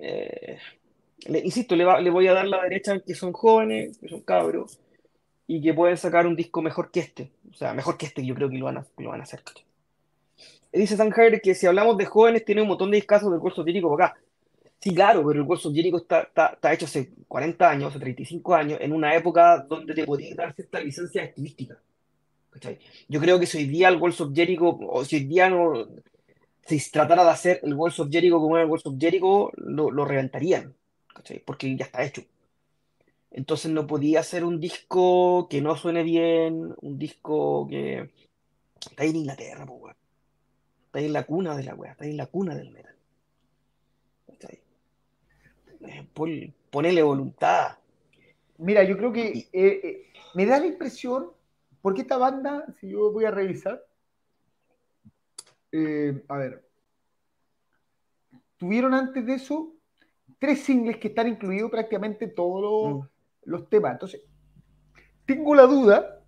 Eh, 0.00 0.58
le, 1.26 1.38
insisto, 1.40 1.74
le, 1.76 1.84
le 2.02 2.10
voy 2.10 2.26
a 2.26 2.34
dar 2.34 2.46
la 2.46 2.62
derecha 2.62 2.98
que 3.00 3.14
son 3.14 3.32
jóvenes, 3.32 3.98
que 3.98 4.08
son 4.08 4.20
cabros, 4.20 4.78
y 5.48 5.62
que 5.62 5.74
pueden 5.74 5.96
sacar 5.96 6.26
un 6.26 6.36
disco 6.36 6.62
mejor 6.62 6.92
que 6.92 7.00
este. 7.00 7.32
O 7.50 7.54
sea, 7.54 7.72
mejor 7.72 7.96
que 7.96 8.06
este, 8.06 8.24
yo 8.24 8.34
creo 8.34 8.50
que 8.50 8.58
lo 8.58 8.66
van 8.66 8.76
a, 8.76 8.86
lo 8.98 9.08
van 9.08 9.20
a 9.20 9.24
hacer. 9.24 9.42
Dice 10.70 10.96
Sanjaer 10.96 11.40
que 11.40 11.54
si 11.54 11.66
hablamos 11.66 11.96
de 11.96 12.04
jóvenes, 12.04 12.44
tiene 12.44 12.60
un 12.60 12.68
montón 12.68 12.90
de 12.90 12.96
discos 12.96 13.28
del 13.28 13.40
curso 13.40 13.64
lírico 13.64 13.88
por 13.88 14.00
acá. 14.00 14.16
Sí, 14.78 14.94
claro, 14.94 15.26
pero 15.26 15.40
el 15.40 15.46
curso 15.46 15.70
lírico 15.70 15.96
está, 15.96 16.20
está, 16.20 16.48
está, 16.48 16.72
hecho 16.72 16.84
hace 16.84 17.10
40 17.26 17.68
años, 17.68 17.88
hace 17.90 17.98
35 17.98 18.54
años, 18.54 18.78
en 18.80 18.92
una 18.92 19.16
época 19.16 19.64
donde 19.68 19.94
te 19.94 20.04
podías 20.04 20.36
dar 20.36 20.54
cierta 20.54 20.80
licencia 20.80 21.24
estilística. 21.24 21.78
Yo 23.08 23.18
creo 23.18 23.40
que 23.40 23.46
si 23.46 23.58
hoy 23.58 23.66
día 23.66 23.88
el 23.88 23.96
Walls 23.96 24.20
of 24.20 24.32
Jericho, 24.34 24.78
o 24.80 25.04
si 25.04 25.16
hoy 25.16 25.24
día 25.24 25.48
no, 25.48 25.88
si 26.66 26.78
tratara 26.90 27.24
de 27.24 27.30
hacer 27.30 27.60
el 27.62 27.74
Walls 27.74 27.98
of 27.98 28.10
Jericho 28.10 28.38
como 28.38 28.56
era 28.56 28.64
el 28.64 28.70
Walls 28.70 28.86
of 28.86 28.96
Jericho, 28.98 29.50
lo, 29.56 29.90
lo 29.90 30.04
reventarían, 30.04 30.74
porque 31.44 31.74
ya 31.74 31.86
está 31.86 32.04
hecho. 32.04 32.22
Entonces 33.30 33.70
no 33.70 33.86
podía 33.86 34.20
hacer 34.20 34.44
un 34.44 34.58
disco 34.58 35.48
que 35.48 35.60
no 35.60 35.76
suene 35.76 36.02
bien, 36.02 36.74
un 36.80 36.98
disco 36.98 37.66
que 37.68 38.10
está 38.80 39.02
ahí 39.02 39.10
en 39.10 39.16
Inglaterra, 39.16 39.66
Está 40.86 41.00
ahí 41.00 41.06
en 41.06 41.12
la 41.12 41.24
cuna 41.24 41.54
de 41.54 41.64
la 41.64 41.74
weá, 41.74 41.92
está 41.92 42.04
ahí 42.04 42.10
en 42.12 42.16
la 42.16 42.26
cuna 42.26 42.54
del 42.54 42.70
metal. 42.70 42.94
Eh, 45.80 46.08
ponele 46.70 47.02
voluntad. 47.02 47.78
Mira, 48.58 48.82
yo 48.82 48.96
creo 48.96 49.12
que 49.12 49.28
eh, 49.28 49.48
eh, 49.52 50.12
me 50.34 50.44
da 50.46 50.58
la 50.58 50.66
impresión 50.66 51.30
porque 51.80 52.02
esta 52.02 52.18
banda, 52.18 52.66
si 52.80 52.90
yo 52.90 53.12
voy 53.12 53.24
a 53.24 53.30
revisar, 53.30 53.84
eh, 55.70 56.24
a 56.28 56.36
ver, 56.36 56.64
tuvieron 58.56 58.94
antes 58.94 59.24
de 59.24 59.34
eso 59.34 59.74
tres 60.38 60.60
singles 60.60 60.98
que 60.98 61.08
están 61.08 61.28
incluidos 61.28 61.70
prácticamente 61.70 62.26
todos 62.26 62.62
los, 62.62 63.04
mm. 63.04 63.08
Temas. 63.68 63.92
Entonces, 63.92 64.22
tengo 65.26 65.54
la 65.54 65.64
duda, 65.64 66.20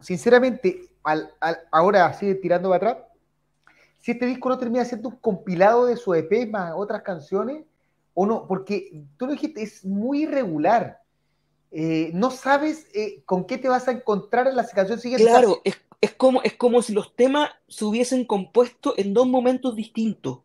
sinceramente, 0.00 0.88
al, 1.02 1.30
ahora 1.70 2.12
sigue 2.12 2.34
tirando 2.36 2.70
para 2.70 2.90
atrás, 2.90 3.06
si 4.00 4.12
este 4.12 4.26
disco 4.26 4.48
no 4.48 4.58
termina 4.58 4.84
siendo 4.84 5.08
un 5.08 5.16
compilado 5.16 5.86
de 5.86 5.96
su 5.96 6.14
EP 6.14 6.48
más 6.48 6.72
otras 6.76 7.02
canciones, 7.02 7.64
o 8.14 8.24
no, 8.24 8.46
porque 8.46 9.04
tú 9.16 9.26
lo 9.26 9.32
dijiste, 9.32 9.62
es 9.62 9.84
muy 9.84 10.22
irregular. 10.22 11.00
Eh, 11.70 12.10
no 12.14 12.30
sabes 12.30 12.86
eh, 12.94 13.22
con 13.26 13.44
qué 13.44 13.58
te 13.58 13.68
vas 13.68 13.88
a 13.88 13.92
encontrar 13.92 14.46
en 14.46 14.56
la 14.56 14.66
canción 14.66 14.98
siguiente. 14.98 15.26
Claro, 15.26 15.60
es, 15.64 15.78
es, 16.00 16.14
como, 16.14 16.40
es 16.42 16.54
como 16.54 16.80
si 16.80 16.92
los 16.92 17.14
temas 17.14 17.50
se 17.68 17.84
hubiesen 17.84 18.24
compuesto 18.24 18.94
en 18.96 19.12
dos 19.12 19.26
momentos 19.26 19.76
distintos. 19.76 20.38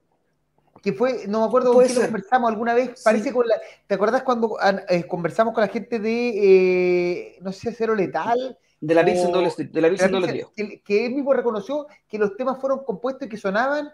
Que 0.82 0.94
fue, 0.94 1.28
no 1.28 1.41
me 1.41 1.45
acuerdo 1.45 1.74
con 1.74 1.86
quién 1.86 2.02
conversamos 2.02 2.49
alguna 2.49 2.74
vez, 2.74 3.02
parece 3.03 3.32
con 3.32 3.48
la, 3.48 3.56
¿te 3.86 3.95
acuerdas 3.95 4.24
cuando 4.24 4.58
eh, 4.90 5.06
conversamos 5.06 5.53
con 5.53 5.62
la 5.62 5.68
gente 5.68 5.99
de, 5.99 7.38
no 7.41 7.52
sé, 7.52 7.72
Cero 7.72 7.94
Letal? 7.94 8.58
De 8.80 8.95
la 8.95 9.03
Virgen 9.03 9.32
Doble 9.32 9.52
de 9.58 9.82
la 9.82 9.90
Virgen 9.90 10.12
que, 10.56 10.82
que 10.82 11.06
él 11.06 11.14
mismo 11.14 11.34
reconoció 11.34 11.86
que 12.08 12.18
los 12.18 12.36
temas 12.36 12.60
fueron 12.60 12.84
compuestos 12.84 13.28
y 13.28 13.30
que 13.30 13.38
sonaban 13.38 13.91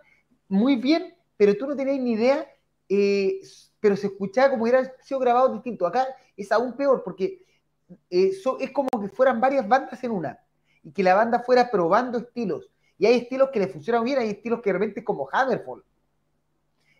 muy 0.47 0.77
bien, 0.77 1.13
pero 1.35 1.57
tú 1.57 1.67
no 1.67 1.75
tenías 1.75 1.99
ni 1.99 2.13
idea 2.13 2.47
pero 3.79 3.95
se 3.95 4.07
escuchaba 4.07 4.51
como 4.51 4.63
hubiera 4.63 4.93
sido 5.01 5.19
grabado 5.19 5.53
distinto. 5.53 5.85
Acá 5.85 6.07
es 6.35 6.51
aún 6.51 6.75
peor 6.75 7.03
porque 7.03 7.43
eh, 8.09 8.31
es 8.59 8.71
como 8.71 8.89
que 9.01 9.09
fueran 9.09 9.39
varias 9.39 9.67
bandas 9.67 10.03
en 10.03 10.11
una 10.11 10.39
y 10.83 10.91
que 10.91 11.03
la 11.03 11.15
banda 11.15 11.39
fuera 11.39 11.69
probando 11.69 12.17
estilos. 12.17 12.69
Y 12.97 13.05
hay 13.05 13.15
estilos 13.15 13.49
que 13.51 13.59
le 13.59 13.67
funcionan 13.67 14.03
bien, 14.03 14.17
hay 14.17 14.29
estilos 14.29 14.61
que 14.61 14.69
de 14.69 14.73
repente 14.73 15.03
como 15.03 15.29
Hammerfall. 15.31 15.83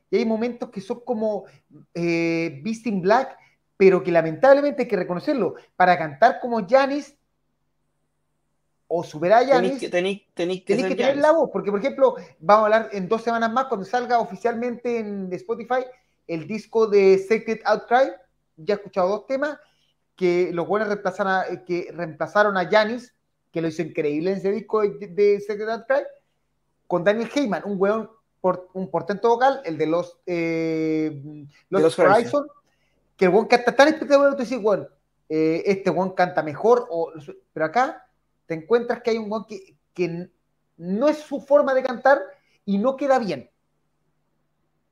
Y 0.10 0.18
hay 0.18 0.26
momentos 0.26 0.70
que 0.70 0.82
son 0.82 1.02
como 1.02 1.46
eh, 1.94 2.62
Beast 2.64 2.88
in 2.88 3.02
Black, 3.02 3.38
pero 3.76 4.04
que 4.04 4.12
lamentablemente 4.12 4.84
hay 4.84 4.88
que 4.88 4.96
reconocerlo. 4.96 5.56
Para 5.76 5.98
cantar 5.98 6.40
como 6.40 6.66
Janis 6.68 7.16
o 8.88 9.04
superar 9.04 9.44
a 9.44 9.48
Janis, 9.48 9.90
tenéis 9.90 10.24
que, 10.64 10.78
que 10.78 10.96
tener 10.96 11.18
la 11.18 11.32
voz. 11.32 11.50
Porque, 11.52 11.72
por 11.72 11.80
ejemplo, 11.80 12.16
vamos 12.40 12.64
a 12.64 12.66
hablar 12.66 12.90
en 12.94 13.08
dos 13.08 13.22
semanas 13.22 13.52
más, 13.52 13.66
cuando 13.66 13.86
salga 13.86 14.20
oficialmente 14.20 15.00
en 15.00 15.32
Spotify 15.34 15.86
el 16.26 16.48
disco 16.48 16.88
de 16.88 17.18
Sacred 17.18 17.62
Outcry. 17.66 18.12
Ya 18.58 18.76
he 18.76 18.78
escuchado 18.78 19.10
dos 19.10 19.28
temas 19.28 19.58
que 20.16 20.52
los 20.52 20.68
buenos 20.68 20.88
reemplazaron 20.88 21.34
a, 21.34 21.48
eh, 21.48 21.64
que 21.66 21.92
reemplazaron 21.94 22.58
a 22.58 22.68
Janis, 22.70 23.14
que 23.52 23.62
lo 23.62 23.68
hizo 23.68 23.82
increíble 23.82 24.32
en 24.32 24.38
ese 24.38 24.52
disco 24.52 24.82
de, 24.82 25.08
de 25.08 25.40
Sacred 25.42 25.70
Outcry, 25.70 26.04
con 26.88 27.04
Daniel 27.04 27.30
Heyman, 27.34 27.64
un 27.66 27.80
weón 27.80 28.10
un 28.42 28.90
portento 28.90 29.30
vocal, 29.30 29.62
el 29.66 29.78
de 29.78 29.88
los, 29.88 30.18
eh, 30.26 31.46
los, 31.70 31.98
Horizon, 32.00 32.48
que 33.16 33.26
el 33.26 33.32
buen 33.32 33.48
canta 33.48 33.76
tan 33.76 33.88
espectacular 33.90 34.32
que 34.32 34.38
tú 34.38 34.44
dices, 34.44 34.62
bueno, 34.62 34.88
eh, 35.30 35.64
este 35.66 35.90
buen 35.90 36.12
canta 36.12 36.44
mejor, 36.44 36.88
o, 36.90 37.12
pero 37.52 37.66
acá 37.66 38.08
te 38.46 38.54
encuentras 38.54 39.02
que 39.02 39.10
hay 39.12 39.18
un 39.18 39.30
buen 39.30 39.44
que, 39.46 39.76
que 39.94 40.30
no 40.78 41.08
es 41.10 41.18
su 41.18 41.42
forma 41.42 41.74
de 41.74 41.84
cantar 41.84 42.22
y 42.66 42.78
no 42.78 42.96
queda 42.96 43.20
bien. 43.20 43.50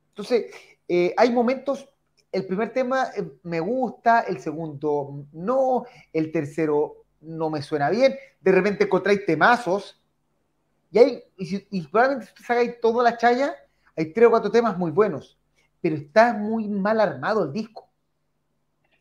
Entonces, 0.10 0.46
eh, 0.88 1.14
hay 1.18 1.32
momentos, 1.32 1.88
el 2.32 2.46
primer 2.46 2.74
tema 2.74 3.10
me 3.44 3.60
gusta, 3.60 4.22
el 4.22 4.40
segundo 4.40 5.26
no, 5.32 5.86
el 6.12 6.32
tercero 6.32 7.06
no 7.22 7.50
me 7.50 7.62
suena 7.62 7.90
bien, 7.90 8.16
de 8.40 8.52
repente 8.52 8.86
encontráis 8.86 9.26
temazos 9.26 10.02
y, 10.96 10.98
hay, 10.98 11.24
y, 11.38 11.82
probablemente 11.88 12.32
si 12.38 12.44
sacáis 12.46 12.80
toda 12.80 13.04
la 13.04 13.18
chaya, 13.18 13.54
hay 13.98 14.14
tres 14.14 14.28
o 14.28 14.30
cuatro 14.30 14.50
temas 14.50 14.78
muy 14.78 14.92
buenos, 14.92 15.38
pero 15.82 15.98
está 15.98 16.34
muy 16.34 16.70
mal 16.70 17.02
armado 17.02 17.44
el 17.44 17.52
disco. 17.52 17.90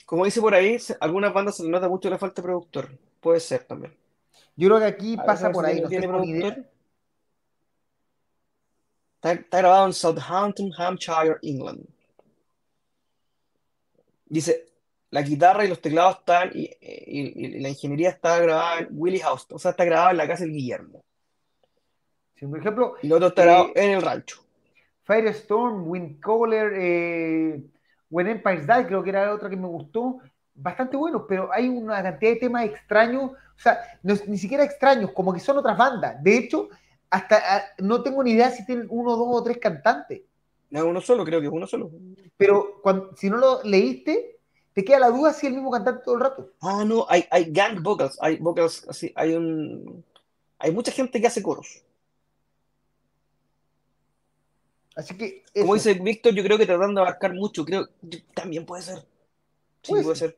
Como 0.05 0.25
dice 0.25 0.41
por 0.41 0.57
ahí, 0.57 0.77
algunas 0.99 1.33
bandas 1.33 1.57
se 1.57 1.63
les 1.63 1.71
nota 1.71 1.89
mucho 1.89 2.11
la 2.11 2.19
falta 2.19 2.43
de 2.43 2.47
productor. 2.47 2.99
Puede 3.21 3.39
ser 3.39 3.63
también. 3.63 3.97
Yo 4.57 4.69
creo 4.69 4.81
que 4.81 4.87
aquí 4.87 5.17
pasa 5.17 5.53
por 5.53 5.65
ahí. 5.65 5.81
No 5.81 5.89
tiene 5.89 6.09
productor. 6.09 6.67
Está, 9.23 9.59
grabado 9.59 9.87
en 9.87 9.93
Southampton, 9.93 10.73
Hampshire, 10.77 11.37
England. 11.43 11.87
Dice, 14.27 14.67
la 15.11 15.23
guitarra 15.23 15.65
y 15.65 15.69
los 15.69 15.81
teclados 15.81 16.19
están, 16.19 16.51
y, 16.53 16.69
y, 16.81 17.61
la 17.61 17.69
ingeniería 17.69 18.11
está 18.11 18.41
grabada 18.41 18.81
en 18.81 18.89
Willie 18.91 19.21
House, 19.21 19.47
o 19.49 19.61
sea, 19.61 19.71
está 19.71 19.85
grabada 19.85 20.11
en 20.11 20.17
la 20.17 20.27
casa 20.27 20.43
del 20.43 20.55
Guillermo 20.55 21.05
por 22.49 22.59
ejemplo. 22.59 22.95
Y 23.03 23.13
otro 23.13 23.29
estará 23.29 23.63
eh, 23.63 23.73
en 23.75 23.91
el 23.93 24.03
rancho. 24.03 24.43
Firestorm, 25.05 25.89
Windcaller, 25.89 26.73
eh, 26.75 27.63
When 28.11 28.29
Empires 28.29 28.67
Die, 28.67 28.87
creo 28.87 29.03
que 29.03 29.11
era 29.11 29.35
otra 29.35 29.51
que 29.51 29.57
me 29.57 29.67
gustó. 29.67 30.19
Bastante 30.55 30.97
bueno, 30.97 31.27
pero 31.27 31.53
hay 31.53 31.69
una 31.69 32.03
cantidad 32.03 32.33
de 32.33 32.39
temas 32.39 32.65
extraños, 32.65 33.33
o 33.33 33.59
sea, 33.59 33.81
ni 34.03 34.39
siquiera 34.39 34.63
extraños, 34.63 35.11
como 35.11 35.33
que 35.35 35.41
son 35.41 35.59
otras 35.59 35.77
bandas. 35.77 36.23
De 36.23 36.37
hecho, 36.37 36.69
hasta 37.11 37.37
ah, 37.37 37.63
no 37.79 38.03
tengo 38.03 38.23
ni 38.23 38.33
idea 38.33 38.51
si 38.51 38.65
tienen 38.65 38.87
uno, 38.89 39.17
dos 39.17 39.29
o 39.31 39.43
tres 39.43 39.59
cantantes. 39.59 40.23
No, 40.71 40.87
uno 40.87 41.01
solo, 41.01 41.25
creo 41.25 41.41
que 41.41 41.47
es 41.47 41.53
uno 41.53 41.67
solo. 41.67 41.91
Pero 42.37 42.81
cuando, 42.83 43.15
si 43.17 43.31
no 43.31 43.37
lo 43.37 43.63
leíste, 43.63 44.39
te 44.73 44.85
queda 44.85 44.99
la 44.99 45.11
duda 45.11 45.33
si 45.33 45.47
es 45.47 45.51
el 45.51 45.55
mismo 45.55 45.71
cantante 45.71 46.03
todo 46.05 46.17
el 46.17 46.21
rato. 46.21 46.51
Ah, 46.61 46.85
no, 46.85 47.07
hay, 47.09 47.25
hay 47.31 47.53
gang 47.53 47.83
vocals, 47.83 48.19
hay 48.21 48.37
vocals 48.39 48.87
así, 48.89 49.13
hay 49.15 49.35
un. 49.35 50.05
Hay 50.59 50.73
mucha 50.73 50.91
gente 50.91 51.21
que 51.21 51.27
hace 51.27 51.43
coros. 51.43 51.85
Así 54.97 55.17
que. 55.17 55.45
Como 55.55 55.75
dice 55.75 55.95
Víctor, 55.95 56.35
yo 56.35 56.43
creo 56.43 56.59
que 56.59 56.67
tratando 56.67 57.01
de 57.01 57.07
abarcar 57.07 57.35
mucho, 57.35 57.65
creo 57.65 57.89
también 58.35 58.65
puede 58.65 58.83
ser. 58.83 58.99
Sí, 59.83 59.93
puede, 59.93 60.17
ser. 60.17 60.37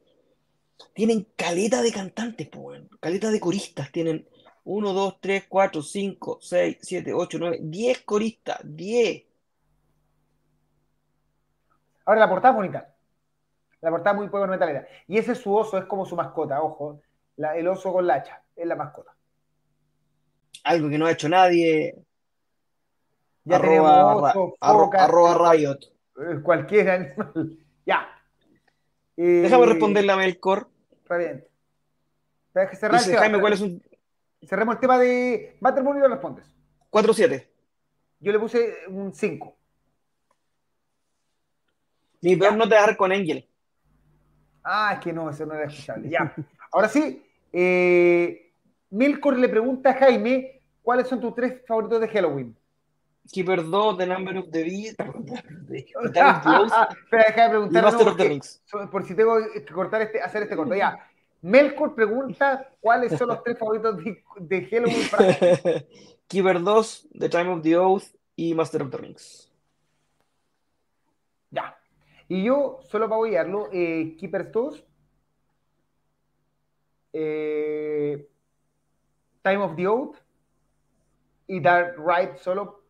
Tienen 0.92 1.26
caleta 1.36 1.82
de 1.82 1.92
cantantes, 1.92 2.48
pues, 2.48 2.82
caleta 3.00 3.30
de 3.30 3.40
coristas. 3.40 3.92
Tienen 3.92 4.28
1, 4.64 4.92
2, 4.92 5.20
3, 5.20 5.44
4, 5.48 5.82
5, 5.82 6.38
6, 6.40 6.78
7, 6.80 7.12
8, 7.12 7.38
9, 7.38 7.58
10 7.62 8.00
coristas. 8.02 8.58
10. 8.64 9.24
Ahora 12.06 12.20
la 12.20 12.28
portada 12.28 12.52
es 12.52 12.56
bonita. 12.56 12.94
La 13.80 13.90
portada 13.90 14.12
es 14.12 14.20
muy 14.20 14.28
poco 14.28 14.46
metalera. 14.46 14.86
Y 15.06 15.18
ese 15.18 15.32
es 15.32 15.38
su 15.38 15.54
oso, 15.54 15.78
es 15.78 15.84
como 15.84 16.06
su 16.06 16.16
mascota, 16.16 16.62
ojo. 16.62 17.00
el 17.36 17.68
oso 17.68 17.92
con 17.92 18.06
la 18.06 18.14
hacha, 18.14 18.42
es 18.54 18.66
la 18.66 18.74
mascota. 18.74 19.14
Algo 20.64 20.88
que 20.88 20.98
no 20.98 21.06
ha 21.06 21.12
hecho 21.12 21.28
nadie. 21.28 21.94
Ya 23.46 23.56
arroba, 23.56 24.32
tenemos 24.32 24.94
arroba, 24.98 25.52
Riot. 25.52 25.78
Eh, 26.18 26.40
cualquier 26.42 26.90
animal. 26.90 27.58
ya. 27.86 28.08
Déjame 29.16 29.66
responderle 29.66 30.12
a 30.12 30.16
Melkor. 30.16 30.68
Está 30.90 31.16
bien. 31.16 31.44
que 32.52 32.76
cerrar 32.76 33.00
Dice, 33.00 33.16
Jaime, 33.16 33.40
¿cuál 33.40 33.52
es 33.52 33.60
un...? 33.60 33.80
Cerremos 34.42 34.74
el 34.74 34.80
tema 34.80 34.98
de 34.98 35.56
Mattermoon 35.60 35.96
y 35.96 36.00
lo 36.00 36.08
respondes. 36.08 36.52
4-7. 36.90 37.46
Yo 38.18 38.32
le 38.32 38.38
puse 38.40 38.74
un 38.88 39.14
5. 39.14 39.56
Mi 42.22 42.34
peor 42.34 42.56
no 42.56 42.68
te 42.68 42.74
dejar 42.74 42.96
con 42.96 43.12
Angel. 43.12 43.48
Ah, 44.64 44.94
es 44.94 45.00
que 45.00 45.12
no, 45.12 45.30
eso 45.30 45.46
no 45.46 45.54
era 45.54 45.66
escuchable. 45.66 46.08
Ya. 46.08 46.34
Ahora 46.72 46.88
sí, 46.88 47.24
eh, 47.52 48.52
Milcor 48.90 49.38
le 49.38 49.48
pregunta 49.48 49.90
a 49.90 49.94
Jaime 49.94 50.62
cuáles 50.82 51.06
son 51.06 51.20
tus 51.20 51.32
tres 51.34 51.62
favoritos 51.64 52.00
de 52.00 52.08
Halloween. 52.08 52.56
Keeper 53.32 53.62
2, 53.62 53.96
The 53.96 54.06
Number 54.06 54.38
of 54.38 54.50
the 54.50 54.62
Beast. 54.62 54.98
Master 57.70 58.08
of 58.08 58.16
the 58.16 58.28
Rings. 58.28 58.62
Por 58.90 59.04
si 59.04 59.14
tengo 59.14 59.36
que 59.52 59.64
cortar 59.66 60.02
este, 60.02 60.20
hacer 60.20 60.44
este 60.44 60.56
corto. 60.56 60.74
Ya. 60.74 60.98
Melkor 61.42 61.94
pregunta 61.94 62.72
cuáles 62.80 63.16
son 63.16 63.28
los 63.28 63.42
tres 63.42 63.58
favoritos 63.58 63.98
de, 63.98 64.22
de 64.40 64.66
Halloween 64.66 65.08
para 65.10 65.34
Keeper 66.28 66.60
2, 66.60 67.08
The 67.18 67.28
Time 67.28 67.50
of 67.50 67.62
the 67.62 67.76
Oath 67.76 68.04
y 68.34 68.54
Master 68.54 68.82
of 68.82 68.90
the 68.90 68.96
Rings. 68.96 69.52
Ya. 71.50 71.78
Y 72.28 72.44
yo, 72.44 72.80
solo 72.82 73.08
para 73.08 73.22
guiarlo, 73.22 73.68
eh, 73.72 74.16
Keeper 74.18 74.50
2, 74.50 74.84
eh, 77.12 78.28
Time 79.42 79.58
of 79.58 79.76
the 79.76 79.86
Oath 79.86 80.16
y 81.46 81.60
Dark 81.60 81.96
Ride 81.98 82.36
solo 82.38 82.85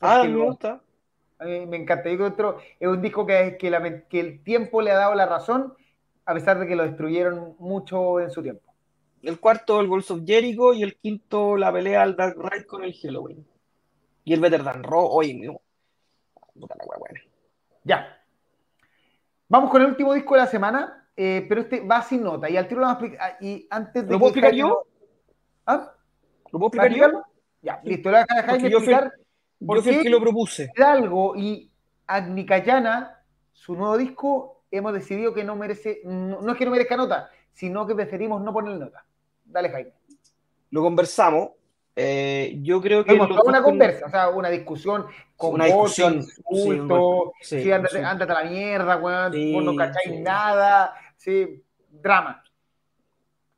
Ah, 0.00 0.24
me 0.24 0.36
gusta. 0.36 0.80
Me 1.40 1.76
encanta. 1.76 2.10
Yo 2.10 2.34
creo 2.34 2.58
es 2.78 2.88
un 2.88 3.02
disco 3.02 3.26
que, 3.26 3.56
que, 3.58 4.04
que 4.08 4.20
el 4.20 4.42
tiempo 4.42 4.80
le 4.80 4.92
ha 4.92 4.96
dado 4.96 5.14
la 5.14 5.26
razón, 5.26 5.74
a 6.24 6.34
pesar 6.34 6.58
de 6.58 6.66
que 6.66 6.76
lo 6.76 6.84
destruyeron 6.84 7.56
mucho 7.58 8.20
en 8.20 8.30
su 8.30 8.42
tiempo. 8.42 8.72
El 9.22 9.38
cuarto, 9.38 9.80
el 9.80 9.88
Wolves 9.88 10.10
of 10.10 10.22
Jericho, 10.26 10.72
y 10.72 10.82
el 10.82 10.96
quinto, 10.96 11.56
la 11.56 11.72
pelea 11.72 12.02
al 12.02 12.16
Dark 12.16 12.36
Ride 12.38 12.66
con 12.66 12.84
el 12.84 12.94
Halloween. 12.94 13.46
Y 14.24 14.32
el 14.32 14.40
Better 14.40 14.62
Than 14.62 14.82
Raw, 14.82 15.06
oye, 15.06 15.34
mío. 15.34 15.60
Ya. 17.84 18.18
Vamos 19.48 19.70
con 19.70 19.82
el 19.82 19.88
último 19.88 20.14
disco 20.14 20.34
de 20.34 20.40
la 20.40 20.46
semana, 20.46 21.08
eh, 21.16 21.44
pero 21.48 21.62
este 21.62 21.80
va 21.80 22.02
sin 22.02 22.22
nota. 22.22 22.48
Y 22.48 22.56
al 22.56 22.68
tiro 22.68 22.80
lo 22.80 22.86
vamos 22.86 23.02
a 23.02 23.06
explicar. 23.06 23.36
Y 23.40 23.66
antes 23.70 24.06
de 24.06 24.12
¿Lo 24.12 24.18
puedo 24.18 24.30
explicar 24.30 24.54
yo? 24.54 24.84
¿Ah? 25.66 25.92
¿Lo 26.50 26.58
puedo 26.58 26.68
explicar 26.68 26.92
yo? 26.92 27.22
Ya, 27.62 27.80
listo. 27.84 28.10
Le 28.10 28.16
voy 28.16 28.24
a 28.28 28.34
dejar 28.34 28.54
explicar. 28.56 29.04
Yo 29.04 29.10
fui 29.66 29.94
el 29.94 30.02
que 30.02 30.10
lo 30.10 30.20
propuse. 30.20 30.72
Algo 30.76 31.36
y 31.36 31.70
Agnicayana, 32.06 33.24
su 33.52 33.74
nuevo 33.74 33.96
disco, 33.96 34.64
hemos 34.70 34.92
decidido 34.92 35.32
que 35.32 35.44
no 35.44 35.56
merece, 35.56 36.00
no, 36.04 36.50
es 36.50 36.58
que 36.58 36.64
no 36.64 36.70
merezca 36.70 36.96
nota, 36.96 37.30
sino 37.52 37.86
que 37.86 37.94
preferimos 37.94 38.42
no 38.42 38.52
ponerle 38.52 38.78
nota. 38.78 39.04
Dale, 39.44 39.70
Jaime. 39.70 39.92
Lo 40.70 40.82
conversamos. 40.82 41.50
Eh, 41.94 42.58
yo 42.62 42.80
creo 42.80 43.04
que. 43.04 43.12
una 43.12 43.62
conversa, 43.62 44.06
o 44.06 44.10
sea, 44.10 44.30
una 44.30 44.48
discusión 44.48 45.06
con 45.36 45.54
una 45.54 45.66
discusión, 45.66 46.24
insulto, 46.50 47.34
sí, 47.42 47.62
sí, 47.62 47.70
ándate, 47.70 48.32
a 48.32 48.42
la 48.42 48.44
mierda, 48.44 48.96
weón, 48.96 49.32
vos 49.52 49.64
no 49.64 49.76
cacháis 49.76 50.20
nada, 50.20 50.94
sí, 51.18 51.62
drama. 51.90 52.42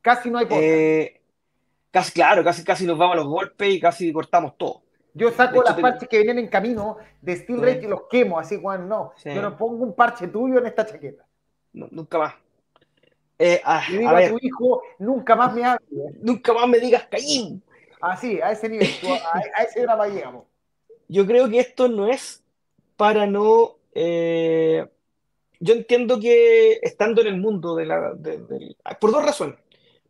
Casi 0.01 0.31
no 0.31 0.39
hay 0.39 0.47
eh, 0.51 1.23
casi, 1.91 2.13
claro, 2.13 2.43
casi, 2.43 2.65
casi 2.65 2.87
nos 2.87 2.99
vamos 2.99 3.15
a 3.15 3.21
los 3.21 3.27
golpes 3.29 3.73
y 3.73 3.81
casi 3.81 4.13
cortamos 4.13 4.59
todo. 4.59 4.84
Yo 5.15 5.31
saco 5.31 5.63
las 5.63 5.79
parches 5.79 6.09
que 6.09 6.19
vienen 6.19 6.41
en 6.41 6.49
camino 6.49 6.99
de 7.23 7.37
Steel 7.37 7.63
Rage 7.63 7.83
y 7.85 7.87
los 7.87 8.03
quemo, 8.11 8.39
así, 8.39 8.61
Juan, 8.61 8.89
no. 8.89 9.13
Yo 9.25 9.41
no 9.41 9.57
pongo 9.57 9.85
un 9.85 9.95
parche 9.95 10.27
tuyo 10.27 10.59
en 10.59 10.67
esta 10.67 10.85
chaqueta. 10.85 11.25
nunca 11.73 12.19
más. 12.19 12.35
Eh, 13.39 13.61
ah, 13.65 13.83
y 13.89 13.99
digo 13.99 14.11
a, 14.11 14.29
tu 14.29 14.39
hijo, 14.41 14.83
nunca 14.99 15.37
más 15.37 15.55
me 15.55 15.65
hables. 15.65 15.89
Nunca 16.21 16.53
más 16.53 16.69
me 16.69 16.79
digas 16.79 17.07
Caín. 17.09 17.63
Así, 18.01 18.41
a 18.41 18.53
ese 18.53 18.69
nivel, 18.69 18.89
a, 19.33 19.63
ese 19.65 19.83
grado 19.83 20.05
llegamos. 20.05 20.45
Yo 21.09 21.27
creo 21.27 21.49
que 21.49 21.61
esto 21.61 21.89
no 21.89 22.09
es 22.09 22.43
para 22.97 23.27
no, 23.27 23.77
eh, 23.93 24.87
yo 25.61 25.75
entiendo 25.75 26.21
que 26.21 26.79
estando 26.83 27.21
en 27.21 27.29
el 27.29 27.37
mundo 27.37 27.75
de 27.77 27.87
la... 27.87 28.15
por 29.01 29.11
dos 29.11 29.25
razones. 29.25 29.59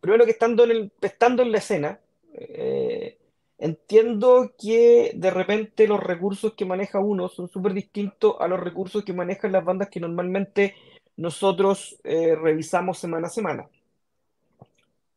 Primero 0.00 0.24
que 0.24 0.32
estando 0.32 0.64
en, 0.64 0.70
el, 0.70 0.92
estando 1.00 1.42
en 1.42 1.52
la 1.52 1.58
escena, 1.58 2.00
eh, 2.34 3.18
entiendo 3.64 4.52
que 4.58 5.12
de 5.14 5.30
repente 5.30 5.88
los 5.88 5.98
recursos 5.98 6.52
que 6.52 6.66
maneja 6.66 6.98
uno 6.98 7.30
son 7.30 7.48
súper 7.48 7.72
distintos 7.72 8.36
a 8.38 8.46
los 8.46 8.60
recursos 8.60 9.02
que 9.04 9.14
manejan 9.14 9.52
las 9.52 9.64
bandas 9.64 9.88
que 9.88 10.00
normalmente 10.00 10.74
nosotros 11.16 11.98
eh, 12.04 12.34
revisamos 12.34 12.98
semana 12.98 13.28
a 13.28 13.30
semana. 13.30 13.66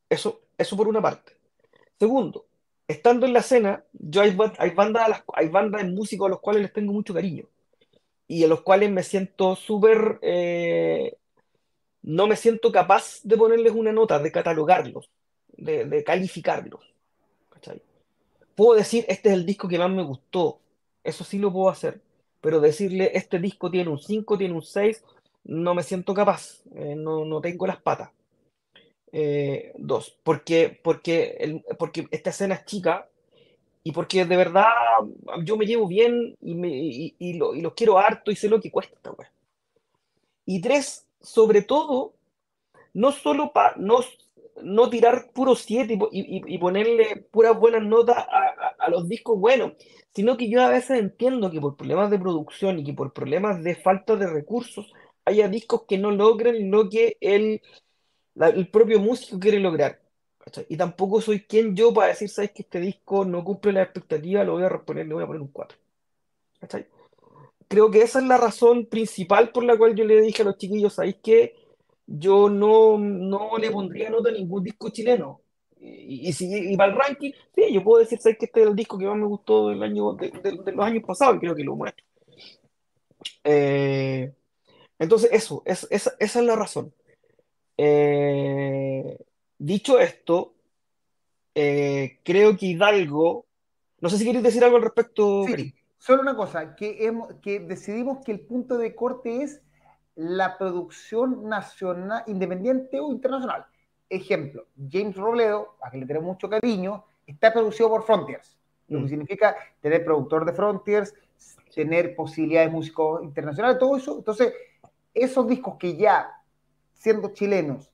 Eso, 0.09 0.39
eso 0.57 0.77
por 0.77 0.87
una 0.87 1.01
parte. 1.01 1.33
Segundo, 1.99 2.45
estando 2.87 3.25
en 3.25 3.33
la 3.33 3.39
escena, 3.39 3.83
yo 3.91 4.21
hay, 4.21 4.31
bandas, 4.31 5.23
hay 5.33 5.49
bandas 5.49 5.83
de 5.83 5.89
músicos 5.89 6.27
a 6.27 6.29
los 6.29 6.39
cuales 6.39 6.61
les 6.61 6.71
tengo 6.71 6.93
mucho 6.93 7.13
cariño 7.13 7.47
y 8.29 8.45
a 8.45 8.47
los 8.47 8.61
cuales 8.61 8.89
me 8.89 9.03
siento 9.03 9.57
súper, 9.57 10.19
eh, 10.21 11.17
no 12.03 12.27
me 12.27 12.37
siento 12.37 12.71
capaz 12.71 13.19
de 13.23 13.35
ponerles 13.35 13.73
una 13.73 13.91
nota, 13.91 14.19
de 14.19 14.31
catalogarlos, 14.31 15.09
de, 15.57 16.01
calificarlos. 16.05 16.81
Puedo 18.57 18.73
decir, 18.73 19.05
este 19.07 19.29
es 19.29 19.35
el 19.35 19.45
disco 19.45 19.67
que 19.67 19.77
más 19.77 19.91
me 19.91 20.01
gustó, 20.01 20.59
eso 21.03 21.23
sí 21.23 21.37
lo 21.37 21.53
puedo 21.53 21.69
hacer, 21.69 22.01
pero 22.41 22.59
decirle, 22.59 23.11
este 23.13 23.37
disco 23.37 23.69
tiene 23.69 23.91
un 23.91 23.99
5, 23.99 24.35
tiene 24.35 24.55
un 24.55 24.63
6, 24.63 25.03
no 25.43 25.75
me 25.75 25.83
siento 25.83 26.11
capaz, 26.15 26.63
eh, 26.73 26.95
no, 26.97 27.23
no, 27.23 27.39
tengo 27.39 27.67
las 27.67 27.79
patas. 27.79 28.09
Eh, 29.11 29.73
dos, 29.77 30.17
porque, 30.23 30.79
porque, 30.83 31.37
el, 31.39 31.63
porque 31.77 32.07
esta 32.09 32.31
escena 32.31 32.55
es 32.55 32.65
chica 32.65 33.07
y 33.83 33.91
porque 33.91 34.25
de 34.25 34.35
verdad 34.35 34.65
yo 35.43 35.55
me 35.55 35.67
llevo 35.67 35.87
bien 35.87 36.35
y, 36.41 36.55
me, 36.55 36.69
y, 36.73 37.33
lo, 37.33 37.53
los 37.53 37.75
quiero 37.75 37.99
harto 37.99 38.31
y 38.31 38.35
sé 38.35 38.49
lo 38.49 38.59
que 38.59 38.71
cuesta 38.71 38.95
esta 38.95 39.13
Y 40.47 40.61
tres, 40.61 41.05
sobre 41.21 41.61
todo, 41.61 42.15
no 42.95 43.11
solo 43.11 43.53
para 43.53 43.75
no, 43.77 43.99
no 44.63 44.89
tirar 44.89 45.31
puro 45.33 45.55
siete 45.55 45.97
y, 46.11 46.57
ponerle 46.57 47.27
puras 47.31 47.57
buenas 47.57 47.83
notas 47.83 48.17
a, 48.17 48.89
los 48.89 49.07
discos 49.07 49.39
buenos, 49.39 49.73
sino 50.13 50.37
que 50.37 50.49
yo 50.49 50.61
a 50.61 50.69
veces 50.69 50.99
entiendo 50.99 51.51
que 51.51 51.59
por 51.59 51.75
problemas 51.75 52.09
de 52.09 52.19
producción 52.19 52.79
y 52.79 52.83
que 52.83 52.93
por 52.93 53.13
problemas 53.13 53.63
de 53.63 53.75
falta 53.75 54.15
de 54.15 54.27
recursos 54.27 54.93
haya 55.25 55.49
discos 55.49 55.83
que 55.87 55.97
no 55.97 56.11
logren 56.11 56.71
lo 56.71 56.89
que 56.89 57.17
el, 57.19 57.61
el 58.35 58.69
propio 58.69 58.99
músico 58.99 59.39
quiere 59.39 59.59
lograr. 59.59 59.99
Y 60.69 60.77
tampoco 60.77 61.21
soy 61.21 61.41
quien 61.41 61.75
yo 61.75 61.93
para 61.93 62.07
decir, 62.07 62.29
sabes 62.29 62.51
que 62.51 62.61
este 62.61 62.79
disco 62.79 63.25
no 63.25 63.43
cumple 63.43 63.73
la 63.73 63.83
expectativa, 63.83 64.43
lo 64.43 64.53
voy 64.53 64.63
a 64.63 64.69
reponer, 64.69 65.05
le 65.05 65.13
voy 65.13 65.23
a 65.23 65.27
poner 65.27 65.41
un 65.41 65.49
4. 65.49 65.77
Creo 67.67 67.91
que 67.91 68.01
esa 68.01 68.19
es 68.19 68.25
la 68.25 68.37
razón 68.37 68.85
principal 68.85 69.51
por 69.51 69.63
la 69.65 69.77
cual 69.77 69.95
yo 69.95 70.05
le 70.05 70.21
dije 70.21 70.41
a 70.41 70.45
los 70.45 70.57
chiquillos, 70.57 70.93
¿sabéis 70.93 71.17
que 71.21 71.55
yo 72.07 72.49
no, 72.49 72.97
no 72.97 73.57
le 73.59 73.69
pondría 73.69 74.09
nota 74.09 74.29
a 74.29 74.31
ningún 74.31 74.63
disco 74.63 74.89
chileno? 74.89 75.41
Y, 75.79 76.33
si 76.33 76.71
y 76.71 76.75
para 76.75 76.91
el 76.91 76.97
ranking, 76.97 77.31
sí, 77.53 77.71
yo 77.71 77.83
puedo 77.83 77.99
decir, 77.99 78.19
¿sabes 78.19 78.39
que 78.39 78.45
este 78.45 78.61
es 78.61 78.67
el 78.67 78.75
disco 78.75 78.97
que 78.97 79.05
más 79.05 79.17
me 79.17 79.27
gustó 79.27 79.69
del 79.69 79.83
año, 79.83 80.13
de, 80.13 80.31
los 80.73 80.85
años 80.85 81.03
pasados? 81.05 81.35
Y 81.35 81.39
creo 81.39 81.55
que 81.55 81.63
lo 81.63 81.75
muestro. 81.75 82.03
Eh, 83.43 84.33
entonces, 84.97 85.29
eso, 85.31 85.61
es, 85.65 85.85
esa, 85.91 86.13
esa 86.19 86.39
es 86.39 86.45
la 86.45 86.55
razón. 86.55 86.91
Eh, 87.77 89.17
Dicho 89.59 89.99
esto, 89.99 90.53
eh, 91.55 92.19
creo 92.23 92.55
que 92.55 92.67
Hidalgo, 92.67 93.45
no 93.99 94.09
sé 94.09 94.19
si 94.19 94.25
queréis 94.25 94.43
decir 94.43 94.63
algo 94.63 94.77
al 94.77 94.83
respecto. 94.83 95.45
Sí, 95.47 95.73
solo 95.97 96.21
una 96.21 96.35
cosa, 96.35 96.75
que, 96.75 97.11
que 97.41 97.59
decidimos 97.59 98.23
que 98.23 98.33
el 98.33 98.41
punto 98.41 98.77
de 98.77 98.93
corte 98.93 99.41
es 99.41 99.61
la 100.17 100.57
producción 100.57 101.47
nacional, 101.47 102.23
independiente 102.25 102.99
o 102.99 103.11
internacional. 103.11 103.67
Ejemplo, 104.09 104.65
James 104.89 105.15
Robledo, 105.15 105.75
a 105.81 105.91
quien 105.91 106.01
le 106.01 106.07
tenemos 106.07 106.27
mucho 106.27 106.49
cariño, 106.49 107.05
está 107.27 107.53
producido 107.53 107.89
por 107.89 108.03
Frontiers, 108.03 108.57
lo 108.87 108.99
que 108.99 109.05
mm. 109.05 109.09
significa 109.09 109.55
tener 109.79 110.03
productor 110.03 110.43
de 110.45 110.53
Frontiers, 110.53 111.13
tener 111.73 112.15
posibilidades 112.15 112.69
de 112.69 112.73
músicos 112.75 113.23
internacionales, 113.23 113.77
todo 113.77 113.95
eso. 113.95 114.17
Entonces, 114.17 114.53
esos 115.13 115.47
discos 115.47 115.75
que 115.77 115.95
ya, 115.95 116.31
siendo 116.93 117.29
chilenos, 117.33 117.91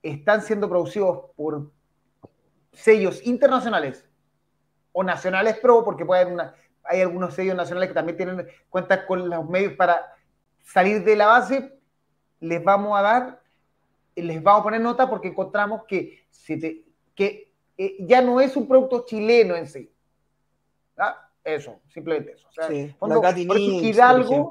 están 0.00 0.42
siendo 0.42 0.68
producidos 0.68 1.30
por 1.34 1.72
sellos 2.72 3.26
internacionales 3.26 4.06
o 4.92 5.02
nacionales 5.02 5.58
pro, 5.58 5.84
porque 5.84 6.04
puede 6.04 6.22
haber 6.22 6.34
una, 6.34 6.54
hay 6.84 7.00
algunos 7.00 7.34
sellos 7.34 7.56
nacionales 7.56 7.88
que 7.88 7.94
también 7.94 8.16
tienen 8.16 8.46
cuenta 8.68 9.06
con 9.06 9.28
los 9.28 9.48
medios 9.48 9.72
para 9.72 10.13
salir 10.64 11.04
de 11.04 11.14
la 11.14 11.26
base, 11.26 11.72
les 12.40 12.64
vamos 12.64 12.98
a 12.98 13.02
dar, 13.02 13.42
les 14.16 14.42
vamos 14.42 14.60
a 14.60 14.64
poner 14.64 14.80
nota 14.80 15.08
porque 15.08 15.28
encontramos 15.28 15.82
que, 15.86 16.24
que 17.14 17.52
eh, 17.78 17.96
ya 18.00 18.20
no 18.20 18.40
es 18.40 18.56
un 18.56 18.66
producto 18.66 19.04
chileno 19.06 19.54
en 19.54 19.68
sí. 19.68 19.90
¿Ah? 20.96 21.30
Eso, 21.44 21.80
simplemente 21.92 22.32
eso. 22.32 22.48
O 22.48 22.52
sea, 22.52 22.68
por 23.46 23.58
Hidalgo 23.58 24.50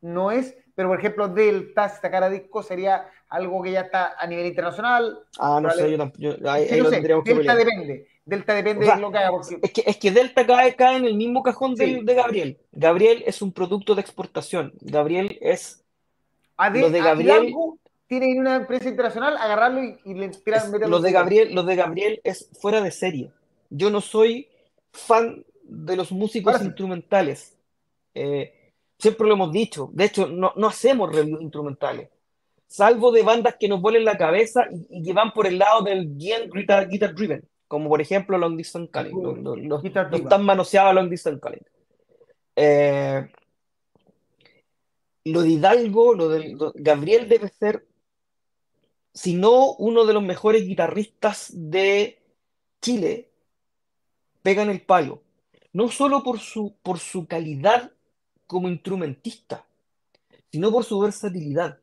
no 0.00 0.30
es 0.30 0.56
pero 0.80 0.88
por 0.88 0.98
ejemplo 0.98 1.28
Delta, 1.28 1.90
si 1.90 2.00
sacara 2.00 2.30
disco, 2.30 2.62
sería 2.62 3.06
algo 3.28 3.62
que 3.62 3.72
ya 3.72 3.82
está 3.82 4.14
a 4.18 4.26
nivel 4.26 4.46
internacional. 4.46 5.26
Ah, 5.38 5.60
no 5.62 5.70
sé, 5.72 5.90
yo 5.90 5.98
tampoco. 5.98 7.22
Delta 7.22 7.54
depende. 7.54 8.08
Delta 8.30 8.54
depende 8.54 8.86
de 8.86 8.96
lo 8.96 9.10
que 9.10 9.18
haga. 9.18 9.30
Es, 9.62 9.72
que, 9.72 9.82
es 9.86 9.96
que 9.98 10.10
Delta 10.10 10.46
cae, 10.46 10.74
cae 10.74 10.96
en 10.96 11.04
el 11.04 11.16
mismo 11.16 11.42
cajón 11.42 11.74
de, 11.74 12.02
Gabriel. 12.02 12.58
Gabriel 12.72 13.22
es 13.26 13.42
un 13.42 13.52
producto 13.52 13.94
de 13.94 14.00
exportación. 14.00 14.72
Gabriel 14.80 15.36
es. 15.40 15.84
A 16.56 16.70
de, 16.70 16.88
de 16.90 17.00
Gabriel. 17.00 17.54
tiene 18.06 18.38
una 18.38 18.56
empresa 18.56 18.88
internacional, 18.88 19.36
agarrarlo 19.36 19.82
y, 19.82 20.14
le 20.14 20.28
tiran. 20.28 20.70
Lo 20.88 21.00
de, 21.00 21.12
Gabriel, 21.12 21.54
lo 21.54 21.64
de 21.64 21.76
Gabriel 21.76 22.20
es 22.24 22.48
fuera 22.60 22.80
de 22.80 22.90
serie. 22.90 23.32
Yo 23.68 23.90
no 23.90 24.00
soy 24.00 24.48
fan 24.92 25.44
de 25.62 25.96
los 25.96 26.12
músicos 26.12 26.62
instrumentales. 26.62 27.56
Eh, 28.14 28.54
Siempre 29.00 29.26
lo 29.26 29.34
hemos 29.34 29.50
dicho. 29.50 29.88
De 29.94 30.04
hecho, 30.04 30.28
no, 30.28 30.52
hacemos 30.66 31.14
reviews 31.14 31.40
instrumentales. 31.40 32.10
Salvo 32.66 33.10
de 33.10 33.22
bandas 33.22 33.56
que 33.58 33.66
nos 33.66 33.80
vuelen 33.80 34.04
la 34.04 34.18
cabeza 34.18 34.66
y, 34.90 35.02
que 35.02 35.12
van 35.14 35.32
por 35.32 35.46
el 35.46 35.58
lado 35.58 35.82
del 35.82 36.16
guitar, 36.16 36.86
guitar 36.86 37.14
driven. 37.14 37.42
Como 37.70 37.88
por 37.88 38.00
ejemplo 38.00 38.36
Long 38.36 38.56
Distance 38.56 38.90
Calling. 38.90 39.22
Los, 39.22 39.60
los, 39.60 39.84
están 39.84 40.44
manoseados 40.44 40.92
Long 40.92 41.08
Distance 41.08 41.40
Calling. 41.40 41.62
Eh, 42.56 43.30
lo 45.26 45.42
de 45.42 45.50
Hidalgo, 45.50 46.14
lo 46.14 46.28
de 46.28 46.56
Gabriel 46.74 47.28
debe 47.28 47.48
ser, 47.48 47.86
si 49.14 49.34
no 49.34 49.74
uno 49.74 50.04
de 50.04 50.14
los 50.14 50.22
mejores 50.24 50.66
guitarristas 50.66 51.52
de 51.54 52.20
Chile, 52.82 53.30
pegan 54.42 54.68
el 54.68 54.80
palo. 54.80 55.22
No 55.72 55.90
solo 55.90 56.24
por 56.24 56.40
su, 56.40 56.74
por 56.82 56.98
su 56.98 57.28
calidad 57.28 57.92
como 58.48 58.68
instrumentista, 58.68 59.64
sino 60.50 60.72
por 60.72 60.82
su 60.82 60.98
versatilidad. 60.98 61.78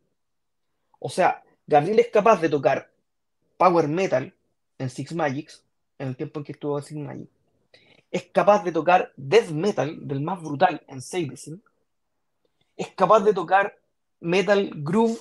O 1.00 1.08
sea, 1.10 1.46
Gabriel 1.66 2.00
es 2.00 2.10
capaz 2.10 2.42
de 2.42 2.50
tocar 2.50 2.92
power 3.56 3.88
metal 3.88 4.34
en 4.80 4.90
Six 4.90 5.16
Magics, 5.16 5.64
en 6.00 6.10
el 6.10 6.16
tiempo 6.16 6.40
en 6.40 6.44
que 6.46 6.52
estuvo 6.52 6.82
Six 6.82 7.00
Magic. 7.00 7.30
Es 8.12 8.24
capaz 8.24 8.64
de 8.64 8.72
tocar 8.72 9.12
death 9.18 9.50
metal, 9.50 10.08
del 10.08 10.22
más 10.22 10.42
brutal, 10.42 10.84
en 10.88 11.02
Sadism. 11.02 11.56
Es 12.76 12.90
capaz 12.90 13.22
de 13.22 13.34
tocar 13.34 13.78
metal 14.20 14.72
groove, 14.76 15.20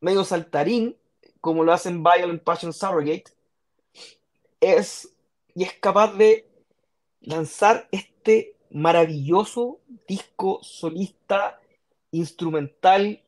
medio 0.00 0.24
saltarín, 0.24 0.96
como 1.40 1.64
lo 1.64 1.72
hacen 1.72 2.02
Violent 2.02 2.42
Passion 2.42 2.72
Surrogate. 2.72 3.24
Es, 4.60 5.08
y 5.54 5.64
es 5.64 5.72
capaz 5.74 6.14
de 6.14 6.46
lanzar 7.20 7.88
este 7.90 8.54
maravilloso 8.70 9.80
disco 10.06 10.60
solista 10.62 11.60
instrumental 12.12 13.22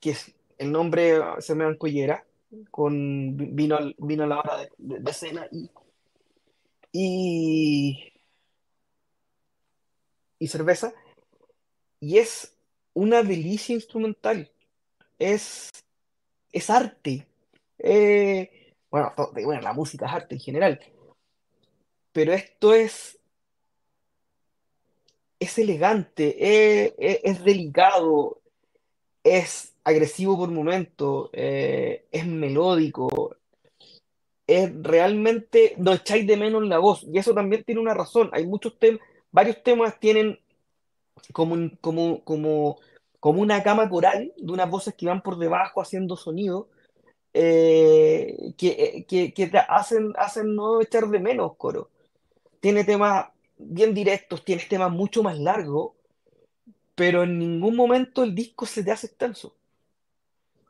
que 0.00 0.10
es 0.10 0.34
el 0.58 0.72
nombre 0.72 1.20
se 1.40 1.54
me 1.54 1.76
collera 1.76 2.24
con 2.70 3.36
vino, 3.54 3.78
vino 3.98 4.26
la 4.26 4.38
hora 4.38 4.68
de, 4.78 5.12
cena 5.12 5.48
y, 5.50 5.70
y, 10.38 10.48
cerveza. 10.48 10.92
Y 12.00 12.18
es 12.18 12.56
una 12.94 13.22
delicia 13.22 13.74
instrumental. 13.74 14.50
Es 15.18 15.70
es 16.52 16.70
arte. 16.70 17.26
Eh, 17.78 18.74
bueno, 18.90 19.12
bueno 19.16 19.60
la 19.60 19.72
música 19.72 20.06
es 20.06 20.12
arte 20.12 20.34
en 20.36 20.40
general. 20.40 20.80
Pero 22.12 22.32
esto 22.32 22.74
es 22.74 23.18
es 25.40 25.58
elegante, 25.58 26.34
es, 27.28 27.44
delicado, 27.44 28.40
es 29.36 29.74
agresivo 29.84 30.36
por 30.36 30.50
momentos, 30.50 31.30
eh, 31.32 32.06
es 32.10 32.26
melódico, 32.26 33.36
es 34.46 34.70
realmente, 34.82 35.74
no 35.78 35.92
echáis 35.92 36.26
de 36.26 36.36
menos 36.36 36.64
la 36.64 36.78
voz, 36.78 37.04
y 37.04 37.18
eso 37.18 37.34
también 37.34 37.64
tiene 37.64 37.80
una 37.80 37.94
razón, 37.94 38.30
hay 38.32 38.46
muchos 38.46 38.78
temas, 38.78 39.00
varios 39.30 39.62
temas 39.62 39.98
tienen 40.00 40.38
como, 41.32 41.70
como, 41.80 42.22
como 42.24 42.78
como 43.20 43.42
una 43.42 43.62
cama 43.62 43.88
coral 43.88 44.32
de 44.36 44.52
unas 44.52 44.70
voces 44.70 44.94
que 44.94 45.06
van 45.06 45.22
por 45.22 45.38
debajo 45.38 45.80
haciendo 45.80 46.16
sonido, 46.16 46.68
eh, 47.34 48.54
que, 48.56 49.04
que, 49.08 49.32
que, 49.34 49.46
te 49.48 49.58
hacen, 49.58 50.12
hacen 50.16 50.54
no 50.54 50.80
echar 50.80 51.08
de 51.08 51.18
menos 51.20 51.56
coro. 51.56 51.90
Tiene 52.60 52.84
temas 52.84 53.26
bien 53.58 53.94
directos, 53.94 54.44
tiene 54.44 54.62
temas 54.68 54.92
mucho 54.92 55.22
más 55.22 55.38
largos, 55.38 55.92
pero 56.98 57.22
en 57.22 57.38
ningún 57.38 57.76
momento 57.76 58.24
el 58.24 58.34
disco 58.34 58.66
se 58.66 58.82
te 58.82 58.90
hace 58.90 59.06
extenso. 59.06 59.54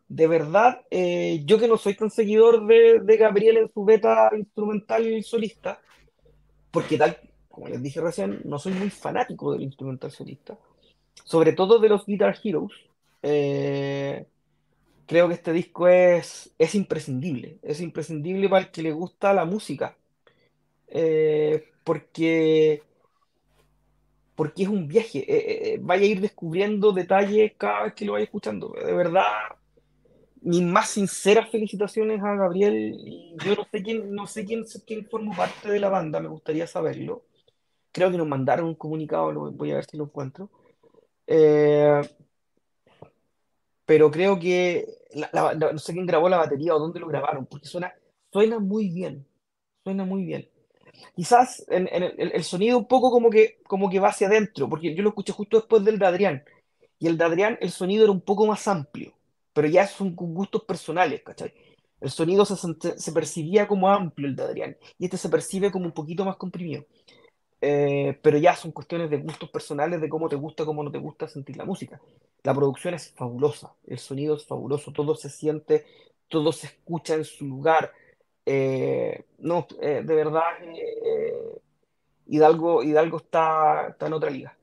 De 0.09 0.27
verdad, 0.27 0.83
eh, 0.91 1.43
yo 1.47 1.59
que 1.59 1.67
no 1.67 1.79
soy 1.79 1.95
tan 1.95 2.11
seguidor 2.11 2.67
de, 2.67 3.01
de 3.01 3.17
Gabriel 3.17 3.57
en 3.57 3.73
su 3.73 3.83
beta 3.83 4.31
instrumental 4.37 5.25
solista, 5.25 5.81
porque 6.71 6.99
tal, 6.99 7.17
como 7.49 7.69
les 7.69 7.83
dije 7.83 8.03
recién, 8.03 8.43
no 8.45 8.59
soy 8.59 8.75
muy 8.75 8.91
fanático 8.91 9.53
del 9.53 9.63
instrumental 9.63 10.11
solista, 10.11 10.59
sobre 11.25 11.55
todo 11.55 11.79
de 11.79 11.89
los 11.89 12.05
Guitar 12.05 12.39
Heroes. 12.45 12.73
Eh, 13.23 14.27
creo 15.07 15.29
que 15.29 15.35
este 15.35 15.55
disco 15.55 15.89
es, 15.89 16.53
es 16.59 16.75
imprescindible, 16.75 17.57
es 17.63 17.81
imprescindible 17.81 18.51
para 18.51 18.67
el 18.67 18.71
que 18.71 18.83
le 18.83 18.93
gusta 18.93 19.33
la 19.33 19.47
música, 19.47 19.97
eh, 20.89 21.71
porque, 21.85 22.83
porque 24.39 24.63
es 24.63 24.69
un 24.69 24.87
viaje, 24.87 25.25
eh, 25.27 25.79
vaya 25.83 26.05
a 26.05 26.07
ir 26.07 26.21
descubriendo 26.21 26.93
detalles 26.93 27.55
cada 27.59 27.83
vez 27.83 27.95
que 27.95 28.05
lo 28.05 28.13
vaya 28.13 28.27
escuchando, 28.27 28.69
de 28.69 28.93
verdad. 28.93 29.25
Mis 30.43 30.63
más 30.63 30.91
sinceras 30.91 31.51
felicitaciones 31.51 32.23
a 32.23 32.37
Gabriel. 32.37 33.35
Yo 33.45 33.57
no 33.57 33.67
sé 33.69 33.83
quién, 33.83 34.15
no 34.15 34.29
sé 34.29 34.45
quién, 34.45 34.63
quién 34.87 35.09
forma 35.09 35.35
parte 35.35 35.69
de 35.69 35.81
la 35.81 35.89
banda, 35.89 36.21
me 36.21 36.29
gustaría 36.29 36.69
saberlo. 36.69 37.25
Creo 37.91 38.13
que 38.13 38.17
nos 38.17 38.29
mandaron 38.29 38.67
un 38.67 38.77
comunicado, 38.77 39.33
lo, 39.33 39.51
voy 39.51 39.73
a 39.73 39.75
ver 39.75 39.87
si 39.87 39.97
lo 39.97 40.05
encuentro. 40.05 40.51
Eh, 41.27 42.01
pero 43.85 44.09
creo 44.09 44.39
que 44.39 44.87
no 45.73 45.79
sé 45.81 45.93
quién 45.95 46.07
grabó 46.07 46.29
la 46.29 46.39
batería 46.39 46.77
o 46.77 46.79
dónde 46.79 47.01
lo 47.01 47.09
grabaron, 47.09 47.45
porque 47.47 47.67
suena, 47.67 47.93
suena 48.31 48.61
muy 48.61 48.89
bien. 48.89 49.27
Suena 49.83 50.05
muy 50.05 50.25
bien. 50.25 50.49
Quizás 51.15 51.65
en, 51.69 51.89
el, 51.93 52.45
sonido 52.45 52.79
un 52.79 52.87
poco 52.87 53.11
como 53.11 53.31
que, 53.31 53.59
como 53.67 53.91
que 53.91 54.01
va 54.01 54.09
hacia 54.09 54.29
adentro, 54.29 54.69
porque 54.69 54.95
yo 54.95 55.03
lo 55.03 55.11
escuché 55.11 55.33
justo 55.33 55.59
después 55.59 55.85
del 55.85 55.99
de 55.99 56.07
Adrián. 56.07 56.45
Y 56.99 57.07
el 57.07 57.19
de 57.19 57.25
Adrián, 57.25 57.59
el 57.61 57.71
sonido 57.71 58.05
era 58.05 58.13
un 58.13 58.21
poco 58.21 58.47
más 58.47 58.67
amplio, 58.69 59.13
pero 59.53 59.69
ya 59.69 59.87
son 59.87 60.15
gustos 60.17 60.65
personales, 60.65 61.23
¿cachai? 61.23 61.53
El 62.01 62.11
sonido 62.11 62.45
se, 62.45 62.57
se 62.99 63.13
percibía 63.13 63.67
como 63.67 63.89
amplio 63.89 64.29
el 64.29 64.37
de 64.37 64.43
Adrián, 64.43 64.77
y 64.99 65.05
este 65.05 65.17
se 65.17 65.29
percibe 65.29 65.71
como 65.71 65.87
un 65.87 65.93
poquito 65.93 66.25
más 66.25 66.37
comprimido. 66.37 66.85
Eh, 67.61 68.17
pero 68.23 68.39
ya 68.39 68.55
son 68.55 68.71
cuestiones 68.71 69.11
de 69.11 69.17
gustos 69.19 69.51
personales, 69.51 70.01
de 70.01 70.09
cómo 70.09 70.29
te 70.29 70.37
gusta, 70.37 70.65
cómo 70.65 70.83
no 70.83 70.91
te 70.91 70.99
gusta 70.99 71.27
sentir 71.29 71.57
la 71.57 71.65
música. 71.65 72.01
La 72.43 72.55
producción 72.55 72.95
es 72.95 73.11
fabulosa, 73.13 73.75
el 73.87 73.99
sonido 73.99 74.37
es 74.37 74.47
fabuloso, 74.47 74.93
todo 74.93 75.17
se 75.17 75.29
siente, 75.29 75.85
todo 76.29 76.53
se 76.53 76.69
escucha 76.69 77.15
en 77.15 77.25
su 77.25 77.47
lugar. 77.47 77.93
Eh, 78.51 79.27
no, 79.39 79.67
eh, 79.81 80.03
de 80.05 80.15
verdad, 80.15 80.43
Hidalgo, 82.27 82.83
Hidalgo 82.83 83.19
está, 83.19 83.89
está, 83.89 84.07
en 84.07 84.13
otra 84.13 84.31
liga. 84.31 84.57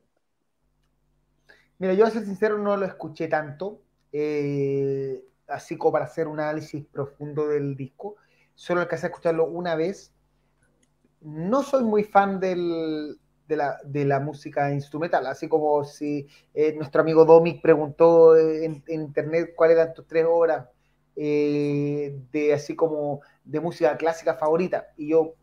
Mira, 1.78 1.94
yo 1.94 2.06
a 2.06 2.10
ser 2.10 2.26
sincero 2.26 2.57
no 2.57 2.78
lo 2.78 2.86
escuché 2.86 3.28
tanto, 3.28 3.82
así 5.48 5.78
como 5.78 5.91
para 5.91 6.06
hacer 6.06 6.28
un 6.28 6.40
análisis 6.40 6.84
profundo 6.86 7.48
del 7.48 7.76
disco. 7.76 8.16
Solo 8.56 8.82
alcancé 8.82 9.07
a 9.07 9.10
escucharlo 9.10 9.45
una 9.45 9.76
vez 9.76 10.16
no 11.26 11.64
soy 11.64 11.84
muy 11.84 12.03
fan 12.03 12.40
de, 12.40 13.16
la, 13.48 14.20
música 14.20 14.72
instrumental, 14.72 15.26
así 15.26 15.48
como 15.48 15.84
si 15.84 16.28
eh, 16.53 16.74
nuestro 16.74 17.02
amigo 17.02 17.26
Domic 17.26 17.62
preguntó 17.62 18.38
en, 18.38 18.84
internet 18.88 19.53
cuáles 19.56 19.78
eran 19.78 19.94
tus 19.94 20.06
tres 20.07 20.26
horas 20.30 20.68
eh, 21.15 22.19
de 22.31 22.53
así 22.53 22.75
como 22.75 23.21
de 23.43 23.59
música 23.59 23.95
clásica 23.97 24.35
favorita, 24.35 24.87
y 24.97 25.09
yo 25.09 25.33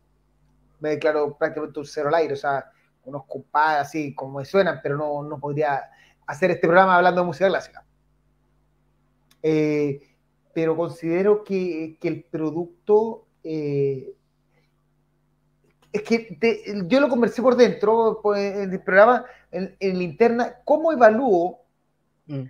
me 0.81 0.91
declaro 0.91 1.37
prácticamente 1.39 1.79
un 1.81 1.87
cero 1.87 2.09
al 2.09 2.15
aire, 2.17 2.35
o 2.35 2.37
sea, 2.37 2.71
unos 3.05 3.25
compadres 3.27 3.89
así 3.89 4.15
como 4.15 4.39
me 4.39 4.45
suenan, 4.45 4.81
pero 4.83 5.23
no, 5.23 5.39
podría 5.39 5.91
hacer 6.27 6.51
este 6.51 6.67
programa 6.67 6.97
hablando 6.97 7.21
de 7.21 7.27
música 7.27 7.49
clásica. 7.49 7.85
Eh, 9.43 10.01
pero 10.53 10.77
considero 10.77 11.43
que, 11.45 11.97
el 12.03 12.25
producto 12.25 13.27
es 15.93 16.03
que 16.03 16.39
yo 16.87 17.01
lo 17.01 17.09
conversé 17.09 17.43
por 17.43 17.57
dentro, 17.57 18.21
pues, 18.23 18.57
en 18.57 18.73
el 18.73 18.83
programa, 18.83 19.25
en, 19.51 19.77
la 19.81 20.03
interna, 20.03 20.57
¿cómo 20.65 20.93
evalúo 20.93 21.61
mm. 22.27 22.43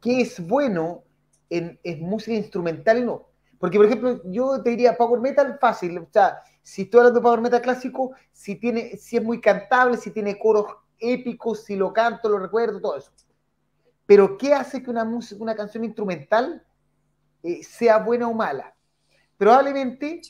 qué 0.00 0.20
es 0.20 0.46
bueno 0.46 1.04
en, 1.50 1.78
música 2.00 2.36
instrumental 2.36 3.04
no? 3.04 3.26
Porque, 3.58 3.76
por 3.76 3.86
ejemplo, 3.86 4.22
yo 4.24 4.62
te 4.62 4.70
diría 4.70 4.96
Power 4.96 5.20
Metal 5.20 5.58
fácil, 5.60 5.98
o 5.98 6.08
sea, 6.10 6.42
si 6.62 6.82
estoy 6.82 7.00
hablando 7.00 7.20
de 7.20 7.24
Power 7.24 7.40
Metal 7.42 7.60
clásico, 7.60 8.12
si, 8.32 8.56
tiene, 8.56 8.96
si 8.96 9.18
es 9.18 9.22
muy 9.22 9.38
cantable, 9.40 9.98
si 9.98 10.10
tiene 10.10 10.38
coros 10.38 10.66
épicos, 10.98 11.64
si 11.64 11.76
lo 11.76 11.92
canto, 11.92 12.28
lo 12.30 12.38
recuerdo, 12.38 12.80
todo 12.80 12.96
eso. 12.96 13.12
Pero, 14.06 14.38
¿qué 14.38 14.54
hace 14.54 14.82
que 14.82 14.90
una, 14.90 15.04
música, 15.04 15.42
una 15.42 15.54
canción 15.54 15.84
instrumental 15.84 16.64
eh, 17.42 17.62
sea 17.62 17.98
buena 17.98 18.28
o 18.28 18.34
mala? 18.34 18.74
Probablemente, 19.36 20.22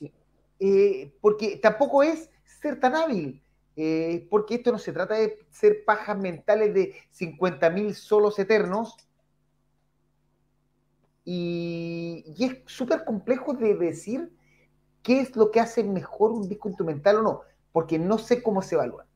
eh, 0.58 1.12
porque 1.20 1.56
tampoco 1.56 2.02
es 2.02 2.30
ser 2.44 2.80
tan 2.80 2.94
hábil, 2.96 3.42
eh, 3.76 4.26
porque 4.28 4.56
esto 4.56 4.72
no 4.72 4.78
se 4.78 4.92
trata 4.92 5.14
de 5.14 5.38
ser 5.50 5.84
pajas 5.84 6.18
mentales 6.18 6.74
de 6.74 6.94
50.000 7.12 7.94
solos 7.94 8.38
eternos, 8.38 8.96
y, 11.24 12.34
es 12.38 12.58
súper 12.66 13.04
complejo 13.04 13.54
de 13.54 13.74
decir 13.74 14.32
qué 15.02 15.20
es 15.20 15.36
lo 15.36 15.50
que 15.50 15.60
hace 15.60 15.84
mejor 15.84 16.32
un 16.32 16.48
disco 16.48 16.68
instrumental 16.68 17.16
o 17.16 17.22
no, 17.22 17.40
porque 17.72 17.98
no 17.98 18.18
sé 18.18 18.42
cómo 18.42 18.62
se 18.62 18.74
evalúa. 18.74 19.06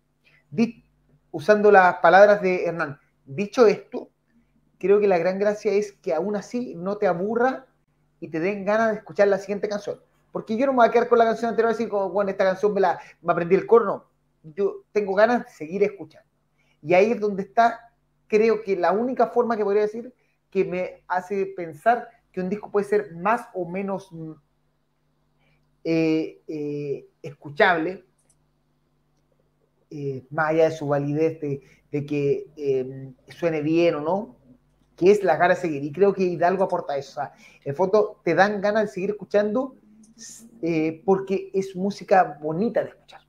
usando 1.31 1.71
las 1.71 1.97
palabras 1.97 2.41
de 2.43 2.67
Hernán, 2.67 2.99
dicho 3.25 3.67
esto, 3.67 4.11
creo 4.79 5.01
que 5.01 5.09
la 5.09 5.19
gran 5.19 5.39
gracia 5.39 5.73
es 5.73 5.93
que 5.93 6.15
aún 6.15 6.37
así 6.37 6.75
no 6.77 6.97
te 6.97 7.07
aburra 7.07 7.67
y 8.21 8.29
te 8.29 8.41
den 8.41 8.65
ganas 8.65 8.91
de 8.93 8.99
escuchar 8.99 9.29
la 9.29 9.39
siguiente 9.39 9.69
canción. 9.69 10.01
Porque 10.31 10.57
yo 10.57 10.67
no 10.67 10.73
me 10.73 10.79
voy 10.79 10.89
a 10.89 10.91
quedar 10.91 11.09
con 11.09 11.19
la 11.19 11.25
canción 11.25 11.51
anterior 11.51 11.71
y 11.71 11.75
decir, 11.75 11.89
como, 11.89 12.11
bueno, 12.11 12.31
esta 12.31 12.45
canción 12.45 12.73
me 12.75 12.81
la 12.81 13.01
me 13.23 13.33
aprendí 13.33 13.55
el 13.55 13.67
corno. 13.67 14.05
Yo 14.43 14.85
tengo 14.93 15.15
ganas 15.15 15.45
de 15.45 15.51
seguir 15.51 15.83
escuchando. 15.83 16.29
Y 16.83 16.95
ahí 16.95 17.13
es 17.13 17.21
donde 17.21 17.43
está, 17.43 17.93
creo 18.27 18.63
que 18.63 18.77
la 18.77 18.93
única 18.93 19.29
forma 19.29 19.57
que 19.57 19.65
podría 19.65 19.83
decir 19.83 20.13
que 20.55 20.65
me 20.65 21.03
hace 21.09 21.47
pensar 21.47 22.09
que 22.31 22.41
un 22.41 22.49
disco 22.49 22.71
puede 22.71 22.87
ser 22.87 23.13
más 23.17 23.49
o 23.55 23.69
menos 23.69 24.13
mm, 24.13 24.31
eh, 25.83 26.43
eh, 26.47 27.09
escuchable, 27.23 28.05
eh, 29.91 30.25
más 30.31 30.51
allá 30.51 30.71
de 30.71 30.77
su 30.77 30.87
validez 30.87 31.41
de, 31.41 32.07
que 32.07 33.15
suene 33.37 33.63
bien 33.63 33.97
o 33.97 34.01
no, 34.01 34.37
que 34.95 35.11
es 35.11 35.25
la 35.25 35.37
ganas 35.37 35.61
de 35.61 35.63
seguir. 35.63 35.83
Y 35.83 35.91
creo 35.91 36.13
que 36.13 36.23
Hidalgo 36.23 36.63
aporta 36.63 36.97
eso. 36.97 37.21
En 37.65 37.75
fondo 37.75 38.21
te 38.23 38.37
dan 38.37 38.61
ganas 38.61 38.85
de 38.85 38.89
seguir 38.91 39.11
escuchando 39.11 39.75
porque 41.05 41.51
es 41.53 41.75
música 41.75 42.39
bonita 42.41 42.81
de 42.81 42.91
escuchar. 42.91 43.23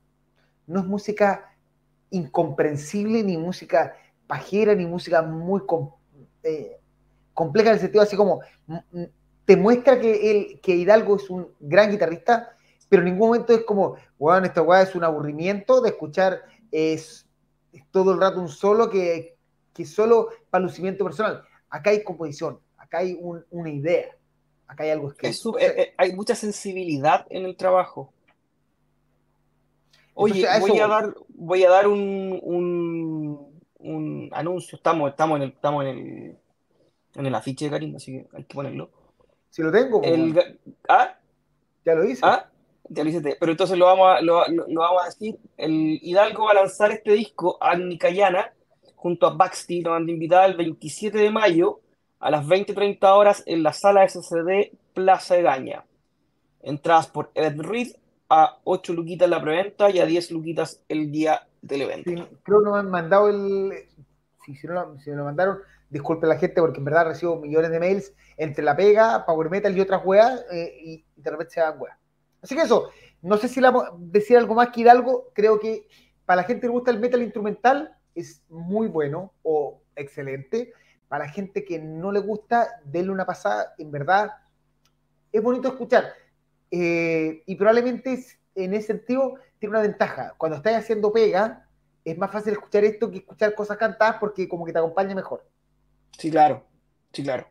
No 0.67 0.81
es 0.81 0.85
música 0.85 1.55
incomprensible, 2.11 3.23
ni 3.23 3.35
música 3.35 3.95
pajera, 4.27 4.75
ni 4.75 4.85
música 4.85 5.23
muy 5.23 5.61
compleja 7.35 7.69
en 7.69 7.75
el 7.75 7.81
sentido 7.81 8.01
así 8.01 8.15
como 8.15 8.39
mm, 8.65 8.75
mm, 8.91 9.05
te 9.45 9.55
muestra 9.55 9.99
que, 9.99 10.31
el, 10.31 10.59
que 10.59 10.75
Hidalgo 10.75 11.17
es 11.17 11.29
un 11.29 11.49
gran 11.59 11.91
guitarrista, 11.91 12.57
pero 12.89 13.03
en 13.03 13.09
ningún 13.09 13.27
momento 13.27 13.53
es 13.53 13.63
como, 13.63 13.95
bueno, 14.17 14.47
esta 14.47 14.63
weá 14.63 14.81
es 14.81 14.95
un 14.95 15.03
aburrimiento 15.03 15.81
de 15.81 15.89
escuchar 15.89 16.41
es, 16.71 17.27
todo 17.91 18.13
el 18.13 18.19
rato 18.19 18.39
un 18.39 18.49
solo 18.49 18.89
que, 18.89 19.37
que 19.71 19.85
solo 19.85 20.29
para 20.49 20.63
lucimiento 20.63 21.03
personal. 21.03 21.43
Acá 21.69 21.91
hay 21.91 22.03
composición, 22.03 22.59
acá 22.77 22.99
hay 22.99 23.19
una 23.21 23.69
idea. 23.69 24.15
Acá 24.67 24.83
hay 24.83 24.89
algo 24.89 25.13
que... 25.13 25.27
Eh, 25.27 25.33
eh, 25.59 25.93
hay 25.97 26.15
mucha 26.15 26.33
sensibilidad 26.33 27.27
en 27.29 27.45
el 27.45 27.55
trabajo. 27.55 28.11
Oye, 30.15 30.47
voy, 30.59 30.79
a 30.79 30.87
dar, 30.87 31.13
voy 31.29 31.63
a 31.65 31.69
dar 31.69 31.87
un, 31.87 32.39
un, 33.77 34.29
anuncio. 34.31 34.77
Estamos, 34.77 35.11
estamos, 35.11 35.35
en 35.37 35.43
el, 35.43 35.49
estamos 35.49 35.83
en 35.83 35.89
el, 35.89 36.37
en 37.15 37.25
el 37.25 37.35
afiche 37.35 37.65
de 37.65 37.71
Karim, 37.71 37.95
así 37.95 38.11
que 38.11 38.27
hay 38.35 38.43
que 38.43 38.55
ponerlo. 38.55 38.89
Si 39.49 39.61
lo 39.61 39.71
tengo. 39.71 40.01
¿Ah? 40.89 41.15
Ya 41.85 41.95
lo 41.95 42.03
hice. 42.03 42.21
¿Ah? 42.23 42.49
Ya 42.89 43.03
lo 43.03 43.09
hice. 43.09 43.37
Pero 43.39 43.51
entonces 43.51 43.77
lo 43.77 43.85
vamos, 43.85 44.07
a, 44.07 44.21
lo, 44.21 44.43
vamos 44.67 45.01
a 45.01 45.05
decir. 45.05 45.37
El 45.57 45.99
Hidalgo 46.01 46.45
va 46.45 46.51
a 46.51 46.55
lanzar 46.55 46.91
este 46.91 47.13
disco 47.13 47.57
a 47.61 47.75
Nicayana 47.75 48.53
junto 48.95 49.27
a 49.27 49.33
Baxti, 49.33 49.81
lo 49.81 49.93
han 49.93 50.09
invitado 50.09 50.45
el 50.45 50.57
27 50.57 51.17
de 51.17 51.29
mayo 51.29 51.79
a 52.19 52.31
las 52.31 52.45
20-30 52.45 52.97
horas 53.15 53.43
en 53.45 53.61
la 53.61 53.71
sala 53.71 54.07
SCD 54.07 54.71
Plaza 54.93 55.35
de 55.35 55.43
Gaña. 55.43 55.85
Entradas 56.63 57.07
por 57.07 57.29
Ed 57.35 57.61
Reed 57.61 57.89
a 58.29 58.57
8 58.63 58.93
luquitas 58.93 59.29
la 59.29 59.41
preventa 59.41 59.91
y 59.91 59.99
a 59.99 60.05
10 60.05 60.31
luquitas 60.31 60.81
el 60.89 61.11
día 61.11 61.47
del 61.61 61.83
evento. 61.83 62.11
creo 62.43 62.59
que 62.59 62.65
no 62.65 62.71
me 62.73 62.79
han 62.79 62.89
mandado 62.89 63.29
el. 63.29 63.73
Si, 64.45 64.67
no, 64.67 64.95
lo 65.05 65.23
mandaron, 65.23 65.59
disculpe 65.95 66.27
la 66.27 66.37
gente 66.37 66.59
porque 66.59 66.79
en 66.79 66.83
verdad 66.83 67.05
recibo 67.05 67.37
millones 67.37 67.71
de 67.71 67.79
mails 67.79 68.13
entre 68.35 68.65
la 68.65 68.75
pega, 68.75 69.25
Power 69.25 69.49
Metal 69.49 69.75
y 69.75 69.79
otras 69.79 70.01
weas, 70.03 70.43
eh, 70.51 70.77
y 70.83 71.05
de 71.15 71.31
repente 71.31 71.53
se 71.53 71.61
dan 71.61 71.79
weas. 71.79 71.97
Así 72.41 72.53
que 72.53 72.63
eso, 72.63 72.89
no 73.21 73.37
sé 73.37 73.47
si 73.47 73.61
la, 73.61 73.73
decir 73.97 74.37
algo 74.37 74.55
más 74.55 74.71
que 74.71 74.81
Hidalgo, 74.81 75.31
creo 75.33 75.57
que 75.57 75.87
para 76.25 76.41
la 76.41 76.47
gente 76.47 76.67
que 76.67 76.73
gusta 76.73 76.91
el 76.91 76.99
metal 76.99 77.21
instrumental 77.21 77.97
es 78.13 78.43
muy 78.49 78.87
bueno 78.87 79.31
o 79.41 79.81
excelente. 79.95 80.73
Para 81.07 81.27
la 81.27 81.31
gente 81.31 81.63
que 81.63 81.79
no 81.79 82.11
le 82.11 82.19
gusta, 82.19 82.67
denle 82.83 83.13
una 83.13 83.25
pasada, 83.25 83.73
en 83.77 83.89
verdad 83.89 84.31
es 85.31 85.41
bonito 85.41 85.69
escuchar. 85.69 86.11
Eh, 86.71 87.41
y 87.45 87.55
probablemente 87.55 88.21
en 88.55 88.73
ese 88.73 88.87
sentido 88.87 89.35
tiene 89.59 89.71
una 89.71 89.81
ventaja. 89.81 90.33
Cuando 90.37 90.57
estás 90.57 90.75
haciendo 90.75 91.13
pega, 91.13 91.69
es 92.03 92.17
más 92.17 92.31
fácil 92.33 92.51
escuchar 92.51 92.83
esto 92.83 93.09
que 93.09 93.19
escuchar 93.19 93.55
cosas 93.55 93.77
cantadas 93.77 94.17
porque 94.19 94.49
como 94.49 94.65
que 94.65 94.73
te 94.73 94.79
acompaña 94.79 95.15
mejor. 95.15 95.54
Sí, 96.17 96.31
claro. 96.31 96.65
Sí, 97.11 97.23
claro. 97.23 97.47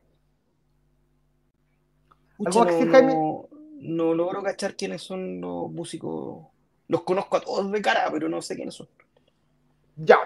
no, 2.39 3.49
no, 3.81 4.15
logro 4.15 4.43
cachar 4.43 4.77
quiénes 4.77 5.03
son 5.03 5.41
los 5.41 5.70
músicos. 5.70 6.47
Los 6.89 7.03
conozco 7.03 7.36
a 7.36 7.41
todos 7.41 7.70
de 7.70 7.82
cara, 7.82 8.09
pero 8.12 8.28
no 8.28 8.43
sé 8.43 8.57
quiénes 8.57 8.74
son. 8.74 8.89
Ya. 9.97 10.19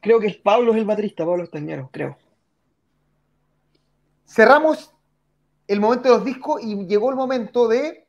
Creo 0.00 0.20
que 0.20 0.26
es 0.26 0.36
Pablo 0.36 0.72
es 0.72 0.78
el 0.78 0.84
baterista, 0.84 1.24
Pablo 1.24 1.44
Estañero, 1.44 1.88
creo. 1.90 2.16
Cerramos 4.26 4.94
el 5.66 5.80
momento 5.80 6.08
de 6.08 6.14
los 6.16 6.24
discos 6.24 6.62
y 6.62 6.86
llegó 6.86 7.10
el 7.10 7.16
momento 7.16 7.68
de 7.68 8.06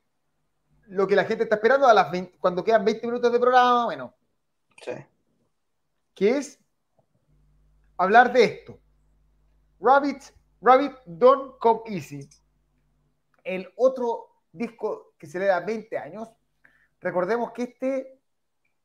lo 0.88 1.08
que 1.08 1.16
la 1.16 1.26
gente 1.26 1.44
está 1.44 1.56
esperando 1.56 1.88
a 1.88 1.94
las 1.94 2.08
cuando 2.40 2.64
quedan 2.64 2.84
20 2.84 3.08
minutos 3.08 3.32
de 3.32 3.40
programa, 3.40 3.86
bueno. 3.86 4.14
Sí. 4.84 4.92
Que 6.14 6.38
es 6.38 6.60
hablar 7.98 8.34
de 8.34 8.44
esto. 8.44 8.80
Rabbit, 9.80 10.34
Rabbit 10.62 10.94
Don't 11.06 11.58
Come 11.60 11.82
Easy. 11.88 12.28
El 13.44 13.68
otro 13.76 14.28
disco 14.52 15.14
que 15.18 15.28
se 15.28 15.40
le 15.40 15.46
da 15.46 15.60
20 15.60 15.98
años. 15.98 16.30
Recordemos 17.02 17.52
que 17.52 17.64
este 17.64 18.20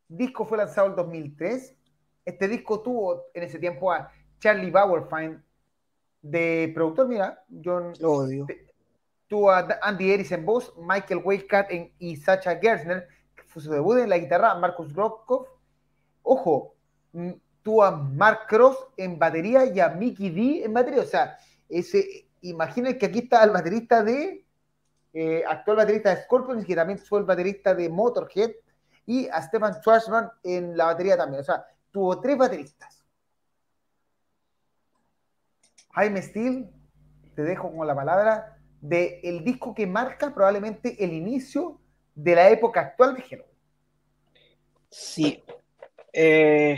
disco 0.08 0.44
fue 0.44 0.58
lanzado 0.58 0.88
en 0.88 0.96
2003. 0.96 1.76
Este 2.24 2.48
disco 2.48 2.82
tuvo 2.82 3.24
en 3.32 3.44
ese 3.44 3.58
tiempo 3.58 3.92
a 3.92 4.12
Charlie 4.38 4.70
Bauerfeind 4.70 5.42
de 6.22 6.70
productor, 6.74 7.08
mira, 7.08 7.44
John. 7.64 7.92
odio. 8.02 8.46
Tuvo 9.26 9.50
a 9.50 9.66
Andy 9.82 10.12
Eris 10.12 10.32
en 10.32 10.44
voz, 10.44 10.74
Michael 10.76 11.22
Waycat 11.24 11.70
y 11.98 12.16
Sacha 12.16 12.56
Gersner, 12.56 13.06
que 13.36 13.44
fue 13.44 13.62
su 13.62 13.70
debut 13.70 13.98
en 13.98 14.10
la 14.10 14.18
guitarra, 14.18 14.54
Marcus 14.56 14.92
Grokov. 14.92 15.46
Ojo, 16.22 16.74
tuvo 17.62 17.84
a 17.84 17.90
Mark 17.90 18.46
Cross 18.48 18.76
en 18.96 19.18
batería 19.18 19.64
y 19.66 19.80
a 19.80 19.88
Mickey 19.88 20.30
D 20.30 20.64
en 20.64 20.72
batería. 20.72 21.02
O 21.02 21.06
sea, 21.06 21.38
ese, 21.68 22.28
imaginen 22.42 22.98
que 22.98 23.06
aquí 23.06 23.20
está 23.20 23.44
el 23.44 23.50
baterista 23.50 24.02
de, 24.02 24.44
eh, 25.12 25.44
actual 25.46 25.78
baterista 25.78 26.14
de 26.14 26.22
Scorpions, 26.22 26.64
que 26.64 26.76
también 26.76 26.98
fue 26.98 27.20
el 27.20 27.26
baterista 27.26 27.74
de 27.74 27.88
Motorhead, 27.88 28.52
y 29.06 29.28
a 29.28 29.42
Stefan 29.42 29.74
Schwarzman 29.74 30.30
en 30.42 30.76
la 30.76 30.86
batería 30.86 31.16
también. 31.16 31.40
O 31.40 31.44
sea, 31.44 31.64
tuvo 31.90 32.20
tres 32.20 32.36
bateristas. 32.36 33.04
Jaime 35.92 36.22
Steele, 36.22 36.70
te 37.34 37.42
dejo 37.42 37.74
con 37.74 37.86
la 37.86 37.94
palabra, 37.94 38.56
de 38.80 39.20
el 39.24 39.44
disco 39.44 39.74
que 39.74 39.86
marca 39.86 40.32
probablemente 40.32 41.02
el 41.02 41.12
inicio 41.12 41.80
de 42.14 42.34
la 42.34 42.48
época 42.48 42.80
actual 42.80 43.14
de 43.14 43.24
Hero. 43.28 43.44
Sí. 44.88 45.42
Eh, 46.12 46.76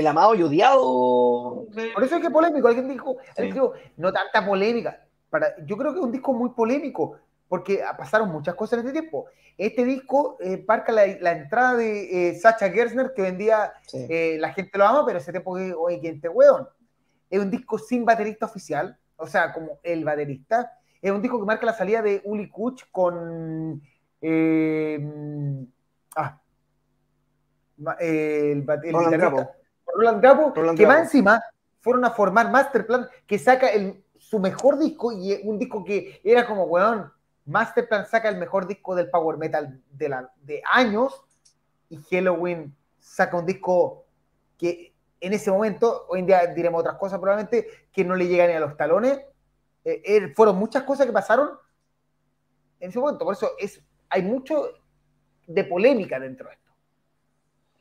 el 0.00 0.06
amado 0.06 0.34
y 0.34 0.42
odiado. 0.42 1.66
Por 1.94 2.04
eso 2.04 2.16
es 2.16 2.22
que 2.22 2.30
polémico. 2.30 2.68
Alguien 2.68 2.88
dijo, 2.88 3.16
no 3.96 4.12
tanta 4.12 4.44
polémica. 4.44 5.06
Para, 5.28 5.54
yo 5.64 5.76
creo 5.76 5.92
que 5.92 6.00
es 6.00 6.04
un 6.04 6.12
disco 6.12 6.32
muy 6.32 6.50
polémico, 6.50 7.16
porque 7.48 7.82
pasaron 7.96 8.30
muchas 8.30 8.54
cosas 8.54 8.80
en 8.80 8.86
este 8.86 9.00
tiempo. 9.00 9.26
Este 9.56 9.84
disco 9.84 10.38
eh, 10.40 10.64
marca 10.66 10.90
la, 10.90 11.32
entrada 11.32 11.76
de 11.76 12.30
eh, 12.30 12.34
Sacha 12.34 12.70
Gersner, 12.70 13.12
que 13.14 13.22
vendía, 13.22 13.72
eh, 13.92 14.36
la 14.40 14.52
gente 14.52 14.76
lo 14.78 14.86
ama, 14.86 15.04
pero 15.04 15.18
ese 15.18 15.32
tiempo, 15.32 15.52
oye, 15.52 16.00
¿quién 16.00 16.20
te 16.20 16.28
weón? 16.28 16.68
Es 17.28 17.40
un 17.40 17.50
disco 17.50 17.78
sin 17.78 18.04
baterista 18.04 18.46
oficial, 18.46 18.98
o 19.16 19.26
sea, 19.26 19.52
como 19.52 19.78
el 19.82 20.04
baterista. 20.04 20.72
Es 21.00 21.10
un 21.10 21.22
disco 21.22 21.38
que 21.38 21.46
marca 21.46 21.66
la 21.66 21.74
salida 21.74 22.02
de 22.02 22.20
Uli 22.24 22.48
Kuch 22.48 22.84
con. 22.90 23.82
Eh, 24.22 24.98
ah, 26.16 26.40
el, 28.00 28.66
el 28.84 29.48
Roland 29.94 30.22
Roland 30.22 30.22
Gabo, 30.22 30.76
que 30.76 30.86
más 30.86 31.00
encima 31.00 31.42
fueron 31.80 32.04
a 32.04 32.10
formar 32.10 32.50
Masterplan, 32.50 33.08
que 33.26 33.38
saca 33.38 33.68
el, 33.68 34.02
su 34.18 34.38
mejor 34.38 34.78
disco 34.78 35.12
y 35.12 35.40
un 35.44 35.58
disco 35.58 35.84
que 35.84 36.20
era 36.22 36.46
como, 36.46 36.64
weón, 36.64 37.12
Masterplan 37.46 38.06
saca 38.06 38.28
el 38.28 38.36
mejor 38.36 38.66
disco 38.66 38.94
del 38.94 39.10
Power 39.10 39.38
Metal 39.38 39.80
de, 39.90 40.08
la, 40.08 40.30
de 40.42 40.62
años 40.70 41.24
y 41.88 41.96
Halloween 42.10 42.74
saca 42.98 43.36
un 43.36 43.46
disco 43.46 44.04
que 44.58 44.94
en 45.20 45.32
ese 45.32 45.50
momento, 45.50 46.06
hoy 46.08 46.20
en 46.20 46.26
día 46.26 46.46
diremos 46.46 46.80
otras 46.80 46.96
cosas 46.96 47.18
probablemente, 47.18 47.66
que 47.92 48.04
no 48.04 48.14
le 48.14 48.26
llegan 48.26 48.48
ni 48.48 48.54
a 48.54 48.60
los 48.60 48.76
talones. 48.76 49.20
Eh, 49.84 50.02
eh, 50.04 50.32
fueron 50.34 50.56
muchas 50.56 50.82
cosas 50.84 51.06
que 51.06 51.12
pasaron 51.12 51.50
en 52.78 52.90
ese 52.90 52.98
momento. 52.98 53.24
Por 53.24 53.34
eso 53.34 53.50
es, 53.58 53.82
hay 54.08 54.22
mucho 54.22 54.68
de 55.46 55.64
polémica 55.64 56.18
dentro 56.18 56.48
de 56.48 56.54
esto. 56.54 56.70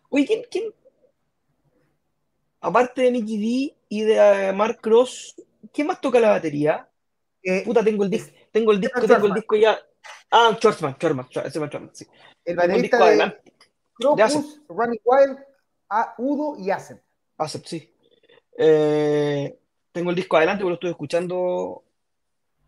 Oye, 0.10 0.48
¿quién, 0.50 0.74
aparte 2.62 3.02
de 3.02 3.12
Nicky 3.12 3.38
D 3.38 3.78
y 3.90 4.02
de 4.02 4.50
eh, 4.50 4.54
Mark 4.54 4.80
Cross, 4.82 5.36
¿quién 5.74 5.88
más 5.88 6.02
toca 6.02 6.20
la 6.20 6.30
batería? 6.32 6.88
Puta, 7.66 7.84
tengo 7.84 8.04
el, 8.04 8.10
disco, 8.10 8.32
tengo 8.52 8.72
el 8.72 8.82
disco, 8.82 9.02
tengo 9.02 9.28
el 9.28 9.34
disco 9.34 9.56
ya. 9.56 9.80
Ah, 10.30 10.56
Schwarzman, 10.56 10.96
Schwarzman, 10.96 11.28
Schwarzman, 11.30 11.90
sí. 11.94 12.06
El 12.46 12.56
baterista 12.56 13.10
de 13.10 13.38
Crocus, 13.94 14.62
Running 14.68 15.02
Wild, 15.04 15.38
Udo 16.18 16.58
y 16.60 16.70
Asep. 16.70 17.02
Asep, 17.38 17.66
sí. 17.66 17.94
Eh, 18.58 19.58
tengo 19.92 20.10
el 20.10 20.16
disco 20.16 20.38
adelante 20.38 20.64
porque 20.64 20.70
lo 20.70 20.74
estuve 20.76 20.92
escuchando 20.92 21.84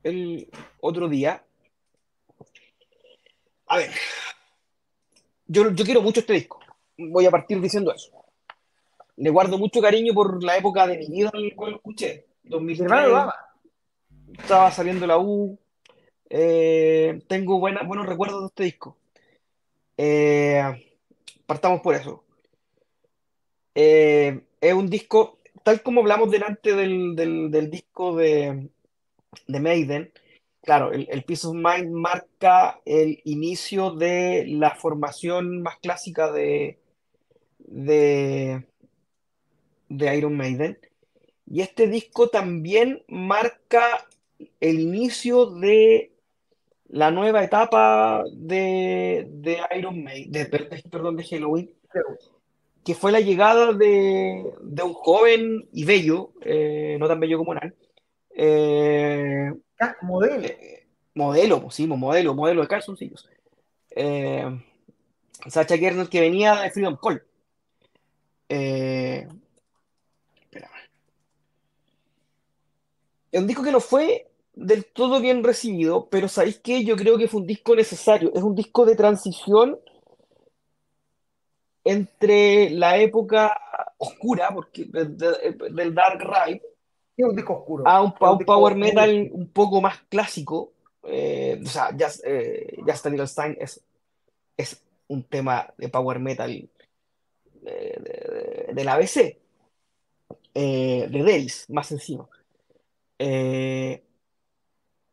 el 0.03 0.49
otro 0.80 1.07
día. 1.07 1.43
A 3.68 3.77
ver, 3.77 3.91
yo, 5.45 5.72
yo 5.72 5.85
quiero 5.85 6.01
mucho 6.01 6.22
este 6.22 6.34
disco. 6.34 6.59
Voy 6.97 7.26
a 7.26 7.31
partir 7.31 7.59
diciendo 7.61 7.93
eso. 7.93 8.20
Le 9.17 9.29
guardo 9.29 9.57
mucho 9.57 9.81
cariño 9.81 10.13
por 10.13 10.43
la 10.43 10.57
época 10.57 10.88
de 10.88 10.97
mi 10.97 11.07
vida 11.07 11.31
en 11.33 11.49
la 11.49 11.55
cual 11.55 11.71
lo 11.71 11.77
escuché. 11.77 12.25
2003, 12.43 12.89
estaba 14.39 14.71
saliendo 14.71 15.05
la 15.07 15.17
U. 15.17 15.57
Eh, 16.29 17.21
tengo 17.27 17.59
buenos 17.59 18.05
recuerdos 18.05 18.41
de 18.41 18.47
este 18.47 18.63
disco. 18.63 18.97
Eh, 19.97 20.63
partamos 21.45 21.81
por 21.81 21.95
eso. 21.95 22.23
Eh, 23.75 24.41
es 24.59 24.73
un 24.73 24.89
disco, 24.89 25.39
tal 25.63 25.81
como 25.81 26.01
hablamos 26.01 26.31
delante 26.31 26.75
del, 26.75 27.69
disco 27.69 28.15
de, 28.15 28.69
de, 29.47 29.59
Maiden, 29.59 30.11
claro, 30.61 30.91
el, 30.91 31.07
el, 31.09 31.23
Piece 31.23 31.47
of 31.47 31.55
Mind 31.55 31.91
marca 31.91 32.81
el 32.85 33.21
inicio 33.25 33.91
de 33.91 34.45
la 34.47 34.75
formación 34.75 35.61
más 35.61 35.77
clásica 35.79 36.31
de, 36.31 36.79
de, 37.59 38.65
de 39.97 40.15
Iron 40.18 40.35
Maiden. 40.35 40.77
Y 41.45 41.61
este 41.61 41.88
disco 41.88 42.30
también 42.30 43.03
marca 43.07 44.07
el 44.59 44.80
inicio 44.80 45.47
de 45.47 46.11
la 46.88 47.11
nueva 47.11 47.43
etapa 47.43 48.23
de, 48.34 49.27
de 49.30 49.57
Iron 49.77 50.03
Maiden, 50.03 50.31
de, 50.31 50.45
perdón, 50.45 51.15
de 51.18 51.23
Halloween, 51.23 51.72
que 52.84 52.95
fue 52.95 53.11
la 53.11 53.19
llegada 53.19 53.73
de, 53.73 54.53
un 54.84 54.93
joven 54.93 55.68
y 55.72 55.85
bello, 55.85 56.31
eh, 56.41 56.97
no 56.99 57.07
tan 57.07 57.19
bello 57.19 57.38
como 57.38 57.53
Nan. 57.53 57.76
Eh, 58.35 59.53
ah, 59.80 59.95
modelo. 60.01 60.45
Eh, 60.45 60.88
modelo, 61.15 61.69
sí, 61.69 61.85
modelo, 61.85 62.34
modelo 62.34 62.61
de 62.61 62.68
calzoncillos. 62.68 63.30
Sacha 65.47 65.77
Gerner 65.77 66.07
que 66.07 66.22
venía 66.22 66.61
de 66.61 66.72
Freedom 66.72 66.97
Call. 67.01 67.23
Es 73.31 73.39
un 73.39 73.47
disco 73.47 73.63
que 73.63 73.71
no 73.71 73.79
fue 73.79 74.27
del 74.53 74.85
todo 74.85 75.21
bien 75.21 75.43
recibido, 75.43 76.07
pero 76.09 76.27
¿sabéis 76.27 76.59
qué? 76.59 76.83
Yo 76.83 76.95
creo 76.95 77.17
que 77.17 77.27
fue 77.27 77.41
un 77.41 77.47
disco 77.47 77.75
necesario. 77.75 78.31
Es 78.33 78.43
un 78.43 78.55
disco 78.55 78.85
de 78.85 78.95
transición 78.95 79.79
entre 81.83 82.69
la 82.71 82.97
época 82.97 83.57
oscura, 83.97 84.49
porque 84.53 84.85
del 84.85 85.95
Dark 85.95 86.19
Ride, 86.19 86.61
un 87.17 87.35
disco 87.35 87.53
oscuro. 87.53 87.87
a 87.87 88.01
un, 88.01 88.13
power 88.13 88.75
metal 88.75 89.29
un 89.31 89.49
poco 89.49 89.81
más 89.81 89.99
clásico. 90.09 90.73
Eh, 91.03 91.59
o 91.63 91.67
sea, 91.67 91.89
Just, 91.97 92.21
eh, 92.25 92.77
Stein 93.25 93.57
es, 93.59 93.81
es 94.57 94.81
un 95.07 95.23
tema 95.23 95.73
de 95.77 95.89
power 95.89 96.19
metal 96.19 96.69
de, 97.61 98.83
la 98.83 98.93
ABC. 98.93 99.37
eh, 100.53 101.07
de 101.09 101.23
Days, 101.23 101.69
más 101.69 101.91
encima. 101.91 102.27
Eh, 103.23 104.03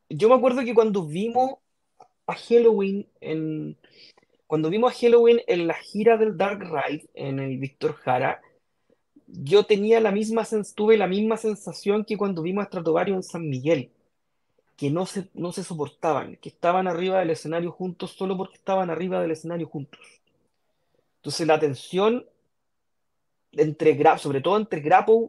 yo 0.08 0.30
me 0.30 0.34
acuerdo 0.34 0.64
que 0.64 0.72
cuando 0.72 1.04
vimos 1.04 1.56
a 2.26 2.34
Halloween 2.34 3.06
en, 3.20 3.76
cuando 4.46 4.70
vimos 4.70 4.90
a 4.90 4.98
Halloween 4.98 5.40
en 5.46 5.66
la 5.66 5.74
gira 5.74 6.16
del 6.16 6.38
Dark 6.38 6.60
Ride 6.60 7.10
en 7.12 7.38
el 7.38 7.58
Víctor 7.58 7.92
Jara, 7.92 8.40
yo 9.26 9.64
tenía 9.64 10.00
la 10.00 10.10
misma, 10.10 10.46
tuve 10.74 10.96
la 10.96 11.06
misma 11.06 11.36
sensación 11.36 12.06
que 12.06 12.16
cuando 12.16 12.40
vimos 12.40 12.62
a 12.62 12.68
Stratovarius 12.68 13.16
en 13.16 13.22
San 13.22 13.46
Miguel, 13.46 13.90
que 14.78 14.88
no 14.88 15.04
se, 15.04 15.28
no 15.34 15.52
se 15.52 15.62
soportaban, 15.62 16.36
que 16.36 16.48
estaban 16.48 16.88
arriba 16.88 17.18
del 17.18 17.28
escenario 17.28 17.72
juntos 17.72 18.12
solo 18.12 18.38
porque 18.38 18.56
estaban 18.56 18.88
arriba 18.88 19.20
del 19.20 19.32
escenario 19.32 19.68
juntos. 19.68 20.00
Entonces 21.16 21.46
la 21.46 21.60
tensión 21.60 22.24
entre 23.52 24.18
sobre 24.18 24.40
todo 24.40 24.56
entre 24.56 24.80
Grapple, 24.80 25.28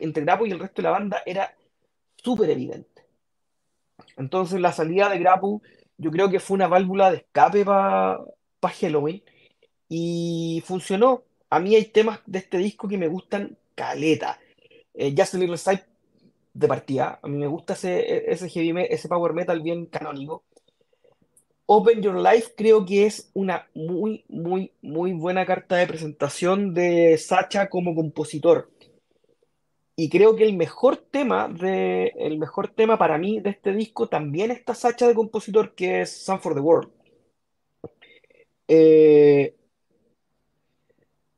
entre 0.00 0.24
Grapple 0.24 0.48
y 0.48 0.50
el 0.50 0.58
resto 0.58 0.82
de 0.82 0.88
la 0.88 0.90
banda 0.90 1.22
era 1.24 1.54
súper 2.24 2.50
evidente. 2.50 3.02
Entonces 4.16 4.60
la 4.60 4.72
salida 4.72 5.08
de 5.08 5.18
Grapple 5.18 5.58
yo 5.98 6.10
creo 6.10 6.30
que 6.30 6.40
fue 6.40 6.56
una 6.56 6.68
válvula 6.68 7.10
de 7.10 7.18
escape 7.18 7.64
para 7.64 8.24
Halloween 8.80 9.22
y 9.88 10.62
funcionó. 10.66 11.22
A 11.50 11.60
mí 11.60 11.74
hay 11.76 11.84
temas 11.84 12.20
de 12.26 12.38
este 12.38 12.58
disco 12.58 12.88
que 12.88 12.98
me 12.98 13.08
gustan 13.08 13.56
caleta. 13.74 14.40
Eh, 14.94 15.14
Just 15.16 15.34
a 15.34 15.38
Little 15.38 15.58
Side 15.58 15.84
de 16.52 16.68
partida. 16.68 17.20
A 17.22 17.28
mí 17.28 17.36
me 17.36 17.46
gusta 17.46 17.74
ese, 17.74 18.30
ese 18.30 18.48
heavy 18.48 18.86
ese 18.88 19.08
power 19.08 19.32
metal 19.34 19.60
bien 19.60 19.86
canónico. 19.86 20.44
Open 21.66 22.02
Your 22.02 22.16
Life 22.16 22.52
creo 22.56 22.84
que 22.84 23.06
es 23.06 23.30
una 23.32 23.68
muy, 23.74 24.24
muy, 24.28 24.72
muy 24.82 25.14
buena 25.14 25.46
carta 25.46 25.76
de 25.76 25.86
presentación 25.86 26.74
de 26.74 27.16
Sacha 27.16 27.68
como 27.68 27.94
compositor. 27.94 28.70
Y 29.96 30.08
creo 30.08 30.34
que 30.34 30.44
el 30.44 30.56
mejor 30.56 30.96
tema 30.96 31.48
de, 31.48 32.12
el 32.16 32.38
mejor 32.38 32.68
tema 32.68 32.98
para 32.98 33.16
mí 33.16 33.40
de 33.40 33.50
este 33.50 33.72
disco 33.72 34.08
también 34.08 34.50
está 34.50 34.74
Sacha 34.74 35.06
de 35.06 35.14
compositor, 35.14 35.74
que 35.74 36.00
es 36.02 36.10
Sun 36.10 36.40
for 36.40 36.54
the 36.54 36.60
World. 36.60 36.90
Eh, 38.66 39.54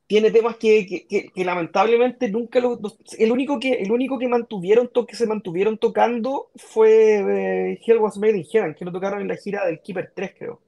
tiene 0.07 0.31
temas 0.31 0.57
que, 0.57 1.07
lamentablemente 1.37 2.29
nunca 2.31 2.61
lo, 2.61 2.79
el 3.19 3.33
único 3.33 3.59
que 3.59 3.73
el 3.75 3.91
único 3.91 4.19
que 4.19 4.29
mantuvieron 4.29 4.91
que 5.07 5.17
se 5.17 5.27
mantuvieron 5.27 5.79
tocando 5.79 6.51
fue 6.55 7.73
eh, 7.73 7.81
Hell 7.85 7.99
Was 7.99 8.17
Made 8.17 8.39
in 8.39 8.45
Heaven 8.45 8.75
que 8.75 8.85
lo 8.85 8.93
tocaron 8.93 9.21
en 9.21 9.29
la 9.29 9.37
gira 9.37 9.67
del 9.67 9.81
Keeper 9.81 10.13
3 10.15 10.35
creo 10.39 10.61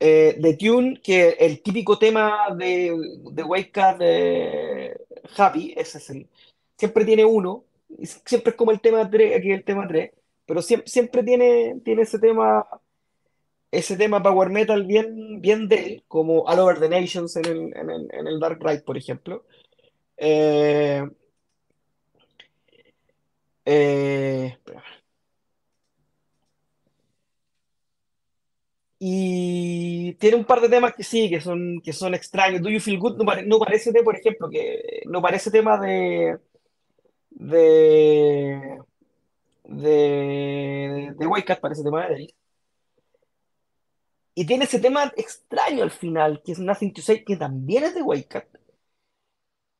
eh, 0.00 0.36
de 0.38 0.56
Tune 0.56 1.00
que 1.02 1.36
el 1.38 1.60
típico 1.62 1.98
tema 1.98 2.54
de, 2.56 2.96
de 3.32 3.42
Wake 3.42 3.80
Up 3.80 3.98
de 3.98 4.96
Happy 5.36 5.74
ese 5.76 5.98
es 5.98 6.10
el 6.10 6.28
siempre 6.76 7.04
tiene 7.04 7.24
uno 7.24 7.64
siempre 8.24 8.50
es 8.50 8.56
como 8.56 8.70
el 8.70 8.80
tema 8.80 9.08
3 9.08 9.36
aquí 9.36 9.50
el 9.50 9.64
tema 9.64 9.86
3 9.86 10.12
pero 10.46 10.62
siempre, 10.62 10.88
siempre 10.88 11.22
tiene, 11.22 11.80
tiene 11.84 12.02
ese 12.02 12.18
tema 12.18 12.66
ese 13.70 13.96
tema 13.96 14.22
power 14.22 14.48
metal 14.50 14.84
bien, 14.86 15.40
bien 15.40 15.68
de 15.68 15.76
él, 15.76 16.04
como 16.08 16.42
All 16.42 16.58
Over 16.58 16.80
the 16.80 16.88
Nations 16.88 17.36
en 17.36 17.46
el, 17.46 17.76
en 17.76 18.26
el, 18.26 18.40
Dark 18.40 18.58
Ride, 18.62 18.80
por 18.80 18.96
ejemplo. 18.96 19.44
Eh, 20.16 21.06
eh, 23.64 24.56
y 28.98 30.14
tiene 30.14 30.36
un 30.36 30.44
par 30.44 30.60
de 30.60 30.68
temas 30.68 30.94
que 30.94 31.04
sí, 31.04 31.30
que 31.30 31.40
son, 31.40 31.80
que 31.82 31.92
son 31.92 32.14
extraños. 32.14 32.62
Do 32.62 32.70
You 32.70 32.80
Feel 32.80 32.98
Good 32.98 33.16
no, 33.18 33.24
no 33.46 33.58
parece, 33.58 33.92
por 34.02 34.16
ejemplo, 34.16 34.48
que 34.50 35.02
no 35.06 35.22
parece 35.22 35.50
tema 35.50 35.78
de 35.80 36.38
de 37.30 38.78
de, 39.64 41.14
de 41.18 41.26
White 41.26 41.46
Cat, 41.46 41.60
parece 41.60 41.82
tema 41.84 42.02
de 42.04 42.10
David. 42.12 42.30
Y 44.34 44.46
tiene 44.46 44.64
ese 44.64 44.78
tema 44.80 45.12
extraño 45.16 45.82
al 45.82 45.90
final, 45.90 46.42
que 46.42 46.52
es 46.52 46.58
Nothing 46.58 46.94
to 46.94 47.02
Say, 47.02 47.24
que 47.24 47.36
también 47.36 47.84
es 47.84 47.94
de 47.94 48.02
White 48.02 48.28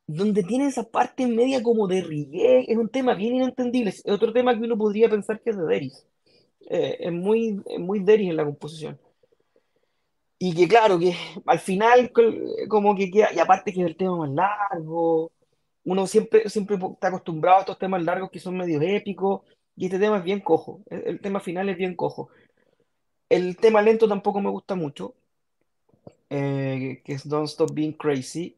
donde 0.07 0.43
tiene 0.43 0.66
esa 0.69 0.85
parte 0.90 1.27
media 1.27 1.62
como 1.62 1.86
de 1.86 2.03
reggae, 2.03 2.65
es 2.70 2.77
un 2.78 2.89
tema 2.89 3.15
bien 3.15 3.36
inentendible. 3.36 3.90
Es 3.90 4.03
otro 4.07 4.32
tema 4.32 4.55
que 4.57 4.65
uno 4.65 4.77
podría 4.78 5.09
pensar 5.11 5.40
que 5.43 5.51
es 5.51 5.57
de 5.59 5.65
Deris. 5.66 6.07
Eh, 6.70 6.97
es 7.01 7.12
muy, 7.12 7.62
muy 7.78 8.01
Deris 8.01 8.31
en 8.31 8.36
la 8.36 8.45
composición. 8.45 8.99
Y 10.40 10.55
que 10.55 10.69
claro, 10.69 10.98
que 10.98 11.16
al 11.47 11.59
final 11.59 12.12
como 12.69 12.94
que 12.94 13.10
queda, 13.10 13.31
y 13.35 13.40
aparte 13.40 13.73
que 13.73 13.81
es 13.81 13.86
el 13.86 13.97
tema 13.97 14.16
más 14.16 14.31
largo, 14.31 15.32
uno 15.85 16.06
siempre, 16.06 16.48
siempre 16.48 16.77
está 16.77 17.09
acostumbrado 17.09 17.59
a 17.59 17.60
estos 17.60 17.78
temas 17.78 18.05
largos 18.05 18.31
que 18.31 18.39
son 18.39 18.56
medio 18.56 18.81
épicos, 18.81 19.43
y 19.74 19.86
este 19.86 19.98
tema 19.98 20.19
es 20.19 20.24
bien 20.24 20.40
cojo, 20.40 20.81
el 20.90 21.20
tema 21.20 21.40
final 21.40 21.69
es 21.69 21.77
bien 21.77 21.97
cojo. 21.97 22.31
El 23.28 23.56
tema 23.56 23.82
lento 23.82 24.09
tampoco 24.09 24.40
me 24.40 24.48
gusta 24.48 24.74
mucho, 24.74 25.15
eh, 26.31 27.02
que 27.05 27.12
es 27.12 27.28
Don't 27.28 27.48
Stop 27.48 27.74
Being 27.74 27.93
Crazy. 27.93 28.56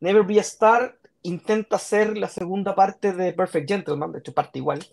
Never 0.00 0.24
Be 0.24 0.38
a 0.38 0.42
Star 0.42 0.96
intenta 1.22 1.78
ser 1.78 2.18
la 2.18 2.28
segunda 2.28 2.74
parte 2.74 3.12
de 3.12 3.32
Perfect 3.32 3.68
Gentleman, 3.68 4.12
de 4.12 4.18
hecho 4.18 4.34
parte 4.34 4.58
igual, 4.58 4.84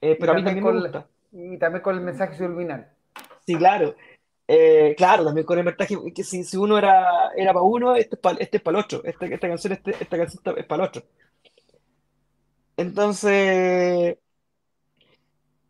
eh, 0.00 0.16
pero 0.20 0.32
a 0.32 0.34
mí 0.34 0.44
también 0.44 0.64
me 0.64 0.80
gusta. 0.80 1.08
Y 1.32 1.58
también 1.58 1.82
con 1.82 1.96
el 1.96 2.02
mensaje 2.02 2.36
subliminal. 2.36 2.92
Sí, 3.46 3.56
claro. 3.56 3.94
Eh, 4.46 4.94
claro, 4.96 5.24
también 5.24 5.46
con 5.46 5.58
el 5.58 5.64
mensaje 5.64 5.96
que 6.14 6.24
si, 6.24 6.44
si 6.44 6.56
uno 6.56 6.76
era, 6.78 7.30
era 7.36 7.52
para 7.52 7.64
uno, 7.64 7.96
este 7.96 8.16
es 8.16 8.20
para 8.20 8.38
este 8.38 8.62
el 8.64 8.76
otro. 8.76 9.02
Esta, 9.04 9.26
esta, 9.26 9.48
canción, 9.48 9.72
este, 9.72 9.90
esta 9.92 10.16
canción 10.16 10.42
es 10.58 10.66
para 10.66 10.82
el 10.82 10.88
otro. 10.88 11.02
Entonces, 12.76 14.18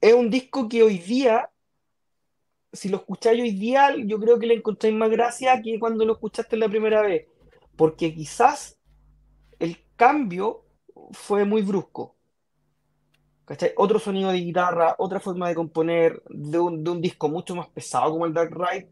es 0.01 0.15
un 0.15 0.31
disco 0.31 0.69
que 0.69 0.83
hoy 0.83 0.99
día 0.99 1.51
si 2.75 2.89
lo 2.89 2.99
escucháis 2.99 3.41
hoy 3.41 3.53
día, 3.53 3.95
yo 4.05 4.19
creo 4.19 4.39
que 4.39 4.47
le 4.47 4.55
encontráis 4.55 4.95
más 4.95 5.11
gracia 5.11 5.63
que 5.63 5.79
cuando 5.79 6.05
lo 6.05 6.15
escuchaste 6.15 6.57
la 6.57 6.69
primera 6.69 7.03
vez. 7.03 7.27
Porque 7.77 8.15
quizás 8.15 8.79
el 9.59 9.79
cambio 9.97 10.65
fue 11.13 11.45
muy 11.45 11.63
brusco. 11.63 12.17
¿Cachai? 13.45 13.73
Otro 13.77 13.99
sonido 13.99 14.33
de 14.33 14.39
guitarra, 14.39 14.97
otra 14.99 15.21
forma 15.21 15.49
de 15.49 15.55
componer, 15.55 16.23
de 16.29 16.59
un, 16.59 17.01
disco 17.01 17.29
mucho 17.29 17.55
más 17.55 17.69
pesado 17.69 18.13
como 18.13 18.27
el 18.27 18.33
Dark 18.33 18.55
Ride, 18.55 18.89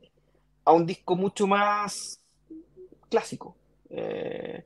a 0.64 0.72
un 0.72 0.84
disco 0.84 1.16
mucho 1.16 1.46
más 1.46 2.22
clásico. 3.08 3.56
Eh, 3.88 4.64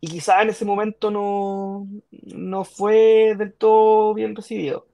y 0.00 0.06
quizás 0.06 0.42
en 0.42 0.50
ese 0.50 0.66
momento 0.66 1.10
no, 1.10 1.88
no 2.10 2.64
fue 2.64 3.34
del 3.38 3.54
todo 3.54 4.12
bien 4.12 4.36
recibido. 4.36 4.86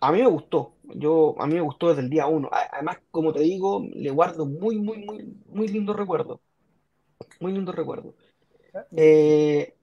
A 0.00 0.10
mí 0.10 0.18
me 0.20 0.26
gustó, 0.26 0.74
yo, 0.82 1.36
a 1.38 1.46
mí 1.46 1.54
me 1.54 1.60
gustó 1.60 1.88
desde 1.88 2.02
el 2.02 2.10
día 2.10 2.26
uno. 2.26 2.50
Además, 2.52 2.98
como 3.12 3.32
te 3.32 3.40
digo, 3.40 3.84
le 3.94 4.10
guardo 4.10 4.44
muy, 4.44 4.78
muy, 4.78 5.04
muy, 5.04 5.32
muy 5.46 5.68
lindo 5.68 5.92
recuerdo. 5.92 6.40
Muy 7.40 7.52
lindo 7.52 7.70
recuerdo. 7.70 8.14
Eh, 8.96 9.75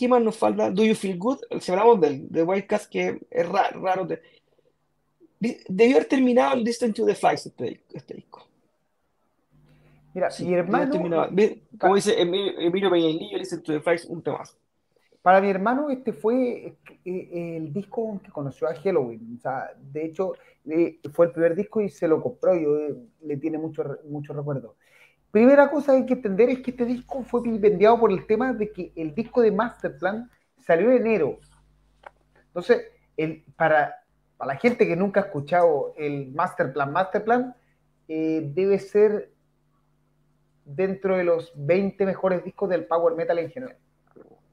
¿Qué 0.00 0.08
más 0.08 0.22
nos 0.22 0.38
falta? 0.38 0.70
Do 0.70 0.82
You 0.82 0.94
Feel 0.94 1.18
Good? 1.18 1.40
Si 1.60 1.70
hablamos 1.70 2.00
del 2.00 2.26
de 2.32 2.42
Wildcats, 2.42 2.88
que 2.88 3.20
es 3.30 3.46
raro. 3.46 3.82
raro 3.82 4.08
debió 5.38 5.96
haber 5.96 6.08
terminado 6.08 6.54
el 6.54 6.64
Distance 6.64 6.94
to 6.94 7.04
the 7.04 7.14
Flies 7.14 7.44
este, 7.44 7.82
este, 7.92 8.14
disco. 8.14 8.46
Mira, 10.14 10.30
mi 10.40 10.54
hermano. 10.54 11.28
Como 11.78 11.94
dice 11.96 12.18
Emilio 12.18 12.90
Peñailillo, 12.90 13.38
Distance 13.38 13.62
to 13.62 13.74
the 13.74 13.80
Flies, 13.80 14.06
un 14.06 14.22
temazo. 14.22 14.56
Para 15.20 15.38
mi 15.42 15.50
hermano, 15.50 15.90
este 15.90 16.14
fue 16.14 16.78
eh, 17.04 17.56
el 17.58 17.70
disco 17.70 18.18
que 18.24 18.32
conoció 18.32 18.68
a 18.68 18.74
Halloween. 18.74 19.36
O 19.36 19.42
sea, 19.42 19.70
de 19.92 20.06
hecho, 20.06 20.32
eh, 20.64 20.98
fue 21.12 21.26
el 21.26 21.32
primer 21.32 21.54
disco 21.54 21.82
y 21.82 21.90
se 21.90 22.08
lo 22.08 22.22
compró 22.22 22.56
y 22.56 22.64
eh, 22.64 22.96
le 23.20 23.36
tiene 23.36 23.58
mucho, 23.58 23.84
mucho 24.08 24.32
recuerdo. 24.32 24.76
Primera 25.30 25.70
cosa 25.70 25.92
que 25.92 25.98
hay 25.98 26.06
que 26.06 26.14
entender 26.14 26.50
es 26.50 26.60
que 26.60 26.72
este 26.72 26.84
disco 26.84 27.22
fue 27.22 27.42
vendido 27.58 27.98
por 27.98 28.10
el 28.10 28.26
tema 28.26 28.52
de 28.52 28.72
que 28.72 28.92
el 28.96 29.14
disco 29.14 29.42
de 29.42 29.52
Masterplan 29.52 30.30
salió 30.58 30.90
en 30.90 31.06
enero. 31.06 31.38
Entonces, 32.48 32.88
el, 33.16 33.44
para, 33.56 34.02
la 34.44 34.56
gente 34.56 34.86
que 34.86 34.96
nunca 34.96 35.20
ha 35.20 35.24
escuchado 35.24 35.94
el 35.96 36.32
Masterplan, 36.32 36.92
Masterplan 36.92 37.54
debe 38.08 38.78
ser 38.80 39.30
dentro 40.64 41.16
de 41.16 41.24
los 41.24 41.52
20 41.54 42.04
mejores 42.06 42.42
discos 42.42 42.68
del 42.68 42.86
Power 42.86 43.14
Metal 43.14 43.38
en 43.38 43.50
general 43.50 43.76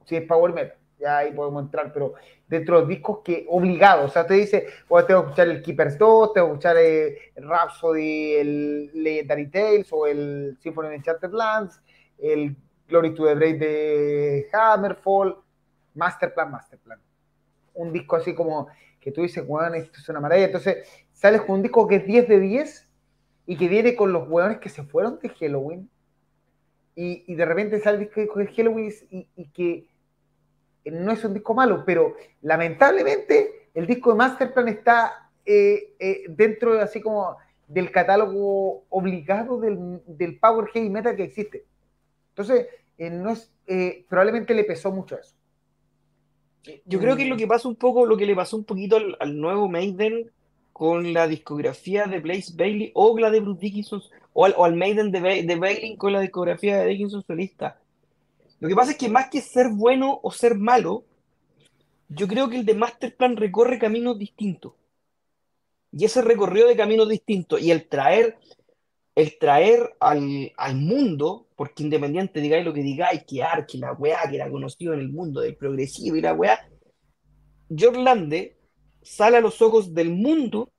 si 0.08 0.16
es 0.16 0.24
Power 0.24 0.54
Metal, 0.54 0.78
ya 0.99 1.19
ahí 1.19 1.32
podemos 1.32 1.64
entrar, 1.64 1.91
pero 1.94 2.14
dentro 2.48 2.76
de 2.76 2.82
los 2.82 2.90
discos 2.90 3.19
que 3.24 3.45
obligados, 3.49 4.06
o 4.06 4.14
sea, 4.14 4.26
te 4.26 4.36
dice, 4.36 4.68
o 4.88 5.03
tengo 5.03 5.22
que 5.22 5.28
escuchar 5.28 5.48
el 5.49 5.61
Keepers 5.61 5.98
2, 5.98 6.34
tengo 6.34 6.48
que 6.48 6.53
escuchar 6.53 6.78
el, 6.78 7.48
Rhapsody, 7.48 8.34
el 8.36 9.03
Legendary 9.03 9.49
Tales 9.49 9.88
o 9.91 10.07
el 10.07 10.57
Symphony 10.61 10.88
of 10.88 10.94
Enchanted 10.94 11.32
Lands, 11.32 11.82
el 12.18 12.56
Glory 12.88 13.14
to 13.14 13.26
the 13.26 13.36
Brave 13.36 13.57
de 13.57 14.48
Hammerfall, 14.53 15.38
Masterplan, 15.94 16.52
Masterplan. 16.52 16.99
Un 17.74 17.91
disco 17.91 18.15
así 18.15 18.34
como 18.34 18.68
que 18.99 19.11
tú 19.11 19.22
dices, 19.22 19.44
weón, 19.45 19.76
esto 19.76 19.99
es 19.99 20.10
una 20.10 20.19
maravilla. 20.19 20.48
Entonces, 20.48 20.88
sales 21.11 21.41
con 21.41 21.57
un 21.57 21.64
disco 21.64 21.88
que 21.88 21.98
es 21.98 22.06
10 22.06 22.28
de 22.28 22.40
10 22.40 22.90
y 23.45 23.57
que 23.57 23.68
viene 23.68 23.95
con 23.95 24.11
los 24.14 24.28
weones 24.28 24.60
que 24.60 24.69
se 24.69 24.84
fueron 24.84 25.19
de 25.19 25.30
Halloween 25.30 25.90
y, 26.99 27.36
de 27.36 27.45
repente 27.45 27.80
sale 27.80 27.99
el 27.99 28.03
disco 28.06 28.40
de 28.40 28.48
Halloween 28.48 28.91
y, 29.11 29.49
que 29.49 29.88
no 30.91 31.11
es 31.11 31.23
un 31.23 31.34
disco 31.34 31.53
malo, 31.53 31.84
pero 31.85 32.15
lamentablemente 32.41 33.69
el 33.73 33.85
disco 33.85 34.11
de 34.11 34.18
Masterplan 34.18 34.68
está 34.68 35.30
eh, 35.45 35.93
eh, 35.99 36.23
dentro 36.30 36.73
de 36.73 36.81
así 36.81 36.99
como 36.99 37.38
del 37.68 37.91
catálogo 37.91 38.85
obligado 38.89 39.59
del, 39.59 40.01
del, 40.05 40.39
Power 40.39 40.68
Heavy 40.69 40.89
Metal 40.89 41.15
que 41.15 41.23
existe. 41.23 41.65
Entonces, 42.30 42.68
eh, 42.97 43.09
no 43.09 43.31
es, 43.31 43.51
probablemente 44.09 44.53
le 44.53 44.64
pesó 44.64 44.91
mucho 44.91 45.18
eso. 45.18 45.35
Yo 46.85 46.99
creo 46.99 47.15
que 47.15 47.26
lo 47.26 47.38
que 47.38 47.47
pasa 47.47 47.68
un 47.68 47.76
poco, 47.76 48.05
lo 48.05 48.18
que 48.18 48.26
le 48.26 48.35
pasó 48.35 48.57
un 48.57 48.65
poquito 48.65 48.97
al, 49.19 49.39
nuevo 49.39 49.69
Maiden 49.69 50.31
con 50.73 51.14
la 51.14 51.27
discografía 51.27 52.07
de 52.07 52.19
Blaze 52.19 52.53
Bailey 52.55 52.91
o 52.93 53.18
la 53.18 53.31
de 53.31 53.39
Bruce 53.39 53.61
Dickinson, 53.61 54.01
o 54.34 54.45
al, 54.45 54.76
Maiden 54.76 55.11
de, 55.11 55.43
de, 55.43 55.55
Bailey 55.55 55.97
con 55.97 56.14
la 56.14 56.22
discografía 56.22 56.77
de 56.77 56.88
Dickinson 56.88 57.23
solista. 57.26 57.80
Lo 58.59 58.67
que 58.67 58.75
pasa 58.75 58.91
es 58.91 58.97
que 58.97 59.09
más 59.09 59.29
que 59.29 59.41
ser 59.41 59.69
bueno 59.69 60.19
o 60.23 60.31
ser 60.31 60.55
malo, 60.55 61.05
yo 62.09 62.27
creo 62.27 62.49
que 62.49 62.57
el 62.57 62.65
de 62.65 62.73
Masterplan 62.73 63.38
recorre 63.38 63.79
caminos 63.79 64.17
distintos. 64.17 64.73
Y 65.91 66.05
ese 66.05 66.21
recorrido 66.21 66.67
de 66.67 66.75
caminos 66.75 67.09
distintos 67.09 67.61
y 67.61 67.71
el 67.71 67.88
traer, 67.88 68.38
el 69.15 69.38
traer 69.38 69.95
al, 69.99 70.51
al 70.57 70.75
mundo, 70.75 71.47
porque 71.55 71.84
independiente 71.84 72.41
digáis 72.41 72.65
lo 72.65 72.73
que 72.73 72.81
digáis, 72.81 73.23
que 73.25 73.43
Archie, 73.43 73.79
la 73.79 73.93
weá 73.93 74.19
que 74.29 74.35
era 74.35 74.49
conocido 74.49 74.93
en 74.93 74.99
el 74.99 75.09
mundo 75.09 75.41
del 75.41 75.55
progresivo 75.55 76.15
y 76.15 76.21
la 76.21 76.34
weá, 76.34 76.67
Jorlande 77.69 78.57
sale 79.01 79.38
a 79.38 79.41
los 79.41 79.61
ojos 79.61 79.93
del 79.93 80.09
mundo 80.09 80.71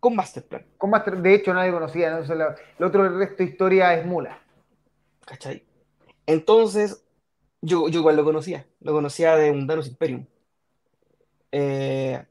con 0.00 0.16
Masterplan. 0.16 0.66
Con 0.76 0.90
Master, 0.90 1.20
de 1.20 1.34
hecho, 1.34 1.54
nadie 1.54 1.72
conocía, 1.72 2.18
el 2.18 2.84
otro 2.84 3.18
resto 3.18 3.36
de 3.38 3.44
historia 3.44 3.94
es 3.94 4.04
mula. 4.06 4.38
¿Cachai? 5.24 5.64
Entonces, 6.26 7.03
yo, 7.64 7.88
yo 7.88 8.00
igual 8.00 8.16
lo 8.16 8.24
conocía, 8.24 8.66
lo 8.80 8.92
conocía 8.92 9.36
de 9.36 9.52
Mundanos 9.52 9.88
Imperium. 9.88 10.26
Eh, 11.50 12.22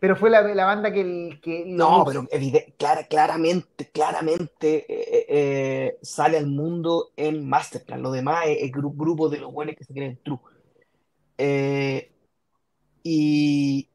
pero 0.00 0.16
fue 0.16 0.30
la, 0.30 0.42
la 0.42 0.64
banda 0.64 0.92
que... 0.92 1.38
que 1.42 1.64
no, 1.66 2.04
pero 2.04 2.26
claramente, 3.08 3.90
claramente 3.90 4.86
eh, 4.88 5.26
eh, 5.28 5.98
sale 6.02 6.36
al 6.36 6.46
mundo 6.46 7.10
en 7.16 7.48
Masterplan. 7.48 8.02
Lo 8.02 8.10
demás 8.10 8.44
es 8.46 8.62
el 8.62 8.70
grupo 8.70 9.28
de 9.28 9.38
los 9.38 9.52
buenos 9.52 9.76
que 9.76 9.84
se 9.84 9.94
creen 9.94 10.20
true. 10.22 10.38
y, 13.02 13.88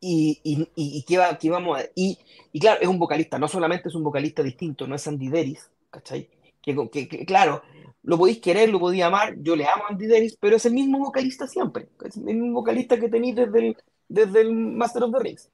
y, 0.00 0.40
y, 0.44 0.68
y, 0.74 1.02
¿qué, 1.04 1.18
va, 1.18 1.38
qué 1.38 1.50
vamos 1.50 1.80
a, 1.80 1.84
y, 1.94 2.18
y, 2.52 2.60
claro, 2.60 2.80
es 2.80 2.88
un 2.88 2.98
vocalista, 2.98 3.38
no 3.38 3.48
solamente 3.48 3.88
es 3.88 3.94
un 3.94 4.04
vocalista 4.04 4.42
distinto, 4.42 4.86
no 4.86 4.94
es 4.94 5.06
Andy 5.06 5.28
Deris, 5.28 5.70
¿cachai? 5.90 6.28
Que, 6.60 6.76
que, 6.90 7.26
claro, 7.26 7.62
lo 8.04 8.18
podéis 8.18 8.40
querer, 8.40 8.68
lo 8.68 8.80
podéis 8.80 9.04
amar, 9.04 9.36
yo 9.38 9.54
le 9.54 9.66
amo 9.66 9.84
a 9.84 9.92
Andy 9.92 10.06
Deris, 10.06 10.36
pero 10.40 10.56
es 10.56 10.66
el 10.66 10.74
mismo 10.74 10.98
vocalista 10.98 11.46
siempre, 11.46 11.88
es 12.04 12.16
el 12.16 12.24
mismo 12.24 12.52
vocalista 12.52 12.98
que 12.98 13.08
tenéis 13.08 13.36
desde 13.36 13.58
el, 13.68 13.76
desde 14.08 14.40
el 14.40 14.52
Master 14.52 15.04
of 15.04 15.12
the 15.12 15.18
Rings. 15.20 15.48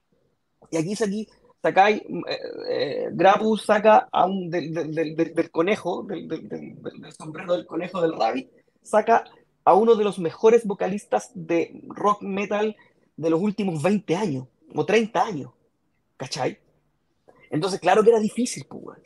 Y 0.70 0.76
aquí, 0.76 0.92
aquí 0.92 1.28
sacáis, 1.62 2.00
eh, 2.00 3.08
eh, 3.10 3.56
saca 3.62 4.08
a 4.10 4.26
un, 4.26 4.50
del, 4.50 4.72
del, 4.72 5.34
del, 5.34 5.50
conejo, 5.50 6.02
del, 6.04 6.28
del, 6.28 7.12
sombrero 7.12 7.54
del 7.54 7.66
conejo 7.66 8.00
del 8.00 8.12
Rabbit, 8.12 8.50
saca 8.82 9.24
a 9.64 9.74
uno 9.74 9.94
de 9.94 10.04
los 10.04 10.18
mejores 10.18 10.64
vocalistas 10.66 11.30
de 11.34 11.82
rock 11.88 12.22
metal 12.22 12.76
de 13.16 13.30
los 13.30 13.40
últimos 13.40 13.82
20 13.82 14.16
años 14.16 14.46
o 14.74 14.86
30 14.86 15.22
años. 15.22 15.50
¿Cachai? 16.16 16.58
Entonces, 17.50 17.78
claro 17.78 18.02
que 18.02 18.10
era 18.10 18.18
difícil, 18.18 18.64
pues, 18.68 18.98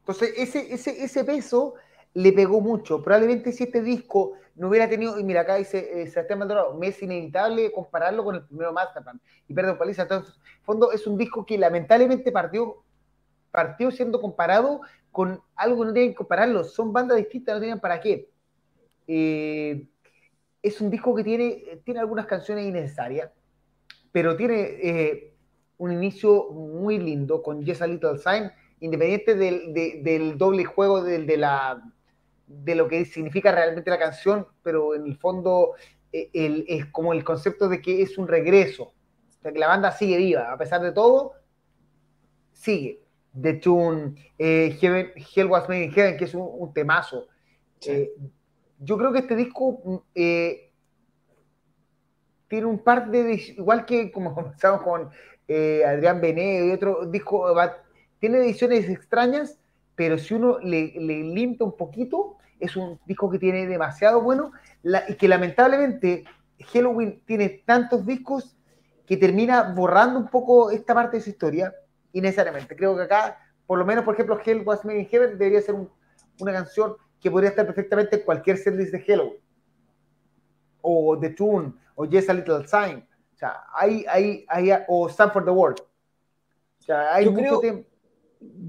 Entonces, 0.00 0.34
ese, 0.36 0.72
ese, 0.72 1.02
ese 1.02 1.24
peso 1.24 1.74
le 2.14 2.32
pegó 2.32 2.60
mucho. 2.60 3.02
Probablemente 3.02 3.52
si 3.52 3.64
este 3.64 3.82
disco 3.82 4.34
no 4.56 4.68
hubiera 4.68 4.88
tenido, 4.88 5.18
y 5.18 5.24
mira, 5.24 5.42
acá 5.42 5.56
dice 5.56 6.02
eh, 6.02 6.06
Sebastián 6.08 6.40
Maldonado, 6.40 6.74
me 6.74 6.88
es 6.88 7.02
inevitable 7.02 7.70
compararlo 7.72 8.24
con 8.24 8.36
el 8.36 8.44
primero 8.44 8.72
Masterplan. 8.72 9.20
Y 9.46 9.54
perdón, 9.54 9.78
Paliza, 9.78 10.02
entonces, 10.02 10.34
en 10.34 10.64
fondo 10.64 10.92
es 10.92 11.06
un 11.06 11.16
disco 11.16 11.46
que 11.46 11.56
lamentablemente 11.56 12.32
partió, 12.32 12.82
partió 13.50 13.90
siendo 13.90 14.20
comparado 14.20 14.80
con 15.12 15.40
algo 15.54 15.80
que 15.80 15.86
no 15.86 15.92
tienen 15.92 16.10
que 16.10 16.16
compararlo. 16.16 16.64
Son 16.64 16.92
bandas 16.92 17.18
distintas, 17.18 17.54
no 17.54 17.60
tenían 17.60 17.80
para 17.80 18.00
qué. 18.00 18.28
Eh, 19.06 19.86
es 20.62 20.80
un 20.80 20.90
disco 20.90 21.14
que 21.14 21.24
tiene, 21.24 21.80
tiene 21.84 22.00
algunas 22.00 22.26
canciones 22.26 22.66
innecesarias, 22.66 23.30
pero 24.12 24.36
tiene 24.36 24.60
eh, 24.60 25.34
un 25.78 25.92
inicio 25.92 26.50
muy 26.50 26.98
lindo 26.98 27.42
con 27.42 27.64
Just 27.64 27.82
a 27.82 27.86
Little 27.86 28.18
Sign, 28.18 28.50
independiente 28.80 29.34
del, 29.34 30.36
doble 30.36 30.64
juego 30.64 31.02
de, 31.02 31.36
la, 31.36 31.82
de 32.48 32.74
lo 32.74 32.88
que 32.88 33.04
significa 33.04 33.52
realmente 33.52 33.90
la 33.90 33.98
canción, 33.98 34.46
pero 34.62 34.94
en 34.94 35.06
el 35.06 35.16
fondo 35.16 35.74
eh, 36.12 36.30
es 36.66 36.86
como 36.86 37.12
el 37.12 37.22
concepto 37.22 37.68
de 37.68 37.80
que 37.80 38.02
es 38.02 38.18
un 38.18 38.26
regreso, 38.26 38.84
o 38.84 39.42
sea, 39.42 39.52
que 39.52 39.58
la 39.58 39.68
banda 39.68 39.92
sigue 39.92 40.16
viva, 40.16 40.52
a 40.52 40.58
pesar 40.58 40.80
de 40.80 40.92
todo, 40.92 41.34
sigue. 42.52 43.02
The 43.40 43.54
Tune, 43.54 44.14
eh, 44.38 44.76
Hell 44.80 45.46
Was 45.46 45.68
Made 45.68 45.84
in 45.84 45.92
Heaven, 45.92 46.16
que 46.16 46.24
es 46.24 46.34
un, 46.34 46.72
temazo. 46.72 47.28
Yo 48.80 48.96
creo 48.96 49.12
que 49.12 49.20
este 49.20 49.36
disco 49.36 49.80
mm, 49.84 49.96
eh, 50.14 50.72
tiene 52.48 52.66
un 52.66 52.78
par 52.78 53.10
de, 53.10 53.34
igual 53.56 53.84
que 53.84 54.10
como 54.10 54.34
comenzamos 54.34 54.82
con 54.82 55.10
eh, 55.46 55.84
Adrián 55.84 56.20
Bené 56.20 56.66
y 56.66 56.70
otro 56.72 57.06
disco, 57.06 57.54
tiene 58.18 58.38
ediciones 58.38 58.88
extrañas, 58.88 59.58
pero 59.98 60.16
si 60.16 60.32
uno 60.32 60.60
le, 60.60 60.92
limpia 60.96 61.66
un 61.66 61.76
poquito, 61.76 62.36
es 62.60 62.76
un 62.76 63.00
disco 63.04 63.28
que 63.28 63.40
tiene 63.40 63.66
demasiado 63.66 64.22
bueno 64.22 64.52
y 65.08 65.14
que 65.14 65.26
lamentablemente 65.26 66.24
Halloween 66.72 67.20
tiene 67.26 67.64
tantos 67.66 68.06
discos 68.06 68.56
que 69.06 69.16
termina 69.16 69.74
borrando 69.74 70.20
un 70.20 70.28
poco 70.28 70.70
esta 70.70 70.94
parte 70.94 71.16
de 71.16 71.24
su 71.24 71.30
historia, 71.30 71.74
innecesariamente. 72.12 72.76
Creo 72.76 72.94
que 72.94 73.02
acá, 73.02 73.38
por 73.66 73.76
lo 73.76 73.84
menos, 73.84 74.04
por 74.04 74.14
ejemplo, 74.14 74.38
Hell 74.44 74.62
Was 74.64 74.84
Made 74.84 75.00
in 75.00 75.08
Heaven 75.08 75.36
debería 75.36 75.60
ser 75.62 75.74
una 75.74 76.52
canción 76.52 76.94
que 77.18 77.28
podría 77.28 77.50
estar 77.50 77.66
perfectamente 77.66 78.18
en 78.18 78.22
cualquier 78.22 78.56
setlist 78.56 78.92
de 78.92 79.04
Hello, 79.04 79.32
o 80.80 81.18
The 81.18 81.30
Tune, 81.30 81.72
o 81.96 82.04
Yes 82.04 82.30
a 82.30 82.34
Little 82.34 82.68
Sign. 82.68 83.04
O 83.34 83.36
sea, 83.36 83.64
hay, 83.74 84.06
hay, 84.08 84.46
hay, 84.46 84.70
o 84.86 85.08
Stand 85.08 85.32
for 85.32 85.44
the 85.44 85.50
World. 85.50 85.80
O 85.80 86.82
sea, 86.82 87.16
hay 87.16 87.24
yo 87.24 87.32
mucho 87.32 87.58
tiempo. 87.58 87.88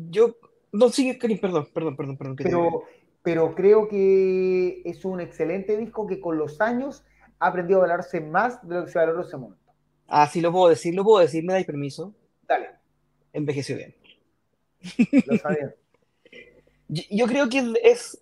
Yo, 0.09 0.35
no, 0.71 0.89
sigue, 0.89 1.15
perdón, 1.15 1.67
perdón, 1.73 1.95
perdón, 1.95 2.17
perdón. 2.17 2.35
Pero, 2.37 2.83
pero 3.23 3.55
creo 3.55 3.87
que 3.87 4.81
es 4.85 5.05
un 5.05 5.21
excelente 5.21 5.77
disco 5.77 6.07
que 6.07 6.19
con 6.19 6.37
los 6.37 6.61
años 6.61 7.03
ha 7.39 7.47
aprendido 7.47 7.79
a 7.79 7.81
valorarse 7.81 8.21
más 8.21 8.67
de 8.67 8.75
lo 8.75 8.85
que 8.85 8.91
se 8.91 8.99
valoró 8.99 9.21
en 9.21 9.27
ese 9.27 9.37
momento. 9.37 9.71
Ah, 10.07 10.27
sí, 10.27 10.41
lo 10.41 10.51
puedo 10.51 10.69
decir, 10.69 10.95
lo 10.95 11.03
puedo 11.03 11.19
decir, 11.19 11.43
me 11.43 11.53
dais 11.53 11.65
permiso. 11.65 12.13
Dale. 12.47 12.69
Envejeció 13.33 13.77
bien. 13.77 13.95
Lo 15.25 15.37
sabía. 15.37 15.75
yo 16.87 17.27
creo 17.27 17.49
que 17.49 17.73
es 17.83 18.19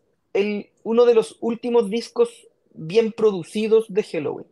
uno 0.84 1.06
de 1.06 1.14
los 1.14 1.38
últimos 1.40 1.90
discos 1.90 2.48
bien 2.74 3.12
producidos 3.12 3.86
de 3.90 4.04
Halloween. 4.04 4.48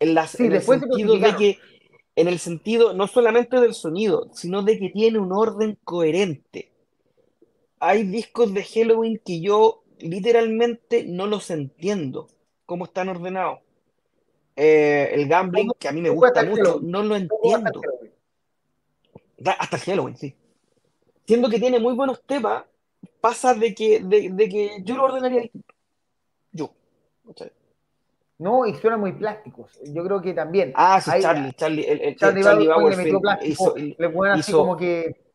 En, 0.00 0.16
el 0.16 0.62
sentido 0.62 1.18
de 1.18 1.36
que, 1.36 1.58
en 2.18 2.26
el 2.26 2.40
sentido 2.40 2.94
no 2.94 3.06
solamente 3.06 3.60
del 3.60 3.74
sonido, 3.74 4.28
sino 4.32 4.64
de 4.64 4.76
que 4.76 4.90
tiene 4.90 5.20
un 5.20 5.32
orden 5.32 5.78
coherente. 5.84 6.72
Hay 7.78 8.02
discos 8.02 8.52
de 8.52 8.64
Halloween 8.64 9.20
que 9.24 9.40
yo 9.40 9.84
literalmente 10.00 11.04
no 11.04 11.28
los 11.28 11.48
entiendo, 11.50 12.28
cómo 12.66 12.86
están 12.86 13.08
ordenados. 13.08 13.60
Eh, 14.56 15.10
el 15.12 15.28
gambling, 15.28 15.70
que 15.78 15.86
a 15.86 15.92
mí 15.92 16.00
me 16.00 16.10
gusta 16.10 16.42
mucho, 16.42 16.80
no 16.82 17.04
lo 17.04 17.14
entiendo. 17.14 17.80
Hasta 19.44 19.76
el 19.76 19.82
Halloween, 19.82 20.16
sí. 20.16 20.34
Siendo 21.24 21.48
que 21.48 21.60
tiene 21.60 21.78
muy 21.78 21.94
buenos 21.94 22.20
temas, 22.24 22.64
pasa 23.20 23.54
de 23.54 23.72
que, 23.76 24.00
de, 24.00 24.30
de 24.30 24.48
que 24.48 24.82
yo 24.82 24.96
lo 24.96 25.04
ordenaría 25.04 25.48
Yo. 26.50 26.72
No, 28.38 28.66
y 28.66 28.74
suenan 28.74 29.00
muy 29.00 29.12
plásticos. 29.12 29.78
Yo 29.84 30.04
creo 30.04 30.22
que 30.22 30.32
también. 30.32 30.72
Ah, 30.76 31.00
sí, 31.00 31.10
Charlie, 31.20 31.52
Charlie, 31.54 31.84
el, 31.84 32.00
el, 32.00 32.16
Charlie, 32.16 32.42
Charlie 32.42 32.68
Bauer 32.68 32.96
le 32.96 33.04
metió 33.04 33.20
plástico, 33.20 33.74
le 33.76 34.10
ponen 34.10 34.32
así 34.34 34.52
como 34.52 34.76
que. 34.76 35.28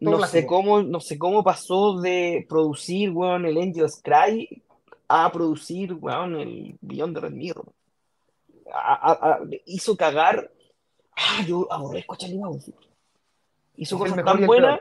No 0.00 0.20
sé, 0.26 0.46
cómo, 0.46 0.82
no 0.82 0.98
sé 0.98 1.16
cómo 1.16 1.44
pasó 1.44 2.00
de 2.00 2.44
producir, 2.48 3.10
weón, 3.10 3.46
el 3.46 3.56
Angel's 3.56 4.00
Cry 4.02 4.62
a 5.06 5.30
producir, 5.30 5.92
weón, 5.92 6.40
el 6.40 6.76
Beyond 6.80 7.14
de 7.14 7.20
Red 7.20 7.32
Mirror. 7.32 7.72
hizo 9.66 9.96
cagar. 9.96 10.50
Ah, 11.16 11.44
yo 11.46 11.70
aborrezco 11.70 12.14
a 12.14 12.16
Charlie 12.16 12.38
Bauer. 12.38 12.60
Hizo 13.76 13.98
cosas 13.98 14.24
tan 14.24 14.46
buenas. 14.46 14.80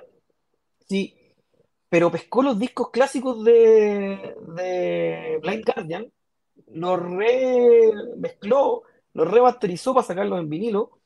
Sí, 0.88 1.15
pero 1.89 2.11
pescó 2.11 2.41
los 2.41 2.57
discos 2.57 2.89
clásicos 2.89 3.43
de, 3.43 4.35
de 4.55 5.39
Blind 5.41 5.65
Guardian, 5.65 6.11
los 6.73 6.99
remezcló, 6.99 8.84
los 9.14 9.30
remasterizó 9.30 9.93
para 9.93 10.07
sacarlos 10.07 10.39
en 10.39 10.49
vinilo 10.49 11.02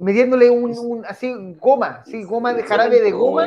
metiéndole 0.00 0.50
un, 0.50 1.04
así 1.06 1.32
goma, 1.60 2.02
sí, 2.06 2.24
goma 2.24 2.54
de 2.54 2.62
jarabe 2.62 3.00
de 3.00 3.12
goma 3.12 3.46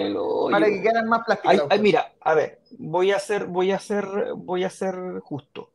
para 0.51 0.67
que 0.67 0.81
quedaran 0.81 1.09
más 1.09 1.25
plásticos. 1.25 1.80
mira, 1.81 2.13
a 2.21 2.35
ver, 2.35 2.61
voy 2.77 3.11
a 3.11 3.17
hacer, 3.17 3.45
voy 3.45 3.71
a 3.71 3.77
hacer, 3.77 4.05
voy 4.35 4.63
a 4.63 4.69
ser 4.69 4.95
justo. 5.21 5.71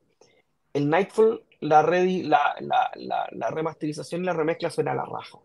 El 0.73 0.89
Nightfall, 0.89 1.45
la, 1.61 1.83
la, 1.83 2.55
la, 2.61 3.29
la, 3.33 3.51
remasterización 3.51 4.23
y 4.23 4.27
la 4.27 4.33
remezcla 4.33 4.71
suena 4.71 4.93
a 4.93 4.95
la 4.95 5.05
raja. 5.05 5.39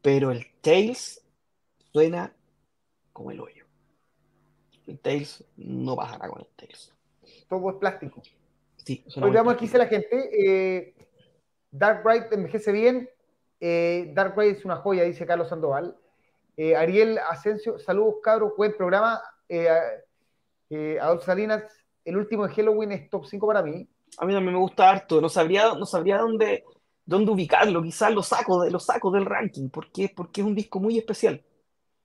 Pero 0.00 0.30
el 0.30 0.46
Tails 0.62 1.22
suena 1.92 2.32
como 3.12 3.30
el 3.30 3.40
hoyo. 3.40 3.66
El 4.86 4.98
Tails 4.98 5.44
no 5.56 5.96
bajará 5.96 6.28
con 6.28 6.40
el 6.40 6.48
Tails. 6.56 6.92
Todo 7.48 7.70
es 7.70 7.76
plástico. 7.76 8.22
Sí, 8.84 9.04
veamos 9.16 9.54
aquí 9.54 9.64
dice 9.64 9.78
la 9.78 9.86
gente. 9.86 10.30
Eh, 10.32 10.94
Dark 11.70 12.04
Bright 12.04 12.32
envejece 12.32 12.70
bien, 12.70 13.08
eh, 13.60 14.12
Dark 14.14 14.34
Ride 14.36 14.52
es 14.52 14.64
una 14.64 14.76
joya, 14.76 15.04
dice 15.04 15.26
Carlos 15.26 15.48
Sandoval. 15.48 15.96
Eh, 16.56 16.76
Ariel 16.76 17.18
Asensio, 17.30 17.78
saludos 17.78 18.16
cabros, 18.22 18.52
buen 18.56 18.76
programa. 18.76 19.20
Eh, 19.48 19.68
eh, 20.70 20.98
Adolfo 21.00 21.24
Salinas, 21.24 21.64
el 22.04 22.16
último 22.16 22.46
de 22.46 22.54
Halloween 22.54 22.92
es 22.92 23.10
top 23.10 23.24
5 23.26 23.46
para 23.46 23.62
mí. 23.62 23.88
A 24.18 24.26
mí 24.26 24.32
también 24.32 24.52
me 24.52 24.60
gusta 24.60 24.90
harto, 24.90 25.20
no 25.20 25.28
sabría, 25.28 25.74
no 25.74 25.86
sabría 25.86 26.18
dónde, 26.18 26.64
dónde 27.04 27.32
ubicarlo, 27.32 27.82
quizás 27.82 28.12
lo 28.12 28.22
saco, 28.22 28.62
de, 28.62 28.70
lo 28.70 28.78
saco 28.78 29.10
del 29.10 29.24
ranking, 29.24 29.68
porque, 29.68 30.12
porque 30.14 30.42
es 30.42 30.46
un 30.46 30.54
disco 30.54 30.78
muy 30.78 30.98
especial. 30.98 31.42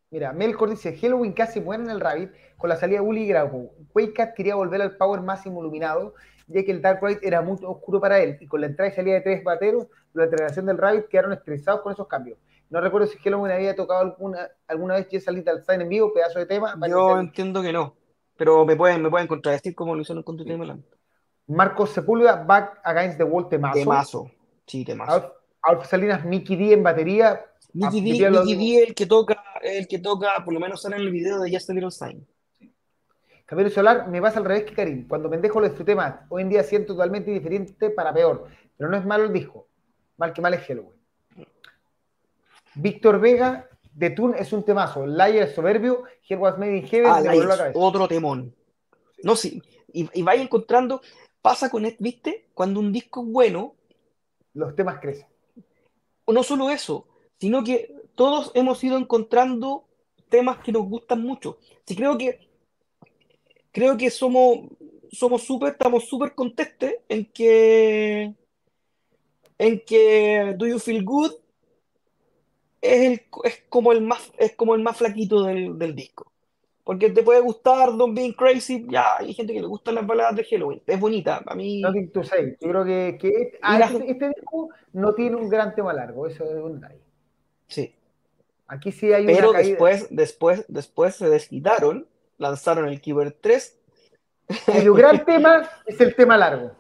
Mira, 0.10 0.34
Melkor 0.34 0.72
dice, 0.72 0.98
Halloween 0.98 1.34
casi 1.34 1.62
muere 1.62 1.84
en 1.84 1.92
el 1.92 2.00
Rabbit 2.00 2.32
con 2.58 2.70
la 2.70 2.78
salida 2.78 3.00
de 3.00 3.06
Uli 3.06 3.28
Grau. 3.28 3.72
Waycat 3.94 4.34
quería 4.34 4.56
volver 4.56 4.82
al 4.82 4.98
power 4.98 5.22
máximo 5.22 5.60
iluminado 5.60 6.16
ya 6.50 6.64
que 6.64 6.72
el 6.72 6.82
Dark 6.82 7.00
Ride 7.02 7.20
era 7.22 7.42
muy 7.42 7.58
oscuro 7.64 8.02
para 8.02 8.20
él, 8.20 8.38
y 8.42 8.48
con 8.48 8.62
la 8.62 8.68
entrada 8.68 8.92
y 8.92 8.94
salida 8.94 9.16
de 9.16 9.22
tres 9.22 9.44
bateros, 9.44 9.88
la 10.14 10.26
integración 10.26 10.66
del 10.66 10.78
Rabbit 10.78 11.08
quedaron 11.08 11.34
estresados 11.34 11.82
con 11.82 11.94
esos 11.94 12.08
cambios. 12.08 12.38
No 12.70 12.82
recuerdo 12.82 13.08
si 13.08 13.18
Halloween 13.20 13.52
había 13.52 13.76
tocado 13.76 14.02
alguna, 14.02 14.50
alguna 14.68 14.96
vez 14.96 15.08
Jess 15.10 15.28
al 15.28 15.44
Sign 15.44 15.82
en 15.82 15.90
vivo, 15.90 16.14
pedazo 16.14 16.40
de 16.40 16.46
tema. 16.46 16.76
Yo 16.88 17.20
entiendo 17.20 17.62
que 17.62 17.74
no, 17.74 17.96
pero 18.38 18.66
me 18.66 18.76
pueden, 18.76 19.02
me 19.02 19.10
pueden 19.10 19.28
contradecir 19.28 19.74
como 19.74 19.96
lo 19.96 20.02
hicieron 20.02 20.24
con 20.24 20.38
tu 20.38 20.46
tema. 20.46 20.78
Marcos 21.48 21.90
Sepúlveda, 21.92 22.44
Back 22.44 22.80
Against 22.84 23.18
the 23.18 23.24
Wall, 23.24 23.50
temazo. 23.50 23.80
Temazo, 23.80 24.32
sí, 24.68 24.86
temazo. 24.86 25.34
Alf, 25.64 25.86
Salinas, 25.88 26.24
Mickey 26.26 26.56
D 26.56 26.74
en 26.74 26.84
batería. 26.84 27.44
Mickey 27.74 28.02
D, 28.02 28.30
Mickey 28.30 28.56
D 28.56 28.84
el 28.84 28.96
que 28.96 29.08
toca, 29.08 29.44
el 29.64 29.88
que 29.88 30.00
toca, 30.00 30.44
por 30.46 30.54
lo 30.54 30.60
menos 30.60 30.82
sale 30.82 30.98
en 30.98 31.02
el 31.04 31.12
video 31.12 31.40
de 31.40 31.52
Just 31.52 31.70
a 31.72 31.74
Little 31.74 31.92
Sign. 31.92 32.26
Camilo 33.50 33.72
Solar 33.72 34.08
me 34.08 34.22
pasa 34.22 34.38
al 34.38 34.46
revés 34.46 34.66
que 34.66 34.76
Karim. 34.76 35.08
Cuando 35.08 35.28
pendejo 35.28 35.60
lo 35.60 35.68
disfruté 35.68 35.96
más. 35.96 36.20
Hoy 36.30 36.44
en 36.44 36.50
día 36.50 36.62
siento 36.62 36.94
totalmente 36.94 37.32
diferente 37.32 37.90
para 37.90 38.14
peor. 38.14 38.46
Pero 38.78 38.92
no 38.92 38.96
es 38.96 39.04
malo 39.04 39.24
el 39.24 39.34
disco. 39.34 39.68
Mal 40.18 40.34
que 40.34 40.40
mal 40.40 40.54
es 40.54 40.62
Halloween. 40.68 41.00
Víctor 42.76 43.20
Vega, 43.20 43.68
de 43.92 44.12
Tune 44.12 44.40
es 44.40 44.54
un 44.54 44.64
temazo. 44.64 45.04
Liar 45.08 45.50
soberbio. 45.50 46.04
Here 46.30 46.40
was 46.40 46.60
made 46.60 46.78
in 46.78 46.86
heaven. 46.86 47.10
Ah, 47.10 47.72
otro 47.74 48.08
temón. 48.08 48.54
No, 49.24 49.36
sí. 49.36 49.64
Y, 49.92 50.22
vaya 50.22 50.44
encontrando. 50.44 51.02
Pasa 51.42 51.72
con, 51.72 51.88
¿viste? 51.98 52.50
Cuando 52.54 52.80
un 52.80 52.92
disco 52.94 53.24
es 53.24 53.32
bueno. 53.32 53.74
Los 54.54 54.76
temas 54.76 55.00
crecen. 55.00 55.26
No 56.28 56.44
solo 56.44 56.70
eso, 56.70 57.08
sino 57.40 57.64
que 57.64 57.96
todos 58.14 58.52
hemos 58.54 58.84
ido 58.84 58.96
encontrando 58.96 59.86
temas 60.30 60.60
que 60.60 60.72
nos 60.72 60.84
gustan 60.88 61.24
mucho. 61.24 61.58
Sí, 61.88 61.96
creo 61.96 62.16
que 62.16 62.49
creo 63.72 63.98
que 63.98 64.10
somos 64.10 64.70
somos 65.12 65.44
súper, 65.44 65.72
estamos 65.74 66.06
súper 66.08 66.36
contestes 66.36 66.98
en 67.08 67.26
que 67.26 68.34
en 69.58 69.82
que 69.86 70.56
Do 70.58 70.68
You 70.68 70.80
Feel 70.80 71.04
Good 71.04 71.34
es, 72.82 73.02
el, 73.02 73.22
es 73.44 73.64
como 73.70 73.91
el 73.91 74.02
más 74.02 74.32
es 74.38 74.56
como 74.56 74.76
el 74.76 74.82
más 74.82 74.98
flaquito 74.98 75.44
del, 75.44 75.78
del 75.78 75.96
disco. 75.96 76.32
Porque 76.90 77.12
te 77.12 77.22
puede 77.22 77.40
gustar 77.40 77.96
Don't 77.96 78.16
Being 78.16 78.34
Crazy, 78.34 78.88
ya 78.90 79.18
hay 79.18 79.32
gente 79.36 79.54
que 79.54 79.62
le 79.62 79.68
gustan 79.68 79.94
las 79.94 80.08
baladas 80.08 80.36
de 80.38 80.44
Halloween, 80.44 80.82
es 80.88 81.00
bonita, 81.00 81.44
a 81.46 81.54
mí... 81.54 81.82
No 81.82 81.91
to 82.12 82.24
say. 82.24 82.58
Yo 82.60 82.68
creo 82.68 82.84
que, 82.84 83.18
que 83.22 83.60
ah, 83.62 83.80
este, 83.80 84.10
este, 84.10 84.30
disco 84.30 84.70
no 84.94 85.14
tiene 85.14 85.36
un 85.36 85.50
gran 85.50 85.76
tema 85.76 85.94
largo, 85.94 86.26
eso 86.26 86.44
es 86.46 86.56
un 86.56 86.82
detalle. 86.82 87.00
Sí. 87.68 87.94
Aquí 88.66 88.91
sí 88.91 89.14
hay 89.14 89.28
Pero 89.28 89.52
una 89.52 89.60
después, 89.60 90.08
después, 90.10 90.66
después 90.68 91.16
se 91.16 91.30
desquitaron 91.30 92.08
lanzaron 92.40 92.88
el 92.88 92.99
Keeper 92.99 93.38
3. 93.40 93.80
El 94.68 94.94
gran 94.94 95.24
tema 95.24 95.70
es 95.86 96.02
el 96.02 96.16
tema 96.16 96.36
largo. 96.36 96.72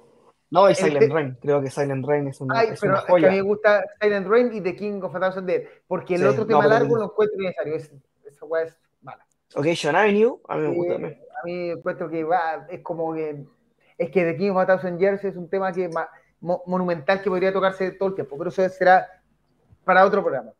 No, 0.49 0.67
es 0.67 0.79
Silent 0.79 1.13
Rain. 1.13 1.37
Creo 1.39 1.61
que 1.61 1.69
Silent 1.69 2.03
Rain 2.05 2.27
es 2.27 2.41
una, 2.41 2.59
Ay, 2.59 2.69
pero 2.81 2.97
joya. 3.01 3.27
a 3.27 3.31
mí 3.31 3.37
me 3.37 3.43
gusta 3.43 3.83
Silent 4.01 4.27
Rain 4.27 4.51
y 4.51 4.61
The 4.61 4.75
King 4.75 5.01
of 5.03 5.15
a 5.15 5.19
Thousand 5.19 5.45
Dead, 5.45 5.63
porque 5.87 6.15
el 6.15 6.25
otro 6.25 6.47
tema 6.47 6.65
largo 6.65 6.97
no 6.97 7.05
encuentro 7.05 7.37
necesario. 7.37 7.75
Es, 7.75 7.91
esa 8.25 8.45
weá 8.45 8.63
es 8.63 8.75
mala. 9.01 9.23
Occasion 9.53 9.95
Avenue, 9.95 10.39
a 10.47 10.57
mí 10.57 10.67
me 10.67 10.75
gusta 10.75 10.93
también. 10.93 11.19
A 11.39 11.45
mí 11.45 11.69
encuentro 11.69 12.09
que 12.09 12.23
va, 12.23 12.65
es 12.69 12.81
como 12.81 13.13
que. 13.13 13.43
Es 13.97 14.09
que 14.09 14.23
The 14.23 14.37
King 14.37 14.51
of 14.51 14.57
a 14.57 14.65
Thousand 14.65 14.99
Years 14.99 15.23
es 15.23 15.35
un 15.35 15.49
tema 15.49 15.71
que 15.71 15.89
monumental 16.41 17.21
que 17.21 17.29
podría 17.29 17.53
tocarse 17.53 17.91
todo 17.91 18.09
el 18.09 18.15
tiempo, 18.15 18.37
pero 18.37 18.49
eso 18.49 18.67
será 18.69 19.07
para 19.83 20.05
otro 20.05 20.21
programa. 20.23 20.53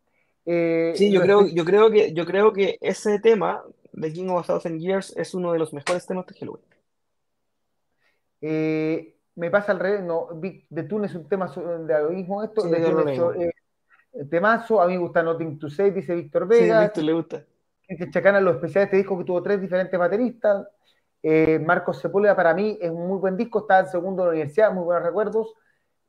Eh, 0.46 0.94
sí, 0.96 1.12
yo 1.12 1.22
creo, 1.22 1.48
yo, 1.48 1.64
creo 1.64 1.90
que, 1.90 2.14
yo 2.14 2.26
creo 2.26 2.52
que 2.54 2.78
ese 2.82 3.20
tema 3.20 3.64
The 3.94 4.14
King 4.14 4.30
of 4.30 4.44
a 4.44 4.48
Thousand 4.48 4.80
Years 4.80 5.16
es 5.18 5.34
uno 5.34 5.54
de 5.54 5.60
los 5.60 5.74
mejores 5.74 6.06
temas 6.06 6.26
de 6.28 6.36
Halloween. 6.36 6.66
Eh, 8.42 9.16
me 9.36 9.50
pasa 9.50 9.72
al 9.72 9.80
revés, 9.80 10.04
no, 10.04 10.28
The 10.74 10.84
Tune 10.84 11.08
es 11.08 11.16
un 11.16 11.28
tema 11.28 11.48
de 11.48 12.04
lo 12.04 12.10
mismo 12.10 12.44
esto, 12.44 12.62
sí, 12.62 12.70
de 12.70 13.52
eh, 14.14 14.26
temazo, 14.30 14.82
a 14.82 14.88
mí 14.88 14.94
me 14.94 15.00
gusta 15.00 15.24
Nothing 15.24 15.60
to 15.60 15.70
Say, 15.70 15.92
dice 15.92 16.16
Víctor 16.16 16.48
Vega. 16.48 16.80
Sí, 16.80 16.86
Víctor 16.86 17.04
le 17.04 17.14
gusta. 17.14 17.46
Chacana, 18.12 18.40
lo 18.40 18.52
especial 18.52 18.82
de 18.82 18.86
este 18.86 18.98
disco 18.98 19.18
que 19.18 19.24
tuvo 19.24 19.42
tres 19.42 19.62
diferentes 19.62 20.00
bateristas. 20.00 20.68
Eh, 21.24 21.60
Marcos 21.60 22.00
Sepúlveda 22.00 22.36
para 22.36 22.54
mí 22.54 22.78
es 22.82 22.92
un 22.92 23.08
muy 23.08 23.18
buen 23.18 23.36
disco, 23.36 23.60
está 23.60 23.80
en 23.80 23.88
segundo 23.88 24.24
de 24.24 24.28
la 24.28 24.32
universidad, 24.34 24.72
muy 24.72 24.84
buenos 24.84 25.04
recuerdos. 25.04 25.54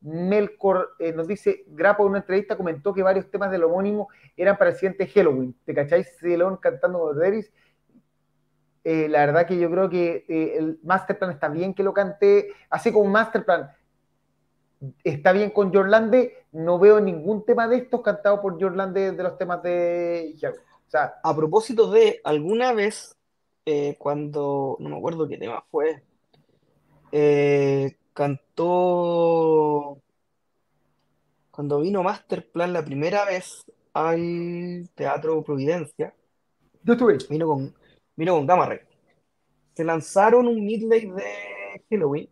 Melkor 0.03 0.91
eh, 0.99 1.13
nos 1.13 1.27
dice, 1.27 1.65
Grapo 1.69 2.05
en 2.05 2.11
una 2.11 2.19
entrevista 2.19 2.57
comentó 2.57 2.93
que 2.95 3.03
varios 3.03 3.31
temas 3.31 3.51
del 3.51 3.65
homónimo 3.65 4.09
eran 4.37 4.57
para 4.57 4.71
el 4.71 4.77
siguiente 4.77 5.07
Halloween. 5.07 5.55
¿Te 5.65 5.75
cacháis? 5.75 6.21
León 6.23 6.59
cantando 6.59 7.13
Davis 7.15 7.53
eh, 8.83 9.09
la 9.09 9.27
verdad 9.27 9.47
que 9.47 9.59
yo 9.59 9.71
creo 9.71 9.91
que 9.91 10.25
eh, 10.29 10.57
el 10.59 10.79
Masterplan 10.83 11.33
está 11.33 11.49
bien 11.49 11.75
que 11.75 11.83
lo 11.83 11.93
cante, 11.93 12.49
así 12.71 12.93
como 12.93 13.11
Masterplan 13.11 13.71
está 15.05 15.33
bien 15.33 15.51
con 15.51 15.73
Jorlande, 15.73 16.47
no 16.53 16.79
veo 16.79 17.01
ningún 17.01 17.45
tema 17.45 17.69
de 17.69 17.77
estos 17.77 18.01
cantado 18.01 18.41
por 18.41 18.61
Jorlande 18.61 19.13
de 19.13 19.23
los 19.23 19.37
temas 19.37 19.63
de 19.63 20.35
O 20.43 20.91
sea, 20.91 21.17
a 21.23 21.37
propósito 21.37 21.91
de 21.91 22.21
alguna 22.25 22.73
vez, 22.73 23.15
eh, 23.67 23.97
cuando, 23.99 24.79
no 24.81 24.89
me 24.89 24.97
acuerdo 24.97 25.29
qué 25.29 25.37
tema 25.37 25.63
fue, 25.71 26.03
cantó, 28.15 29.99
cuando 31.51 31.81
vino 31.81 32.03
Masterplan 32.03 32.73
la 32.73 32.85
primera 32.85 33.27
vez 33.27 33.63
al 33.93 34.89
Teatro 34.95 35.43
Providencia, 35.45 36.15
yo 36.83 36.95
estuve. 36.95 37.19
Vino 37.29 37.47
con, 37.47 37.75
Mira 38.21 38.33
con 38.33 38.47
Gamma 38.47 38.67
Ray. 38.67 38.81
Se 39.73 39.83
lanzaron 39.83 40.47
un 40.47 40.63
midlay 40.63 41.11
de 41.11 41.83
Halloween. 41.89 42.29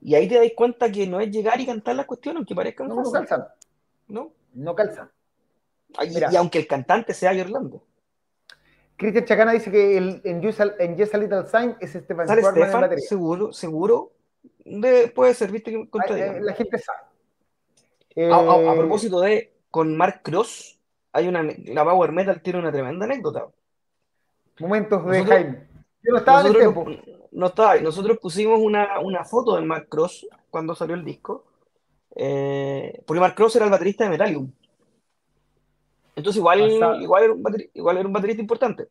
Y 0.00 0.14
ahí 0.14 0.26
te 0.26 0.36
dais 0.36 0.54
cuenta 0.56 0.90
que 0.90 1.06
no 1.06 1.20
es 1.20 1.30
llegar 1.30 1.60
y 1.60 1.66
cantar 1.66 1.94
la 1.94 2.06
cuestión, 2.06 2.38
aunque 2.38 2.54
parezca 2.54 2.84
No, 2.84 2.94
no 2.94 3.12
calzan. 3.12 3.44
¿No? 4.06 4.32
No 4.54 4.74
calzan. 4.74 5.10
Y, 6.06 6.34
aunque 6.34 6.60
el 6.60 6.66
cantante 6.66 7.12
sea 7.12 7.32
Orlando. 7.32 7.82
Cristian 8.96 9.26
Chacana 9.26 9.52
dice 9.52 9.70
que 9.70 9.98
el, 9.98 10.22
en, 10.24 10.36
a, 10.38 10.74
en 10.82 10.98
Just 10.98 11.14
a 11.14 11.18
Little 11.18 11.46
Sign 11.46 11.76
es 11.80 11.90
Stefan 11.90 12.26
Stefan, 12.26 12.98
seguro, 12.98 13.52
seguro. 13.52 14.12
puede 15.14 15.34
ser, 15.34 15.52
viste 15.52 15.70
que 15.70 15.80
eh, 16.16 16.40
La 16.40 16.54
gente 16.54 16.78
sabe. 16.78 18.32
a, 18.32 18.72
eh, 18.72 18.76
propósito 18.78 19.20
de, 19.20 19.52
con 19.70 19.94
Mark 19.98 20.22
Cross, 20.22 20.80
hay 21.12 21.28
una, 21.28 21.42
la 21.42 21.84
Power 21.84 22.10
Metal 22.10 22.40
tiene 22.40 22.60
una 22.60 22.72
tremenda 22.72 23.04
anécdota. 23.04 23.48
Momentos 24.58 25.04
de 25.06 25.24
Jaime. 25.24 25.68
Yo 26.02 26.12
no 26.12 26.18
estaba 26.18 26.42
nosotros, 26.42 26.62
en 26.62 26.68
el 26.68 26.94
tiempo. 26.94 27.28
No 27.32 27.46
estaba. 27.46 27.76
Nosotros 27.76 28.18
pusimos 28.18 28.58
una, 28.60 29.00
una 29.00 29.24
foto 29.24 29.56
del 29.56 29.64
Mark 29.64 29.88
Cross 29.88 30.26
cuando 30.50 30.74
salió 30.74 30.94
el 30.94 31.04
disco. 31.04 31.44
Eh, 32.14 33.02
porque 33.06 33.20
Mark 33.20 33.34
Cross 33.34 33.56
era 33.56 33.66
el 33.66 33.70
baterista 33.70 34.04
de 34.04 34.10
Metallium. 34.10 34.50
Entonces 36.16 36.38
igual, 36.38 36.60
igual, 37.00 37.22
era 37.22 37.32
un 37.32 37.42
baterista, 37.42 37.78
igual 37.78 37.96
era 37.98 38.06
un 38.06 38.12
baterista 38.12 38.42
importante. 38.42 38.88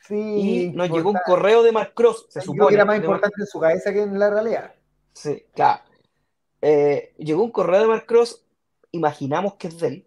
Sí, 0.00 0.14
y 0.14 0.72
nos 0.72 0.90
llegó 0.90 1.10
un 1.10 1.18
correo 1.24 1.62
de 1.62 1.72
Mark 1.72 1.92
Cross, 1.94 2.26
se 2.28 2.40
supone. 2.42 2.68
que 2.68 2.74
era 2.74 2.84
más 2.84 2.98
importante 2.98 3.40
en 3.40 3.46
su 3.46 3.58
cabeza 3.58 3.92
que 3.92 4.02
en 4.02 4.18
la 4.18 4.30
realidad. 4.30 4.74
Sí, 5.12 5.44
claro. 5.54 5.82
Eh, 6.60 7.14
llegó 7.18 7.42
un 7.42 7.50
correo 7.50 7.80
de 7.80 7.86
Mark 7.86 8.06
Cross, 8.06 8.44
imaginamos 8.92 9.54
que 9.54 9.68
es 9.68 9.80
de 9.80 9.88
él, 9.88 10.06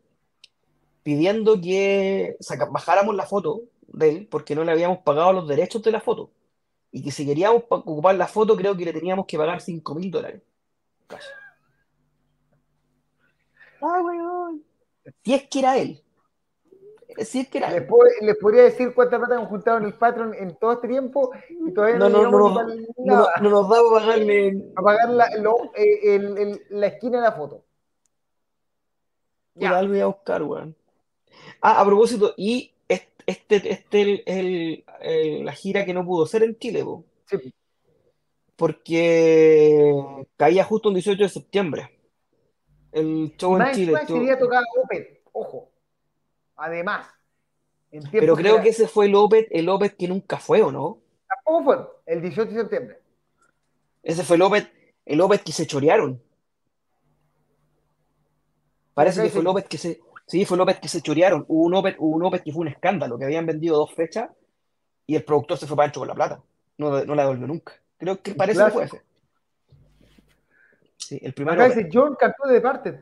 pidiendo 1.04 1.60
que 1.60 2.38
bajáramos 2.72 3.16
la 3.16 3.26
foto 3.26 3.62
de 3.94 4.10
él 4.10 4.28
porque 4.30 4.56
no 4.56 4.64
le 4.64 4.72
habíamos 4.72 5.00
pagado 5.00 5.34
los 5.34 5.48
derechos 5.48 5.82
de 5.84 5.92
la 5.92 6.02
foto. 6.02 6.32
Y 6.92 7.04
que 7.04 7.12
si 7.12 7.26
queríamos 7.26 7.64
ocupar 7.70 8.16
la 8.16 8.28
foto, 8.28 8.56
creo 8.56 8.76
que 8.76 8.86
le 8.86 8.94
teníamos 8.94 9.26
que 9.26 9.38
pagar 9.38 9.62
5 9.62 9.96
mil 9.96 10.12
dólares. 10.12 10.42
Ah, 13.82 14.02
weón. 14.04 14.64
Si 15.24 15.34
es 15.34 15.48
que 15.48 15.60
era 15.60 15.78
él. 15.78 16.02
Si 17.18 17.40
es 17.42 17.50
que 17.50 17.58
era 17.58 17.70
les, 17.72 17.86
les 18.22 18.38
podría 18.38 18.64
decir 18.64 18.94
cuánta 18.94 19.18
plata 19.18 19.36
hemos 19.36 19.50
juntado 19.50 19.78
en 19.80 19.86
el 19.86 19.94
Patreon 19.94 20.34
en 20.34 20.56
todo 20.56 20.74
este 20.74 20.88
tiempo 20.88 21.32
y 21.50 21.74
todavía 21.74 21.98
no, 21.98 22.08
no, 22.08 22.32
no, 22.32 22.50
no, 22.50 22.68
no, 22.98 23.50
nos 23.50 23.70
da 23.70 23.82
para 23.84 24.06
pagarle. 24.06 24.72
A 24.76 24.82
pagar 24.82 25.10
la, 25.10 25.26
eh, 25.76 26.16
el, 26.16 26.62
la 26.70 26.88
esquina 26.88 27.18
de 27.18 27.24
la 27.24 27.32
foto. 27.34 27.64
Ya. 29.56 29.82
voy 29.82 30.00
a 30.00 30.06
buscar, 30.06 30.42
weón. 30.44 30.76
Ah, 31.62 31.82
a 31.82 31.86
propósito, 31.86 32.34
y 32.38 32.71
este, 33.26 33.72
este 33.72 34.24
es 34.26 34.84
el, 35.02 35.46
la 35.46 35.54
gira 35.54 35.86
que 35.86 35.94
no 35.94 36.06
pudo 36.06 36.26
ser 36.26 36.44
en 36.44 36.58
Chile, 36.58 36.86
Sí. 37.26 37.54
Porque 38.56 39.94
caía 40.38 40.64
justo 40.64 40.90
el 40.90 40.96
18 40.96 41.24
de 41.24 41.30
septiembre. 41.30 42.00
El 42.92 43.34
show 43.38 43.58
en 43.58 43.74
Chile. 43.74 43.94
sería 44.06 44.38
tocar 44.38 44.64
Opet, 44.84 45.22
ojo. 45.32 45.72
Además. 46.58 47.08
Pero 48.12 48.36
creo 48.36 48.62
que 48.62 48.70
ese 48.70 48.88
fue 48.88 49.08
el 49.08 49.16
Opet, 49.16 49.48
el 49.52 49.68
Opet 49.68 49.96
que 49.98 50.08
nunca 50.08 50.38
fue, 50.38 50.62
¿o 50.62 50.72
no? 50.72 51.00
Tampoco 51.28 51.64
fue, 51.64 51.88
el 52.06 52.22
18 52.22 52.52
de 52.52 52.58
septiembre. 52.58 53.00
Ese 54.04 54.24
fue 54.24 54.36
el 54.36 54.42
Opet, 54.44 54.72
el 55.06 55.22
Opet 55.22 55.44
que 55.44 55.52
se 55.52 55.66
chorearon. 55.66 56.22
Parece 58.94 59.24
que 59.24 59.30
fue 59.30 59.42
el 59.42 59.48
Opet 59.48 59.68
que 59.68 59.78
se 59.78 60.02
Sí, 60.32 60.46
fue 60.46 60.58
López 60.58 60.80
que 60.80 60.88
se 60.88 61.02
chorearon. 61.02 61.44
Hubo 61.50 61.66
un 61.66 61.74
Opet, 61.74 61.98
un 62.00 62.32
que 62.32 62.54
fue 62.54 62.62
un 62.62 62.70
escándalo, 62.70 63.20
que 63.20 63.26
habían 63.26 63.46
vendido 63.46 63.76
dos 63.76 63.94
fechas 63.94 64.30
y 65.06 65.18
el 65.18 65.26
productor 65.26 65.58
se 65.58 65.68
fue 65.68 65.76
para 65.76 65.88
ancho 65.88 66.00
con 66.00 66.08
la 66.08 66.16
plata. 66.16 66.42
No, 66.78 67.04
no 67.04 67.16
la 67.16 67.24
devolvió 67.24 67.48
nunca. 67.48 67.74
Creo 67.98 68.22
que 68.22 68.34
parece 68.34 68.64
que 68.64 68.72
fue 68.72 68.86
ese. 68.86 69.02
Sí, 70.96 71.20
el 71.22 71.34
primero. 71.34 71.62
Acá 71.62 71.76
dice 71.76 71.90
John 71.92 72.16
cantó 72.18 72.48
de 72.48 72.54
Departed. 72.54 73.02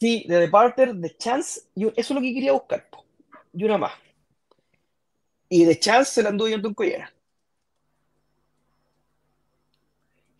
Sí, 0.00 0.24
de 0.26 0.38
Departed, 0.38 0.94
de 0.94 1.14
Chance, 1.18 1.60
y 1.74 1.86
eso 1.88 1.94
es 1.94 2.10
lo 2.10 2.22
que 2.22 2.32
quería 2.32 2.52
buscar. 2.52 2.88
Y 3.52 3.62
una 3.62 3.76
más. 3.76 3.92
Y 5.50 5.66
de 5.66 5.78
Chance 5.78 6.10
se 6.10 6.22
la 6.22 6.30
anduvo 6.30 6.48
yendo 6.48 6.68
en 6.68 6.74
collera. 6.74 7.12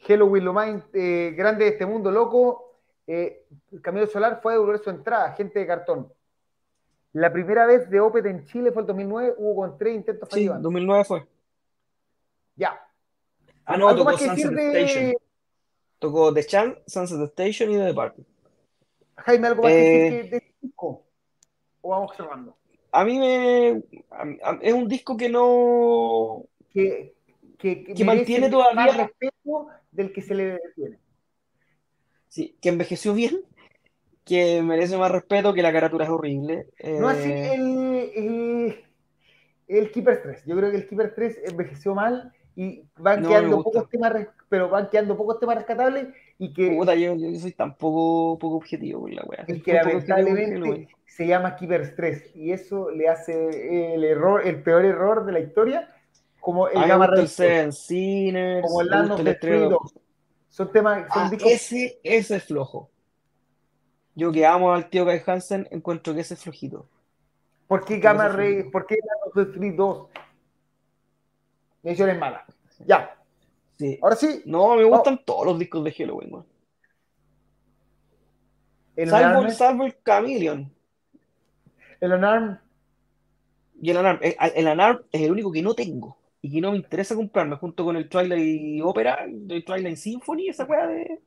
Hello, 0.08 0.34
lo 0.34 0.52
más 0.54 0.82
eh, 0.94 1.34
grande 1.36 1.66
de 1.66 1.72
este 1.72 1.84
mundo 1.84 2.10
loco 2.10 2.71
eh, 3.14 3.46
Camilo 3.82 4.06
Solar 4.06 4.40
fue 4.42 4.52
a 4.52 4.54
devolver 4.54 4.78
su 4.78 4.88
entrada, 4.88 5.32
gente 5.32 5.58
de 5.58 5.66
cartón. 5.66 6.10
La 7.12 7.30
primera 7.30 7.66
vez 7.66 7.90
de 7.90 8.00
Opet 8.00 8.24
en 8.24 8.46
Chile 8.46 8.72
fue 8.72 8.82
el 8.82 8.86
2009, 8.86 9.34
hubo 9.36 9.56
con 9.56 9.76
tres 9.76 9.94
intentos 9.96 10.30
fallidos. 10.30 10.56
Sí, 10.56 10.62
2009 10.62 11.04
fue. 11.04 11.26
Ya. 12.56 12.80
Ah, 13.66 13.76
no, 13.76 13.94
tocó 13.94 14.16
Sunset 14.16 14.58
Station. 14.58 15.12
Tocó 15.98 16.32
The 16.32 16.44
Chan, 16.44 16.78
Sunset 16.86 17.20
Station 17.28 17.70
y 17.70 17.76
The 17.76 17.92
Party. 17.92 18.24
Jaime, 19.16 19.46
¿algo 19.48 19.62
más 19.62 19.72
que 19.72 19.78
decir 19.78 20.12
eh, 20.12 20.28
de 20.30 20.36
este 20.38 20.54
disco? 20.62 21.04
¿O 21.82 21.90
vamos 21.90 22.10
observando? 22.12 22.56
A 22.92 23.04
mí 23.04 23.18
me... 23.18 23.82
es 24.62 24.72
un 24.72 24.88
disco 24.88 25.18
que 25.18 25.28
no... 25.28 26.44
Que, 26.70 27.14
que, 27.58 27.84
que, 27.84 28.04
mantiene 28.04 28.48
todavía... 28.48 28.86
Más 28.86 28.96
respeto 28.96 29.68
del 29.90 30.12
que 30.14 30.22
se 30.22 30.34
le 30.34 30.58
tiene. 30.74 30.98
Sí, 32.32 32.56
que 32.62 32.70
envejeció 32.70 33.12
bien, 33.12 33.42
que 34.24 34.62
merece 34.62 34.96
más 34.96 35.12
respeto, 35.12 35.52
que 35.52 35.60
la 35.60 35.70
caratura 35.70 36.06
es 36.06 36.10
horrible. 36.10 36.66
No 36.82 37.08
así 37.08 37.30
eh, 37.30 38.10
el, 38.16 38.74
el, 39.68 39.90
Keeper 39.90 40.22
3. 40.22 40.46
Yo 40.46 40.56
creo 40.56 40.70
que 40.70 40.78
el 40.78 40.88
Keeper 40.88 41.14
3 41.14 41.40
envejeció 41.50 41.94
mal 41.94 42.32
y 42.56 42.84
van 42.96 43.22
quedando 43.22 43.62
pocos 43.62 43.86
temas, 43.90 44.28
pero 44.48 44.70
van 44.70 44.88
quedando 44.88 45.14
pocos 45.14 45.40
temas 45.40 45.56
rescatables 45.56 46.06
y 46.38 46.54
que. 46.54 46.70
Puta, 46.70 46.94
yo, 46.94 47.14
soy 47.38 47.52
tan 47.52 47.76
poco, 47.76 48.38
objetivo 48.56 49.02
con 49.02 49.14
la 49.14 49.24
wea. 49.24 49.44
Y 49.46 49.60
que 49.60 49.74
lamentablemente 49.74 50.88
se 51.04 51.26
llama 51.26 51.56
Keeper 51.56 51.94
3 51.94 52.34
y 52.34 52.52
eso 52.52 52.90
le 52.90 53.08
hace 53.10 53.94
el 53.94 54.04
error, 54.04 54.40
el 54.46 54.62
peor 54.62 54.86
error 54.86 55.26
de 55.26 55.32
la 55.32 55.40
historia, 55.40 55.94
como 56.40 56.66
el 56.68 56.80
Gamma 56.88 57.08
Ray. 57.08 57.28
Como 58.62 58.80
el 58.80 58.88
Land 58.88 59.10
of 59.12 59.22
the 59.22 59.34
son 60.52 60.70
temas. 60.70 61.08
Son 61.12 61.30
ah, 61.32 61.36
ese, 61.46 61.98
ese 62.04 62.36
es 62.36 62.44
flojo. 62.44 62.90
Yo 64.14 64.30
que 64.30 64.44
amo 64.44 64.72
al 64.72 64.90
tío 64.90 65.06
Kai 65.06 65.22
Hansen, 65.26 65.66
encuentro 65.70 66.14
que 66.14 66.20
ese 66.20 66.34
es 66.34 66.40
flojito. 66.40 66.86
¿Por 67.66 67.86
qué 67.86 67.98
Gamma 67.98 68.28
Ray? 68.28 68.70
¿Por 68.70 68.86
qué 68.86 68.98
of 69.24 69.32
the 69.34 69.72
2? 69.72 70.08
es 71.84 72.18
mala. 72.18 72.44
Ya. 72.86 73.16
Sí. 73.78 73.98
Ahora 74.02 74.14
sí. 74.14 74.42
No, 74.44 74.76
me 74.76 74.84
gustan 74.84 75.24
todos 75.24 75.46
los 75.46 75.58
discos 75.58 75.82
de 75.84 75.92
Halloween, 75.92 76.44
El 78.94 79.08
salvo, 79.08 79.48
salvo, 79.50 79.84
el 79.86 79.96
Chameleon. 80.04 80.70
El 81.98 82.12
Alarm. 82.12 82.60
Y 83.80 83.90
el 83.90 83.96
Alarm. 83.96 84.18
El, 84.20 84.36
el 84.54 84.68
Alarm 84.68 85.02
es 85.10 85.22
el 85.22 85.32
único 85.32 85.50
que 85.50 85.62
no 85.62 85.74
tengo 85.74 86.18
y 86.44 86.50
que 86.50 86.60
no 86.60 86.72
me 86.72 86.76
interesa 86.76 87.14
comprarme 87.14 87.56
junto 87.56 87.84
con 87.84 87.96
el 87.96 88.08
Twilight 88.08 88.82
Opera, 88.82 89.24
el 89.24 89.64
Twilight 89.64 89.96
Symphony, 89.96 90.48
esa 90.48 90.64
weá 90.64 90.88
de. 90.88 91.20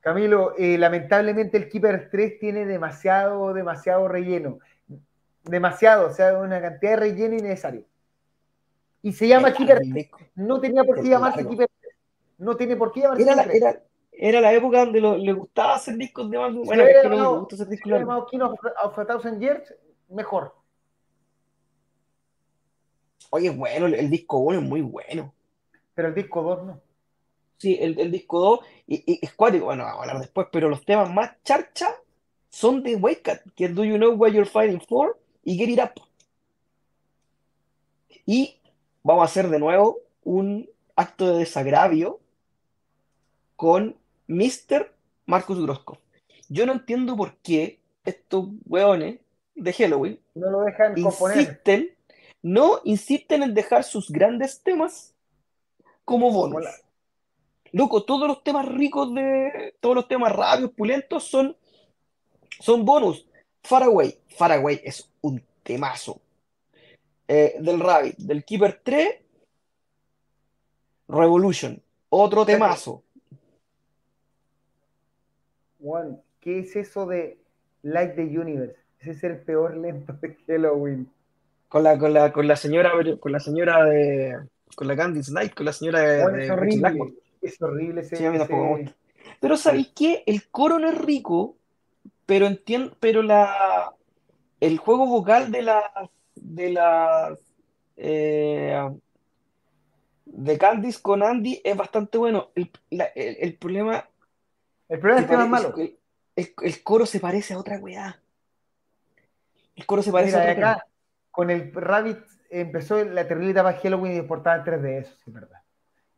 Camilo, 0.00 0.54
eh, 0.58 0.76
lamentablemente 0.78 1.56
el 1.56 1.68
Keeper 1.68 2.08
3 2.10 2.38
tiene 2.40 2.66
demasiado, 2.66 3.52
demasiado 3.54 4.08
relleno. 4.08 4.58
Demasiado, 5.44 6.08
o 6.08 6.10
sea, 6.10 6.38
una 6.38 6.60
cantidad 6.60 6.92
de 6.92 6.96
relleno 6.96 7.36
innecesario. 7.36 7.84
Y 9.02 9.12
se 9.12 9.28
llama 9.28 9.52
Keeper 9.52 9.78
3. 9.78 10.10
No 10.34 10.60
tenía 10.60 10.82
por 10.82 11.02
qué 11.02 11.08
llamarse 11.08 11.46
Keeper 11.46 11.68
3. 11.80 11.94
No 12.38 12.56
tiene 12.56 12.76
por 12.76 12.92
qué 12.92 13.02
llamarse 13.02 13.22
era 13.22 13.34
la, 13.36 13.42
era, 13.44 13.82
era, 14.12 14.40
la 14.40 14.52
época 14.52 14.84
donde 14.84 15.00
le 15.00 15.32
gustaba 15.32 15.76
hacer 15.76 15.96
discos 15.96 16.28
de 16.30 16.38
más. 16.38 16.52
Bueno, 16.52 16.82
es 16.82 17.02
que 17.02 17.08
no 17.08 17.16
me 17.16 17.38
gusta 17.38 17.54
hacer 17.54 17.68
discos 17.68 17.92
de 17.92 18.06
King 18.30 18.40
of, 18.40 18.58
of 18.84 18.98
a 18.98 19.06
Thousand 19.06 19.40
Years, 19.40 19.72
mejor. 20.08 20.57
Oye, 23.30 23.50
bueno, 23.50 23.86
el, 23.86 24.10
disco 24.10 24.38
1 24.38 24.60
es 24.60 24.64
muy 24.64 24.80
bueno. 24.80 25.34
Pero 25.94 26.08
el 26.08 26.14
disco 26.14 26.42
2 26.42 26.66
no. 26.66 26.80
Sí, 27.58 27.76
el, 27.80 28.10
disco 28.10 28.40
2 28.40 28.60
y, 28.86 29.18
es 29.20 29.32
cuático, 29.34 29.66
bueno, 29.66 29.84
vamos 29.84 29.98
a 29.98 30.02
hablar 30.02 30.20
después, 30.20 30.46
pero 30.52 30.68
los 30.68 30.84
temas 30.84 31.12
más 31.12 31.32
charcha 31.42 31.88
son 32.48 32.82
de 32.82 32.96
Wake 32.96 33.32
Up, 33.32 33.52
que 33.54 33.66
es 33.66 33.74
Do 33.74 33.84
You 33.84 33.96
Know 33.96 34.14
What 34.14 34.30
You're 34.30 34.48
Fighting 34.48 34.80
For 34.80 35.18
y 35.42 35.56
Get 35.56 35.68
It 35.68 35.80
Up. 35.80 36.02
Y 38.24 38.60
vamos 39.02 39.22
a 39.22 39.24
hacer 39.24 39.48
de 39.48 39.58
nuevo 39.58 39.98
un 40.22 40.68
acto 40.94 41.32
de 41.32 41.38
desagravio 41.40 42.20
con 43.56 43.96
Mr. 44.28 44.92
Marcus 45.26 45.60
Grosco. 45.60 45.98
Yo 46.48 46.64
no 46.64 46.72
entiendo 46.72 47.16
por 47.16 47.36
qué 47.38 47.80
estos 48.04 48.46
weones 48.66 49.18
de 49.54 49.72
Halloween 49.72 50.20
no 50.34 50.50
lo 50.50 50.60
dejan 50.62 50.96
insisten 50.96 51.90
no 52.42 52.80
insisten 52.84 53.42
en 53.42 53.54
dejar 53.54 53.84
sus 53.84 54.10
grandes 54.10 54.62
temas 54.62 55.14
como 56.04 56.30
bonus. 56.32 56.66
Loco, 57.72 58.04
todos 58.04 58.26
los 58.26 58.42
temas 58.42 58.66
ricos 58.66 59.12
de. 59.14 59.74
Todos 59.80 59.94
los 59.94 60.08
temas 60.08 60.32
rápidos, 60.34 60.72
pulentos 60.72 61.24
son, 61.24 61.56
son 62.60 62.84
bonus. 62.84 63.26
Faraway. 63.62 64.18
Faraway 64.28 64.80
es 64.82 65.10
un 65.20 65.42
temazo. 65.62 66.20
Eh, 67.26 67.56
del 67.60 67.80
Rabbit, 67.80 68.16
del 68.16 68.44
Keeper 68.44 68.80
3. 68.82 69.08
Revolution. 71.08 71.82
Otro 72.08 72.46
temazo. 72.46 73.02
Juan, 75.80 76.22
¿qué 76.40 76.60
es 76.60 76.74
eso 76.74 77.06
de 77.06 77.38
Light 77.82 78.14
the 78.14 78.22
Universe? 78.22 78.76
Ese 79.00 79.10
es 79.10 79.24
el 79.24 79.38
peor 79.42 79.76
lento 79.76 80.12
de 80.22 80.36
Halloween. 80.46 81.10
Con 81.68 81.82
la, 81.82 81.98
con 81.98 82.14
la, 82.14 82.32
con 82.32 82.48
la 82.48 82.56
señora, 82.56 82.92
con 83.20 83.32
la 83.32 83.40
señora 83.40 83.84
de. 83.84 84.38
Con 84.74 84.88
la 84.88 84.96
Candice 84.96 85.32
Night, 85.32 85.54
con 85.54 85.66
la 85.66 85.72
señora 85.72 86.00
de. 86.00 86.44
es 86.44 86.50
horrible. 86.50 87.14
Es 87.42 87.60
horrible 87.62 88.00
ese. 88.00 88.94
Pero 89.40 89.56
¿sabéis 89.56 89.92
qué? 89.94 90.24
El 90.26 90.48
coro 90.48 90.78
no 90.78 90.88
es 90.88 90.98
rico, 90.98 91.56
pero 92.26 92.46
entiendo, 92.46 92.96
pero 92.98 93.22
la. 93.22 93.92
El 94.60 94.78
juego 94.78 95.06
vocal 95.06 95.50
de 95.50 95.62
las. 95.62 95.84
de 96.34 96.70
las. 96.70 97.38
Eh, 97.96 98.88
de 100.24 100.58
Candice 100.58 101.02
con 101.02 101.22
Andy 101.22 101.60
es 101.64 101.76
bastante 101.76 102.16
bueno. 102.16 102.50
El, 102.54 102.70
el, 103.14 103.56
problema. 103.56 104.08
El 104.88 105.00
problema 105.00 105.20
es 105.20 105.26
que 105.26 105.34
es 105.34 105.48
malo. 105.48 105.74
El, 105.76 106.54
el, 106.62 106.82
coro 106.82 107.04
se 107.04 107.20
parece 107.20 107.54
a 107.54 107.58
otra 107.58 107.78
weá. 107.78 108.20
El 109.76 109.86
coro 109.86 110.02
se 110.02 110.12
parece 110.12 110.36
a 110.36 110.40
otra 110.40 110.52
acá, 110.52 110.86
con 111.38 111.50
el 111.50 111.72
Rabbit 111.72 112.18
empezó 112.50 113.04
la 113.04 113.28
terrible 113.28 113.52
etapa 113.52 113.72
de 113.72 113.78
Halloween 113.78 114.12
y 114.12 114.16
de 114.16 114.22
portadas 114.24 114.66
3D, 114.66 115.02
eso 115.02 115.14
sí 115.14 115.22
es 115.28 115.32
verdad. 115.32 115.60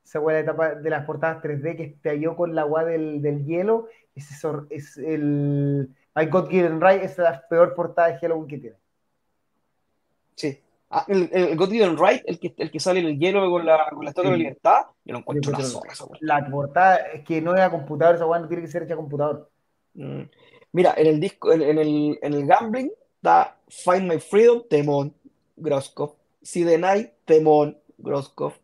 Esa 0.03 0.19
fue 0.19 0.33
la 0.33 0.39
etapa 0.39 0.75
de 0.77 0.89
las 0.89 1.05
portadas 1.05 1.43
3D 1.43 1.77
que 1.77 1.85
estalló 1.85 2.35
con 2.35 2.55
la 2.55 2.63
agua 2.63 2.87
del, 2.87 3.21
del 3.21 3.45
hielo. 3.45 3.89
Es, 4.15 4.31
eso, 4.31 4.67
es 4.71 4.97
el 4.97 5.91
I 6.17 6.25
Got 6.25 6.49
Given 6.49 6.81
Right, 6.81 7.03
es 7.03 7.19
la 7.19 7.47
peor 7.51 7.75
portada 7.75 8.09
de 8.09 8.19
Halloween 8.19 8.49
que 8.49 8.57
tiene. 8.57 8.77
Sí. 10.37 10.59
Ah, 10.89 11.05
el, 11.07 11.29
el 11.31 11.55
God 11.55 11.69
Given 11.69 11.99
Right, 11.99 12.23
el 12.25 12.41
que, 12.41 12.55
el 12.57 12.71
que 12.71 12.81
sale 12.81 13.01
en 13.01 13.07
el 13.09 13.19
hielo 13.19 13.51
con 13.51 13.67
la, 13.67 13.91
con 13.91 14.03
la 14.03 14.13
estatua 14.13 14.31
de 14.31 14.39
libertad, 14.39 14.87
yo 15.05 15.13
lo 15.13 15.19
encuentro 15.19 15.53
una 15.53 15.63
zorra 15.63 15.93
La 16.21 16.49
portada 16.49 16.97
es 17.13 17.27
que 17.27 17.43
no 17.43 17.55
era 17.55 17.71
computador, 17.71 18.15
esa 18.15 18.25
agua 18.25 18.39
no 18.39 18.49
tiene 18.49 18.63
que 18.63 18.71
ser 18.71 18.85
hecha 18.85 18.97
computador. 18.97 19.51
Mm. 19.93 20.23
Mira, 20.73 20.95
en 20.97 21.07
el 21.09 21.21
disco, 21.21 21.53
en, 21.53 21.61
el, 21.61 22.19
en 22.23 22.33
el 22.33 22.47
Gambling 22.47 22.91
está 23.21 23.57
Find 23.69 24.11
My 24.11 24.19
Freedom, 24.19 24.63
Temón, 24.69 25.15
Groskov. 25.57 26.17
See 26.43 26.65
the 26.65 26.79
Night, 26.79 27.13
Temón, 27.27 27.79
Groskov. 27.99 28.55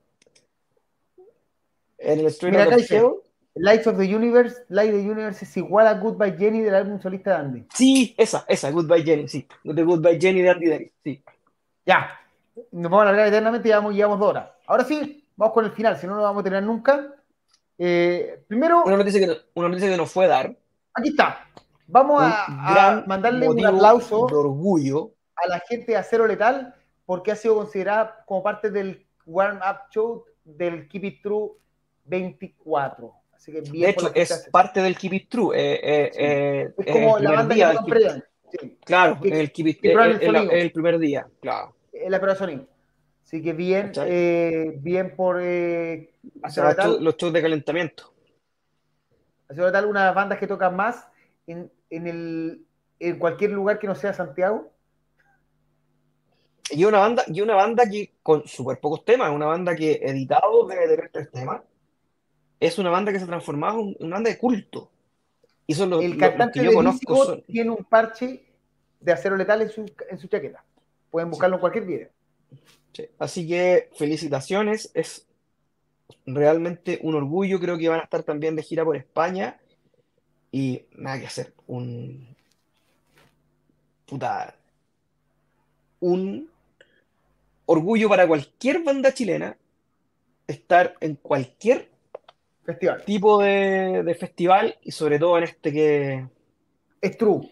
En 1.99 2.21
el 2.21 2.27
Street 2.27 2.57
of 2.57 2.89
the 2.89 3.11
Lights 3.59 3.87
of 3.87 3.97
the 3.97 4.05
Universe, 4.05 4.65
Light 4.69 4.93
of 4.93 5.01
the 5.01 5.11
Universe 5.11 5.45
es 5.45 5.57
igual 5.57 5.87
a 5.87 5.95
Goodbye 5.95 6.37
Jenny 6.37 6.61
del 6.61 6.75
álbum 6.75 7.01
solista 7.01 7.31
de 7.31 7.37
Andy. 7.37 7.67
Sí, 7.73 8.15
esa, 8.19 8.45
esa, 8.49 8.71
Goodbye 8.71 9.03
Jenny, 9.03 9.29
sí. 9.29 9.49
The 9.65 9.83
Goodbye 9.83 10.21
Jenny 10.21 10.43
de 10.43 10.51
Andy 10.51 10.67
Davis, 10.69 10.93
sí. 11.03 11.23
Ya, 11.87 12.11
nos 12.71 12.91
vamos 12.91 12.99
a 12.99 13.03
alargar 13.09 13.29
eternamente 13.29 13.69
y 13.69 13.71
llevamos, 13.71 13.95
llevamos 13.95 14.19
dos 14.19 14.29
horas. 14.29 14.51
Ahora 14.67 14.85
sí, 14.85 15.27
vamos 15.37 15.55
con 15.55 15.65
el 15.65 15.73
final, 15.73 15.97
si 15.97 16.07
no, 16.07 16.17
no 16.17 16.23
vamos 16.23 16.41
a 16.41 16.45
tener 16.45 16.63
nunca. 16.63 17.15
Eh, 17.79 18.43
primero. 18.47 18.85
Una 18.85 18.99
noticia, 18.99 19.21
que, 19.21 19.39
una 19.55 19.69
noticia 19.69 19.91
que 19.91 19.97
nos 19.97 20.11
fue 20.11 20.27
dar. 20.27 20.55
Aquí 20.93 21.11
está. 21.11 21.47
Vamos 21.89 22.23
a, 22.23 23.05
mandarle 23.07 23.49
un 23.49 23.65
aplauso 23.65 24.27
de 24.27 24.35
orgullo 24.35 25.13
a 25.37 25.49
la 25.49 25.61
gente 25.61 25.93
de 25.93 25.99
Acero 25.99 26.27
Letal 26.27 26.75
porque 27.05 27.31
ha 27.31 27.37
sido 27.37 27.55
considerada 27.55 28.25
como 28.27 28.43
parte 28.43 28.71
del 28.71 29.07
Warm 29.25 29.59
Up 29.59 29.91
Show 29.91 30.25
del 30.45 30.89
Keep 30.89 31.05
It 31.05 31.23
True 31.23 31.51
24. 32.05 33.15
Así 33.33 33.53
que 33.53 33.61
bien 33.61 33.85
de 33.85 33.91
hecho, 33.91 34.11
es 34.15 34.49
parte 34.51 34.83
del 34.83 34.97
Keep 34.97 35.13
It 35.13 35.29
True. 35.29 35.57
Eh, 35.57 35.81
eh, 35.83 36.11
eh, 36.17 36.75
es 36.79 36.93
como 36.93 37.19
la 37.19 37.33
banda 37.33 37.55
que 37.55 38.23
sí. 38.59 38.79
Claro, 38.85 39.19
el, 39.23 39.53
Keep 39.53 39.67
It, 39.69 39.79
el, 39.85 40.37
el, 40.51 40.73
primer 40.73 40.99
día, 40.99 41.29
claro. 41.41 41.77
El 41.93 42.11
la 42.11 42.35
sonido. 42.35 42.67
Así 43.25 43.43
que 43.43 43.53
bien, 43.53 43.93
bien 44.81 45.15
por 45.15 45.41
Letal. 45.41 47.03
Los 47.03 47.17
shows 47.17 47.33
de 47.33 47.43
calentamiento. 47.43 48.13
Acero 49.49 49.67
Letal, 49.67 49.87
una 49.87 50.01
de 50.01 50.07
las 50.07 50.15
bandas 50.15 50.39
que 50.39 50.47
tocan 50.47 50.75
más 50.75 51.09
en, 51.47 51.71
en, 51.91 52.07
el, 52.07 52.67
en 52.99 53.19
cualquier 53.19 53.53
lugar 53.53 53.79
que 53.79 53.87
no 53.87 53.95
sea 53.95 54.13
Santiago. 54.13 54.73
Y 56.71 56.85
una 56.85 56.99
banda, 56.99 57.25
y 57.29 57.41
una 57.41 57.55
banda 57.55 57.89
que 57.89 58.15
con 58.23 58.47
súper 58.47 58.81
pocos 58.81 59.05
temas, 59.05 59.31
una 59.31 59.47
banda 59.47 59.77
que 59.77 60.01
editado 60.03 60.67
debe 60.67 60.89
tener 60.89 61.11
tres 61.13 61.31
temas. 61.31 61.63
Es 62.59 62.79
una 62.79 62.91
banda 62.91 63.13
que 63.13 63.19
se 63.19 63.25
ha 63.25 63.29
transformado 63.29 63.81
en 63.81 63.97
una 64.01 64.17
banda 64.17 64.31
de 64.31 64.39
culto. 64.39 64.91
Y 65.67 65.75
son 65.75 65.91
los, 65.91 66.03
el 66.03 66.17
cantante 66.17 66.61
que 66.61 66.67
yo 66.67 66.73
conozco. 66.73 67.39
Tiene 67.43 67.71
un 67.71 67.85
parche 67.85 68.45
de 69.01 69.13
acero 69.13 69.37
letal 69.37 69.63
en 69.63 69.71
su, 69.71 69.85
en 70.09 70.19
su 70.19 70.27
chaqueta. 70.29 70.65
Pueden 71.11 71.31
buscarlo 71.31 71.57
en 71.57 71.61
cualquier 71.61 71.85
video. 71.85 72.09
Así 73.19 73.47
que 73.47 73.91
felicitaciones. 73.95 74.91
Es 74.95 75.27
realmente 76.25 76.99
un 77.03 77.15
orgullo. 77.15 77.61
Creo 77.61 77.79
que 77.79 77.89
van 77.89 78.01
a 78.01 78.05
estar 78.05 78.23
también 78.23 78.57
de 78.57 78.63
gira 78.63 78.85
por 78.85 78.97
España. 78.97 79.61
Y 80.57 80.87
nada 80.97 81.21
que 81.21 81.27
hacer. 81.27 81.53
Un. 81.67 82.35
Puta. 84.07 84.55
Un 86.01 86.49
orgullo 87.67 88.09
para 88.09 88.27
cualquier 88.27 88.83
banda 88.83 89.13
chilena 89.13 89.55
estar 90.47 90.95
en 91.01 91.17
cualquier 91.17 91.91
festival. 92.65 93.05
tipo 93.05 93.39
de, 93.43 94.17
festival 94.19 94.79
y 94.83 94.93
sobre 94.93 95.19
todo 95.19 95.37
en 95.37 95.45
este 95.45 95.71
que... 95.71 96.27
Es 97.03 97.19
true. 97.19 97.51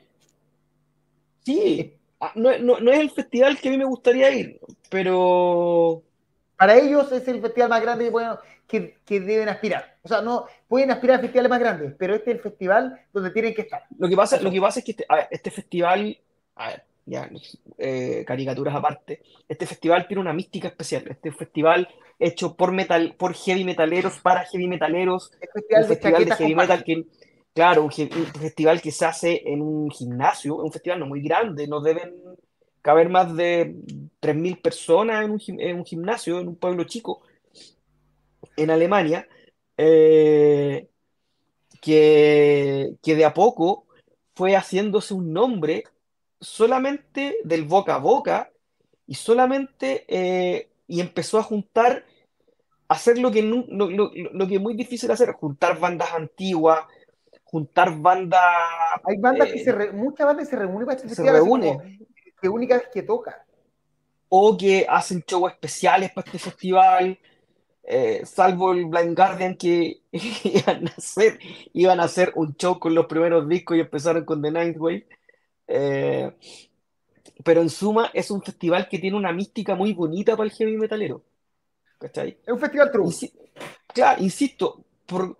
Sí, 1.44 1.98
ah, 2.20 2.32
no, 2.36 2.50
es 2.50 3.00
el 3.00 3.10
festival 3.10 3.58
que 3.58 3.68
a 3.68 3.72
mí 3.72 3.76
me 3.76 3.84
gustaría 3.84 4.30
ir, 4.30 4.60
pero... 4.88 6.02
Para 6.56 6.78
ellos 6.78 7.12
es 7.12 7.28
el 7.28 7.42
festival 7.42 7.68
más 7.68 7.82
grande 7.82 8.06
que, 8.06 8.12
que, 8.66 8.96
deben 9.06 9.48
aspirar. 9.48 9.96
O 10.02 10.08
sea, 10.08 10.20
no 10.20 10.46
pueden 10.68 10.90
aspirar 10.90 11.18
a 11.18 11.22
festivales 11.22 11.50
más 11.50 11.60
grandes, 11.60 11.94
pero 11.98 12.14
este 12.14 12.30
es 12.30 12.36
el 12.36 12.42
festival 12.42 13.00
donde 13.12 13.30
tienen 13.30 13.54
que 13.54 13.62
estar. 13.62 13.84
Lo 13.98 14.08
que 14.08 14.16
pasa, 14.16 14.40
lo 14.40 14.50
que 14.50 14.60
pasa 14.60 14.80
es 14.80 14.84
que 14.84 14.90
este, 14.92 15.06
este 15.30 15.50
festival, 15.50 16.18
a 16.56 16.68
ver, 16.68 16.82
ya, 17.06 17.30
eh, 17.78 18.24
caricaturas 18.26 18.74
aparte, 18.74 19.22
este 19.48 19.66
festival 19.66 20.06
tiene 20.06 20.20
una 20.20 20.32
mística 20.32 20.68
especial. 20.68 21.04
Este 21.08 21.32
festival 21.32 21.88
hecho 22.18 22.56
por 22.56 22.72
metal, 22.72 23.14
por 23.18 23.34
heavy 23.34 23.64
metaleros, 23.64 24.20
para 24.20 24.44
heavy 24.44 24.66
metaleros, 24.66 25.32
un 25.32 25.84
festival 25.86 26.24
de, 26.24 26.34
heavy 26.34 26.54
metal 26.54 26.84
que, 26.84 27.04
claro, 27.52 27.84
un, 27.84 27.90
festival 27.90 28.80
que 28.80 28.90
se 28.90 29.04
hace 29.04 29.42
en 29.46 29.60
un 29.60 29.90
gimnasio, 29.90 30.56
un 30.56 30.72
festival 30.72 31.00
no 31.00 31.06
muy 31.06 31.20
grande, 31.20 31.66
no 31.66 31.80
deben 31.80 32.14
caber 32.80 33.08
más 33.08 33.34
de 33.34 33.74
3.000 34.20 34.60
personas 34.60 35.24
en 35.24 35.30
un, 35.30 35.84
gimnasio, 35.84 36.38
en 36.38 36.48
un 36.48 36.56
pueblo 36.56 36.84
chico, 36.84 37.22
en 38.56 38.70
Alemania, 38.70 39.28
eh, 39.76 40.88
que, 41.80 42.94
que 43.02 43.14
de 43.16 43.24
a 43.24 43.34
poco 43.34 43.86
fue 44.34 44.56
haciéndose 44.56 45.14
un 45.14 45.32
nombre 45.32 45.84
solamente 46.40 47.38
del 47.44 47.64
boca 47.64 47.96
a 47.96 47.98
boca 47.98 48.50
y 49.06 49.14
solamente 49.14 50.04
eh, 50.08 50.68
y 50.86 51.00
empezó 51.00 51.38
a 51.38 51.42
juntar, 51.42 52.04
a 52.88 52.94
hacer 52.94 53.18
lo 53.18 53.30
que, 53.30 53.42
lo, 53.42 54.48
que 54.48 54.54
es 54.54 54.60
muy 54.60 54.74
difícil 54.74 55.10
hacer, 55.10 55.32
juntar 55.32 55.78
bandas 55.78 56.12
antiguas, 56.12 56.80
juntar 57.44 57.96
bandas... 57.96 58.40
Hay 59.04 59.16
bandas 59.18 59.48
que 59.48 59.60
eh, 59.60 59.64
se, 59.64 59.92
muchas 59.92 60.26
bandas 60.26 60.48
se 60.48 60.56
reúnen 60.56 60.86
para 60.86 60.98
este 60.98 61.14
se 61.14 61.30
reúne. 61.30 61.98
que 62.40 62.48
única 62.48 62.76
vez 62.76 62.88
que 62.92 63.02
toca. 63.02 63.44
O 64.28 64.56
que 64.56 64.86
hacen 64.88 65.24
shows 65.26 65.52
especiales 65.52 66.12
para 66.12 66.26
este 66.26 66.38
festival. 66.38 67.18
Eh, 67.86 68.22
salvo 68.24 68.72
el 68.72 68.86
Blind 68.86 69.14
Guardian 69.14 69.56
que 69.56 70.00
iban 70.12 70.88
a, 70.88 70.94
hacer, 70.96 71.38
iban 71.74 72.00
a 72.00 72.04
hacer 72.04 72.32
un 72.34 72.56
show 72.56 72.78
con 72.78 72.94
los 72.94 73.06
primeros 73.06 73.46
discos 73.46 73.76
y 73.76 73.80
empezaron 73.80 74.24
con 74.24 74.40
The 74.40 74.50
Ninth 74.50 74.78
Wave. 74.78 75.06
Eh, 75.66 76.32
pero 77.42 77.60
en 77.60 77.68
suma 77.68 78.10
es 78.14 78.30
un 78.30 78.42
festival 78.42 78.88
que 78.88 78.98
tiene 78.98 79.16
una 79.16 79.32
mística 79.32 79.74
muy 79.74 79.92
bonita 79.92 80.36
para 80.36 80.48
el 80.48 80.54
heavy 80.54 80.76
metalero. 80.76 81.22
¿Cachai? 81.98 82.38
Es 82.44 82.52
un 82.52 82.58
festival 82.58 82.90
true. 82.90 83.10
claro, 83.92 84.22
insisto, 84.22 84.84
por, 85.06 85.36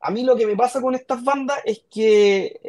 a 0.00 0.10
mí 0.10 0.22
lo 0.22 0.36
que 0.36 0.46
me 0.46 0.56
pasa 0.56 0.80
con 0.80 0.94
estas 0.94 1.22
bandas 1.24 1.58
es 1.64 1.84
que, 1.90 2.60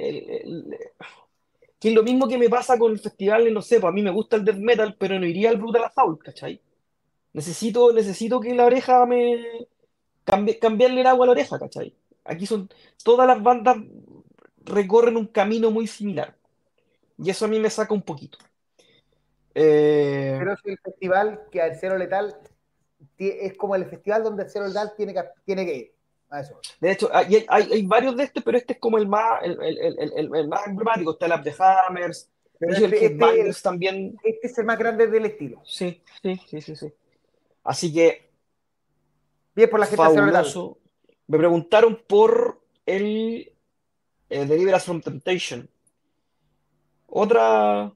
que 1.79 1.89
es 1.89 1.93
lo 1.93 2.03
mismo 2.03 2.27
que 2.27 2.37
me 2.37 2.49
pasa 2.49 2.77
con 2.77 2.91
el 2.91 2.99
festival, 2.99 3.53
no 3.53 3.61
sé, 3.61 3.79
pues 3.79 3.91
a 3.91 3.93
mí 3.93 4.01
me 4.01 4.11
gusta 4.11 4.37
el 4.37 4.45
death 4.45 4.57
metal, 4.57 4.95
pero 4.97 5.19
no 5.19 5.25
iría 5.25 5.49
al 5.49 5.57
Brutal 5.57 5.83
Assault, 5.83 6.21
¿cachai? 6.21 6.59
Necesito, 7.37 7.93
necesito 7.93 8.41
que 8.41 8.55
la 8.55 8.65
oreja 8.65 9.05
me... 9.05 9.67
cambiarle 10.25 11.01
el 11.01 11.05
agua 11.05 11.25
a 11.25 11.27
la 11.27 11.31
oreja, 11.33 11.59
¿cachai? 11.59 11.93
Aquí 12.25 12.47
son... 12.47 12.67
Todas 13.03 13.27
las 13.27 13.43
bandas 13.43 13.77
recorren 14.65 15.17
un 15.17 15.27
camino 15.27 15.69
muy 15.69 15.85
similar. 15.85 16.33
Y 17.19 17.29
eso 17.29 17.45
a 17.45 17.47
mí 17.47 17.59
me 17.59 17.69
saca 17.69 17.93
un 17.93 18.01
poquito. 18.01 18.39
Eh, 19.53 20.35
Pero 20.39 20.53
es 20.53 20.59
el 20.65 20.79
festival 20.79 21.41
que 21.51 21.61
al 21.61 21.75
Cero 21.79 21.95
Letal 21.95 22.35
es 23.19 23.55
como 23.55 23.75
el 23.75 23.85
festival 23.85 24.23
donde 24.23 24.41
el 24.41 24.49
Cero 24.49 24.67
Letal 24.67 24.93
tiene 24.97 25.13
que, 25.13 25.23
tiene 25.45 25.63
que 25.63 25.75
ir. 25.75 25.93
De 26.81 26.91
hecho, 26.91 27.07
hay, 27.13 27.45
hay, 27.47 27.85
varios 27.85 28.17
de 28.17 28.23
estos, 28.23 28.43
pero 28.43 28.57
este 28.57 28.73
es 28.73 28.79
como 28.79 28.97
el 28.97 29.07
más, 29.07 29.43
el, 29.43 29.61
el, 29.61 30.33
el, 30.35 30.47
más 30.47 30.65
emblemático. 30.65 31.11
Está 31.11 31.27
el 31.27 31.33
Up 31.33 31.43
the 31.43 31.53
Hammers, 31.59 32.31
este, 32.59 33.05
este, 33.05 33.61
también. 33.61 34.17
Este 34.23 34.47
es 34.47 34.57
el 34.57 34.65
más 34.65 34.79
grande 34.79 35.05
del 35.05 35.25
estilo. 35.27 35.61
Sí, 35.63 36.01
sí, 36.23 36.41
sí, 36.47 36.61
sí. 36.61 36.75
sí. 36.75 36.93
Así 37.67 37.93
que. 37.93 38.31
Bien 39.53 39.69
por 39.69 39.79
la 39.81 39.85
gente 39.85 40.01
fabuloso. 40.01 40.79
Me 41.27 41.37
preguntaron 41.37 42.01
por 42.07 42.61
el, 42.85 43.51
el 44.29 44.47
Deliver 44.47 44.79
from 44.79 45.01
Temptation. 45.01 45.69
Otra. 47.07 47.91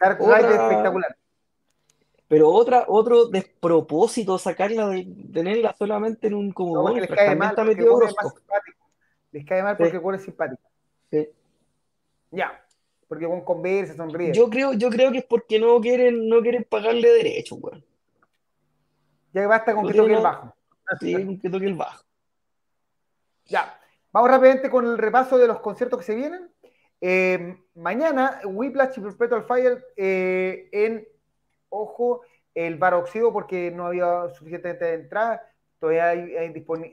espectacular. 0.00 1.16
Pero 2.28 2.50
otra, 2.50 2.84
otro 2.86 3.26
despropósito 3.26 4.38
sacarla 4.38 4.86
de 4.90 5.08
tenerla 5.32 5.74
solamente 5.76 6.28
en 6.28 6.34
un 6.34 6.52
como 6.52 6.88
les 6.90 7.08
cae 7.08 7.34
mal 7.34 7.56
Les 9.32 9.44
cae 9.44 9.62
mal 9.64 9.76
porque 9.76 9.98
sí. 9.98 10.06
es 10.14 10.22
simpático. 10.22 10.62
Sí. 11.10 11.28
Ya. 12.30 12.64
Porque 13.08 13.26
con 13.26 13.40
conversa, 13.40 13.96
sonríe. 13.96 14.32
Yo 14.32 14.48
creo, 14.48 14.74
yo 14.74 14.88
creo 14.90 15.10
que 15.10 15.18
es 15.18 15.24
porque 15.24 15.58
no 15.58 15.80
quieren, 15.80 16.28
no 16.28 16.40
quieren 16.42 16.62
pagarle 16.62 17.10
derecho, 17.10 17.56
weón. 17.56 17.84
Ya 19.32 19.46
basta 19.46 19.74
con 19.74 19.86
que 19.86 19.94
toque 19.94 20.14
el 20.14 20.22
bajo. 20.22 20.54
Sí, 21.00 21.14
con 21.14 21.40
que 21.40 21.50
toque 21.50 21.66
el 21.66 21.74
bajo. 21.74 22.04
Ya. 23.46 23.76
Vamos 24.12 24.30
rápidamente 24.30 24.70
con 24.70 24.86
el 24.86 24.98
repaso 24.98 25.38
de 25.38 25.46
los 25.46 25.60
conciertos 25.60 26.00
que 26.00 26.06
se 26.06 26.14
vienen. 26.14 26.50
Eh, 27.00 27.56
mañana, 27.74 28.40
Whiplash 28.44 28.98
y 28.98 29.00
Perpetual 29.00 29.44
Fire 29.44 29.86
eh, 29.96 30.68
en, 30.72 31.06
ojo, 31.68 32.22
el 32.54 32.76
baroxido 32.76 33.32
porque 33.32 33.70
no 33.70 33.86
había 33.86 34.28
suficiente 34.30 34.76
entrada, 34.94 35.42
todavía 35.78 36.08
hay, 36.08 36.36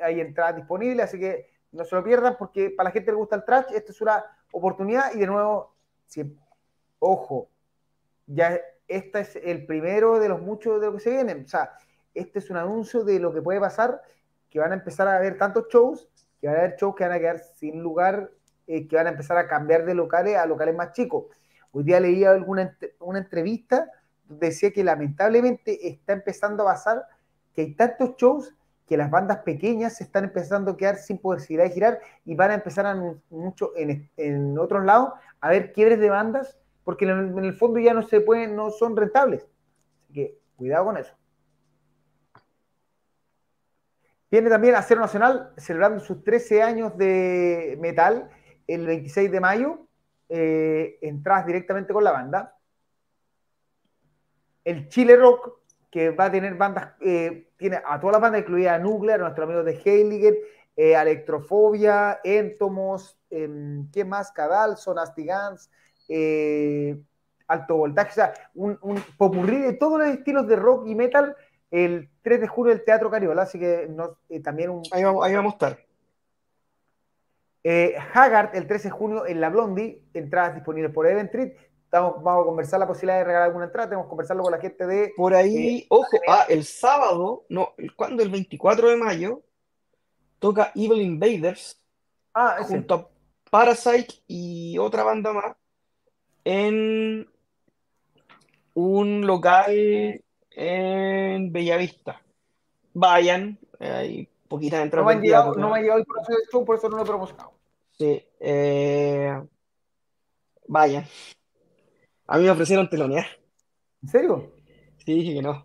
hay, 0.01 0.21
entradas 0.21 0.55
disponibles, 0.55 1.05
así 1.05 1.19
que 1.19 1.49
no 1.71 1.83
se 1.83 1.95
lo 1.95 2.03
pierdan 2.03 2.37
porque 2.37 2.69
para 2.69 2.89
la 2.89 2.91
gente 2.91 3.07
que 3.07 3.11
le 3.11 3.17
gusta 3.17 3.35
el 3.35 3.43
trash, 3.43 3.65
esta 3.73 3.91
es 3.91 4.01
una 4.01 4.23
oportunidad 4.51 5.13
y 5.13 5.19
de 5.19 5.27
nuevo, 5.27 5.75
ojo, 6.99 7.49
ya 8.27 8.59
este 8.87 9.19
es 9.19 9.35
el 9.35 9.65
primero 9.65 10.19
de 10.19 10.29
los 10.29 10.41
muchos 10.41 10.79
de 10.79 10.87
lo 10.87 10.93
que 10.93 10.99
se 11.01 11.09
vienen, 11.09 11.43
o 11.43 11.47
sea, 11.47 11.73
este 12.19 12.39
es 12.39 12.49
un 12.49 12.57
anuncio 12.57 13.03
de 13.03 13.19
lo 13.19 13.33
que 13.33 13.41
puede 13.41 13.59
pasar, 13.59 14.01
que 14.49 14.59
van 14.59 14.71
a 14.71 14.75
empezar 14.75 15.07
a 15.07 15.17
haber 15.17 15.37
tantos 15.37 15.67
shows, 15.69 16.09
que 16.39 16.47
van 16.47 16.55
a 16.55 16.59
haber 16.59 16.75
shows 16.75 16.95
que 16.95 17.03
van 17.03 17.13
a 17.13 17.19
quedar 17.19 17.39
sin 17.39 17.81
lugar 17.81 18.31
que 18.67 18.95
van 18.95 19.07
a 19.07 19.11
empezar 19.11 19.37
a 19.37 19.47
cambiar 19.47 19.85
de 19.85 19.95
locales 19.95 20.35
a 20.35 20.45
locales 20.45 20.75
más 20.75 20.91
chicos. 20.91 21.25
Hoy 21.71 21.83
día 21.83 21.99
leía 21.99 22.31
alguna 22.31 22.77
una 22.99 23.19
entrevista 23.19 23.89
donde 24.25 24.47
decía 24.47 24.71
que 24.71 24.83
lamentablemente 24.83 25.87
está 25.87 26.13
empezando 26.13 26.63
a 26.63 26.73
pasar 26.73 27.05
que 27.53 27.61
hay 27.61 27.75
tantos 27.75 28.15
shows 28.17 28.53
que 28.85 28.97
las 28.97 29.09
bandas 29.09 29.39
pequeñas 29.39 29.95
se 29.95 30.03
están 30.03 30.25
empezando 30.25 30.71
a 30.71 30.77
quedar 30.77 30.97
sin 30.97 31.17
posibilidad 31.17 31.65
de 31.65 31.73
girar 31.73 31.99
y 32.25 32.35
van 32.35 32.51
a 32.51 32.55
empezar 32.55 32.85
a 32.85 32.95
mucho 33.29 33.71
en, 33.75 34.09
en 34.17 34.57
otros 34.57 34.83
lados 34.83 35.13
a 35.39 35.49
ver 35.49 35.71
quiebres 35.71 35.99
de 35.99 36.09
bandas 36.09 36.57
porque 36.83 37.03
en 37.03 37.37
el, 37.37 37.53
fondo 37.53 37.79
ya 37.79 37.93
no 37.93 38.01
se 38.01 38.21
pueden, 38.21 38.55
no 38.55 38.69
son 38.69 38.95
rentables. 38.95 39.45
Así 40.03 40.13
que 40.13 40.37
cuidado 40.55 40.85
con 40.85 40.95
eso. 40.95 41.13
Viene 44.29 44.49
también 44.49 44.75
Acero 44.75 44.99
Nacional 44.99 45.53
celebrando 45.57 45.99
sus 45.99 46.23
13 46.23 46.61
años 46.61 46.97
de 46.97 47.77
metal 47.79 48.29
el 48.67 48.85
26 48.85 49.31
de 49.31 49.39
mayo. 49.39 49.87
Eh, 50.29 50.99
directamente 51.45 51.93
con 51.93 52.03
la 52.03 52.11
banda. 52.11 52.57
El 54.63 54.89
Chile 54.89 55.15
Rock, 55.15 55.61
que 55.89 56.09
va 56.09 56.25
a 56.25 56.31
tener 56.31 56.55
bandas, 56.55 56.93
eh, 56.99 57.51
tiene 57.55 57.81
a 57.85 57.99
todas 57.99 58.15
las 58.15 58.21
bandas, 58.21 58.41
incluida 58.41 58.75
a 58.75 58.79
Nuclear, 58.79 59.21
nuestro 59.21 59.45
amigo 59.45 59.63
de 59.63 59.79
Heiliger, 59.83 60.35
eh, 60.75 60.93
Electrofobia, 60.93 62.19
Entomos, 62.23 63.17
em, 63.29 63.89
¿qué 63.91 64.03
más? 64.03 64.31
Cadalso, 64.33 64.93
Nasty 64.93 65.25
Guns, 65.25 65.71
eh, 66.09 66.99
alto 67.47 67.77
voltaje, 67.77 68.11
o 68.11 68.13
sea, 68.13 68.33
un, 68.55 68.77
un 68.81 69.01
de 69.61 69.73
todos 69.73 69.99
los 69.99 70.09
estilos 70.09 70.47
de 70.47 70.57
rock 70.57 70.85
y 70.87 70.95
metal 70.95 71.35
el 71.71 72.09
3 72.21 72.41
de 72.41 72.47
julio 72.47 72.73
del 72.73 72.83
Teatro 72.83 73.09
Cariola, 73.09 73.43
así 73.43 73.59
que 73.59 73.89
eh, 74.29 74.39
también 74.41 74.69
un... 74.69 74.83
Ahí 74.91 75.03
vamos, 75.03 75.25
ahí 75.25 75.33
vamos 75.33 75.53
a 75.53 75.55
estar. 75.55 75.79
Eh, 77.63 77.95
Haggard, 78.13 78.55
el 78.55 78.67
13 78.67 78.87
de 78.87 78.91
junio 78.91 79.25
en 79.25 79.41
la 79.41 79.49
Blondie, 79.49 80.01
entradas 80.13 80.55
disponibles 80.55 80.93
por 80.93 81.07
Eventrit. 81.07 81.53
Estamos, 81.83 82.21
vamos 82.23 82.43
a 82.43 82.45
conversar 82.45 82.79
la 82.79 82.87
posibilidad 82.87 83.19
de 83.19 83.23
regalar 83.25 83.47
alguna 83.47 83.65
entrada, 83.65 83.89
tenemos 83.89 84.05
que 84.05 84.09
conversarlo 84.09 84.43
con 84.43 84.51
la 84.51 84.59
gente 84.59 84.85
de... 84.85 85.13
Por 85.15 85.33
ahí, 85.33 85.85
ojo, 85.89 86.17
ah, 86.27 86.45
el 86.49 86.63
sábado, 86.63 87.45
no, 87.49 87.73
¿cuándo? 87.95 88.23
El 88.23 88.29
24 88.29 88.89
de 88.89 88.95
mayo, 88.97 89.41
toca 90.39 90.71
Evil 90.75 91.01
Invaders 91.01 91.81
ah, 92.33 92.57
junto 92.67 92.93
a 92.93 93.09
Parasite 93.49 94.15
y 94.27 94.77
otra 94.77 95.03
banda 95.03 95.33
más 95.33 95.55
en 96.43 97.27
un 98.73 99.27
local 99.27 100.23
en 100.59 101.51
Bellavista. 101.51 102.19
Vayan, 102.93 103.59
hay 103.79 104.27
poquitas 104.47 104.81
entradas. 104.81 105.05
No 105.05 105.09
me, 105.09 105.13
han 105.13 105.21
llegado, 105.21 105.53
no 105.53 105.69
me 105.69 105.77
ha 105.77 105.81
llegado 105.81 105.99
el 105.99 106.05
proceso 106.05 106.31
de 106.31 106.45
show, 106.51 106.65
por 106.65 106.77
eso 106.77 106.89
no 106.89 106.97
lo 106.97 107.03
he 107.03 107.05
promocionado. 107.05 107.53
Sí, 107.91 108.25
eh, 108.39 109.39
vayan. 110.67 111.05
A 112.25 112.37
mí 112.37 112.43
me 112.43 112.49
ofrecieron 112.49 112.89
telonear. 112.89 113.25
¿En 114.01 114.09
serio? 114.09 114.51
Sí, 115.05 115.13
dije 115.13 115.35
que 115.35 115.41
no. 115.43 115.63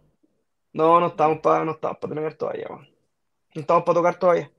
No, 0.75 1.01
no 1.01 1.07
estamos 1.07 1.39
para 1.41 1.65
no 1.65 1.73
estamos 1.73 1.97
para 1.99 2.11
telonear 2.11 2.35
todavía, 2.35 2.67
No 2.69 3.61
estamos 3.61 3.85
para 3.85 3.95
tocar 3.95 4.19
todavía. 4.19 4.51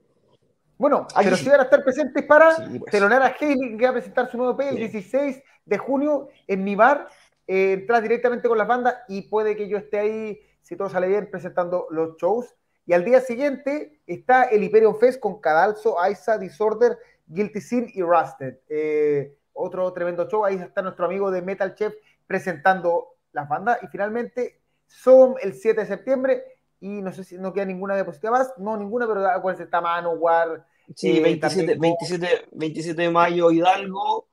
Bueno, 0.77 1.07
pero 1.15 1.37
si 1.37 1.47
van 1.47 1.59
a 1.59 1.63
estar 1.63 1.83
presentes 1.83 2.25
para 2.25 2.55
pues. 2.55 2.91
telonear 2.91 3.21
a 3.21 3.35
Haley, 3.39 3.77
que 3.77 3.83
va 3.83 3.91
a 3.91 3.93
presentar 3.93 4.31
su 4.31 4.37
nuevo 4.37 4.59
EP 4.59 4.71
el 4.71 4.77
16 4.77 5.43
de 5.65 5.77
junio 5.77 6.29
en 6.47 6.63
mi 6.63 6.75
bar. 6.75 7.07
Eh, 7.47 7.73
entras 7.73 8.01
directamente 8.01 8.47
con 8.47 8.57
las 8.57 8.67
bandas 8.67 8.95
y 9.07 9.23
puede 9.23 9.55
que 9.55 9.67
yo 9.67 9.77
esté 9.77 9.99
ahí, 9.99 10.39
si 10.61 10.75
todo 10.75 10.89
sale 10.89 11.07
bien, 11.07 11.29
presentando 11.29 11.87
los 11.89 12.17
shows. 12.17 12.55
Y 12.85 12.93
al 12.93 13.05
día 13.05 13.21
siguiente 13.21 14.01
está 14.07 14.43
el 14.43 14.63
Hyperion 14.63 14.97
Fest 14.97 15.19
con 15.19 15.39
Cadalso, 15.39 15.99
Aiza, 15.99 16.37
Disorder, 16.37 16.97
Guilty 17.27 17.61
Sin 17.61 17.89
y 17.93 18.01
Rusted. 18.01 18.59
Eh, 18.69 19.37
otro 19.53 19.91
tremendo 19.93 20.27
show. 20.29 20.43
Ahí 20.43 20.55
está 20.55 20.81
nuestro 20.81 21.05
amigo 21.05 21.31
de 21.31 21.41
Metal 21.41 21.75
Chef 21.75 21.93
presentando 22.27 23.15
las 23.31 23.47
bandas. 23.47 23.79
Y 23.83 23.87
finalmente, 23.87 24.59
son 24.87 25.35
el 25.41 25.53
7 25.53 25.81
de 25.81 25.87
septiembre. 25.87 26.43
Y 26.81 27.01
no 27.01 27.13
sé 27.13 27.23
si 27.23 27.37
no 27.37 27.53
queda 27.53 27.65
ninguna 27.65 27.95
diapositiva 27.95 28.31
más. 28.31 28.53
No, 28.57 28.75
ninguna, 28.75 29.07
pero 29.07 29.25
acuérdense, 29.27 29.63
está 29.63 29.79
Manowar. 29.79 30.65
Sí, 30.93 31.21
27, 31.21 31.77
27, 31.79 32.47
27 32.51 33.01
de 33.01 33.09
mayo, 33.09 33.49
Hidalgo 33.51 34.27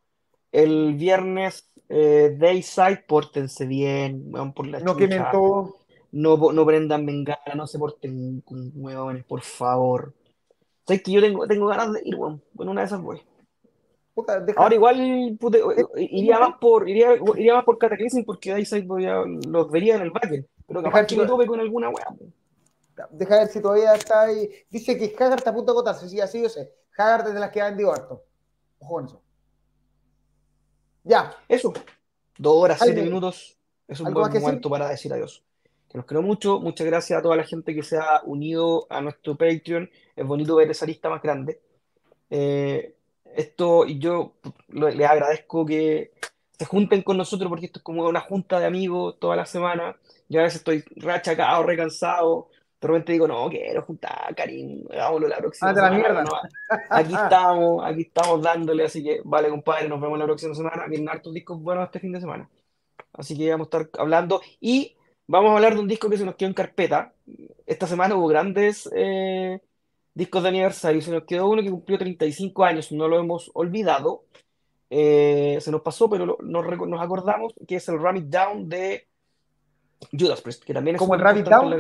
el 0.53 0.95
viernes, 0.95 1.70
eh, 1.93 2.37
Dayside, 2.39 3.05
pórtense 3.07 3.67
bien, 3.67 4.31
van 4.31 4.53
por 4.53 4.67
la 4.67 4.79
No 4.79 4.97
quemen 4.97 5.25
todo. 5.33 5.77
No, 6.13 6.37
no 6.53 6.67
prendan 6.67 7.05
bengala, 7.05 7.55
no 7.57 7.67
se 7.67 7.79
porten 7.79 8.41
con 8.43 8.73
huevones, 8.75 9.25
por 9.25 9.43
favor. 9.43 10.15
Sabes 10.87 11.03
que 11.03 11.13
yo 11.13 11.21
tengo, 11.21 11.47
tengo 11.47 11.67
ganas 11.67 11.93
de 11.93 12.03
ir, 12.05 12.17
bueno, 12.17 12.41
bueno 12.53 12.73
una 12.73 12.83
de 12.83 12.87
esas 12.87 13.03
voy. 13.03 13.21
Ahora 14.57 14.75
igual 14.75 15.37
pute, 15.41 15.59
eh, 15.59 15.85
iría 16.11 16.39
más 16.39 16.59
por 16.61 16.89
iría, 16.89 17.15
iría 17.37 17.55
más 17.55 17.65
por 17.65 17.79
Cataclysm 17.79 18.25
porque 18.25 18.53
Dayside 18.53 18.87
los 19.49 19.71
vería 19.71 19.97
en 19.97 20.03
el 20.03 20.11
backend, 20.11 20.47
pero 20.67 20.83
capaz 20.83 21.07
que 21.07 21.17
me 21.17 21.27
tope 21.27 21.47
con 21.47 21.61
alguna 21.61 21.89
wea. 21.89 22.07
Deja 23.11 23.39
ver 23.39 23.49
si 23.49 23.61
todavía 23.61 23.95
está 23.95 24.23
ahí. 24.23 24.49
Dice 24.69 24.99
que 24.99 25.15
Haggard 25.17 25.39
está 25.39 25.51
a 25.51 25.55
punto 25.55 25.73
de 25.73 25.79
agotarse, 25.79 26.09
sí, 26.09 26.21
así 26.21 26.43
yo 26.43 26.49
sé. 26.49 26.73
Haggard 26.97 27.29
es 27.29 27.35
de 27.35 27.41
las 27.41 27.51
que 27.51 27.61
ha 27.61 27.67
vendido 27.67 27.93
harto. 27.93 28.23
Ojo 28.79 28.95
con 28.95 29.07
eso. 29.07 29.23
Ya. 31.05 31.35
Eso. 31.49 31.73
Dos 32.39 32.55
horas, 32.57 32.79
siete 32.83 33.03
minutos. 33.03 33.57
Es 33.87 34.01
un 34.01 34.13
buen 34.13 34.33
momento 34.33 34.71
para 34.71 34.89
decir 34.89 35.13
adiós. 35.13 35.43
Que 35.89 35.99
nos 35.99 36.07
quiero 36.07 36.23
mucho. 36.23 36.61
Muchas 36.61 36.87
gracias 36.87 37.19
a 37.19 37.23
toda 37.23 37.37
la 37.37 37.45
gente 37.45 37.75
que 37.75 37.83
se 37.83 37.99
ha 37.99 38.23
unido 38.25 38.87
a 38.89 39.01
nuestro 39.01 39.37
Patreon. 39.37 39.91
Es 40.15 40.27
bonito 40.27 40.57
ver 40.57 40.71
esa 40.71 40.87
lista 40.87 41.09
más 41.11 41.21
grande. 41.21 41.61
Eh, 42.31 42.95
esto, 43.37 43.87
y 43.87 43.99
yo 43.99 44.35
les 44.69 45.09
agradezco 45.09 45.67
que 45.67 46.13
se 46.59 46.65
junten 46.65 47.03
con 47.03 47.17
nosotros 47.17 47.49
porque 47.49 47.67
esto 47.67 47.79
es 47.79 47.83
como 47.83 48.07
una 48.07 48.21
junta 48.21 48.61
de 48.61 48.67
amigos 48.67 49.19
toda 49.19 49.35
la 49.35 49.47
semana. 49.47 49.97
Yo 50.29 50.41
a 50.41 50.45
veces 50.45 50.59
estoy 50.59 50.85
rachacado, 50.97 51.65
recansado, 51.65 52.49
de 52.81 52.89
repente 52.89 53.13
digo, 53.13 53.29
no, 53.29 53.49
quiero 53.51 53.83
juntar, 53.83 54.35
Karim, 54.35 54.85
hagámoslo 54.91 55.29
la 55.29 55.37
próxima 55.37 55.71
ah, 55.71 55.75
semana. 55.75 55.91
La 55.91 55.99
mierda. 55.99 56.25
aquí 56.89 57.15
estamos, 57.15 57.85
aquí 57.85 58.01
estamos 58.03 58.43
dándole, 58.43 58.85
así 58.85 59.03
que 59.03 59.21
vale, 59.23 59.51
compadre, 59.51 59.89
nos 59.89 60.01
vemos 60.01 60.19
la 60.19 60.25
próxima 60.25 60.55
semana. 60.55 60.87
Vienen 60.87 61.09
hartos 61.11 61.35
discos 61.35 61.61
buenos 61.61 61.85
este 61.85 62.01
fin 62.01 62.13
de 62.13 62.21
semana. 62.21 62.49
Así 63.13 63.37
que 63.37 63.51
vamos 63.51 63.67
a 63.67 63.77
estar 63.77 64.01
hablando 64.01 64.41
y 64.61 64.97
vamos 65.27 65.51
a 65.51 65.57
hablar 65.57 65.75
de 65.75 65.81
un 65.81 65.89
disco 65.89 66.09
que 66.09 66.17
se 66.17 66.25
nos 66.25 66.37
quedó 66.37 66.49
en 66.49 66.55
carpeta. 66.55 67.13
Esta 67.67 67.87
semana 67.87 68.15
hubo 68.15 68.29
grandes 68.29 68.89
eh, 68.95 69.61
discos 70.15 70.43
de 70.43 70.49
aniversario. 70.49 71.03
Se 71.03 71.11
nos 71.11 71.25
quedó 71.25 71.51
uno 71.51 71.63
que 71.63 71.71
cumplió 71.71 71.99
35 71.99 72.65
años, 72.65 72.93
no 72.93 73.09
lo 73.09 73.19
hemos 73.19 73.51
olvidado. 73.53 74.25
Eh, 74.89 75.59
se 75.61 75.71
nos 75.71 75.83
pasó, 75.83 76.09
pero 76.09 76.39
nos, 76.41 76.79
nos 76.79 77.01
acordamos 77.01 77.53
que 77.69 77.77
es 77.77 77.89
el 77.91 78.01
Ram 78.01 78.31
Down 78.31 78.71
de 78.71 79.07
Judas 80.19 80.41
Priest, 80.41 80.65
que 80.65 80.73
también 80.73 80.97
es 80.97 80.99
como 80.99 81.15
el 81.15 81.21
Rabbit 81.21 81.47
Down. 81.47 81.71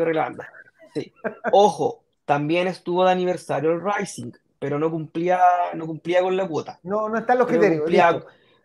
Sí. 0.95 1.13
Ojo, 1.53 2.03
también 2.25 2.67
estuvo 2.69 3.05
de 3.05 3.13
aniversario 3.13 3.73
el 3.73 3.83
Rising, 3.83 4.33
pero 4.59 4.79
no 4.79 4.91
cumplía, 4.91 5.41
no 5.75 5.87
cumplía 5.87 6.23
con 6.23 6.37
la 6.37 6.47
cuota. 6.47 6.79
No, 6.83 7.09
no 7.09 7.19
están 7.19 7.39
los 7.39 7.47
criterios. 7.47 7.81
Cumplía, 7.81 8.21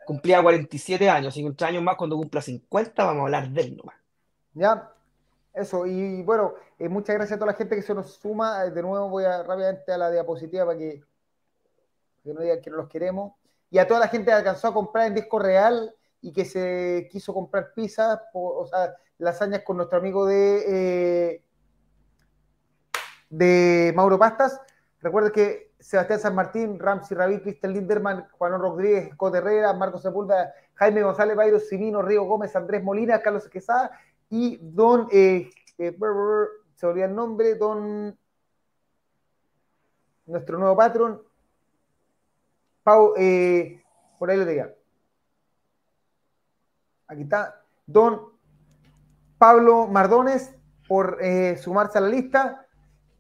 cumplía, 0.05 0.41
47 0.41 1.09
años, 1.09 1.33
50 1.33 1.67
años 1.67 1.83
más, 1.83 1.95
cuando 1.95 2.17
cumpla 2.17 2.41
50 2.41 3.03
vamos 3.03 3.21
a 3.21 3.23
hablar 3.23 3.49
de 3.49 3.61
él 3.61 3.77
nomás. 3.77 3.95
Ya, 4.53 4.91
eso, 5.53 5.85
y 5.85 6.21
bueno, 6.23 6.53
eh, 6.77 6.89
muchas 6.89 7.15
gracias 7.15 7.37
a 7.37 7.39
toda 7.39 7.51
la 7.51 7.57
gente 7.57 7.75
que 7.75 7.81
se 7.81 7.93
nos 7.93 8.15
suma. 8.15 8.65
Eh, 8.65 8.71
de 8.71 8.81
nuevo 8.81 9.09
voy 9.09 9.23
a 9.23 9.41
rápidamente 9.41 9.91
a 9.91 9.97
la 9.97 10.11
diapositiva 10.11 10.65
para 10.65 10.77
que, 10.77 11.01
que 12.23 12.33
no 12.33 12.41
digan 12.41 12.61
que 12.61 12.69
no 12.69 12.77
los 12.77 12.89
queremos. 12.89 13.33
Y 13.71 13.77
a 13.77 13.87
toda 13.87 14.01
la 14.01 14.09
gente 14.09 14.27
que 14.27 14.33
alcanzó 14.33 14.67
a 14.67 14.73
comprar 14.73 15.07
en 15.07 15.15
disco 15.15 15.39
real 15.39 15.95
y 16.21 16.33
que 16.33 16.43
se 16.43 17.07
quiso 17.11 17.33
comprar 17.33 17.73
pizzas, 17.73 18.19
o, 18.33 18.65
sea, 18.67 18.95
lasañas 19.17 19.61
con 19.61 19.77
nuestro 19.77 19.97
amigo 19.99 20.25
de 20.25 20.63
eh, 20.67 21.44
de 23.37 23.93
Mauro 23.95 24.17
Pastas. 24.17 24.59
Recuerden 25.01 25.31
que 25.31 25.71
Sebastián 25.79 26.19
San 26.19 26.35
Martín, 26.35 26.79
Ramsey 26.79 27.15
Rabí, 27.15 27.41
Cristian 27.41 27.73
Linderman, 27.73 28.27
Juan 28.31 28.59
Rodríguez, 28.59 29.11
Scott 29.13 29.35
Herrera, 29.35 29.73
Marcos 29.73 30.01
Sepúlveda, 30.01 30.53
Jaime 30.75 31.03
González 31.03 31.35
Bayro, 31.35 31.59
Simino, 31.59 32.01
Río 32.01 32.23
Gómez, 32.23 32.55
Andrés 32.55 32.83
Molina, 32.83 33.21
Carlos 33.21 33.47
Quesada 33.49 33.91
y 34.29 34.57
don, 34.61 35.07
eh, 35.11 35.49
eh, 35.77 35.97
se 36.75 36.87
olvida 36.87 37.05
el 37.05 37.15
nombre, 37.15 37.55
don, 37.55 38.17
nuestro 40.25 40.57
nuevo 40.57 40.75
patrón, 40.75 41.21
Pau, 42.83 43.13
eh, 43.17 43.83
por 44.17 44.29
ahí 44.29 44.37
lo 44.37 44.45
diga. 44.45 44.71
Aquí 47.07 47.23
está, 47.23 47.61
don 47.85 48.31
Pablo 49.37 49.87
Mardones, 49.87 50.55
por 50.87 51.19
sumarse 51.57 51.97
a 51.97 52.01
la 52.01 52.09
lista. 52.09 52.64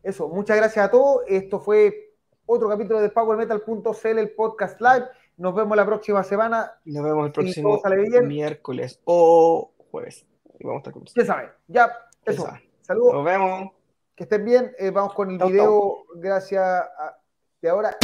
Eso, 0.05 0.27
muchas 0.27 0.57
gracias 0.57 0.85
a 0.85 0.91
todos. 0.91 1.23
Esto 1.27 1.59
fue 1.59 2.13
otro 2.45 2.69
capítulo 2.69 3.01
de 3.01 3.09
PowerMetal.cl, 3.09 4.19
el 4.19 4.29
podcast 4.35 4.79
live. 4.79 5.07
Nos 5.37 5.55
vemos 5.55 5.75
la 5.75 5.83
próxima 5.83 6.23
semana. 6.23 6.73
Nos 6.85 7.03
vemos 7.03 7.25
el 7.25 7.31
próximo 7.31 7.81
miércoles 8.21 9.01
o 9.05 9.71
jueves. 9.89 10.27
vamos 10.61 10.85
a 10.85 10.89
estar 10.89 11.03
Ya 11.15 11.25
saben, 11.25 11.49
ya, 11.67 11.91
eso. 12.23 12.47
Saludos. 12.81 13.15
Nos 13.15 13.25
vemos. 13.25 13.71
Que 14.15 14.25
estén 14.25 14.45
bien. 14.45 14.75
Eh, 14.77 14.91
vamos 14.91 15.15
con 15.15 15.31
el 15.31 15.39
video. 15.39 16.05
Gracias 16.17 16.61
a, 16.61 17.17
de 17.59 17.69
ahora. 17.69 17.97